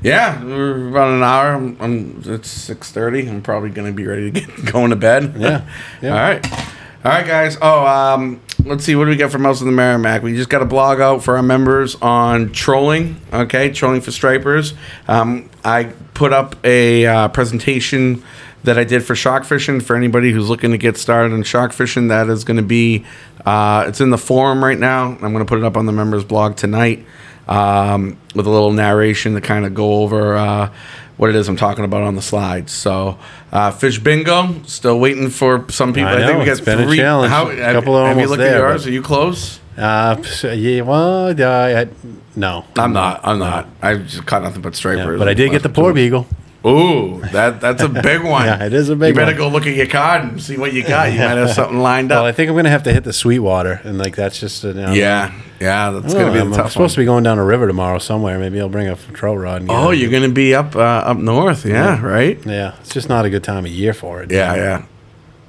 Yeah, 0.04 0.44
we're 0.44 0.90
about 0.90 1.14
an 1.14 1.22
hour. 1.22 1.54
I'm, 1.54 1.76
I'm 1.80 2.22
it's 2.26 2.50
six 2.50 2.92
thirty. 2.92 3.26
I'm 3.26 3.40
probably 3.40 3.70
gonna 3.70 3.90
be 3.90 4.06
ready 4.06 4.30
to 4.30 4.40
get 4.40 4.64
going 4.72 4.90
to 4.90 4.96
bed. 4.96 5.34
Yeah, 5.38 5.66
yeah. 6.02 6.10
All 6.10 6.16
right. 6.16 6.52
All 6.52 7.10
right, 7.10 7.26
guys. 7.26 7.56
Oh, 7.60 7.86
um, 7.86 8.40
let's 8.64 8.84
see. 8.84 8.94
What 8.96 9.04
do 9.04 9.10
we 9.10 9.16
got 9.16 9.32
for 9.32 9.38
Mouths 9.38 9.62
of 9.62 9.66
the 9.66 9.72
Merrimack? 9.72 10.22
We 10.22 10.36
just 10.36 10.50
got 10.50 10.60
a 10.60 10.66
blog 10.66 11.00
out 11.00 11.22
for 11.22 11.38
our 11.38 11.42
members 11.42 11.96
on 11.96 12.52
trolling. 12.52 13.18
Okay, 13.32 13.72
trolling 13.72 14.02
for 14.02 14.10
stripers. 14.10 14.74
Um, 15.08 15.48
I 15.64 15.84
put 16.12 16.34
up 16.34 16.56
a 16.64 17.06
uh, 17.06 17.28
presentation 17.28 18.22
that 18.64 18.78
I 18.78 18.84
did 18.84 19.04
for 19.04 19.14
shark 19.14 19.44
fishing 19.44 19.80
for 19.80 19.96
anybody 19.96 20.32
who's 20.32 20.50
looking 20.50 20.70
to 20.72 20.78
get 20.78 20.98
started 20.98 21.34
in 21.34 21.44
shark 21.44 21.72
fishing. 21.72 22.08
That 22.08 22.28
is 22.28 22.44
going 22.44 22.58
to 22.58 22.62
be. 22.62 23.06
Uh, 23.46 23.84
it's 23.88 24.02
in 24.02 24.10
the 24.10 24.18
forum 24.18 24.62
right 24.62 24.78
now. 24.78 25.12
I'm 25.12 25.32
going 25.32 25.38
to 25.38 25.44
put 25.46 25.58
it 25.58 25.64
up 25.64 25.78
on 25.78 25.86
the 25.86 25.92
members 25.92 26.24
blog 26.24 26.56
tonight 26.56 27.06
um, 27.48 28.18
with 28.34 28.46
a 28.46 28.50
little 28.50 28.72
narration 28.72 29.34
to 29.34 29.40
kind 29.40 29.64
of 29.66 29.74
go 29.74 30.02
over 30.02 30.36
uh, 30.36 30.72
what 31.16 31.30
it 31.30 31.36
is 31.36 31.48
I'm 31.48 31.56
talking 31.56 31.84
about 31.84 32.02
on 32.02 32.16
the 32.16 32.22
slides. 32.22 32.72
So, 32.72 33.18
uh, 33.52 33.70
fish 33.70 33.98
bingo, 33.98 34.62
still 34.64 34.98
waiting 34.98 35.30
for 35.30 35.64
some 35.70 35.92
people. 35.92 36.10
I 36.10 36.18
know, 36.18 36.40
it's 36.40 36.60
been 36.60 36.80
a 36.88 36.96
challenge. 36.96 37.30
How, 37.30 37.48
A 37.50 37.56
have, 37.56 37.74
couple 37.76 37.94
are 37.94 38.08
have 38.08 38.18
you 38.18 38.26
looked 38.26 38.40
at 38.42 38.50
there, 38.50 38.58
yours? 38.68 38.86
Are 38.86 38.90
you 38.90 39.02
close? 39.02 39.60
Uh, 39.76 40.22
yeah. 40.44 40.82
Well, 40.82 41.28
uh, 41.40 41.80
I, 41.82 41.88
no. 42.36 42.64
I'm 42.76 42.92
not. 42.92 43.20
I'm 43.24 43.38
not. 43.38 43.68
I 43.82 43.96
just 43.96 44.26
caught 44.26 44.42
nothing 44.42 44.62
but 44.62 44.74
stripers. 44.74 45.04
Yeah, 45.06 45.18
but 45.18 45.28
I 45.28 45.34
did 45.34 45.50
get 45.50 45.62
the 45.62 45.68
porbeagle. 45.68 46.26
Ooh, 46.66 47.20
that 47.32 47.60
that's 47.60 47.82
a 47.82 47.88
big 47.90 48.22
one. 48.24 48.46
Yeah, 48.46 48.64
it 48.64 48.72
is 48.72 48.88
a 48.88 48.96
big 48.96 49.10
You 49.10 49.14
better 49.14 49.32
one. 49.32 49.36
go 49.36 49.48
look 49.48 49.66
at 49.66 49.74
your 49.76 49.86
card 49.86 50.22
and 50.22 50.42
see 50.42 50.56
what 50.56 50.72
you 50.72 50.82
got. 50.82 51.12
You 51.12 51.18
might 51.18 51.36
have 51.36 51.50
something 51.50 51.78
lined 51.78 52.10
up. 52.12 52.18
Well, 52.20 52.24
I 52.24 52.32
think 52.32 52.48
I'm 52.48 52.56
gonna 52.56 52.70
have 52.70 52.84
to 52.84 52.92
hit 52.92 53.04
the 53.04 53.12
Sweetwater, 53.12 53.80
and 53.84 53.98
like 53.98 54.16
that's 54.16 54.40
just 54.40 54.64
a, 54.64 54.68
you 54.68 54.74
know, 54.74 54.92
yeah, 54.92 55.38
yeah, 55.60 55.90
that's 55.90 56.12
gonna 56.14 56.32
be 56.32 56.38
I'm 56.38 56.52
tough 56.52 56.72
supposed 56.72 56.94
to 56.94 57.00
be 57.00 57.04
going 57.04 57.24
down 57.24 57.38
a 57.38 57.44
river 57.44 57.66
tomorrow 57.66 57.98
somewhere. 57.98 58.38
Maybe 58.38 58.60
I'll 58.60 58.68
bring 58.68 58.88
a 58.88 58.96
trout 58.96 59.38
rod. 59.38 59.62
And 59.62 59.70
Oh, 59.70 59.90
you're 59.90 60.10
gonna 60.10 60.28
be 60.32 60.54
up 60.54 60.74
uh, 60.76 60.80
up 60.80 61.16
north, 61.16 61.64
yeah, 61.64 62.00
right? 62.04 62.38
Yeah, 62.44 62.74
it's 62.80 62.90
just 62.92 63.08
not 63.08 63.24
a 63.24 63.30
good 63.30 63.44
time 63.44 63.64
of 63.64 63.70
year 63.70 63.94
for 63.94 64.22
it. 64.22 64.30
Yeah, 64.30 64.54
yeah. 64.54 64.84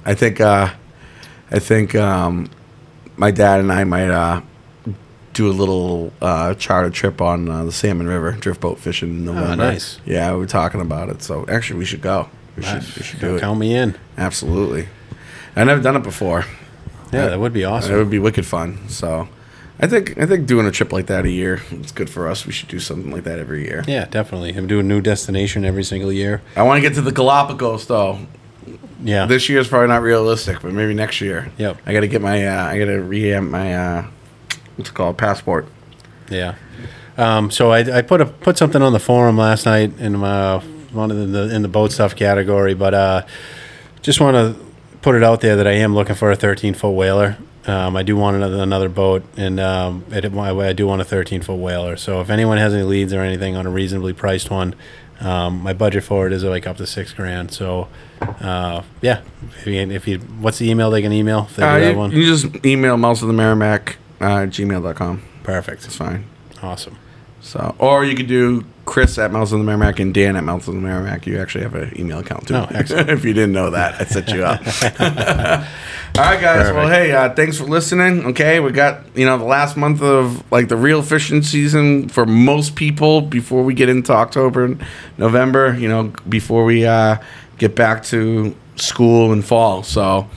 I 0.04 0.14
think 0.14 0.40
uh, 0.40 0.70
I 1.50 1.58
think 1.58 1.94
um, 1.94 2.48
my 3.16 3.30
dad 3.30 3.60
and 3.60 3.72
I 3.72 3.84
might 3.84 4.10
uh, 4.10 4.40
do 5.32 5.50
a 5.50 5.52
little 5.52 6.12
uh, 6.22 6.54
charter 6.54 6.90
trip 6.90 7.20
on 7.20 7.48
uh, 7.48 7.64
the 7.64 7.72
Salmon 7.72 8.06
River, 8.06 8.32
drift 8.32 8.60
boat 8.60 8.78
fishing 8.78 9.10
in 9.10 9.24
November. 9.26 9.52
Oh, 9.52 9.54
nice. 9.54 10.00
Yeah, 10.06 10.32
we 10.32 10.38
were 10.38 10.46
talking 10.46 10.80
about 10.80 11.08
it. 11.10 11.22
So 11.22 11.44
actually, 11.48 11.78
we 11.80 11.84
should 11.84 12.00
go. 12.00 12.28
We 12.56 12.62
should, 12.62 12.82
we 12.82 13.02
should 13.02 13.20
do 13.20 13.36
it. 13.36 13.40
Count 13.40 13.58
me 13.58 13.74
in. 13.74 13.96
Absolutely. 14.16 14.88
I've 15.54 15.66
never 15.66 15.82
done 15.82 15.96
it 15.96 16.02
before. 16.02 16.44
Yeah, 17.12 17.26
that 17.28 17.38
would 17.38 17.52
be 17.52 17.64
awesome. 17.64 17.94
It 17.94 17.98
would 17.98 18.10
be 18.10 18.18
wicked 18.18 18.46
fun. 18.46 18.88
So 18.88 19.28
I 19.78 19.86
think 19.86 20.16
I 20.18 20.26
think 20.26 20.46
doing 20.46 20.66
a 20.66 20.70
trip 20.70 20.92
like 20.92 21.06
that 21.06 21.24
a 21.26 21.30
year 21.30 21.60
it's 21.70 21.92
good 21.92 22.08
for 22.08 22.28
us. 22.28 22.46
We 22.46 22.52
should 22.52 22.68
do 22.68 22.80
something 22.80 23.10
like 23.10 23.24
that 23.24 23.38
every 23.38 23.64
year. 23.64 23.84
Yeah, 23.86 24.06
definitely. 24.06 24.56
I'm 24.56 24.66
doing 24.66 24.86
a 24.86 24.88
new 24.88 25.00
destination 25.00 25.64
every 25.64 25.84
single 25.84 26.12
year. 26.12 26.40
I 26.56 26.62
want 26.62 26.78
to 26.78 26.88
get 26.88 26.94
to 26.94 27.02
the 27.02 27.12
Galapagos 27.12 27.86
though. 27.86 28.18
Yeah. 29.02 29.26
This 29.26 29.48
year 29.48 29.60
is 29.60 29.68
probably 29.68 29.88
not 29.88 30.02
realistic, 30.02 30.62
but 30.62 30.72
maybe 30.72 30.94
next 30.94 31.20
year. 31.20 31.50
Yep. 31.58 31.78
I 31.84 31.92
got 31.92 32.00
to 32.00 32.08
get 32.08 32.22
my 32.22 32.46
uh, 32.46 32.64
I 32.64 32.78
got 32.78 32.86
to 32.86 32.98
reamp 32.98 33.50
my 33.50 33.74
uh, 33.74 34.06
what's 34.76 34.90
it 34.90 34.94
called 34.94 35.18
passport. 35.18 35.66
Yeah. 36.30 36.54
Um, 37.18 37.50
so 37.50 37.70
I, 37.70 37.98
I 37.98 38.02
put 38.02 38.20
a 38.20 38.26
put 38.26 38.58
something 38.58 38.82
on 38.82 38.92
the 38.92 38.98
forum 38.98 39.36
last 39.36 39.66
night 39.66 39.92
in 39.98 40.18
my 40.18 40.58
one 40.92 41.10
of 41.10 41.32
the 41.32 41.54
in 41.54 41.62
the 41.62 41.68
boat 41.68 41.92
stuff 41.92 42.16
category, 42.16 42.74
but 42.74 42.94
uh, 42.94 43.26
just 44.02 44.20
want 44.20 44.36
to 44.36 44.64
put 45.02 45.14
it 45.14 45.22
out 45.22 45.40
there 45.40 45.56
that 45.56 45.66
I 45.66 45.72
am 45.72 45.94
looking 45.94 46.14
for 46.14 46.30
a 46.30 46.36
13 46.36 46.74
foot 46.74 46.90
whaler. 46.90 47.36
Um, 47.66 47.96
I 47.96 48.02
do 48.04 48.16
want 48.16 48.36
another, 48.36 48.62
another 48.62 48.88
boat, 48.88 49.24
and 49.36 49.58
um, 49.58 50.04
it, 50.10 50.24
I 50.24 50.72
do 50.72 50.86
want 50.86 51.00
a 51.00 51.04
13 51.04 51.42
foot 51.42 51.56
whaler. 51.56 51.96
So 51.96 52.20
if 52.20 52.30
anyone 52.30 52.58
has 52.58 52.72
any 52.72 52.84
leads 52.84 53.12
or 53.12 53.20
anything 53.20 53.56
on 53.56 53.66
a 53.66 53.70
reasonably 53.70 54.12
priced 54.12 54.50
one, 54.50 54.74
um, 55.20 55.62
my 55.62 55.72
budget 55.72 56.04
for 56.04 56.26
it 56.26 56.32
is 56.32 56.44
like 56.44 56.66
up 56.66 56.76
to 56.76 56.86
six 56.86 57.12
grand. 57.12 57.50
So 57.52 57.88
uh, 58.20 58.82
yeah, 59.02 59.22
if 59.58 59.66
you, 59.66 59.74
if 59.80 60.06
you 60.06 60.18
what's 60.18 60.58
the 60.58 60.70
email 60.70 60.90
they 60.90 61.02
can 61.02 61.12
email 61.12 61.46
if 61.50 61.56
they 61.56 61.62
Uh, 61.64 61.90
you, 61.90 61.96
one? 61.96 62.10
you 62.12 62.24
just 62.24 62.64
email 62.64 62.96
mouths 62.96 63.22
of 63.22 63.28
the 63.28 63.34
Merrimack 63.34 63.96
uh, 64.20 64.46
gmail.com. 64.46 65.22
Perfect. 65.42 65.84
It's 65.86 65.96
fine. 65.96 66.24
Awesome. 66.62 66.98
So, 67.40 67.74
or 67.78 68.04
you 68.04 68.14
could 68.14 68.26
do 68.28 68.64
Chris 68.86 69.18
at 69.18 69.32
Mouths 69.32 69.52
of 69.52 69.58
the 69.58 69.64
Merrimack 69.64 69.98
and 69.98 70.14
Dan 70.14 70.36
at 70.36 70.44
Mouths 70.44 70.68
of 70.68 70.74
the 70.74 70.80
Merrimack. 70.80 71.26
You 71.26 71.38
actually 71.40 71.64
have 71.64 71.74
an 71.74 71.92
email 71.98 72.20
account 72.20 72.48
too. 72.48 72.54
Oh, 72.54 72.66
excellent. 72.70 73.10
if 73.10 73.24
you 73.24 73.34
didn't 73.34 73.52
know 73.52 73.70
that, 73.70 74.00
I 74.00 74.04
set 74.04 74.28
you 74.30 74.44
up. 74.44 74.60
All 76.18 76.24
right, 76.24 76.40
guys. 76.40 76.72
Well, 76.72 76.88
hey, 76.88 77.12
uh, 77.12 77.34
thanks 77.34 77.58
for 77.58 77.64
listening. 77.64 78.24
Okay, 78.26 78.60
we 78.60 78.70
got 78.70 79.04
you 79.14 79.26
know 79.26 79.36
the 79.36 79.44
last 79.44 79.76
month 79.76 80.00
of 80.00 80.50
like 80.50 80.68
the 80.68 80.76
real 80.76 81.02
fishing 81.02 81.42
season 81.42 82.08
for 82.08 82.24
most 82.24 82.76
people 82.76 83.20
before 83.20 83.62
we 83.62 83.74
get 83.74 83.88
into 83.88 84.12
October, 84.12 84.64
and 84.64 84.82
November. 85.18 85.76
You 85.76 85.88
know, 85.88 86.12
before 86.28 86.64
we 86.64 86.86
uh, 86.86 87.16
get 87.58 87.74
back 87.74 88.04
to 88.04 88.54
school 88.76 89.32
and 89.32 89.44
fall. 89.44 89.82
So. 89.82 90.28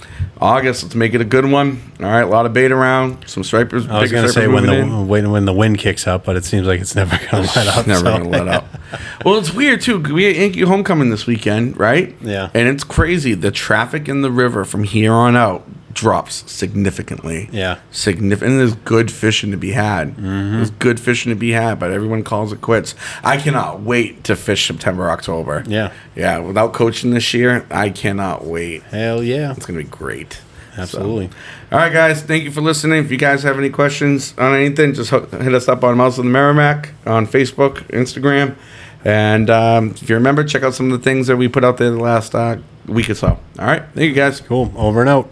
August, 0.42 0.84
let's 0.84 0.96
make 0.96 1.14
it 1.14 1.20
a 1.20 1.26
good 1.26 1.46
one. 1.46 1.82
All 2.00 2.06
right, 2.06 2.22
a 2.22 2.26
lot 2.26 2.46
of 2.46 2.54
bait 2.54 2.72
around, 2.72 3.28
some 3.28 3.44
stripers. 3.44 3.88
I 3.90 4.00
was 4.00 4.10
going 4.10 4.26
to 4.26 4.32
say 4.32 4.48
when 4.48 4.66
the 4.66 4.78
in. 4.80 5.08
when, 5.10 5.32
when 5.32 5.44
the 5.44 5.52
wind 5.52 5.80
kicks 5.80 6.08
up, 6.08 6.24
but 6.24 6.38
it 6.38 6.46
seems 6.46 6.66
like 6.66 6.80
it's 6.80 6.96
never 6.96 7.18
going 7.30 7.46
to 7.46 7.60
let 7.60 7.68
up. 7.68 7.86
Never 7.88 8.00
so- 8.00 8.18
gonna 8.18 8.30
let 8.30 8.48
up. 8.48 8.66
Well, 9.24 9.38
it's 9.38 9.54
weird 9.54 9.82
too. 9.82 10.00
We 10.00 10.24
had 10.24 10.36
Yankee 10.36 10.62
homecoming 10.62 11.12
this 11.12 11.28
weekend, 11.28 11.78
right? 11.78 12.16
Yeah. 12.22 12.50
And 12.56 12.68
it's 12.68 12.84
crazy. 12.84 13.36
The 13.36 13.52
traffic 13.52 14.08
in 14.08 14.22
the 14.22 14.32
river 14.32 14.66
from 14.66 14.84
here 14.84 15.14
on 15.14 15.36
out 15.36 15.68
drops 15.94 16.50
significantly. 16.52 17.50
Yeah. 17.52 17.80
Significant. 17.92 18.52
And 18.52 18.60
there's 18.60 18.76
good 18.76 19.12
fishing 19.12 19.52
to 19.52 19.58
be 19.58 19.72
had. 19.72 20.16
Mm-hmm. 20.16 20.56
There's 20.56 20.72
good 20.72 21.00
fishing 21.00 21.32
to 21.32 21.36
be 21.36 21.52
had, 21.52 21.80
but 21.80 21.92
everyone 21.92 22.24
calls 22.24 22.54
it 22.54 22.62
quits. 22.62 22.96
I 23.24 23.38
cannot 23.38 23.82
wait 23.82 24.24
to 24.26 24.36
fish 24.36 24.68
September, 24.68 25.10
October. 25.10 25.64
Yeah. 25.68 25.92
Yeah. 26.16 26.40
Without 26.40 26.74
coaching 26.74 27.12
this 27.12 27.34
year, 27.34 27.66
I 27.72 27.90
cannot 27.90 28.46
wait. 28.46 28.84
Hell 28.84 29.24
yeah. 29.24 29.54
It's 29.54 29.66
gonna 29.66 29.80
be 29.80 29.86
great. 29.86 30.42
Absolutely. 30.78 31.28
So, 31.28 31.34
all 31.74 31.80
right, 31.80 31.92
guys. 31.92 32.22
Thank 32.22 32.44
you 32.44 32.52
for 32.52 32.62
listening. 32.62 33.04
If 33.04 33.12
you 33.12 33.18
guys 33.18 33.44
have 33.44 33.58
any 33.58 33.70
questions 33.70 34.34
on 34.38 34.54
anything, 34.56 34.94
just 34.94 35.10
hook, 35.10 35.32
hit 35.32 35.54
us 35.54 35.68
up 35.68 35.84
on 35.84 35.98
Mouths 35.98 36.18
of 36.18 36.26
the 36.26 36.32
Merrimack 36.32 36.94
on 37.06 37.28
Facebook, 37.28 37.80
Instagram, 37.90 38.56
and 39.04 39.50
um, 39.50 39.92
if 39.92 40.10
you 40.10 40.16
remember, 40.16 40.44
check 40.44 40.64
out 40.64 40.74
some 40.74 40.92
of 40.92 40.98
the 40.98 41.04
things 41.04 41.28
that 41.28 41.38
we 41.38 41.48
put 41.48 41.64
out 41.64 41.78
there 41.78 41.92
the 41.92 42.00
last 42.00 42.36
uh, 42.36 42.58
week 42.86 43.10
or 43.10 43.16
so. 43.16 43.28
All 43.28 43.66
right. 43.66 43.84
Thank 43.94 44.10
you, 44.10 44.14
guys. 44.14 44.42
Cool. 44.42 44.72
Over 44.76 45.02
and 45.02 45.10
out. 45.10 45.32